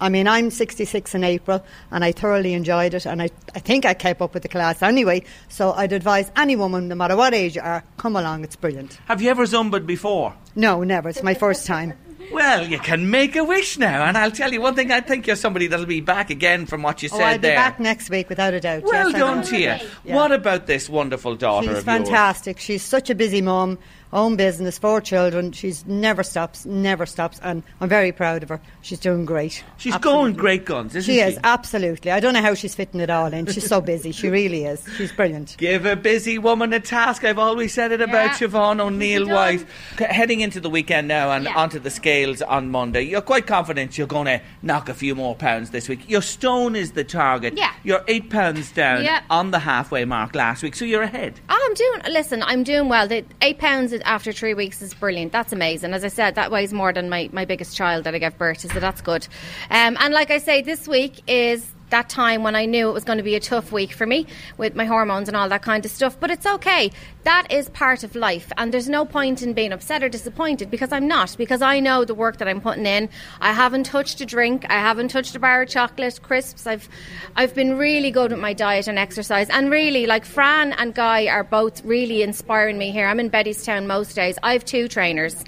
I 0.00 0.08
mean, 0.08 0.26
I'm 0.28 0.50
66 0.50 1.14
in 1.14 1.24
April, 1.24 1.64
and 1.90 2.04
I 2.04 2.12
thoroughly 2.12 2.54
enjoyed 2.54 2.94
it, 2.94 3.04
and 3.04 3.20
I, 3.20 3.30
I 3.54 3.58
think 3.58 3.84
I 3.84 3.94
kept 3.94 4.22
up 4.22 4.32
with 4.32 4.44
the 4.44 4.48
class 4.48 4.80
anyway. 4.80 5.24
So 5.48 5.72
I'd 5.72 5.92
advise 5.92 6.30
any 6.36 6.56
woman, 6.56 6.88
no 6.88 6.94
matter 6.94 7.16
what 7.16 7.34
age 7.34 7.56
you 7.56 7.62
are, 7.62 7.82
come 7.98 8.16
along. 8.16 8.44
It's 8.44 8.56
brilliant. 8.56 8.98
Have 9.06 9.20
you 9.20 9.28
ever 9.28 9.42
zumbaed 9.42 9.86
before? 9.86 10.34
No, 10.54 10.84
never. 10.84 11.08
It's 11.08 11.22
my 11.22 11.34
first 11.34 11.66
time. 11.66 11.94
Well, 12.32 12.66
you 12.66 12.78
can 12.78 13.10
make 13.10 13.34
a 13.36 13.44
wish 13.44 13.78
now, 13.78 14.04
and 14.04 14.16
I'll 14.16 14.30
tell 14.30 14.52
you 14.52 14.60
one 14.60 14.74
thing. 14.74 14.92
I 14.92 15.00
think 15.00 15.26
you're 15.26 15.36
somebody 15.36 15.66
that'll 15.66 15.86
be 15.86 16.00
back 16.00 16.30
again 16.30 16.66
from 16.66 16.82
what 16.82 17.02
you 17.02 17.08
said 17.08 17.16
Oh, 17.16 17.18
said 17.18 17.26
I'll 17.26 17.38
be 17.38 17.42
there. 17.42 17.56
back 17.56 17.80
next 17.80 18.10
week 18.10 18.28
without 18.28 18.54
a 18.54 18.60
doubt. 18.60 18.82
well 18.84 19.10
yes, 19.10 19.18
done 19.18 19.42
to 19.44 19.56
you. 19.58 19.62
Yeah. 20.04 20.14
What 20.14 20.32
about 20.32 20.66
this 20.66 20.88
wonderful 20.88 21.34
daughter 21.36 21.68
She's 21.68 21.78
of 21.78 21.86
yours? 21.86 21.96
fantastic. 22.08 22.58
She's 22.60 22.82
such 22.82 23.10
a 23.10 23.14
busy 23.14 23.40
mum, 23.40 23.78
own 24.12 24.36
business, 24.36 24.78
four 24.78 25.00
children. 25.00 25.52
She's 25.52 25.86
never 25.86 26.22
stops, 26.22 26.66
never 26.66 27.06
stops, 27.06 27.38
and 27.42 27.62
I'm 27.80 27.88
very 27.88 28.12
proud 28.12 28.42
of 28.42 28.48
her. 28.48 28.60
She's 28.82 28.98
doing 28.98 29.24
great. 29.24 29.62
She's 29.76 29.94
Absolutely. 29.94 30.20
going 30.22 30.32
great 30.34 30.64
guns, 30.64 30.96
isn't 30.96 31.12
She 31.12 31.20
she? 31.20 31.24
is 31.24 31.38
absolutely. 31.44 32.10
I 32.10 32.20
don't 32.20 32.34
know 32.34 32.42
how 32.42 32.54
she's 32.54 32.74
fitting 32.74 33.00
it 33.00 33.10
all 33.10 33.32
in. 33.32 33.46
She's 33.46 33.66
so 33.68 33.80
busy. 33.80 34.12
She 34.12 34.28
really 34.28 34.64
is. 34.64 34.84
She's 34.96 35.12
brilliant. 35.12 35.56
Give 35.58 35.86
a 35.86 35.96
busy 35.96 36.38
woman 36.38 36.72
a 36.72 36.80
task. 36.80 37.24
I've 37.24 37.38
always 37.38 37.72
said 37.72 37.92
it 37.92 38.00
about 38.00 38.40
Yeah. 38.40 38.48
Siobhan 38.48 38.80
O'Neill 38.80 39.26
done. 39.26 39.34
White. 39.34 39.66
Heading 40.00 40.40
into 40.40 40.60
the 40.60 40.70
weekend 40.70 41.08
now 41.08 41.30
and 41.30 41.46
onto 41.48 41.78
the 41.78 41.90
scales 41.90 42.42
on 42.42 42.70
Monday, 42.70 43.02
you're 43.02 43.20
quite 43.20 43.46
confident 43.46 43.96
you're 43.96 44.06
going 44.06 44.26
to 44.26 44.40
knock 44.62 44.88
a 44.88 44.94
few 44.94 45.14
more 45.14 45.34
pounds 45.34 45.70
this 45.70 45.88
week. 45.88 46.08
Your 46.08 46.22
stone 46.22 46.74
is 46.76 46.92
the 46.92 47.04
target. 47.04 47.54
Yeah. 47.56 47.72
You're 47.84 48.04
eight 48.08 48.30
pounds 48.30 48.72
down 48.72 49.04
Yeah. 49.04 49.22
on 49.30 49.50
the 49.50 49.58
halfway 49.60 50.04
mark 50.04 50.34
last 50.34 50.62
week, 50.62 50.74
so 50.74 50.84
you're 50.84 51.02
ahead. 51.02 51.40
Oh, 51.48 51.66
I'm 51.68 51.74
doing. 51.74 52.12
Listen, 52.12 52.42
I'm 52.42 52.62
doing 52.64 52.88
well. 52.88 53.06
The 53.06 53.24
eight 53.42 53.58
pounds 53.58 53.92
after 54.04 54.32
three 54.32 54.54
weeks 54.54 54.82
is 54.82 54.94
brilliant. 54.94 55.32
That's 55.32 55.52
amazing. 55.52 55.92
As 55.92 56.04
I 56.04 56.08
said, 56.08 56.34
that 56.34 56.50
weighs 56.50 56.72
more 56.72 56.92
than 56.92 57.08
my, 57.08 57.28
my 57.32 57.44
biggest 57.44 57.76
child 57.76 58.04
that 58.04 58.14
I 58.14 58.18
gave 58.18 58.36
birth 58.38 58.58
to, 58.58 58.68
so 58.68 58.80
that's 58.80 59.00
good. 59.00 59.26
Um, 59.70 59.96
and 60.00 60.12
like 60.14 60.30
I 60.30 60.38
say, 60.38 60.62
this 60.62 60.86
week 60.88 61.22
is 61.26 61.66
that 61.90 62.08
time 62.08 62.42
when 62.42 62.56
I 62.56 62.66
knew 62.66 62.88
it 62.88 62.92
was 62.92 63.04
going 63.04 63.18
to 63.18 63.24
be 63.24 63.34
a 63.34 63.40
tough 63.40 63.72
week 63.72 63.92
for 63.92 64.06
me 64.06 64.26
with 64.56 64.74
my 64.74 64.84
hormones 64.84 65.28
and 65.28 65.36
all 65.36 65.48
that 65.48 65.62
kind 65.62 65.84
of 65.84 65.90
stuff. 65.90 66.18
But 66.18 66.30
it's 66.30 66.46
okay. 66.46 66.90
That 67.24 67.46
is 67.50 67.68
part 67.68 68.02
of 68.02 68.14
life, 68.14 68.50
and 68.56 68.72
there's 68.72 68.88
no 68.88 69.04
point 69.04 69.42
in 69.42 69.52
being 69.52 69.72
upset 69.72 70.02
or 70.02 70.08
disappointed 70.08 70.70
because 70.70 70.92
I'm 70.92 71.06
not. 71.06 71.36
Because 71.36 71.62
I 71.62 71.80
know 71.80 72.04
the 72.04 72.14
work 72.14 72.38
that 72.38 72.48
I'm 72.48 72.60
putting 72.60 72.86
in. 72.86 73.08
I 73.40 73.52
haven't 73.52 73.84
touched 73.84 74.20
a 74.20 74.26
drink. 74.26 74.64
I 74.70 74.80
haven't 74.80 75.08
touched 75.08 75.34
a 75.34 75.38
bar 75.38 75.62
of 75.62 75.68
chocolate, 75.68 76.20
crisps. 76.22 76.66
I've 76.66 76.88
I've 77.36 77.54
been 77.54 77.76
really 77.76 78.10
good 78.10 78.30
with 78.30 78.40
my 78.40 78.52
diet 78.52 78.88
and 78.88 78.98
exercise, 78.98 79.50
and 79.50 79.70
really 79.70 80.06
like 80.06 80.24
Fran 80.24 80.72
and 80.72 80.94
Guy 80.94 81.26
are 81.26 81.44
both 81.44 81.84
really 81.84 82.22
inspiring 82.22 82.78
me 82.78 82.90
here. 82.90 83.06
I'm 83.06 83.20
in 83.20 83.30
Bettystown 83.30 83.86
most 83.86 84.14
days. 84.14 84.38
I 84.42 84.52
have 84.52 84.64
two 84.64 84.88
trainers 84.88 85.44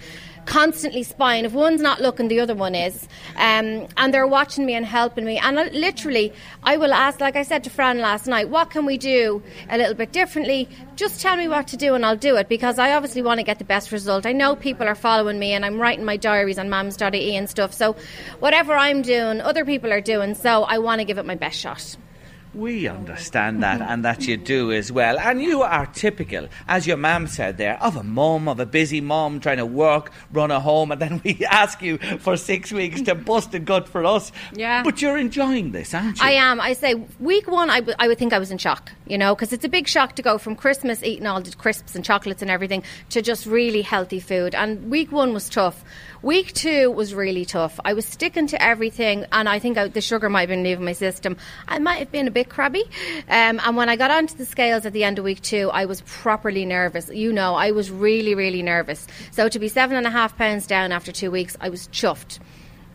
constantly 0.46 1.02
spying. 1.02 1.44
If 1.44 1.52
one's 1.52 1.80
not 1.80 2.00
looking, 2.00 2.28
the 2.28 2.40
other 2.40 2.54
one 2.54 2.74
is. 2.74 3.08
Um, 3.36 3.86
and 3.96 4.12
they're 4.12 4.26
watching 4.26 4.66
me 4.66 4.74
and 4.74 4.84
helping 4.84 5.24
me. 5.24 5.38
And 5.38 5.58
I, 5.58 5.68
literally, 5.68 6.32
I 6.62 6.76
will 6.76 6.92
ask, 6.92 7.20
like 7.20 7.36
I 7.36 7.42
said 7.42 7.64
to 7.64 7.70
Fran 7.70 7.98
last 7.98 8.26
night, 8.26 8.48
what 8.48 8.70
can 8.70 8.86
we 8.86 8.98
do 8.98 9.42
a 9.68 9.78
little 9.78 9.94
bit 9.94 10.12
differently? 10.12 10.68
Just 10.96 11.20
tell 11.20 11.36
me 11.36 11.48
what 11.48 11.68
to 11.68 11.76
do 11.76 11.94
and 11.94 12.04
I'll 12.04 12.16
do 12.16 12.36
it 12.36 12.48
because 12.48 12.78
I 12.78 12.92
obviously 12.94 13.22
want 13.22 13.38
to 13.38 13.44
get 13.44 13.58
the 13.58 13.64
best 13.64 13.92
result. 13.92 14.26
I 14.26 14.32
know 14.32 14.56
people 14.56 14.86
are 14.86 14.94
following 14.94 15.38
me 15.38 15.52
and 15.52 15.64
I'm 15.64 15.80
writing 15.80 16.04
my 16.04 16.16
diaries 16.16 16.58
on 16.58 16.68
mams.ie 16.68 17.36
and 17.36 17.48
stuff. 17.48 17.72
So 17.72 17.96
whatever 18.40 18.74
I'm 18.74 19.02
doing, 19.02 19.40
other 19.40 19.64
people 19.64 19.92
are 19.92 20.00
doing. 20.00 20.34
So 20.34 20.64
I 20.64 20.78
want 20.78 21.00
to 21.00 21.04
give 21.04 21.18
it 21.18 21.26
my 21.26 21.36
best 21.36 21.58
shot. 21.58 21.96
We 22.54 22.86
understand 22.86 23.62
that, 23.62 23.80
and 23.80 24.04
that 24.04 24.26
you 24.26 24.36
do 24.36 24.72
as 24.72 24.92
well. 24.92 25.18
And 25.18 25.42
you 25.42 25.62
are 25.62 25.86
typical, 25.86 26.48
as 26.68 26.86
your 26.86 26.98
mum 26.98 27.26
said 27.26 27.56
there, 27.56 27.82
of 27.82 27.96
a 27.96 28.02
mum, 28.02 28.46
of 28.46 28.60
a 28.60 28.66
busy 28.66 29.00
mum 29.00 29.40
trying 29.40 29.56
to 29.56 29.66
work, 29.66 30.12
run 30.32 30.50
a 30.50 30.60
home, 30.60 30.92
and 30.92 31.00
then 31.00 31.20
we 31.24 31.44
ask 31.46 31.80
you 31.80 31.98
for 32.18 32.36
six 32.36 32.70
weeks 32.70 33.00
to 33.02 33.14
bust 33.14 33.54
a 33.54 33.58
gut 33.58 33.88
for 33.88 34.04
us. 34.04 34.32
Yeah. 34.52 34.82
But 34.82 35.00
you're 35.00 35.16
enjoying 35.16 35.72
this, 35.72 35.94
aren't 35.94 36.18
you? 36.18 36.24
I 36.24 36.32
am. 36.32 36.60
I 36.60 36.74
say 36.74 36.94
week 37.18 37.48
one, 37.48 37.70
I, 37.70 37.80
w- 37.80 37.96
I 37.98 38.06
would 38.06 38.18
think 38.18 38.32
I 38.32 38.38
was 38.38 38.50
in 38.50 38.58
shock, 38.58 38.92
you 39.06 39.16
know, 39.16 39.34
because 39.34 39.52
it's 39.52 39.64
a 39.64 39.68
big 39.68 39.88
shock 39.88 40.14
to 40.16 40.22
go 40.22 40.36
from 40.36 40.54
Christmas 40.54 41.02
eating 41.02 41.26
all 41.26 41.40
the 41.40 41.52
crisps 41.56 41.94
and 41.94 42.04
chocolates 42.04 42.42
and 42.42 42.50
everything 42.50 42.82
to 43.10 43.22
just 43.22 43.46
really 43.46 43.82
healthy 43.82 44.20
food. 44.20 44.54
And 44.54 44.90
week 44.90 45.10
one 45.10 45.32
was 45.32 45.48
tough. 45.48 45.84
Week 46.22 46.52
two 46.52 46.88
was 46.88 47.16
really 47.16 47.44
tough. 47.44 47.80
I 47.84 47.94
was 47.94 48.06
sticking 48.06 48.46
to 48.46 48.62
everything, 48.62 49.26
and 49.32 49.48
I 49.48 49.58
think 49.58 49.76
I, 49.76 49.88
the 49.88 50.00
sugar 50.00 50.30
might 50.30 50.42
have 50.42 50.50
been 50.50 50.62
leaving 50.62 50.84
my 50.84 50.92
system. 50.92 51.36
I 51.66 51.80
might 51.80 51.96
have 51.96 52.12
been 52.12 52.28
a 52.28 52.30
bit 52.30 52.48
crabby. 52.48 52.84
Um, 53.28 53.60
and 53.64 53.76
when 53.76 53.88
I 53.88 53.96
got 53.96 54.12
onto 54.12 54.36
the 54.36 54.46
scales 54.46 54.86
at 54.86 54.92
the 54.92 55.02
end 55.02 55.18
of 55.18 55.24
week 55.24 55.42
two, 55.42 55.68
I 55.72 55.86
was 55.86 56.00
properly 56.02 56.64
nervous. 56.64 57.08
You 57.08 57.32
know, 57.32 57.56
I 57.56 57.72
was 57.72 57.90
really, 57.90 58.36
really 58.36 58.62
nervous. 58.62 59.08
So 59.32 59.48
to 59.48 59.58
be 59.58 59.66
seven 59.66 59.96
and 59.96 60.06
a 60.06 60.10
half 60.10 60.38
pounds 60.38 60.68
down 60.68 60.92
after 60.92 61.10
two 61.10 61.32
weeks, 61.32 61.56
I 61.60 61.70
was 61.70 61.88
chuffed. 61.88 62.38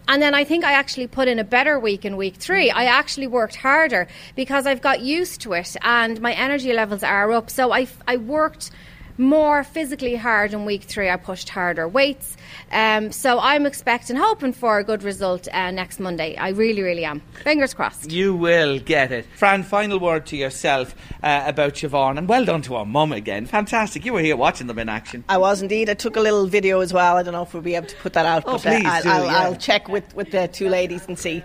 And 0.08 0.22
then 0.22 0.34
I 0.34 0.46
think 0.46 0.64
I 0.64 0.72
actually 0.72 1.08
put 1.08 1.28
in 1.28 1.38
a 1.38 1.44
better 1.44 1.78
week 1.78 2.06
in 2.06 2.16
week 2.16 2.36
three. 2.38 2.72
I 2.72 2.86
actually 2.86 3.28
worked 3.28 3.58
harder 3.58 4.08
because 4.38 4.66
I've 4.66 4.82
got 4.82 5.02
used 5.02 5.42
to 5.42 5.52
it 5.52 5.76
and 5.82 6.22
my 6.22 6.32
energy 6.32 6.72
levels 6.72 7.04
are 7.04 7.30
up. 7.34 7.50
So 7.50 7.74
I, 7.74 7.90
I 8.08 8.16
worked 8.16 8.72
more 9.18 9.64
physically 9.64 10.16
hard 10.16 10.54
in 10.54 10.66
week 10.66 10.84
three. 10.84 11.10
I 11.10 11.18
pushed 11.18 11.50
harder 11.50 11.88
weights. 11.88 12.38
Um, 12.72 13.12
so 13.12 13.40
I'm 13.40 13.66
expecting, 13.66 14.16
hoping 14.16 14.54
for 14.54 14.78
a 14.80 14.84
good 14.84 15.04
result 15.04 15.48
uh, 15.52 15.72
next 15.72 16.00
Monday. 16.00 16.36
I 16.36 16.50
really, 16.50 16.82
really 16.82 17.06
am. 17.06 17.22
Fingers 17.44 17.74
crossed. 17.74 18.12
You 18.12 18.36
will 18.36 18.80
get 18.80 19.12
it. 19.12 19.26
Fran, 19.36 19.64
final 19.64 20.00
word 20.00 20.26
to 20.28 20.38
yourself 20.38 20.94
uh, 21.24 21.44
about 21.46 21.76
Siobhan, 21.76 22.18
and 22.18 22.28
well 22.28 22.46
done 22.46 22.62
to 22.64 22.76
our 22.76 22.86
mum 22.86 23.12
again. 23.12 23.46
Fantastic. 23.46 24.06
You 24.06 24.14
were 24.14 24.22
here 24.22 24.36
watching 24.38 24.68
them 24.68 24.80
in 24.80 24.90
action. 24.90 25.24
I 25.30 25.38
was 25.38 25.62
indeed. 25.62 25.90
I 25.90 25.94
took 25.94 26.16
a 26.16 26.22
little 26.22 26.48
video 26.48 26.82
as 26.82 26.94
well. 26.94 27.18
I 27.18 27.24
don't 27.24 27.34
know 27.34 27.44
if 27.44 27.54
we'll 27.54 27.64
be 27.64 27.76
able 27.76 27.88
to 27.88 27.96
put 27.98 28.14
that 28.14 28.26
out, 28.26 28.44
Oh, 28.46 28.54
but 28.54 28.66
uh, 28.66 28.70
please 28.70 28.86
I'll, 28.86 29.04
do, 29.04 29.10
I'll, 29.10 29.26
yeah. 29.26 29.38
I'll 29.40 29.56
check 29.56 29.88
with, 29.88 30.16
with 30.16 30.32
the 30.32 30.48
two 30.48 30.70
ladies 30.70 31.08
and 31.08 31.18
see. 31.18 31.44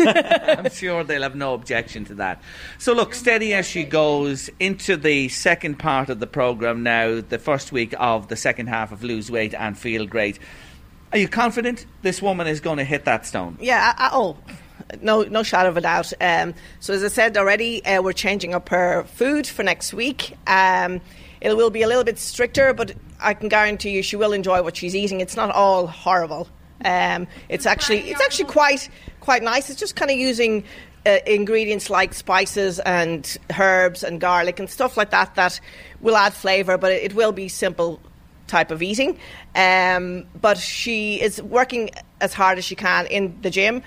I'm 0.00 0.70
sure 0.70 1.04
they'll 1.04 1.22
have 1.22 1.34
no 1.34 1.54
objection 1.54 2.04
to 2.06 2.14
that. 2.16 2.42
So, 2.78 2.92
look, 2.92 3.14
steady 3.14 3.54
as 3.54 3.66
she 3.66 3.84
goes 3.84 4.50
into 4.60 4.96
the 4.96 5.28
second 5.28 5.78
part 5.78 6.08
of 6.10 6.20
the 6.20 6.26
programme 6.26 6.82
now, 6.82 7.20
the 7.20 7.38
first 7.38 7.72
week 7.72 7.94
of 7.98 8.28
the 8.28 8.36
second 8.36 8.68
half 8.68 8.92
of 8.92 9.02
Lose 9.02 9.30
Weight 9.30 9.54
and 9.54 9.76
Feel 9.76 10.06
Great. 10.06 10.38
Are 11.12 11.18
you 11.18 11.28
confident 11.28 11.86
this 12.02 12.20
woman 12.20 12.46
is 12.46 12.60
going 12.60 12.78
to 12.78 12.84
hit 12.84 13.04
that 13.06 13.26
stone? 13.26 13.56
Yeah. 13.60 13.94
I, 13.96 14.06
I, 14.06 14.10
oh, 14.12 14.36
no, 15.00 15.22
no 15.22 15.42
shadow 15.42 15.68
of 15.68 15.76
a 15.76 15.80
doubt. 15.80 16.12
Um, 16.20 16.54
so 16.80 16.94
as 16.94 17.04
I 17.04 17.08
said 17.08 17.36
already, 17.36 17.84
uh, 17.84 18.02
we're 18.02 18.12
changing 18.12 18.54
up 18.54 18.68
her 18.68 19.04
food 19.04 19.46
for 19.46 19.62
next 19.62 19.92
week. 19.92 20.36
Um, 20.46 21.00
it 21.40 21.56
will 21.56 21.70
be 21.70 21.82
a 21.82 21.88
little 21.88 22.04
bit 22.04 22.18
stricter, 22.18 22.72
but 22.74 22.94
I 23.20 23.34
can 23.34 23.48
guarantee 23.48 23.90
you 23.90 24.02
she 24.02 24.16
will 24.16 24.32
enjoy 24.32 24.62
what 24.62 24.76
she's 24.76 24.94
eating. 24.94 25.20
It's 25.20 25.36
not 25.36 25.50
all 25.50 25.86
horrible. 25.86 26.48
Um, 26.84 27.26
it's 27.48 27.66
actually 27.66 28.10
it's 28.10 28.20
actually 28.20 28.44
quite 28.46 28.88
quite 29.28 29.42
nice. 29.42 29.68
It's 29.68 29.78
just 29.78 29.94
kind 29.94 30.10
of 30.10 30.16
using 30.16 30.64
uh, 31.04 31.18
ingredients 31.26 31.90
like 31.90 32.14
spices 32.14 32.78
and 32.78 33.36
herbs 33.58 34.02
and 34.02 34.22
garlic 34.22 34.58
and 34.58 34.70
stuff 34.70 34.96
like 34.96 35.10
that 35.10 35.34
that 35.34 35.60
will 36.00 36.16
add 36.16 36.32
flavour, 36.32 36.78
but 36.78 36.92
it 36.92 37.12
will 37.12 37.32
be 37.32 37.46
simple 37.46 38.00
type 38.46 38.70
of 38.70 38.80
eating. 38.80 39.18
Um, 39.54 40.24
but 40.40 40.56
she 40.56 41.20
is 41.20 41.42
working 41.42 41.90
as 42.22 42.32
hard 42.32 42.56
as 42.56 42.64
she 42.64 42.74
can 42.74 43.04
in 43.08 43.36
the 43.42 43.50
gym. 43.50 43.82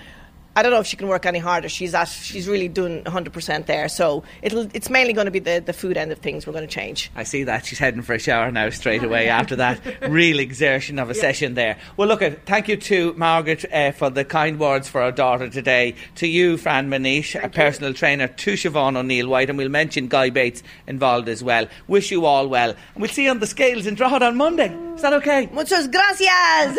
I 0.54 0.62
don't 0.62 0.72
know 0.72 0.80
if 0.80 0.86
she 0.86 0.96
can 0.96 1.08
work 1.08 1.26
any 1.26 1.38
harder. 1.38 1.68
She's 1.68 1.94
at, 1.94 2.08
she's 2.08 2.48
really 2.48 2.68
doing 2.68 3.04
100% 3.04 3.66
there. 3.66 3.88
So 3.88 4.22
it'll, 4.42 4.68
it's 4.74 4.90
mainly 4.90 5.12
going 5.12 5.24
to 5.24 5.30
be 5.30 5.38
the, 5.38 5.62
the 5.64 5.72
food 5.72 5.96
end 5.96 6.12
of 6.12 6.18
things 6.18 6.46
we're 6.46 6.52
going 6.52 6.66
to 6.66 6.72
change. 6.72 7.10
I 7.16 7.22
see 7.24 7.44
that. 7.44 7.64
She's 7.64 7.78
heading 7.78 8.02
for 8.02 8.14
a 8.14 8.18
shower 8.18 8.50
now 8.50 8.68
straight 8.70 9.02
away 9.02 9.28
after 9.28 9.56
that 9.56 9.80
real 10.08 10.38
exertion 10.38 10.98
of 10.98 11.10
a 11.10 11.14
session 11.14 11.54
there. 11.54 11.78
Well, 11.96 12.08
look, 12.08 12.22
uh, 12.22 12.32
thank 12.46 12.68
you 12.68 12.76
to 12.76 13.14
Margaret 13.14 13.64
uh, 13.72 13.92
for 13.92 14.10
the 14.10 14.24
kind 14.24 14.58
words 14.58 14.88
for 14.88 15.00
our 15.00 15.12
daughter 15.12 15.48
today. 15.48 15.94
To 16.16 16.26
you, 16.26 16.56
Fran 16.56 16.90
Manish, 16.90 17.42
a 17.42 17.48
personal 17.48 17.94
trainer, 17.94 18.28
to 18.28 18.52
Siobhan 18.52 18.96
O'Neill 18.96 19.28
White, 19.28 19.48
and 19.48 19.58
we'll 19.58 19.68
mention 19.68 20.08
Guy 20.08 20.30
Bates 20.30 20.62
involved 20.86 21.28
as 21.28 21.42
well. 21.42 21.66
Wish 21.88 22.10
you 22.10 22.26
all 22.26 22.48
well. 22.48 22.70
And 22.70 23.02
we'll 23.02 23.10
see 23.10 23.24
you 23.24 23.30
on 23.30 23.40
the 23.40 23.46
scales 23.46 23.86
in 23.86 23.94
Drogheda 23.94 24.26
on 24.26 24.36
Monday. 24.36 24.74
Is 24.94 25.02
that 25.02 25.12
okay? 25.14 25.48
Muchas 25.52 25.88
gracias. 25.88 26.76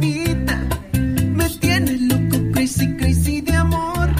Mujer 0.00 0.37
crazy, 2.68 2.96
crazy 2.96 3.40
de 3.40 3.52
amor. 3.54 4.10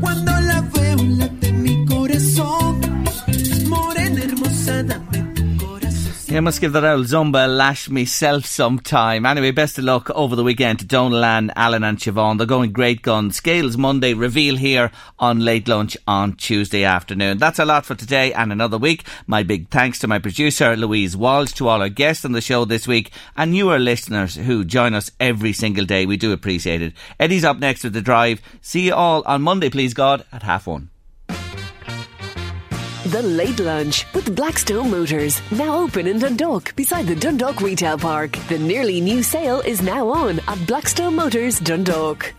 Cuando 0.00 0.32
la 0.40 0.60
veo 0.60 0.96
late 0.96 1.52
mi 1.52 1.86
corazón, 1.86 2.80
morena 3.68 4.22
hermosa, 4.22 4.82
dame 4.82 5.23
I 6.36 6.40
must 6.40 6.60
give 6.60 6.72
that 6.72 6.84
old 6.84 7.06
Zumba 7.06 7.46
lash 7.48 7.88
myself 7.88 8.44
some 8.44 8.80
time. 8.80 9.24
Anyway, 9.24 9.52
best 9.52 9.78
of 9.78 9.84
luck 9.84 10.10
over 10.10 10.34
the 10.34 10.42
weekend 10.42 10.80
to 10.80 10.84
Donlan, 10.84 11.52
Alan 11.54 11.84
and 11.84 11.96
Siobhan. 11.96 12.38
They're 12.38 12.46
going 12.46 12.72
great 12.72 13.02
guns. 13.02 13.36
Scales 13.36 13.76
Monday, 13.76 14.14
reveal 14.14 14.56
here 14.56 14.90
on 15.20 15.40
late 15.40 15.68
lunch 15.68 15.96
on 16.08 16.34
Tuesday 16.34 16.82
afternoon. 16.82 17.38
That's 17.38 17.60
a 17.60 17.64
lot 17.64 17.86
for 17.86 17.94
today 17.94 18.32
and 18.32 18.50
another 18.50 18.78
week. 18.78 19.04
My 19.28 19.44
big 19.44 19.68
thanks 19.70 20.00
to 20.00 20.08
my 20.08 20.18
producer, 20.18 20.76
Louise 20.76 21.16
Walsh, 21.16 21.52
to 21.52 21.68
all 21.68 21.80
our 21.80 21.88
guests 21.88 22.24
on 22.24 22.32
the 22.32 22.40
show 22.40 22.64
this 22.64 22.88
week, 22.88 23.12
and 23.36 23.52
newer 23.52 23.78
listeners 23.78 24.34
who 24.34 24.64
join 24.64 24.92
us 24.92 25.12
every 25.20 25.52
single 25.52 25.84
day. 25.84 26.04
We 26.04 26.16
do 26.16 26.32
appreciate 26.32 26.82
it. 26.82 26.94
Eddie's 27.20 27.44
up 27.44 27.58
next 27.60 27.84
with 27.84 27.92
The 27.92 28.00
Drive. 28.00 28.42
See 28.60 28.86
you 28.86 28.94
all 28.94 29.22
on 29.24 29.42
Monday, 29.42 29.70
please 29.70 29.94
God, 29.94 30.24
at 30.32 30.42
half 30.42 30.66
one. 30.66 30.90
The 33.12 33.20
Late 33.20 33.60
Lunch 33.60 34.06
with 34.14 34.34
Blackstone 34.34 34.90
Motors. 34.90 35.38
Now 35.50 35.76
open 35.76 36.06
in 36.06 36.18
Dundalk 36.18 36.74
beside 36.74 37.06
the 37.06 37.14
Dundalk 37.14 37.60
Retail 37.60 37.98
Park. 37.98 38.38
The 38.48 38.58
nearly 38.58 38.98
new 39.02 39.22
sale 39.22 39.60
is 39.60 39.82
now 39.82 40.08
on 40.08 40.40
at 40.48 40.66
Blackstone 40.66 41.14
Motors 41.14 41.58
Dundalk. 41.58 42.32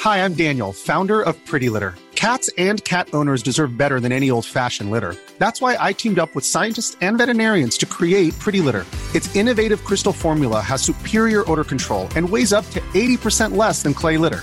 Hi, 0.00 0.24
I'm 0.24 0.34
Daniel, 0.34 0.72
founder 0.72 1.22
of 1.22 1.36
Pretty 1.46 1.68
Litter. 1.68 1.94
Cats 2.16 2.50
and 2.58 2.84
cat 2.84 3.08
owners 3.12 3.40
deserve 3.40 3.76
better 3.76 4.00
than 4.00 4.10
any 4.10 4.32
old 4.32 4.44
fashioned 4.44 4.90
litter. 4.90 5.14
That's 5.38 5.60
why 5.60 5.76
I 5.78 5.92
teamed 5.92 6.18
up 6.18 6.34
with 6.34 6.44
scientists 6.44 6.96
and 7.00 7.18
veterinarians 7.18 7.78
to 7.78 7.86
create 7.86 8.36
Pretty 8.40 8.60
Litter. 8.60 8.84
Its 9.14 9.34
innovative 9.36 9.84
crystal 9.84 10.12
formula 10.12 10.60
has 10.60 10.82
superior 10.82 11.48
odor 11.48 11.62
control 11.64 12.08
and 12.16 12.28
weighs 12.28 12.52
up 12.52 12.68
to 12.70 12.80
80% 12.94 13.56
less 13.56 13.84
than 13.84 13.94
clay 13.94 14.16
litter. 14.16 14.42